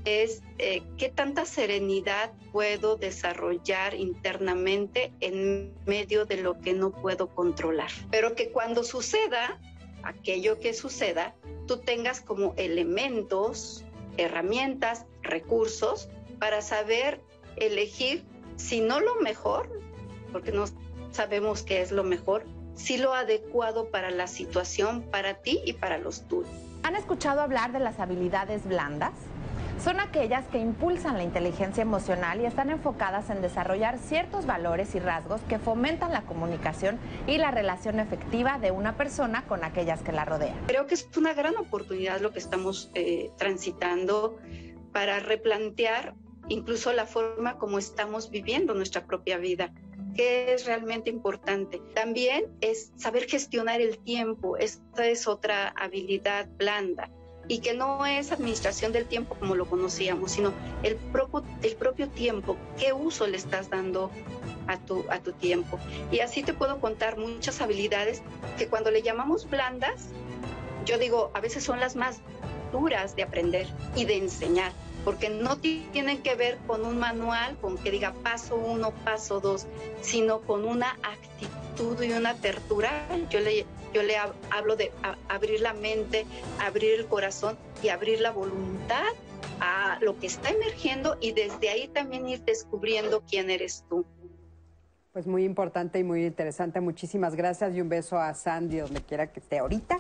Es 0.10 0.42
eh, 0.58 0.84
qué 0.98 1.10
tanta 1.10 1.46
serenidad 1.46 2.32
puedo 2.52 2.96
desarrollar 2.96 3.94
internamente 3.94 5.14
en 5.20 5.74
medio 5.86 6.26
de 6.26 6.38
lo 6.38 6.60
que 6.60 6.74
no 6.74 6.92
puedo 6.92 7.28
controlar. 7.28 7.92
Pero 8.12 8.36
que 8.36 8.50
cuando 8.50 8.84
suceda 8.84 9.60
aquello 10.04 10.60
que 10.60 10.74
suceda, 10.74 11.36
tú 11.68 11.78
tengas 11.78 12.22
como 12.22 12.54
elementos, 12.58 13.86
herramientas, 14.18 15.06
recursos 15.22 16.10
para 16.40 16.62
saber 16.62 17.22
elegir, 17.58 18.24
si 18.56 18.82
no 18.82 19.00
lo 19.00 19.16
mejor, 19.16 19.70
porque 20.32 20.52
no 20.52 20.66
sabemos 21.12 21.64
qué 21.64 21.82
es 21.82 21.92
lo 21.92 22.04
mejor, 22.04 22.46
si 22.76 22.98
lo 22.98 23.14
adecuado 23.14 23.90
para 23.90 24.10
la 24.10 24.28
situación, 24.28 25.04
para 25.04 25.36
ti 25.36 25.62
y 25.66 25.74
para 25.74 25.98
los 25.98 26.28
tuyos. 26.28 26.50
¿Han 26.84 26.96
escuchado 26.96 27.42
hablar 27.42 27.74
de 27.74 27.80
las 27.80 28.00
habilidades 28.00 28.66
blandas? 28.66 29.12
Son 29.84 30.00
aquellas 30.00 30.46
que 30.48 30.58
impulsan 30.58 31.18
la 31.18 31.24
inteligencia 31.24 31.82
emocional 31.82 32.42
y 32.42 32.46
están 32.46 32.70
enfocadas 32.70 33.30
en 33.30 33.42
desarrollar 33.42 33.98
ciertos 33.98 34.46
valores 34.46 34.94
y 34.96 35.00
rasgos 35.00 35.42
que 35.48 35.58
fomentan 35.58 36.12
la 36.12 36.24
comunicación 36.24 37.00
y 37.28 37.38
la 37.38 37.52
relación 37.52 38.00
efectiva 38.00 38.60
de 38.60 38.72
una 38.72 38.98
persona 38.98 39.46
con 39.48 39.64
aquellas 39.64 40.02
que 40.02 40.12
la 40.12 40.26
rodean. 40.26 40.58
Creo 40.68 40.86
que 40.86 40.96
es 40.96 41.08
una 41.18 41.34
gran 41.34 41.56
oportunidad 41.58 42.20
lo 42.20 42.32
que 42.32 42.40
estamos 42.40 42.92
eh, 42.94 43.32
transitando 43.38 44.38
para 44.92 45.20
replantear 45.20 46.14
incluso 46.50 46.92
la 46.92 47.06
forma 47.06 47.58
como 47.58 47.80
estamos 47.80 48.32
viviendo 48.32 48.74
nuestra 48.74 49.06
propia 49.06 49.38
vida 49.38 49.72
que 50.16 50.54
es 50.54 50.66
realmente 50.66 51.10
importante. 51.10 51.82
También 51.94 52.46
es 52.60 52.92
saber 52.98 53.30
gestionar 53.30 53.80
el 53.80 54.00
tiempo. 54.00 54.58
Esta 54.58 55.08
es 55.08 55.28
otra 55.28 55.70
habilidad 55.70 56.50
blanda 56.58 57.10
y 57.50 57.60
que 57.60 57.74
no 57.74 58.06
es 58.06 58.32
administración 58.32 58.94
del 58.94 59.06
tiempo 59.06 59.36
como 59.36 59.56
lo 59.56 59.66
conocíamos, 59.66 60.32
sino 60.32 60.54
el 60.84 60.96
propio, 60.96 61.44
el 61.64 61.76
propio 61.76 62.08
tiempo, 62.08 62.56
qué 62.78 62.94
uso 62.94 63.28
le 63.28 63.36
estás 63.38 63.70
dando 63.72 64.12
a 64.68 64.78
tu, 64.78 65.04
a 65.10 65.20
tu 65.20 65.34
tiempo. 65.34 65.80
Y 66.12 66.20
así 66.20 66.44
te 66.44 66.54
puedo 66.54 66.80
contar 66.80 67.18
muchas 67.18 67.60
habilidades 67.60 68.22
que 68.58 68.68
cuando 68.68 68.92
le 68.92 69.02
llamamos 69.02 69.50
blandas, 69.50 70.10
yo 70.86 71.00
digo, 71.00 71.32
a 71.34 71.42
veces 71.42 71.64
son 71.64 71.80
las 71.80 71.96
más 71.96 72.20
duras 72.72 73.16
de 73.16 73.24
aprender 73.24 73.68
y 73.96 74.06
de 74.06 74.18
enseñar, 74.18 74.72
porque 75.04 75.30
no 75.30 75.58
tienen 75.58 76.22
que 76.22 76.36
ver 76.36 76.60
con 76.68 76.86
un 76.86 77.00
manual, 77.00 77.58
con 77.60 77.80
que 77.80 77.90
diga 77.90 78.14
paso 78.24 78.58
uno, 78.58 78.92
paso 79.04 79.40
dos, 79.40 79.66
sino 80.02 80.42
con 80.42 80.66
una 80.66 81.00
actitud 81.02 82.00
y 82.04 82.12
una 82.12 82.32
apertura. 82.32 83.08
Yo 83.32 83.40
le 83.40 83.66
yo 83.94 84.04
le 84.04 84.18
hablo 84.18 84.76
de 84.76 84.92
abrir 85.28 85.62
la 85.62 85.74
mente, 85.74 86.26
abrir 86.60 86.94
el 86.94 87.08
corazón 87.08 87.58
y 87.82 87.90
abrir 87.90 88.22
la 88.22 88.32
voluntad 88.32 89.08
a 89.60 89.98
lo 90.02 90.18
que 90.20 90.28
está 90.28 90.50
emergiendo 90.50 91.18
y 91.20 91.32
desde 91.32 91.70
ahí 91.70 91.88
también 91.88 92.28
ir 92.28 92.42
descubriendo 92.42 93.24
quién 93.30 93.50
eres 93.50 93.86
tú. 93.90 94.06
Pues 95.20 95.28
muy 95.28 95.44
importante 95.44 96.00
y 96.00 96.04
muy 96.06 96.26
interesante. 96.26 96.80
Muchísimas 96.80 97.36
gracias 97.36 97.76
y 97.76 97.82
un 97.82 97.90
beso 97.90 98.18
a 98.18 98.34
Sandy 98.34 98.78
donde 98.78 99.02
quiera 99.02 99.34
que 99.34 99.42
esté 99.42 99.60
ahorita. 99.60 99.98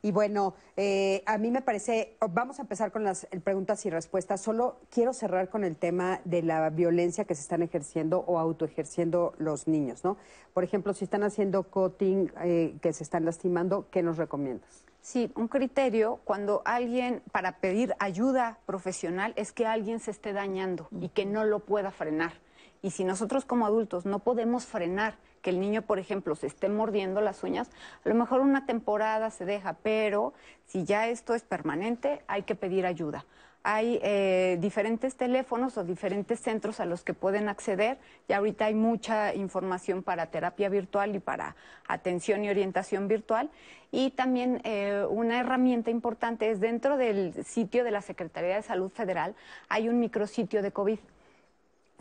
Y 0.00 0.12
bueno, 0.12 0.54
eh, 0.76 1.24
a 1.26 1.38
mí 1.38 1.50
me 1.50 1.60
parece, 1.60 2.16
vamos 2.30 2.60
a 2.60 2.62
empezar 2.62 2.92
con 2.92 3.02
las 3.02 3.26
preguntas 3.42 3.84
y 3.84 3.90
respuestas. 3.90 4.40
Solo 4.40 4.78
quiero 4.88 5.12
cerrar 5.12 5.48
con 5.48 5.64
el 5.64 5.74
tema 5.74 6.20
de 6.24 6.42
la 6.42 6.70
violencia 6.70 7.24
que 7.24 7.34
se 7.34 7.40
están 7.40 7.62
ejerciendo 7.62 8.20
o 8.20 8.38
autoejerciendo 8.38 9.34
los 9.38 9.66
niños, 9.66 10.04
¿no? 10.04 10.18
Por 10.54 10.62
ejemplo, 10.62 10.94
si 10.94 11.02
están 11.02 11.24
haciendo 11.24 11.64
cutting, 11.64 12.30
eh, 12.44 12.76
que 12.80 12.92
se 12.92 13.02
están 13.02 13.24
lastimando, 13.24 13.88
¿qué 13.90 14.04
nos 14.04 14.18
recomiendas? 14.18 14.84
Sí, 15.02 15.32
un 15.34 15.48
criterio 15.48 16.20
cuando 16.22 16.62
alguien, 16.64 17.24
para 17.32 17.58
pedir 17.58 17.96
ayuda 17.98 18.60
profesional, 18.66 19.32
es 19.34 19.50
que 19.50 19.66
alguien 19.66 19.98
se 19.98 20.12
esté 20.12 20.32
dañando 20.32 20.86
y 21.00 21.08
que 21.08 21.26
no 21.26 21.44
lo 21.44 21.58
pueda 21.58 21.90
frenar. 21.90 22.34
Y 22.82 22.90
si 22.90 23.04
nosotros 23.04 23.44
como 23.44 23.66
adultos 23.66 24.06
no 24.06 24.20
podemos 24.20 24.64
frenar 24.64 25.14
que 25.42 25.50
el 25.50 25.60
niño, 25.60 25.82
por 25.82 25.98
ejemplo, 25.98 26.34
se 26.34 26.46
esté 26.46 26.68
mordiendo 26.68 27.20
las 27.20 27.42
uñas, 27.42 27.70
a 28.04 28.08
lo 28.08 28.14
mejor 28.14 28.40
una 28.40 28.66
temporada 28.66 29.30
se 29.30 29.44
deja, 29.44 29.74
pero 29.82 30.32
si 30.66 30.84
ya 30.84 31.08
esto 31.08 31.34
es 31.34 31.42
permanente, 31.42 32.22
hay 32.26 32.42
que 32.42 32.54
pedir 32.54 32.86
ayuda. 32.86 33.24
Hay 33.62 34.00
eh, 34.02 34.56
diferentes 34.58 35.16
teléfonos 35.16 35.76
o 35.76 35.84
diferentes 35.84 36.40
centros 36.40 36.80
a 36.80 36.86
los 36.86 37.02
que 37.02 37.12
pueden 37.12 37.50
acceder. 37.50 37.98
Ya 38.26 38.38
ahorita 38.38 38.64
hay 38.64 38.74
mucha 38.74 39.34
información 39.34 40.02
para 40.02 40.30
terapia 40.30 40.70
virtual 40.70 41.14
y 41.14 41.18
para 41.18 41.56
atención 41.86 42.42
y 42.42 42.48
orientación 42.48 43.06
virtual. 43.06 43.50
Y 43.92 44.12
también 44.12 44.62
eh, 44.64 45.04
una 45.10 45.40
herramienta 45.40 45.90
importante 45.90 46.50
es 46.50 46.60
dentro 46.60 46.96
del 46.96 47.44
sitio 47.44 47.84
de 47.84 47.90
la 47.90 48.00
Secretaría 48.00 48.56
de 48.56 48.62
Salud 48.62 48.90
Federal 48.90 49.34
hay 49.68 49.90
un 49.90 50.00
micrositio 50.00 50.62
de 50.62 50.72
COVID 50.72 50.98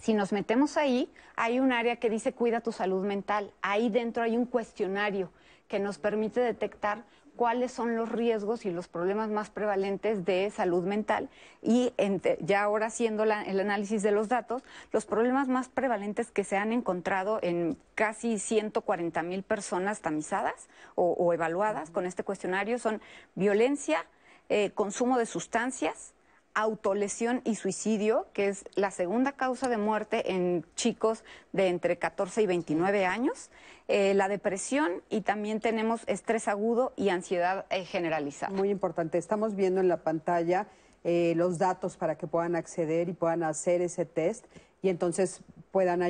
Si 0.02 0.14
nos 0.14 0.32
metemos 0.32 0.78
ahí, 0.78 1.12
hay 1.36 1.60
un 1.60 1.72
área 1.72 1.98
que 1.98 2.10
dice 2.10 2.34
cuida 2.34 2.62
tu 2.62 2.72
salud 2.72 3.06
mental. 3.06 3.52
Ahí 3.62 3.90
dentro 3.90 4.24
hay 4.24 4.38
un 4.38 4.46
cuestionario 4.46 5.30
que 5.68 5.80
nos 5.80 6.00
permite 6.00 6.40
detectar 6.40 7.04
cuáles 7.40 7.72
son 7.72 7.96
los 7.96 8.10
riesgos 8.10 8.66
y 8.66 8.70
los 8.70 8.90
problemas 8.90 9.30
más 9.30 9.50
prevalentes 9.50 10.26
de 10.26 10.50
salud 10.50 10.84
mental 10.84 11.30
y 11.62 11.94
ya 12.42 12.64
ahora 12.64 12.88
haciendo 12.88 13.24
el 13.24 13.60
análisis 13.62 14.04
de 14.04 14.12
los 14.12 14.28
datos, 14.28 14.62
los 14.92 15.06
problemas 15.06 15.48
más 15.48 15.70
prevalentes 15.70 16.32
que 16.32 16.44
se 16.44 16.58
han 16.58 16.74
encontrado 16.74 17.40
en 17.42 17.78
casi 17.96 18.40
140 18.40 19.24
mil 19.24 19.44
personas 19.44 20.02
tamizadas 20.02 20.68
o, 20.96 21.34
evaluadas 21.34 21.92
con 21.92 22.06
este 22.06 22.24
cuestionario 22.24 22.78
son 22.78 23.02
violencia, 23.36 24.06
eh, 24.50 24.72
consumo 24.72 25.18
de 25.18 25.26
sustancias, 25.26 26.14
autolesión 26.60 27.42
y 27.46 27.56
suicidio, 27.56 28.28
que 28.34 28.50
es 28.50 28.66
la 28.76 28.92
segunda 28.92 29.34
causa 29.34 29.70
de 29.70 29.78
muerte 29.78 30.32
en 30.32 30.66
chicos 30.76 31.24
de 31.54 31.68
entre 31.68 31.98
14 31.98 32.42
y 32.42 32.46
29 32.46 33.06
años, 33.06 33.50
eh, 33.88 34.14
la 34.14 34.28
depresión 34.28 35.02
y 35.10 35.22
también 35.22 35.60
tenemos 35.62 36.02
estrés 36.08 36.48
agudo 36.48 36.94
y 36.96 37.10
ansiedad 37.10 37.66
eh, 37.70 37.86
generalizada. 37.86 38.54
Muy 38.54 38.70
importante. 38.70 39.18
Estamos 39.18 39.56
viendo 39.56 39.80
en 39.82 39.88
la 39.88 40.04
pantalla 40.04 40.68
eh, 41.04 41.34
los 41.36 41.58
datos 41.58 41.96
para 41.98 42.18
que 42.18 42.28
puedan 42.28 42.56
acceder 42.56 43.10
y 43.10 43.14
puedan 43.14 43.44
hacer 43.44 43.82
ese 43.82 44.06
test 44.06 44.46
y 44.82 44.90
entonces 44.90 45.42
puedan 45.72 46.02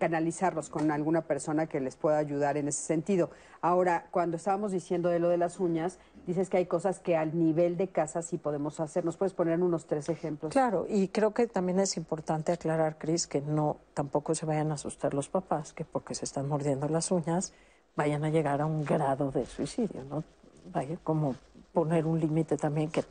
canalizarlos 0.00 0.68
con 0.68 0.90
alguna 0.90 1.22
persona 1.22 1.66
que 1.66 1.80
les 1.80 1.94
pueda 1.94 2.18
ayudar 2.18 2.56
en 2.56 2.66
ese 2.66 2.82
sentido. 2.82 3.30
Ahora, 3.60 4.06
cuando 4.10 4.36
estábamos 4.36 4.72
diciendo 4.72 5.08
de 5.10 5.20
lo 5.20 5.28
de 5.28 5.36
las 5.36 5.60
uñas, 5.60 5.98
dices 6.26 6.50
que 6.50 6.56
hay 6.56 6.66
cosas 6.66 6.98
que 6.98 7.16
al 7.16 7.38
nivel 7.38 7.76
de 7.76 7.86
casa 7.86 8.22
sí 8.22 8.36
podemos 8.36 8.80
hacer. 8.80 9.04
¿Nos 9.04 9.16
puedes 9.16 9.32
poner 9.32 9.62
unos 9.62 9.86
tres 9.86 10.08
ejemplos? 10.08 10.52
Claro, 10.52 10.86
y 10.88 11.06
creo 11.08 11.32
que 11.32 11.46
también 11.46 11.78
es 11.78 11.96
importante 11.96 12.50
aclarar, 12.50 12.98
Cris, 12.98 13.28
que 13.28 13.40
no 13.40 13.76
tampoco 13.94 14.34
se 14.34 14.44
vayan 14.44 14.72
a 14.72 14.74
asustar 14.74 15.14
los 15.14 15.28
papás, 15.28 15.72
que 15.72 15.84
porque 15.84 16.16
se 16.16 16.24
están 16.24 16.48
mordiendo 16.48 16.88
las 16.88 17.12
uñas 17.12 17.52
vayan 17.94 18.24
a 18.24 18.30
llegar 18.30 18.60
a 18.60 18.66
un 18.66 18.84
grado 18.84 19.30
de 19.30 19.46
suicidio, 19.46 20.04
¿no? 20.04 20.24
Vaya 20.72 20.98
como 21.02 21.36
poner 21.72 22.06
un 22.06 22.18
límite 22.20 22.56
también 22.56 22.90
que 22.90 23.04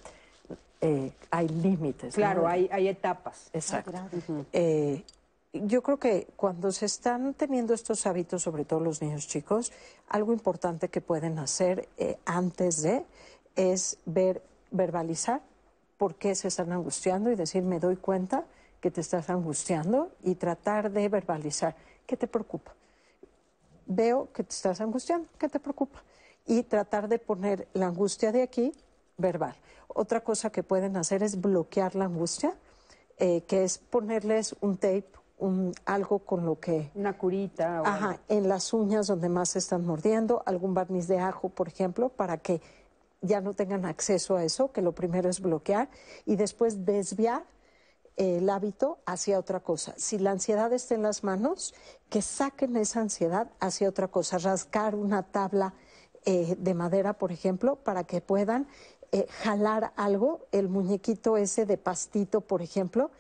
eh, 0.82 1.12
hay 1.32 1.48
límites. 1.48 2.16
Claro, 2.16 2.48
hay, 2.48 2.70
hay 2.72 2.88
etapas. 2.88 3.50
Exacto 3.54 3.94
yo 5.64 5.82
creo 5.82 5.98
que 5.98 6.28
cuando 6.36 6.72
se 6.72 6.86
están 6.86 7.34
teniendo 7.34 7.74
estos 7.74 8.06
hábitos, 8.06 8.44
sobre 8.44 8.66
todo 8.66 8.80
los 8.80 9.02
niños 9.02 9.28
chicos, 9.28 9.72
algo 10.10 10.34
importante 10.34 10.90
que 10.90 11.02
pueden 11.02 11.40
hacer 11.40 11.88
eh, 11.98 12.18
antes 12.26 12.82
de 12.82 13.06
es 13.56 13.98
ver, 14.06 14.42
verbalizar 14.72 15.42
por 15.98 16.16
qué 16.16 16.36
se 16.36 16.50
están 16.50 16.72
angustiando 16.72 17.32
y 17.32 17.36
decir, 17.36 17.64
me 17.64 17.80
doy 17.80 17.96
cuenta 17.96 18.44
que 18.82 18.92
te 18.92 19.02
estás 19.02 19.30
angustiando 19.30 20.12
y 20.24 20.36
tratar 20.36 20.92
de 20.92 21.08
verbalizar 21.08 21.76
qué 22.06 22.18
te 22.18 22.28
preocupa. 22.28 22.74
Veo 23.86 24.32
que 24.34 24.44
te 24.44 24.54
estás 24.54 24.82
angustiando, 24.82 25.30
¿qué 25.40 25.48
te 25.48 25.60
preocupa? 25.60 26.04
Y 26.46 26.64
tratar 26.64 27.08
de 27.08 27.18
poner 27.18 27.68
la 27.74 27.88
angustia 27.88 28.32
de 28.32 28.42
aquí 28.42 28.74
verbal. 29.18 29.56
Otra 29.98 30.20
cosa 30.22 30.50
que 30.50 30.62
pueden 30.62 30.98
hacer 30.98 31.24
es 31.24 31.40
bloquear 31.40 31.96
la 31.96 32.04
angustia, 32.06 32.54
eh, 33.18 33.44
que 33.48 33.64
es 33.64 33.78
ponerles 33.78 34.54
un 34.60 34.76
tape 34.76 35.08
un, 35.38 35.74
algo 35.86 36.20
con 36.20 36.46
lo 36.46 36.60
que... 36.60 36.92
Una 36.96 37.18
curita. 37.18 37.82
O 37.82 37.86
ajá, 37.86 38.20
en 38.28 38.50
las 38.50 38.74
uñas 38.74 39.08
donde 39.08 39.30
más 39.30 39.50
se 39.50 39.60
están 39.60 39.86
mordiendo, 39.86 40.44
algún 40.46 40.74
barniz 40.74 41.08
de 41.08 41.20
ajo, 41.20 41.48
por 41.48 41.70
ejemplo, 41.70 42.10
para 42.10 42.38
que 42.38 42.62
ya 43.22 43.40
no 43.40 43.54
tengan 43.54 43.86
acceso 43.86 44.36
a 44.36 44.44
eso, 44.44 44.74
que 44.74 44.82
lo 44.82 44.92
primero 44.92 45.30
es 45.30 45.40
bloquear 45.40 45.90
y 46.26 46.36
después 46.36 46.86
desviar 46.86 47.46
el 48.18 48.50
hábito 48.50 49.00
hacia 49.06 49.40
otra 49.40 49.62
cosa. 49.62 49.94
Si 49.98 50.18
la 50.20 50.32
ansiedad 50.32 50.74
está 50.74 50.96
en 50.96 51.04
las 51.04 51.24
manos, 51.24 51.74
que 52.10 52.22
saquen 52.22 52.76
esa 52.76 53.00
ansiedad 53.00 53.50
hacia 53.62 53.88
otra 53.88 54.10
cosa, 54.10 54.40
rascar 54.40 54.94
una 54.94 55.24
tabla 55.24 55.74
eh, 56.28 56.56
de 56.58 56.74
madera, 56.74 57.14
por 57.14 57.32
ejemplo, 57.32 57.76
para 57.76 58.04
que 58.06 58.20
puedan 58.20 58.68
eh, 59.16 59.28
jalar 59.44 59.94
algo, 59.96 60.46
el 60.52 60.68
muñequito 60.68 61.38
ese 61.38 61.66
de 61.66 61.78
pastito, 61.78 62.42
por 62.42 62.62
ejemplo, 62.62 63.12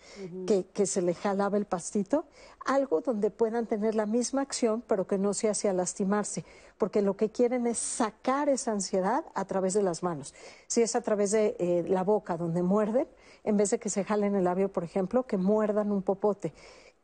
que, 0.45 0.65
que, 0.65 0.85
se 0.85 1.01
le 1.01 1.13
jalaba 1.13 1.55
el 1.55 1.63
pastito, 1.63 2.25
algo 2.65 2.99
donde 2.99 3.31
puedan 3.31 3.65
tener 3.65 3.95
la 3.95 4.05
misma 4.05 4.41
acción, 4.41 4.83
pero 4.85 5.07
que 5.07 5.17
no 5.17 5.33
se 5.33 5.47
hacia 5.47 5.71
lastimarse, 5.71 6.43
porque 6.77 7.01
lo 7.01 7.15
que 7.15 7.29
quieren 7.29 7.65
es 7.65 7.77
sacar 7.77 8.49
esa 8.49 8.73
ansiedad 8.73 9.23
a 9.35 9.45
través 9.45 9.73
de 9.73 9.83
las 9.83 10.03
manos. 10.03 10.33
Si 10.67 10.81
es 10.81 10.97
a 10.97 11.01
través 11.01 11.31
de 11.31 11.55
eh, 11.59 11.85
la 11.87 12.03
boca 12.03 12.35
donde 12.35 12.61
muerden, 12.61 13.07
en 13.45 13.55
vez 13.55 13.69
de 13.69 13.79
que 13.79 13.89
se 13.89 14.03
jalen 14.03 14.35
el 14.35 14.43
labio, 14.43 14.69
por 14.73 14.83
ejemplo, 14.83 15.23
que 15.23 15.37
muerdan 15.37 15.93
un 15.93 16.01
popote 16.01 16.51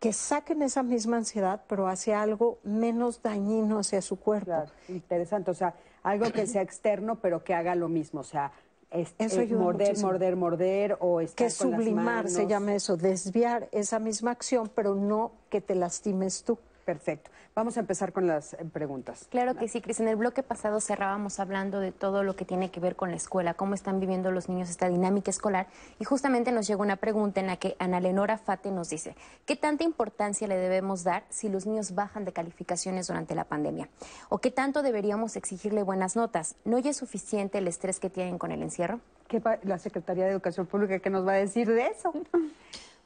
que 0.02 0.14
saquen 0.14 0.64
esa 0.64 0.82
misma 0.82 1.18
ansiedad, 1.18 1.62
pero 1.68 1.88
hacia 1.88 2.24
algo 2.24 2.58
menos 2.64 3.22
dañino 3.22 3.78
hacia 3.78 4.02
su 4.02 4.20
cuerpo. 4.20 4.66
interesante, 4.90 5.52
o 5.52 5.54
sea, 5.54 5.76
algo 6.02 6.32
que 6.32 6.48
sea 6.48 6.64
externo, 6.64 7.20
pero 7.22 7.44
que 7.44 7.54
haga 7.54 7.76
lo 7.76 7.88
mismo, 7.88 8.22
o 8.22 8.24
sea, 8.24 8.52
eso 8.92 9.42
morder, 9.56 9.98
morder, 10.00 10.36
morder 10.36 10.98
o 11.00 11.22
estar 11.22 11.46
que 11.46 11.50
sublimar 11.50 12.30
se 12.30 12.46
llama 12.46 12.76
eso, 12.76 12.98
desviar 12.98 13.70
esa 13.72 14.00
misma 14.00 14.32
acción, 14.32 14.70
pero 14.74 14.96
no 14.96 15.32
que 15.50 15.62
te 15.62 15.76
lastimes 15.76 16.44
tú. 16.44 16.58
Perfecto. 16.86 17.32
Vamos 17.56 17.78
a 17.78 17.80
empezar 17.80 18.14
con 18.14 18.28
las 18.28 18.54
eh, 18.54 18.58
preguntas. 18.72 19.28
Claro 19.30 19.56
que 19.56 19.68
sí, 19.68 19.82
Cris. 19.82 20.00
En 20.00 20.08
el 20.08 20.16
bloque 20.16 20.44
pasado 20.44 20.80
cerrábamos 20.80 21.40
hablando 21.40 21.80
de 21.80 21.92
todo 21.92 22.24
lo 22.24 22.36
que 22.36 22.46
tiene 22.46 22.70
que 22.70 22.80
ver 22.80 22.96
con 22.96 23.10
la 23.10 23.18
escuela, 23.18 23.54
cómo 23.54 23.74
están 23.74 24.00
viviendo 24.00 24.32
los 24.32 24.50
niños 24.50 24.70
esta 24.70 24.90
dinámica 24.90 25.32
escolar. 25.32 25.68
Y 26.00 26.06
justamente 26.06 26.52
nos 26.52 26.68
llegó 26.68 26.84
una 26.84 26.98
pregunta 26.98 27.40
en 27.40 27.48
la 27.48 27.58
que 27.58 27.76
Ana 27.80 28.00
Lenora 28.00 28.38
Fate 28.38 28.72
nos 28.72 28.90
dice, 28.90 29.16
¿qué 29.46 29.56
tanta 29.56 29.84
importancia 29.84 30.48
le 30.48 30.58
debemos 30.58 31.04
dar 31.04 31.24
si 31.30 31.50
los 31.50 31.66
niños 31.66 31.96
bajan 31.96 32.26
de 32.26 32.34
calificaciones 32.34 33.08
durante 33.08 33.36
la 33.36 33.46
pandemia? 33.46 33.90
¿O 34.30 34.40
qué 34.40 34.52
tanto 34.52 34.82
deberíamos 34.82 35.36
exigirle 35.36 35.84
buenas 35.84 36.16
notas? 36.16 36.56
¿No 36.64 36.78
es 36.90 36.98
suficiente 36.98 37.60
el 37.60 37.68
estrés 37.68 38.00
que 38.00 38.10
tienen 38.10 38.38
con 38.38 38.52
el 38.52 38.62
encierro? 38.62 39.00
¿Qué 39.28 39.42
la 39.64 39.78
Secretaría 39.78 40.26
de 40.26 40.32
Educación 40.32 40.66
Pública 40.66 41.00
qué 41.00 41.10
nos 41.10 41.26
va 41.26 41.34
a 41.34 41.36
decir 41.36 41.68
de 41.68 41.88
eso? 41.88 42.14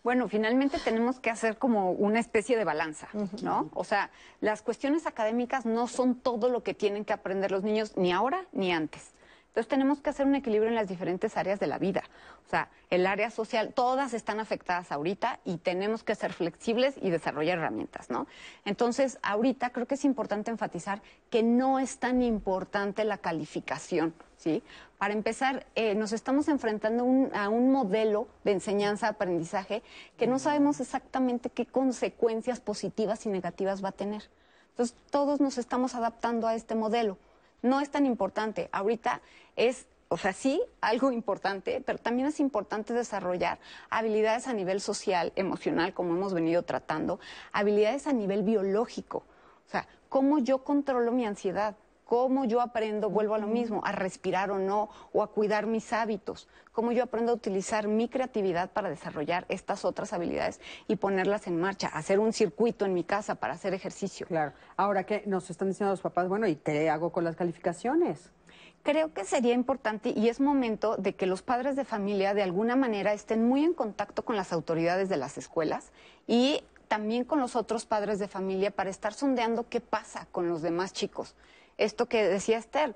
Bueno, 0.06 0.30
finalmente 0.30 0.77
tenemos 0.77 1.19
que 1.19 1.32
hacer 1.32 1.57
como 1.57 1.90
una 1.90 2.19
especie 2.19 2.56
de 2.57 2.64
balanza, 2.64 3.07
¿no? 3.41 3.72
O 3.73 3.84
sea, 3.84 4.11
las 4.40 4.61
cuestiones 4.61 5.07
académicas 5.07 5.65
no 5.65 5.88
son 5.88 6.14
todo 6.14 6.48
lo 6.48 6.61
que 6.61 6.76
tienen 6.76 7.06
que 7.06 7.14
aprender 7.14 7.49
los 7.49 7.64
niños 7.64 7.98
ni 7.98 8.11
ahora 8.11 8.45
ni 8.52 8.72
antes. 8.72 9.15
Entonces 9.48 9.68
tenemos 9.68 10.02
que 10.02 10.11
hacer 10.11 10.27
un 10.27 10.36
equilibrio 10.36 10.69
en 10.69 10.76
las 10.76 10.90
diferentes 10.90 11.38
áreas 11.38 11.60
de 11.60 11.65
la 11.65 11.80
vida. 11.80 12.03
O 12.45 12.49
sea, 12.52 12.69
el 12.91 13.07
área 13.07 13.32
social, 13.32 13.73
todas 13.73 14.14
están 14.14 14.40
afectadas 14.40 14.91
ahorita 14.91 15.40
y 15.44 15.57
tenemos 15.57 16.03
que 16.03 16.14
ser 16.14 16.34
flexibles 16.34 16.94
y 17.02 17.10
desarrollar 17.10 17.57
herramientas, 17.57 18.11
¿no? 18.11 18.27
Entonces, 18.64 19.18
ahorita 19.23 19.72
creo 19.72 19.88
que 19.88 19.95
es 19.95 20.06
importante 20.06 20.52
enfatizar 20.52 21.02
que 21.32 21.41
no 21.41 21.80
es 21.80 21.98
tan 21.98 22.22
importante 22.22 23.06
la 23.06 23.18
calificación, 23.18 24.14
¿sí? 24.38 24.64
Para 24.98 25.14
empezar, 25.14 25.66
eh, 25.76 25.95
nos 25.95 26.12
estamos 26.12 26.48
enfrentando 26.48 27.30
a 27.34 27.49
un 27.49 27.72
modelo 27.72 28.28
de 28.44 28.53
enseñanza-aprendizaje 28.53 29.84
que 30.18 30.28
no 30.28 30.40
sabemos 30.40 30.80
exactamente 30.80 31.49
qué 31.49 31.66
consecuencias 31.66 32.60
positivas 32.60 33.26
y 33.26 33.30
negativas 33.30 33.84
va 33.84 33.90
a 33.90 33.94
tener. 33.94 34.24
Entonces, 34.70 34.95
todos 35.10 35.40
nos 35.40 35.57
estamos 35.57 35.95
adaptando 35.95 36.48
a 36.48 36.56
este 36.56 36.76
modelo 36.76 37.18
no 37.66 37.82
es 37.82 37.90
tan 37.90 38.06
importante. 38.06 38.70
Ahorita 38.72 39.22
es, 39.56 39.88
o 40.07 40.18
sea, 40.18 40.34
sí, 40.34 40.62
algo 40.82 41.12
importante, 41.12 41.82
pero 41.86 41.98
también 41.98 42.28
es 42.28 42.40
importante 42.40 42.94
desarrollar 42.94 43.60
habilidades 43.90 44.48
a 44.48 44.53
nivel 44.53 44.80
social, 44.80 45.34
emocional, 45.36 45.94
como 45.94 46.16
hemos 46.16 46.34
venido 46.34 46.64
tratando, 46.64 47.20
habilidades 47.52 48.07
a 48.07 48.14
nivel 48.14 48.44
biológico. 48.44 49.24
O 49.68 49.70
sea, 49.70 49.88
cómo 50.10 50.40
yo 50.40 50.64
controlo 50.64 51.12
mi 51.12 51.26
ansiedad, 51.26 51.76
cómo 52.06 52.45
yo 52.45 52.61
aprendo, 52.61 53.10
vuelvo 53.10 53.36
a 53.36 53.40
lo 53.40 53.48
mismo, 53.48 53.82
a 53.84 53.91
respirar 53.91 54.52
o 54.52 54.60
no, 54.60 54.90
o 55.11 55.23
a 55.23 55.27
cuidar 55.27 55.65
mis 55.65 55.91
hábitos, 55.91 56.48
cómo 56.72 56.91
yo 56.91 57.03
aprendo 57.03 57.32
a 57.32 57.36
utilizar 57.36 57.88
mi 57.88 58.07
creatividad 58.07 58.69
para 58.69 58.90
desarrollar 58.90 59.45
estas 59.49 59.84
otras 59.84 60.14
habilidades 60.14 60.61
y 60.88 60.95
ponerlas 60.95 61.48
en 61.48 61.60
marcha, 61.60 61.88
hacer 61.88 62.19
un 62.19 62.32
circuito 62.32 62.86
en 62.86 62.94
mi 62.94 63.03
casa 63.03 63.36
para 63.36 63.53
hacer 63.53 63.73
ejercicio. 63.73 64.27
Claro. 64.27 64.53
Ahora, 64.77 65.03
¿qué 65.03 65.23
nos 65.26 65.49
están 65.49 65.69
diciendo 65.69 65.91
los 65.91 66.02
papás? 66.02 66.30
Bueno, 66.30 66.48
¿y 66.48 66.56
qué 66.56 66.90
hago 66.90 67.11
con 67.11 67.23
las 67.23 67.36
calificaciones? 67.36 68.32
Creo 68.84 69.14
que 69.14 69.26
sería 69.26 69.56
importante 69.56 70.14
y 70.15 70.30
es 70.30 70.40
momento 70.40 70.95
de 70.98 71.15
que 71.15 71.26
los 71.26 71.41
padres 71.41 71.76
de 71.76 71.86
familia 71.86 72.36
de 72.36 72.44
alguna 72.44 72.76
manera 72.76 73.14
estén 73.14 73.48
muy 73.48 73.64
en 73.64 73.73
contacto 73.73 74.23
con 74.23 74.36
las 74.36 74.53
autoridades 74.53 75.10
de 75.10 75.18
las 75.18 75.40
escuelas 75.40 75.91
y 76.27 76.61
también 76.88 77.23
con 77.23 77.40
los 77.40 77.56
otros 77.56 77.88
padres 77.88 78.19
de 78.19 78.27
familia 78.27 78.69
para 78.69 78.91
estar 78.91 79.14
sondeando 79.14 79.68
qué 79.69 79.82
pasa 79.82 80.27
con 80.32 80.49
los 80.49 80.61
demás 80.61 80.94
chicos 80.94 81.34
esto 81.77 82.07
que 82.07 82.23
decía 82.23 82.57
Esther, 82.57 82.95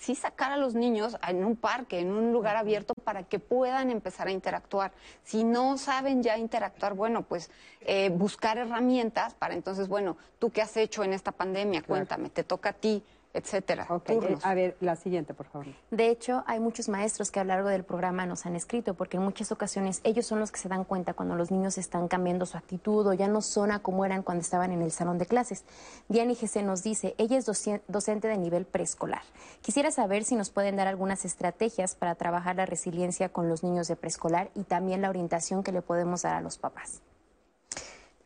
sí 0.00 0.14
sacar 0.14 0.50
a 0.50 0.56
los 0.56 0.74
niños 0.74 1.16
en 1.28 1.44
un 1.44 1.56
parque, 1.56 2.00
en 2.00 2.10
un 2.10 2.32
lugar 2.32 2.56
abierto 2.56 2.94
para 3.04 3.24
que 3.24 3.38
puedan 3.38 3.90
empezar 3.90 4.28
a 4.28 4.30
interactuar. 4.30 4.92
Si 5.22 5.44
no 5.44 5.76
saben 5.76 6.22
ya 6.22 6.38
interactuar, 6.38 6.94
bueno, 6.94 7.22
pues 7.22 7.50
eh, 7.82 8.08
buscar 8.08 8.56
herramientas 8.56 9.34
para 9.34 9.52
entonces, 9.52 9.88
bueno, 9.88 10.16
tú 10.38 10.50
qué 10.50 10.62
has 10.62 10.76
hecho 10.78 11.04
en 11.04 11.12
esta 11.12 11.32
pandemia, 11.32 11.82
cuéntame, 11.82 12.30
te 12.30 12.44
toca 12.44 12.70
a 12.70 12.72
ti 12.72 13.04
etcétera. 13.32 13.86
Eh, 14.06 14.38
a 14.42 14.54
ver, 14.54 14.76
la 14.80 14.96
siguiente, 14.96 15.34
por 15.34 15.46
favor. 15.46 15.66
De 15.90 16.08
hecho, 16.08 16.42
hay 16.46 16.58
muchos 16.58 16.88
maestros 16.88 17.30
que 17.30 17.40
a 17.40 17.44
lo 17.44 17.48
largo 17.48 17.68
del 17.68 17.84
programa 17.84 18.26
nos 18.26 18.46
han 18.46 18.56
escrito, 18.56 18.94
porque 18.94 19.18
en 19.18 19.22
muchas 19.22 19.52
ocasiones 19.52 20.00
ellos 20.04 20.26
son 20.26 20.40
los 20.40 20.50
que 20.50 20.58
se 20.58 20.68
dan 20.68 20.84
cuenta 20.84 21.14
cuando 21.14 21.36
los 21.36 21.50
niños 21.50 21.78
están 21.78 22.08
cambiando 22.08 22.46
su 22.46 22.56
actitud 22.56 23.06
o 23.06 23.12
ya 23.12 23.28
no 23.28 23.40
son 23.40 23.70
a 23.70 23.80
como 23.80 24.04
eran 24.04 24.22
cuando 24.22 24.42
estaban 24.42 24.72
en 24.72 24.82
el 24.82 24.90
salón 24.90 25.18
de 25.18 25.26
clases. 25.26 25.64
Diana 26.08 26.34
Gese 26.34 26.62
nos 26.62 26.82
dice, 26.82 27.14
ella 27.18 27.38
es 27.38 27.46
docente 27.46 28.28
de 28.28 28.36
nivel 28.36 28.64
preescolar. 28.64 29.22
Quisiera 29.62 29.90
saber 29.90 30.24
si 30.24 30.34
nos 30.34 30.50
pueden 30.50 30.76
dar 30.76 30.88
algunas 30.88 31.24
estrategias 31.24 31.94
para 31.94 32.16
trabajar 32.16 32.56
la 32.56 32.66
resiliencia 32.66 33.28
con 33.28 33.48
los 33.48 33.62
niños 33.62 33.86
de 33.88 33.96
preescolar 33.96 34.50
y 34.54 34.64
también 34.64 35.02
la 35.02 35.10
orientación 35.10 35.62
que 35.62 35.72
le 35.72 35.82
podemos 35.82 36.22
dar 36.22 36.34
a 36.34 36.40
los 36.40 36.58
papás. 36.58 37.00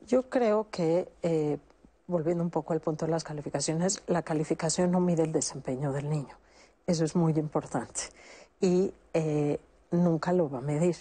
Yo 0.06 0.28
creo 0.28 0.68
que 0.70 1.08
eh, 1.22 1.58
volviendo 2.06 2.42
un 2.44 2.50
poco 2.50 2.72
al 2.72 2.80
punto 2.80 3.06
de 3.06 3.12
las 3.12 3.24
calificaciones, 3.24 4.02
la 4.06 4.22
calificación 4.22 4.90
no 4.90 5.00
mide 5.00 5.22
el 5.22 5.32
desempeño 5.32 5.92
del 5.92 6.08
niño. 6.08 6.36
Eso 6.86 7.04
es 7.04 7.16
muy 7.16 7.32
importante. 7.34 8.02
Y 8.60 8.92
eh, 9.12 9.58
nunca 9.90 10.32
lo 10.32 10.50
va 10.50 10.58
a 10.58 10.62
medir. 10.62 10.96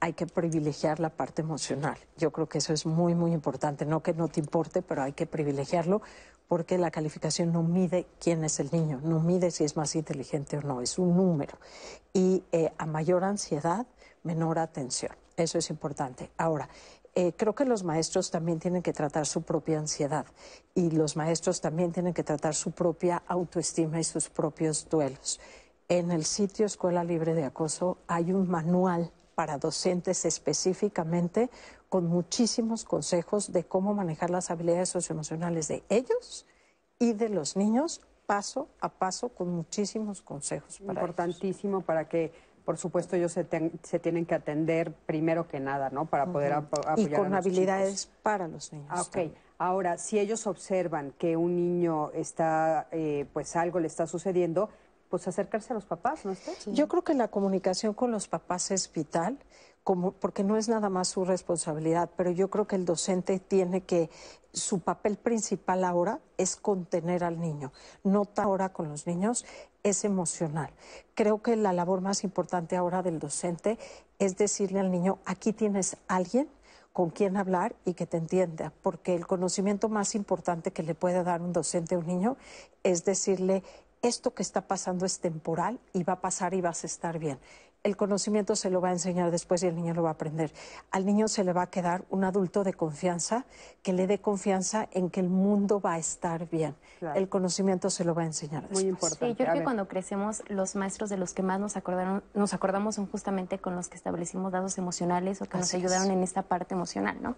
Hay 0.00 0.12
que 0.12 0.26
privilegiar 0.26 1.00
la 1.00 1.10
parte 1.10 1.42
emocional. 1.42 1.96
Yo 2.16 2.30
creo 2.30 2.48
que 2.48 2.58
eso 2.58 2.72
es 2.72 2.86
muy, 2.86 3.14
muy 3.14 3.32
importante. 3.32 3.84
No 3.84 4.02
que 4.02 4.14
no 4.14 4.28
te 4.28 4.40
importe, 4.40 4.82
pero 4.82 5.02
hay 5.02 5.12
que 5.12 5.26
privilegiarlo 5.26 6.02
porque 6.48 6.78
la 6.78 6.90
calificación 6.90 7.52
no 7.52 7.62
mide 7.62 8.06
quién 8.20 8.44
es 8.44 8.60
el 8.60 8.70
niño, 8.70 9.00
no 9.02 9.20
mide 9.20 9.50
si 9.50 9.64
es 9.64 9.76
más 9.76 9.96
inteligente 9.96 10.58
o 10.58 10.62
no, 10.62 10.80
es 10.80 10.98
un 10.98 11.16
número. 11.16 11.58
Y 12.12 12.44
eh, 12.52 12.72
a 12.78 12.86
mayor 12.86 13.24
ansiedad, 13.24 13.86
menor 14.22 14.58
atención. 14.58 15.12
Eso 15.36 15.58
es 15.58 15.70
importante. 15.70 16.30
Ahora, 16.38 16.68
eh, 17.18 17.32
creo 17.34 17.54
que 17.54 17.64
los 17.64 17.82
maestros 17.82 18.30
también 18.30 18.58
tienen 18.58 18.82
que 18.82 18.92
tratar 18.92 19.24
su 19.24 19.40
propia 19.40 19.78
ansiedad 19.78 20.26
y 20.74 20.90
los 20.90 21.16
maestros 21.16 21.62
también 21.62 21.90
tienen 21.90 22.12
que 22.12 22.22
tratar 22.22 22.54
su 22.54 22.72
propia 22.72 23.22
autoestima 23.26 23.98
y 23.98 24.04
sus 24.04 24.28
propios 24.28 24.86
duelos. 24.90 25.40
En 25.88 26.10
el 26.10 26.26
sitio 26.26 26.66
Escuela 26.66 27.04
Libre 27.04 27.32
de 27.32 27.46
Acoso 27.46 27.96
hay 28.06 28.34
un 28.34 28.50
manual 28.50 29.10
para 29.34 29.56
docentes 29.56 30.26
específicamente 30.26 31.48
con 31.88 32.06
muchísimos 32.06 32.84
consejos 32.84 33.50
de 33.50 33.64
cómo 33.64 33.94
manejar 33.94 34.28
las 34.28 34.50
habilidades 34.50 34.90
socioemocionales 34.90 35.68
de 35.68 35.84
ellos 35.88 36.44
y 36.98 37.14
de 37.14 37.30
los 37.30 37.56
niños 37.56 38.02
paso 38.26 38.68
a 38.78 38.90
paso 38.90 39.30
con 39.30 39.48
muchísimos 39.48 40.20
consejos. 40.20 40.80
Importantísimo 40.80 41.80
para 41.80 42.10
que 42.10 42.32
por 42.66 42.78
supuesto 42.78 43.14
ellos 43.14 43.30
se, 43.30 43.46
se, 43.84 43.98
tienen 44.00 44.26
que 44.26 44.34
atender 44.34 44.92
primero 44.92 45.46
que 45.46 45.60
nada, 45.60 45.88
¿no? 45.90 46.06
Para 46.06 46.26
poder 46.26 46.52
apoyar 46.52 46.98
Y 46.98 47.06
con 47.06 47.32
habilidades 47.32 48.10
para 48.24 48.48
los 48.48 48.72
niños. 48.72 48.88
Ah, 48.90 49.02
ok. 49.02 49.32
Ahora, 49.56 49.98
si 49.98 50.18
ellos 50.18 50.48
observan 50.48 51.12
que 51.12 51.36
un 51.36 51.54
niño 51.54 52.10
está, 52.10 52.88
eh, 52.90 53.24
pues 53.32 53.54
algo 53.54 53.78
le 53.78 53.86
está 53.86 54.08
sucediendo, 54.08 54.68
pues 55.08 55.28
acercarse 55.28 55.72
a 55.72 55.74
los 55.74 55.84
papás, 55.84 56.24
¿no 56.24 56.32
está? 56.32 56.50
Yo 56.72 56.88
creo 56.88 57.04
que 57.04 57.14
la 57.14 57.28
comunicación 57.28 57.94
con 57.94 58.10
los 58.10 58.26
papás 58.26 58.72
es 58.72 58.92
vital, 58.92 59.38
como, 59.86 60.10
porque 60.10 60.42
no 60.42 60.56
es 60.56 60.68
nada 60.68 60.90
más 60.90 61.06
su 61.06 61.24
responsabilidad, 61.24 62.10
pero 62.16 62.32
yo 62.32 62.50
creo 62.50 62.66
que 62.66 62.74
el 62.74 62.84
docente 62.84 63.38
tiene 63.38 63.82
que, 63.82 64.10
su 64.52 64.80
papel 64.80 65.16
principal 65.16 65.84
ahora 65.84 66.18
es 66.38 66.56
contener 66.56 67.22
al 67.22 67.40
niño, 67.40 67.72
no 68.02 68.24
ahora 68.34 68.72
con 68.72 68.88
los 68.88 69.06
niños, 69.06 69.44
es 69.84 70.04
emocional. 70.04 70.70
Creo 71.14 71.40
que 71.40 71.54
la 71.54 71.72
labor 71.72 72.00
más 72.00 72.24
importante 72.24 72.74
ahora 72.74 73.04
del 73.04 73.20
docente 73.20 73.78
es 74.18 74.36
decirle 74.36 74.80
al 74.80 74.90
niño, 74.90 75.20
aquí 75.24 75.52
tienes 75.52 75.96
alguien 76.08 76.48
con 76.92 77.10
quien 77.10 77.36
hablar 77.36 77.76
y 77.84 77.94
que 77.94 78.06
te 78.06 78.16
entienda, 78.16 78.72
porque 78.82 79.14
el 79.14 79.28
conocimiento 79.28 79.88
más 79.88 80.16
importante 80.16 80.72
que 80.72 80.82
le 80.82 80.96
puede 80.96 81.22
dar 81.22 81.42
un 81.42 81.52
docente 81.52 81.94
a 81.94 81.98
un 81.98 82.08
niño 82.08 82.36
es 82.82 83.04
decirle, 83.04 83.62
esto 84.02 84.34
que 84.34 84.42
está 84.42 84.62
pasando 84.62 85.06
es 85.06 85.20
temporal 85.20 85.78
y 85.92 86.02
va 86.02 86.14
a 86.14 86.20
pasar 86.20 86.54
y 86.54 86.60
vas 86.60 86.82
a 86.82 86.88
estar 86.88 87.20
bien 87.20 87.38
el 87.86 87.96
conocimiento 87.96 88.56
se 88.56 88.68
lo 88.68 88.80
va 88.80 88.88
a 88.88 88.92
enseñar 88.92 89.30
después 89.30 89.62
y 89.62 89.68
el 89.68 89.76
niño 89.76 89.94
lo 89.94 90.02
va 90.02 90.08
a 90.10 90.12
aprender. 90.12 90.52
Al 90.90 91.06
niño 91.06 91.28
se 91.28 91.44
le 91.44 91.52
va 91.52 91.62
a 91.62 91.70
quedar 91.70 92.04
un 92.10 92.24
adulto 92.24 92.64
de 92.64 92.74
confianza 92.74 93.46
que 93.84 93.92
le 93.92 94.08
dé 94.08 94.18
confianza 94.18 94.88
en 94.90 95.08
que 95.08 95.20
el 95.20 95.28
mundo 95.28 95.80
va 95.80 95.94
a 95.94 95.98
estar 95.98 96.48
bien. 96.50 96.74
El 97.14 97.28
conocimiento 97.28 97.88
se 97.88 98.04
lo 98.04 98.12
va 98.12 98.22
a 98.22 98.26
enseñar 98.26 98.62
después. 98.62 98.82
Muy 98.82 98.90
importante. 98.90 99.26
Sí, 99.26 99.36
yo 99.38 99.44
creo 99.44 99.54
que 99.54 99.62
cuando 99.62 99.86
crecemos, 99.86 100.42
los 100.48 100.74
maestros 100.74 101.10
de 101.10 101.16
los 101.16 101.32
que 101.32 101.44
más 101.44 101.60
nos, 101.60 101.76
acordaron, 101.76 102.24
nos 102.34 102.54
acordamos 102.54 102.96
son 102.96 103.06
justamente 103.06 103.60
con 103.60 103.76
los 103.76 103.88
que 103.88 103.96
establecimos 103.96 104.50
dados 104.50 104.78
emocionales 104.78 105.40
o 105.40 105.44
que 105.44 105.56
nos 105.56 105.72
ayudaron 105.72 106.10
en 106.10 106.24
esta 106.24 106.42
parte 106.42 106.74
emocional, 106.74 107.18
¿no? 107.22 107.36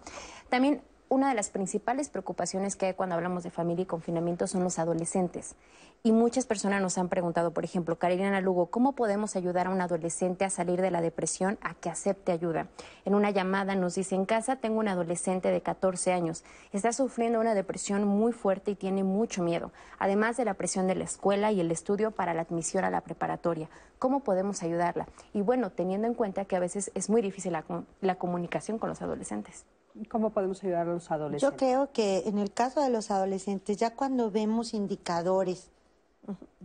También 0.49 0.81
una 1.09 1.29
de 1.29 1.35
las 1.35 1.49
principales 1.49 2.07
preocupaciones 2.09 2.75
que 2.75 2.85
hay 2.85 2.93
cuando 2.93 3.15
hablamos 3.15 3.43
de 3.43 3.49
familia 3.49 3.83
y 3.83 3.87
confinamiento 3.87 4.45
son 4.45 4.63
los 4.63 4.77
adolescentes. 4.77 5.55
Y 6.01 6.13
muchas 6.13 6.45
personas 6.45 6.81
nos 6.81 6.97
han 6.97 7.09
preguntado, 7.09 7.51
por 7.51 7.65
ejemplo, 7.65 7.97
Carolina 7.97 8.39
Lugo, 8.39 8.67
¿cómo 8.67 8.93
podemos 8.93 9.35
ayudar 9.35 9.67
a 9.67 9.71
un 9.71 9.81
adolescente 9.81 10.45
a 10.45 10.49
salir 10.49 10.81
de 10.81 10.91
la 10.91 11.01
depresión, 11.01 11.57
a 11.61 11.73
que 11.73 11.89
acepte 11.89 12.31
ayuda? 12.31 12.67
En 13.03 13.15
una 13.15 13.31
llamada 13.31 13.75
nos 13.75 13.95
dice, 13.95 14.15
en 14.15 14.25
casa 14.25 14.55
tengo 14.55 14.79
un 14.79 14.87
adolescente 14.87 15.51
de 15.51 15.61
14 15.61 16.13
años, 16.13 16.45
está 16.71 16.93
sufriendo 16.93 17.39
una 17.39 17.53
depresión 17.53 18.05
muy 18.05 18.31
fuerte 18.31 18.71
y 18.71 18.75
tiene 18.75 19.03
mucho 19.03 19.43
miedo, 19.43 19.73
además 19.97 20.37
de 20.37 20.45
la 20.45 20.53
presión 20.53 20.87
de 20.87 20.95
la 20.95 21.03
escuela 21.03 21.51
y 21.51 21.59
el 21.59 21.71
estudio 21.71 22.11
para 22.11 22.33
la 22.33 22.43
admisión 22.43 22.85
a 22.85 22.91
la 22.91 23.01
preparatoria. 23.01 23.67
¿Cómo 23.97 24.21
podemos 24.21 24.63
ayudarla? 24.63 25.07
Y 25.33 25.41
bueno, 25.41 25.71
teniendo 25.71 26.07
en 26.07 26.13
cuenta 26.13 26.45
que 26.45 26.55
a 26.55 26.59
veces 26.61 26.91
es 26.93 27.09
muy 27.09 27.21
difícil 27.21 27.51
la, 27.51 27.65
la 27.99 28.15
comunicación 28.15 28.77
con 28.77 28.87
los 28.87 29.01
adolescentes. 29.01 29.65
¿Cómo 30.09 30.29
podemos 30.31 30.63
ayudar 30.63 30.87
a 30.87 30.93
los 30.93 31.09
adolescentes? 31.11 31.51
Yo 31.51 31.57
creo 31.57 31.91
que 31.91 32.23
en 32.27 32.37
el 32.37 32.51
caso 32.51 32.81
de 32.81 32.89
los 32.89 33.11
adolescentes, 33.11 33.77
ya 33.77 33.95
cuando 33.95 34.31
vemos 34.31 34.73
indicadores, 34.73 35.71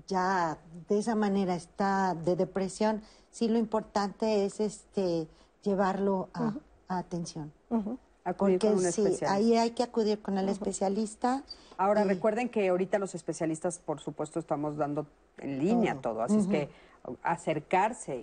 ya 0.07 0.59
de 0.89 0.99
esa 0.99 1.15
manera 1.15 1.55
está 1.55 2.15
de 2.15 2.37
depresión, 2.37 3.03
sí 3.31 3.49
lo 3.49 3.59
importante 3.59 4.45
es 4.45 4.61
este 4.61 5.27
llevarlo 5.63 6.29
a, 6.35 6.55
atención. 6.89 7.53
Porque 8.37 8.77
sí, 8.93 9.19
ahí 9.27 9.57
hay 9.57 9.71
que 9.71 9.83
acudir 9.83 10.21
con 10.21 10.39
el 10.39 10.49
especialista. 10.49 11.43
Ahora 11.77 12.05
recuerden 12.05 12.49
que 12.49 12.69
ahorita 12.69 12.99
los 12.99 13.15
especialistas, 13.15 13.79
por 13.79 14.01
supuesto, 14.01 14.39
estamos 14.39 14.77
dando 14.77 15.07
en 15.39 15.59
línea 15.59 16.01
todo, 16.01 16.23
así 16.23 16.39
es 16.39 16.47
que 16.47 16.69
acercarse 17.23 18.23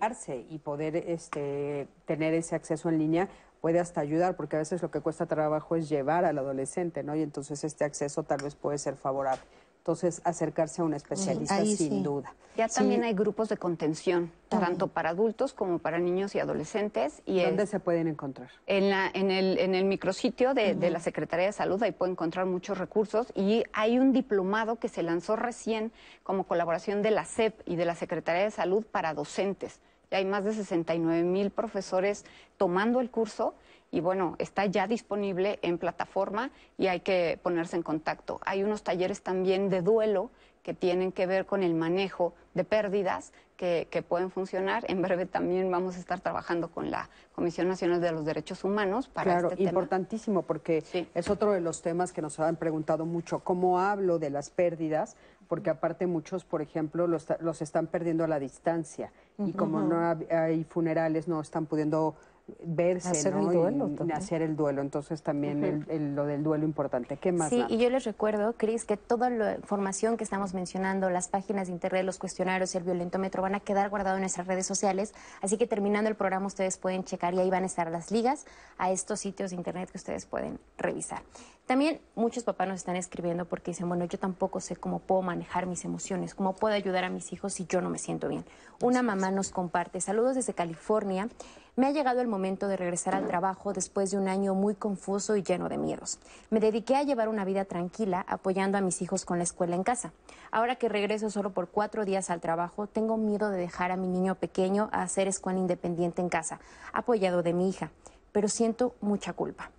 y 0.50 0.58
poder 0.60 0.96
este, 0.96 1.88
tener 2.06 2.34
ese 2.34 2.56
acceso 2.56 2.90
en 2.90 2.98
línea 2.98 3.30
puede 3.62 3.80
hasta 3.80 4.02
ayudar, 4.02 4.36
porque 4.36 4.58
a 4.58 4.60
veces 4.60 4.82
lo 4.82 4.92
que 4.92 5.00
cuesta 5.00 5.28
trabajo 5.28 5.76
es 5.76 5.88
llevar 5.88 6.26
al 6.26 6.38
adolescente, 6.38 7.04
¿no? 7.04 7.16
Y 7.16 7.22
entonces 7.22 7.64
este 7.64 7.86
acceso 7.86 8.24
tal 8.24 8.42
vez 8.44 8.56
puede 8.56 8.78
ser 8.80 8.96
favorable. 8.96 9.42
Entonces, 9.78 10.22
acercarse 10.26 10.84
a 10.84 10.86
un 10.86 10.94
especialista 10.94 11.66
sin 11.66 12.04
duda. 12.04 12.36
Ya 12.56 12.68
también 12.68 13.04
hay 13.04 13.14
grupos 13.14 13.50
de 13.50 13.58
contención, 13.58 14.32
tanto 14.48 14.90
para 14.90 15.10
adultos 15.10 15.54
como 15.54 15.80
para 15.80 15.98
niños 15.98 16.36
y 16.36 16.40
adolescentes. 16.40 17.24
Y 17.26 17.42
¿Dónde 17.42 17.66
se 17.66 17.80
pueden 17.80 18.08
encontrar? 18.08 18.52
En, 18.68 18.92
la, 18.92 19.10
en, 19.12 19.32
el, 19.32 19.58
en 19.58 19.74
el 19.74 19.86
micrositio 19.86 20.54
de, 20.54 20.76
de, 20.76 20.92
la 20.92 21.00
Secretaría 21.00 21.48
de 21.48 21.52
Salud, 21.52 21.82
ahí 21.82 21.94
pueden 21.94 22.12
encontrar 22.12 22.46
muchos 22.46 22.78
recursos. 22.78 23.34
Y 23.34 23.64
hay 23.74 23.98
un 23.98 24.14
diplomado 24.14 24.76
que 24.76 24.88
se 24.88 25.02
lanzó 25.02 25.36
recién 25.36 25.92
como 26.22 26.44
colaboración 26.44 27.02
de 27.02 27.10
la 27.10 27.26
SEP 27.26 27.60
y 27.66 27.76
de 27.76 27.86
la 27.86 27.96
Secretaría 27.96 28.44
de 28.44 28.52
Salud 28.52 28.86
para 28.86 29.16
docentes. 29.16 29.80
Hay 30.12 30.26
más 30.26 30.44
de 30.44 30.54
69 30.54 31.24
mil 31.24 31.52
profesores 31.52 32.26
tomando 32.58 33.00
el 33.00 33.10
curso 33.10 33.56
y 33.92 34.00
bueno, 34.00 34.36
está 34.40 34.66
ya 34.66 34.88
disponible 34.88 35.60
en 35.62 35.78
plataforma 35.78 36.52
y 36.78 36.88
hay 36.88 37.02
que 37.02 37.40
ponerse 37.42 37.76
en 37.76 37.84
contacto. 37.84 38.40
Hay 38.46 38.64
unos 38.64 38.84
talleres 38.84 39.22
también 39.22 39.70
de 39.70 39.82
duelo 39.82 40.32
que 40.64 40.74
tienen 40.74 41.12
que 41.12 41.26
ver 41.26 41.46
con 41.46 41.64
el 41.64 41.74
manejo 41.74 42.34
de 42.54 42.64
pérdidas 42.64 43.34
que, 43.58 44.04
pueden 44.08 44.32
funcionar. 44.32 44.86
En 44.88 45.04
breve 45.04 45.28
también 45.28 45.70
vamos 45.70 45.96
a 45.96 46.00
estar 46.00 46.20
trabajando 46.20 46.72
con 46.72 46.90
la 46.90 47.10
Comisión 47.36 47.68
Nacional 47.68 48.02
de 48.02 48.12
los 48.12 48.26
Derechos 48.26 48.64
Humanos 48.64 49.08
para 49.08 49.34
claro, 49.34 49.52
este 49.52 49.64
importantísimo 49.64 50.42
porque 50.42 50.84
es 51.14 51.30
otro 51.30 51.52
de 51.52 51.62
los 51.62 51.84
temas 51.84 52.12
que 52.12 52.24
nos 52.24 52.40
han 52.40 52.56
preguntado 52.56 53.06
mucho. 53.06 53.40
¿Cómo 53.40 53.80
hablo 53.80 54.18
de 54.18 54.32
las 54.32 54.50
pérdidas? 54.50 55.16
Porque 55.52 55.70
aparte 55.70 56.08
muchos, 56.08 56.46
por 56.46 56.62
ejemplo, 56.62 57.08
los, 57.08 57.28
los 57.42 57.62
están 57.62 57.88
perdiendo 57.88 58.24
a 58.24 58.28
la 58.30 58.40
distancia 58.40 59.12
y 59.38 59.52
como 59.52 59.82
no 59.82 60.16
hay 60.30 60.64
funerales, 60.64 61.28
no 61.28 61.42
están 61.42 61.66
pudiendo 61.66 62.16
verse, 62.64 63.10
hacer 63.10 63.34
el 63.34 63.50
duelo, 63.50 63.92
y, 64.08 64.12
hacer 64.14 64.42
el 64.44 64.56
duelo. 64.56 64.82
Entonces 64.82 65.22
también 65.22 65.86
el, 65.90 66.16
lo 66.16 66.26
del 66.26 66.42
duelo 66.42 66.64
importante. 66.64 67.18
¿Qué 67.18 67.34
más? 67.34 67.50
Sí, 67.50 67.66
y 67.68 67.78
yo 67.80 67.90
les 67.90 68.06
recuerdo, 68.06 68.54
Cris, 68.54 68.86
que 68.86 68.96
toda 68.96 69.30
la 69.30 69.56
información 69.56 70.16
que 70.16 70.24
estamos 70.24 70.54
mencionando, 70.54 71.10
las 71.10 71.28
páginas 71.28 71.68
de 71.68 71.74
internet, 71.74 72.06
los 72.06 72.18
cuestionarios 72.18 72.74
y 72.74 72.78
el 72.78 72.86
violentómetro 72.86 73.42
van 73.42 73.56
a 73.56 73.60
quedar 73.60 73.90
guardados 73.90 74.20
en 74.20 74.22
nuestras 74.22 74.48
redes 74.48 74.66
sociales. 74.66 75.14
Así 75.42 75.58
que 75.58 75.68
terminando 75.68 76.10
el 76.10 76.16
programa 76.16 76.48
ustedes 76.48 76.78
pueden 76.78 77.04
checar 77.04 77.34
y 77.34 77.40
ahí 77.40 77.50
van 77.50 77.64
a 77.64 77.66
estar 77.66 77.92
las 77.92 78.10
ligas 78.10 78.46
a 78.78 78.90
estos 78.90 79.20
sitios 79.20 79.50
de 79.50 79.58
internet 79.58 79.92
que 79.92 79.98
ustedes 79.98 80.26
pueden 80.26 80.60
revisar. 80.78 81.24
También 81.72 82.02
muchos 82.16 82.44
papás 82.44 82.68
nos 82.68 82.80
están 82.80 82.98
escribiendo 82.98 83.46
porque 83.46 83.72
dicen, 83.72 83.88
bueno, 83.88 84.04
yo 84.04 84.20
tampoco 84.20 84.60
sé 84.60 84.76
cómo 84.76 85.00
puedo 85.00 85.22
manejar 85.22 85.68
mis 85.68 85.86
emociones, 85.86 86.36
cómo 86.36 86.52
puedo 86.54 86.76
ayudar 86.76 87.06
a 87.06 87.10
mis 87.10 87.32
hijos 87.32 87.54
si 87.54 87.66
yo 87.66 87.80
no 87.80 87.90
me 87.90 87.98
siento 87.98 88.28
bien. 88.28 88.44
Una 88.82 89.02
mamá 89.02 89.32
nos 89.32 89.52
comparte, 89.52 90.02
saludos 90.02 90.36
desde 90.36 90.54
California. 90.54 91.30
Me 91.78 91.88
ha 91.88 91.92
llegado 91.92 92.20
el 92.20 92.28
momento 92.28 92.68
de 92.68 92.76
regresar 92.76 93.16
al 93.16 93.26
trabajo 93.26 93.72
después 93.72 94.12
de 94.12 94.18
un 94.18 94.28
año 94.28 94.54
muy 94.54 94.76
confuso 94.76 95.38
y 95.38 95.44
lleno 95.44 95.70
de 95.70 95.78
miedos. 95.78 96.20
Me 96.50 96.60
dediqué 96.60 96.98
a 96.98 97.04
llevar 97.04 97.30
una 97.30 97.46
vida 97.46 97.64
tranquila, 97.64 98.26
apoyando 98.28 98.78
a 98.78 98.82
mis 98.82 99.02
hijos 99.02 99.24
con 99.24 99.38
la 99.38 99.46
escuela 99.46 99.78
en 99.78 99.84
casa. 99.84 100.12
Ahora 100.52 100.76
que 100.76 100.90
regreso 100.90 101.30
solo 101.30 101.52
por 101.52 101.70
cuatro 101.70 102.04
días 102.04 102.30
al 102.32 102.42
trabajo, 102.42 102.88
tengo 102.88 103.16
miedo 103.16 103.50
de 103.50 103.58
dejar 103.58 103.92
a 103.92 103.96
mi 103.96 104.10
niño 104.10 104.36
pequeño 104.36 104.90
a 104.92 105.04
hacer 105.04 105.30
escuela 105.30 105.60
independiente 105.60 106.22
en 106.22 106.28
casa, 106.28 106.60
apoyado 106.92 107.44
de 107.44 107.54
mi 107.54 107.70
hija, 107.70 107.92
pero 108.34 108.50
siento 108.50 108.94
mucha 109.00 109.32
culpa. 109.32 109.72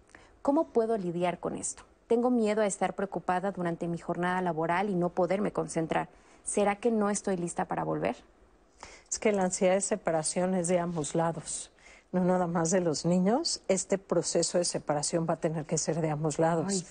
¿Cómo 0.43 0.65
puedo 0.65 0.99
lidiar 0.99 1.39
con 1.39 1.57
esto? 1.57 1.85
Tengo 2.09 2.29
miedo 2.29 2.63
a 2.63 2.67
estar 2.67 2.95
preocupada 2.95 3.53
durante 3.53 3.87
mi 3.87 3.99
jornada 3.99 4.43
laboral 4.43 4.91
y 4.91 4.97
no 4.97 5.09
poderme 5.09 5.53
concentrar. 5.53 6.09
¿Será 6.45 6.77
que 6.77 6.91
no 6.91 7.11
estoy 7.11 7.37
lista 7.37 7.67
para 7.67 7.85
volver? 7.85 8.17
Es 9.09 9.21
que 9.21 9.31
la 9.31 9.45
ansiedad 9.45 9.75
de 9.75 9.81
separación 9.81 10.55
es 10.55 10.67
de 10.67 10.81
ambos 10.81 11.15
lados, 11.15 11.71
no 12.11 12.25
nada 12.25 12.49
más 12.49 12.73
de 12.73 12.81
los 12.81 13.07
niños. 13.07 13.63
Este 13.69 13.99
proceso 13.99 14.59
de 14.59 14.65
separación 14.65 15.27
va 15.31 15.35
a 15.35 15.41
tener 15.41 15.65
que 15.65 15.79
ser 15.79 16.01
de 16.01 16.11
ambos 16.11 16.41
lados. 16.41 16.87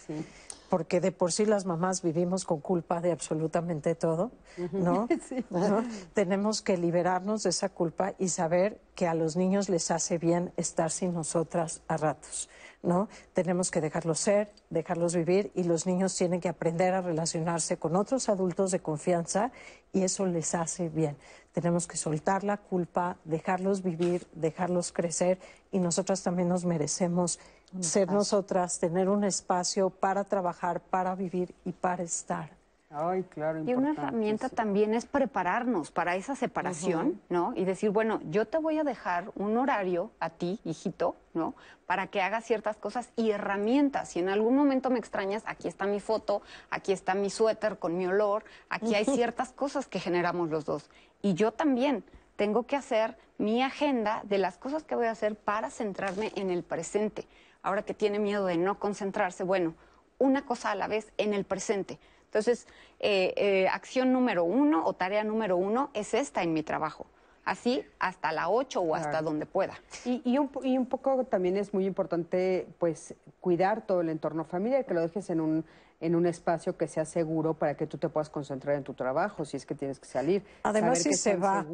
Porque 0.69 1.02
de 1.02 1.11
por 1.11 1.34
sí 1.34 1.45
las 1.45 1.65
mamás 1.65 2.02
vivimos 2.02 2.45
con 2.45 2.61
culpa 2.61 3.02
de 3.02 3.11
absolutamente 3.11 3.94
todo, 3.95 4.32
¿no? 4.72 5.10
¿no? 5.49 5.84
Tenemos 6.14 6.61
que 6.61 6.78
liberarnos 6.78 7.44
de 7.44 7.49
esa 7.49 7.68
culpa 7.68 8.14
y 8.18 8.30
saber 8.30 8.80
que 8.95 9.07
a 9.07 9.14
los 9.14 9.36
niños 9.36 9.68
les 9.68 9.91
hace 9.91 10.18
bien 10.18 10.53
estar 10.56 10.90
sin 10.90 11.14
nosotras 11.14 11.82
a 11.90 11.98
ratos. 11.98 12.48
¿No? 12.84 13.10
Tenemos 13.34 13.72
que 13.72 13.82
dejarlos 13.82 14.20
ser, 14.20 14.52
dejarlos 14.70 15.16
vivir 15.16 15.52
y 15.56 15.64
los 15.64 15.86
niños 15.86 16.16
tienen 16.16 16.41
que 16.41 16.49
aprender 16.49 16.94
a 16.94 17.02
relacionarse 17.02 17.78
con 17.78 17.95
otros 17.95 18.30
adultos 18.30 18.72
de 18.72 18.80
confianza 18.80 19.52
y 19.94 20.03
eso 20.03 20.26
les 20.26 20.56
hace 20.56 20.90
bien. 20.90 21.18
Tenemos 21.52 21.88
que 21.88 21.98
soltar 21.98 22.44
la 22.44 22.58
culpa, 22.58 23.18
dejarlos 23.26 23.84
vivir, 23.84 24.28
dejarlos 24.34 24.91
crecer 24.91 25.40
y 25.72 25.80
nosotras 25.80 26.24
también 26.24 26.49
nos 26.49 26.66
merecemos 26.66 27.40
ser 27.80 28.12
nosotras, 28.12 28.80
tener 28.80 29.10
un 29.10 29.24
espacio 29.24 29.90
para 29.90 30.24
trabajar, 30.24 30.82
para 30.82 31.16
vivir 31.16 31.56
y 31.64 31.72
para 31.72 32.03
estar. 32.03 32.61
Ay, 32.93 33.23
claro, 33.23 33.63
y 33.65 33.73
una 33.73 33.91
herramienta 33.91 34.49
también 34.49 34.93
es 34.93 35.05
prepararnos 35.05 35.91
para 35.91 36.18
esa 36.18 36.35
separación, 36.35 37.22
¿no? 37.30 37.53
Y 37.55 37.63
decir, 37.63 37.89
bueno, 37.89 38.19
yo 38.30 38.45
te 38.45 38.57
voy 38.57 38.80
a 38.80 38.84
dejar 38.84 39.31
un 39.35 39.57
horario 39.57 40.11
a 40.19 40.30
ti, 40.30 40.59
hijito, 40.65 41.15
¿no? 41.34 41.55
Para 41.85 42.07
que 42.07 42.22
hagas 42.22 42.43
ciertas 42.43 42.76
cosas 42.76 43.09
y 43.15 43.31
herramientas. 43.31 44.09
Si 44.09 44.19
en 44.19 44.27
algún 44.27 44.57
momento 44.57 44.89
me 44.89 44.99
extrañas, 44.99 45.43
aquí 45.45 45.69
está 45.69 45.85
mi 45.85 46.01
foto, 46.01 46.41
aquí 46.69 46.91
está 46.91 47.13
mi 47.13 47.30
suéter 47.30 47.80
con 47.80 47.97
mi 47.97 48.07
olor, 48.07 48.43
aquí 48.69 48.93
hay 48.93 49.05
ciertas 49.05 49.53
cosas 49.53 49.88
que 49.88 50.01
generamos 50.01 50.49
los 50.49 50.65
dos. 50.65 50.89
Y 51.22 51.34
yo 51.34 51.53
también 51.53 52.03
tengo 52.35 52.63
que 52.63 52.76
hacer 52.76 53.18
mi 53.38 53.63
agenda 53.63 54.22
de 54.26 54.38
las 54.38 54.57
cosas 54.57 54.84
que 54.84 54.95
voy 54.95 55.05
a 55.05 55.11
hacer 55.11 55.38
para 55.38 55.69
centrarme 55.69 56.34
en 56.35 56.49
el 56.49 56.63
presente. 56.63 57.26
Ahora 57.63 57.84
que 57.84 57.93
tiene 57.93 58.19
miedo 58.19 58.45
de 58.47 58.57
no 58.57 58.80
concentrarse, 58.80 59.45
bueno, 59.45 59.76
una 60.18 60.45
cosa 60.45 60.72
a 60.72 60.76
la 60.76 60.88
vez 60.88 61.13
en 61.18 61.34
el 61.34 61.45
presente 61.45 61.97
entonces, 62.32 62.66
eh, 63.02 63.34
eh, 63.36 63.68
acción 63.68 64.14
número 64.14 64.45
uno 64.45 64.86
o 64.86 64.94
tarea 64.94 65.22
número 65.26 65.58
uno 65.58 65.90
es 65.94 66.14
esta 66.14 66.44
en 66.44 66.53
mi 66.53 66.64
trabajo. 66.64 67.06
Así 67.44 67.84
hasta 67.99 68.32
la 68.32 68.48
ocho 68.48 68.80
o 68.80 68.95
hasta 68.95 69.22
donde 69.22 69.45
pueda. 69.45 69.74
Y, 70.06 70.38
un, 70.38 70.49
y 70.64 70.78
un 70.78 70.86
poco 70.86 71.26
también 71.26 71.58
es 71.58 71.74
muy 71.74 71.86
importante 71.86 72.70
pues 72.80 73.16
cuidar 73.41 73.86
todo 73.86 73.99
el 73.99 74.08
entorno 74.08 74.45
familiar, 74.45 74.86
que 74.86 74.94
lo 74.94 75.02
dejes 75.02 75.30
en 75.30 75.41
un, 75.41 75.66
en 75.99 76.16
un 76.16 76.26
espacio 76.26 76.78
que 76.78 76.88
sea 76.88 77.03
seguro 77.03 77.53
para 77.53 77.76
que 77.76 77.86
tú 77.86 77.98
te 77.98 78.08
puedas 78.08 78.30
concentrar 78.30 78.78
en 78.78 78.86
tu 78.86 78.94
trabajo, 78.94 79.44
si 79.44 79.58
es 79.58 79.66
que 79.66 79.76
tienes 79.76 79.99
que 79.99 80.06
salir. 80.08 80.45
Además, 80.64 80.99
si 80.99 81.14
se 81.16 81.36
va 81.36 81.66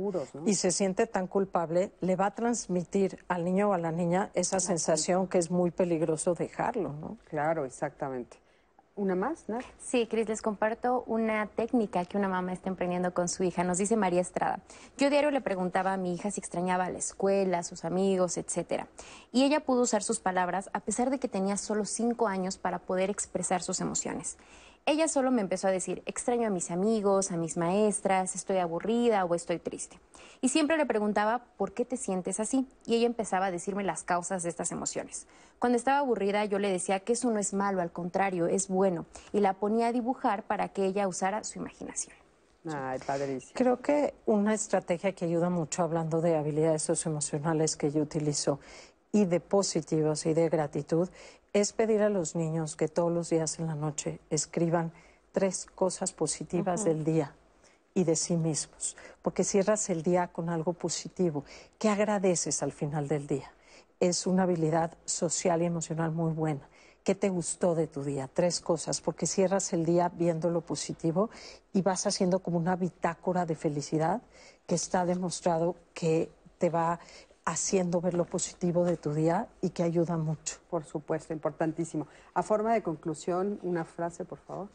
y 0.44 0.56
se 0.56 0.72
siente 0.72 1.06
tan 1.06 1.28
culpable, 1.28 1.92
le 2.00 2.16
va 2.16 2.28
a 2.28 2.34
transmitir 2.34 3.24
al 3.28 3.44
niño 3.44 3.70
o 3.70 3.74
a 3.74 3.78
la 3.78 3.92
niña 3.92 4.32
esa 4.34 4.60
sensación 4.60 5.28
que 5.28 5.38
es 5.38 5.52
muy 5.52 5.70
peligroso 5.70 6.34
dejarlo, 6.34 6.94
¿no? 6.94 7.18
Claro, 7.30 7.64
exactamente. 7.64 8.38
¿Una 8.98 9.14
más, 9.14 9.48
¿no? 9.48 9.60
Sí, 9.78 10.07
Cris, 10.07 10.28
les 10.28 10.41
comparto 10.41 11.03
una 11.06 11.45
técnica 11.45 12.03
que 12.06 12.18
una 12.18 12.28
mamá 12.28 12.52
está 12.52 12.69
emprendiendo 12.69 13.14
con 13.14 13.30
su 13.30 13.44
hija. 13.44 13.64
Nos 13.64 13.78
dice 13.78 13.95
María 13.95 14.22
Estrada. 14.22 14.60
Yo 14.98 15.11
diario 15.11 15.30
le 15.30 15.40
preguntaba 15.40 15.94
a 15.94 15.98
mi 15.98 16.15
hija 16.15 16.32
si 16.32 16.40
extrañaba 16.40 16.90
la 16.90 16.98
escuela, 16.98 17.61
sus 17.61 17.86
amigos, 17.86 18.38
etcétera. 18.38 18.88
Y 19.32 19.44
ella 19.44 19.60
pudo 19.60 19.84
usar 19.84 20.02
sus 20.02 20.19
palabras 20.19 20.72
a 20.74 20.80
pesar 20.80 21.11
de 21.11 21.19
que 21.19 21.28
tenía 21.28 21.57
solo 21.57 21.86
cinco 21.86 22.28
años 22.28 22.57
para 22.57 22.80
poder 22.80 23.11
expresar 23.11 23.61
sus 23.61 23.82
emociones 23.82 24.36
ella 24.88 25.10
solo 25.10 25.32
me 25.32 25.42
empezó 25.42 25.68
a 25.68 25.72
decir, 25.72 26.02
extraño 26.06 26.48
a 26.48 26.50
mis 26.50 26.72
amigos, 26.72 27.32
a 27.32 27.38
mis 27.38 27.58
maestras, 27.58 28.36
estoy 28.36 28.58
aburrida 28.58 29.26
o 29.26 29.36
estoy 29.36 29.60
triste. 29.60 30.00
Y 30.40 30.48
siempre 30.48 30.78
le 30.78 30.86
preguntaba, 30.86 31.44
¿por 31.58 31.74
qué 31.74 31.84
te 31.84 31.98
sientes 31.98 32.40
así? 32.40 32.66
Y 32.86 32.96
ella 32.96 33.06
empezaba 33.06 33.48
a 33.48 33.52
decirme 33.52 33.84
las 33.84 34.04
causas 34.04 34.44
de 34.44 34.50
estas 34.50 34.72
emociones. 34.72 35.28
Cuando 35.60 35.78
estaba 35.78 36.00
aburrida 36.00 36.46
yo 36.46 36.58
le 36.58 36.72
decía 36.72 37.02
que 37.02 37.14
eso 37.14 37.30
no 37.30 37.38
es 37.38 37.54
malo, 37.54 37.82
al 37.82 37.92
contrario, 37.92 38.48
es 38.48 38.70
bueno. 38.70 39.06
Y 39.34 39.42
la 39.42 39.56
ponía 39.56 39.88
a 39.88 39.92
dibujar 39.92 40.44
para 40.44 40.70
que 40.70 40.86
ella 40.86 41.10
usara 41.10 41.44
su 41.44 41.60
imaginación. 41.60 42.16
Ay, 42.66 43.00
padrísimo. 43.06 43.52
Creo 43.56 43.82
que 43.82 44.14
una 44.26 44.54
estrategia 44.54 45.12
que 45.12 45.26
ayuda 45.26 45.50
mucho, 45.50 45.84
hablando 45.84 46.22
de 46.22 46.38
habilidades 46.38 46.84
socioemocionales 46.84 47.76
que 47.76 47.92
yo 47.92 48.02
utilizo, 48.02 48.60
y 49.12 49.26
de 49.26 49.40
positivos 49.40 50.26
y 50.26 50.34
de 50.34 50.50
gratitud, 50.50 51.10
es 51.53 51.74
pedir 51.74 52.02
a 52.02 52.10
los 52.10 52.36
niños 52.36 52.76
que 52.76 52.88
todos 52.88 53.11
los 53.11 53.30
días 53.30 53.60
en 53.60 53.68
la 53.68 53.76
noche 53.76 54.19
escriban 54.30 54.91
tres 55.32 55.65
cosas 55.74 56.14
positivas 56.14 56.84
del 56.84 57.03
día 57.03 57.36
y 57.94 58.03
de 58.03 58.15
sí 58.15 58.36
mismos, 58.38 58.95
porque 59.22 59.44
cierras 59.44 59.90
el 59.90 60.03
día 60.03 60.28
con 60.28 60.49
algo 60.49 60.74
positivo. 60.74 61.44
¿Qué 61.80 61.90
agradeces 61.90 62.61
al 62.61 62.72
final 62.72 63.07
del 63.07 63.28
día? 63.28 63.52
Es 63.99 64.28
una 64.28 64.44
habilidad 64.44 64.95
social 65.06 65.61
y 65.61 65.65
emocional 65.65 66.11
muy 66.11 66.32
buena. 66.32 66.68
¿Qué 67.03 67.15
te 67.15 67.30
gustó 67.30 67.74
de 67.74 67.88
tu 67.88 68.03
día? 68.03 68.30
Tres 68.32 68.60
cosas, 68.60 69.02
porque 69.02 69.26
cierras 69.26 69.72
el 69.74 69.86
día 69.86 70.10
viendo 70.10 70.49
lo 70.49 70.61
positivo 70.61 71.30
y 71.74 71.82
vas 71.82 72.06
haciendo 72.06 72.40
como 72.40 72.57
una 72.57 72.76
bitácora 72.76 73.45
de 73.45 73.56
felicidad 73.56 74.22
que 74.68 74.76
está 74.76 75.06
demostrado 75.06 75.76
que 75.94 76.30
te 76.57 76.69
va 76.69 76.99
haciendo 77.48 78.02
ver 78.02 78.14
lo 78.14 78.26
positivo 78.26 78.84
de 78.84 78.98
tu 78.98 79.14
día 79.14 79.48
y 79.61 79.69
que 79.69 79.82
ayuda 79.82 80.18
mucho. 80.18 80.57
Por 80.69 80.84
supuesto, 80.84 81.32
importantísimo. 81.32 82.06
A 82.34 82.44
forma 82.44 82.74
de 82.74 82.84
conclusión, 82.84 83.57
una 83.64 83.86
frase, 83.86 84.26
por 84.26 84.38
favor. 84.40 84.68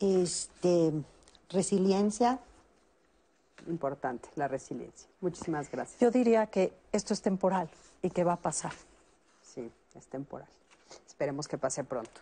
Este, 0.00 0.92
resiliencia. 1.48 2.40
Importante, 3.68 4.28
la 4.34 4.48
resiliencia. 4.48 5.08
Muchísimas 5.20 5.70
gracias. 5.70 6.00
Yo 6.00 6.10
diría 6.10 6.46
que 6.46 6.72
esto 6.90 7.14
es 7.14 7.22
temporal 7.22 7.70
y 8.02 8.10
que 8.10 8.24
va 8.24 8.32
a 8.32 8.40
pasar. 8.40 8.72
Sí, 9.40 9.70
es 9.94 10.06
temporal. 10.08 10.48
Esperemos 11.06 11.46
que 11.46 11.56
pase 11.56 11.84
pronto. 11.84 12.20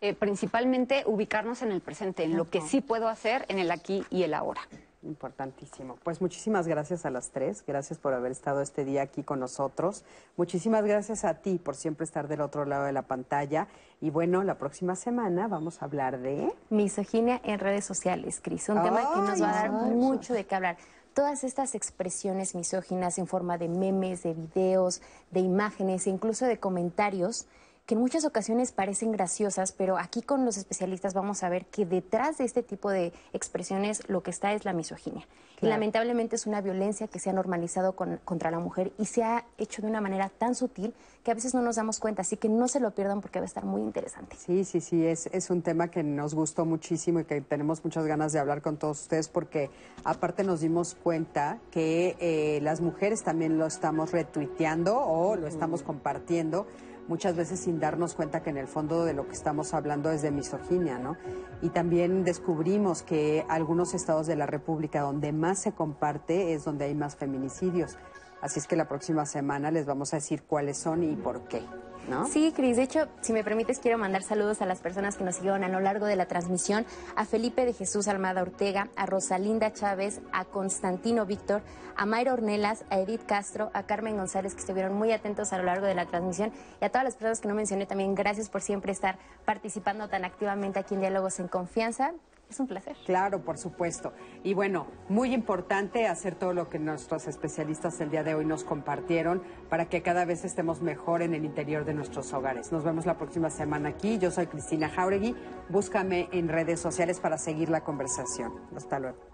Eh, 0.00 0.14
principalmente 0.14 1.04
ubicarnos 1.06 1.62
en 1.62 1.70
el 1.70 1.80
presente, 1.80 2.24
en 2.24 2.36
lo 2.36 2.50
que 2.50 2.60
sí 2.60 2.80
puedo 2.80 3.06
hacer 3.06 3.44
en 3.48 3.60
el 3.60 3.70
aquí 3.70 4.04
y 4.10 4.24
el 4.24 4.34
ahora. 4.34 4.62
Importantísimo. 5.04 5.96
Pues 6.04 6.20
muchísimas 6.20 6.68
gracias 6.68 7.04
a 7.04 7.10
las 7.10 7.30
tres. 7.30 7.64
Gracias 7.66 7.98
por 7.98 8.14
haber 8.14 8.30
estado 8.30 8.60
este 8.60 8.84
día 8.84 9.02
aquí 9.02 9.22
con 9.24 9.40
nosotros. 9.40 10.04
Muchísimas 10.36 10.84
gracias 10.84 11.24
a 11.24 11.34
ti 11.34 11.58
por 11.58 11.74
siempre 11.74 12.04
estar 12.04 12.28
del 12.28 12.40
otro 12.40 12.64
lado 12.64 12.84
de 12.84 12.92
la 12.92 13.02
pantalla. 13.02 13.66
Y 14.00 14.10
bueno, 14.10 14.44
la 14.44 14.58
próxima 14.58 14.94
semana 14.94 15.48
vamos 15.48 15.82
a 15.82 15.86
hablar 15.86 16.20
de... 16.20 16.52
Misoginia 16.70 17.40
en 17.42 17.58
redes 17.58 17.84
sociales, 17.84 18.40
Cris. 18.40 18.68
Un 18.68 18.82
tema 18.82 19.00
que 19.12 19.20
nos 19.20 19.42
va 19.42 19.50
a 19.50 19.68
dar 19.68 19.70
mucho 19.72 20.34
de 20.34 20.44
qué 20.44 20.54
hablar. 20.54 20.76
Todas 21.14 21.44
estas 21.44 21.74
expresiones 21.74 22.54
misóginas 22.54 23.18
en 23.18 23.26
forma 23.26 23.58
de 23.58 23.68
memes, 23.68 24.22
de 24.22 24.34
videos, 24.34 25.02
de 25.30 25.40
imágenes 25.40 26.06
e 26.06 26.10
incluso 26.10 26.46
de 26.46 26.58
comentarios 26.58 27.46
que 27.86 27.94
en 27.94 28.00
muchas 28.00 28.24
ocasiones 28.24 28.72
parecen 28.72 29.10
graciosas, 29.12 29.72
pero 29.72 29.98
aquí 29.98 30.22
con 30.22 30.44
los 30.44 30.56
especialistas 30.56 31.14
vamos 31.14 31.42
a 31.42 31.48
ver 31.48 31.66
que 31.66 31.84
detrás 31.84 32.38
de 32.38 32.44
este 32.44 32.62
tipo 32.62 32.90
de 32.90 33.12
expresiones 33.32 34.08
lo 34.08 34.22
que 34.22 34.30
está 34.30 34.52
es 34.52 34.64
la 34.64 34.72
misoginia. 34.72 35.26
Y 35.60 35.66
lamentablemente 35.66 36.34
es 36.34 36.46
una 36.48 36.60
violencia 36.60 37.06
que 37.06 37.20
se 37.20 37.30
ha 37.30 37.32
normalizado 37.32 37.94
contra 37.94 38.50
la 38.50 38.58
mujer 38.58 38.92
y 38.98 39.06
se 39.06 39.22
ha 39.22 39.44
hecho 39.58 39.80
de 39.80 39.86
una 39.86 40.00
manera 40.00 40.28
tan 40.28 40.56
sutil 40.56 40.92
que 41.22 41.30
a 41.30 41.34
veces 41.34 41.54
no 41.54 41.62
nos 41.62 41.76
damos 41.76 42.00
cuenta, 42.00 42.22
así 42.22 42.36
que 42.36 42.48
no 42.48 42.66
se 42.66 42.80
lo 42.80 42.90
pierdan 42.90 43.20
porque 43.20 43.38
va 43.38 43.44
a 43.44 43.46
estar 43.46 43.64
muy 43.64 43.80
interesante. 43.80 44.36
Sí, 44.36 44.64
sí, 44.64 44.80
sí, 44.80 45.06
es, 45.06 45.26
es 45.26 45.50
un 45.50 45.62
tema 45.62 45.88
que 45.88 46.02
nos 46.02 46.34
gustó 46.34 46.64
muchísimo 46.64 47.20
y 47.20 47.24
que 47.24 47.40
tenemos 47.42 47.84
muchas 47.84 48.04
ganas 48.06 48.32
de 48.32 48.40
hablar 48.40 48.60
con 48.60 48.76
todos 48.76 49.02
ustedes 49.02 49.28
porque 49.28 49.70
aparte 50.02 50.42
nos 50.42 50.60
dimos 50.60 50.96
cuenta 51.00 51.60
que 51.70 52.16
eh, 52.18 52.58
las 52.62 52.80
mujeres 52.80 53.22
también 53.22 53.56
lo 53.56 53.66
estamos 53.66 54.10
retuiteando 54.10 54.98
o 54.98 55.36
lo 55.36 55.46
estamos 55.46 55.84
compartiendo 55.84 56.66
muchas 57.12 57.36
veces 57.36 57.60
sin 57.60 57.78
darnos 57.78 58.14
cuenta 58.14 58.42
que 58.42 58.48
en 58.48 58.56
el 58.56 58.66
fondo 58.66 59.04
de 59.04 59.12
lo 59.12 59.26
que 59.26 59.34
estamos 59.34 59.74
hablando 59.74 60.10
es 60.10 60.22
de 60.22 60.30
misoginia, 60.30 60.98
¿no? 60.98 61.18
Y 61.60 61.68
también 61.68 62.24
descubrimos 62.24 63.02
que 63.02 63.44
algunos 63.50 63.92
estados 63.92 64.26
de 64.26 64.34
la 64.34 64.46
República 64.46 65.02
donde 65.02 65.30
más 65.30 65.58
se 65.58 65.72
comparte 65.72 66.54
es 66.54 66.64
donde 66.64 66.86
hay 66.86 66.94
más 66.94 67.16
feminicidios. 67.16 67.98
Así 68.40 68.60
es 68.60 68.66
que 68.66 68.76
la 68.76 68.88
próxima 68.88 69.26
semana 69.26 69.70
les 69.70 69.84
vamos 69.84 70.14
a 70.14 70.16
decir 70.16 70.44
cuáles 70.44 70.78
son 70.78 71.02
y 71.02 71.14
por 71.14 71.42
qué. 71.48 71.60
¿No? 72.08 72.26
Sí, 72.26 72.52
Cris. 72.54 72.76
De 72.76 72.82
hecho, 72.82 73.08
si 73.20 73.32
me 73.32 73.44
permites, 73.44 73.78
quiero 73.78 73.96
mandar 73.96 74.22
saludos 74.22 74.60
a 74.60 74.66
las 74.66 74.80
personas 74.80 75.16
que 75.16 75.24
nos 75.24 75.36
siguieron 75.36 75.62
a 75.64 75.68
lo 75.68 75.80
largo 75.80 76.06
de 76.06 76.16
la 76.16 76.26
transmisión, 76.26 76.84
a 77.14 77.24
Felipe 77.24 77.64
de 77.64 77.72
Jesús 77.72 78.08
Almada 78.08 78.42
Ortega, 78.42 78.88
a 78.96 79.06
Rosalinda 79.06 79.72
Chávez, 79.72 80.20
a 80.32 80.44
Constantino 80.44 81.26
Víctor, 81.26 81.62
a 81.96 82.04
Mayra 82.04 82.32
Ornelas, 82.32 82.84
a 82.90 82.98
Edith 82.98 83.24
Castro, 83.24 83.70
a 83.72 83.84
Carmen 83.84 84.16
González, 84.16 84.54
que 84.54 84.60
estuvieron 84.60 84.94
muy 84.94 85.12
atentos 85.12 85.52
a 85.52 85.58
lo 85.58 85.64
largo 85.64 85.86
de 85.86 85.94
la 85.94 86.06
transmisión, 86.06 86.52
y 86.80 86.84
a 86.84 86.88
todas 86.88 87.04
las 87.04 87.14
personas 87.14 87.40
que 87.40 87.48
no 87.48 87.54
mencioné 87.54 87.86
también, 87.86 88.14
gracias 88.14 88.48
por 88.48 88.62
siempre 88.62 88.92
estar 88.92 89.18
participando 89.44 90.08
tan 90.08 90.24
activamente 90.24 90.80
aquí 90.80 90.94
en 90.94 91.00
Diálogos 91.00 91.38
en 91.38 91.48
Confianza. 91.48 92.12
Es 92.52 92.60
un 92.60 92.66
placer. 92.66 92.94
Claro, 93.06 93.42
por 93.46 93.56
supuesto. 93.56 94.12
Y 94.42 94.52
bueno, 94.52 94.86
muy 95.08 95.32
importante 95.32 96.06
hacer 96.06 96.34
todo 96.34 96.52
lo 96.52 96.68
que 96.68 96.78
nuestros 96.78 97.26
especialistas 97.26 97.98
el 98.02 98.10
día 98.10 98.22
de 98.24 98.34
hoy 98.34 98.44
nos 98.44 98.62
compartieron 98.62 99.42
para 99.70 99.86
que 99.88 100.02
cada 100.02 100.26
vez 100.26 100.44
estemos 100.44 100.82
mejor 100.82 101.22
en 101.22 101.32
el 101.32 101.46
interior 101.46 101.86
de 101.86 101.94
nuestros 101.94 102.30
hogares. 102.34 102.70
Nos 102.70 102.84
vemos 102.84 103.06
la 103.06 103.16
próxima 103.16 103.48
semana 103.48 103.88
aquí. 103.88 104.18
Yo 104.18 104.30
soy 104.30 104.48
Cristina 104.48 104.90
Jauregui. 104.90 105.34
Búscame 105.70 106.28
en 106.30 106.50
redes 106.50 106.78
sociales 106.78 107.20
para 107.20 107.38
seguir 107.38 107.70
la 107.70 107.84
conversación. 107.84 108.52
Hasta 108.76 108.98
luego. 108.98 109.31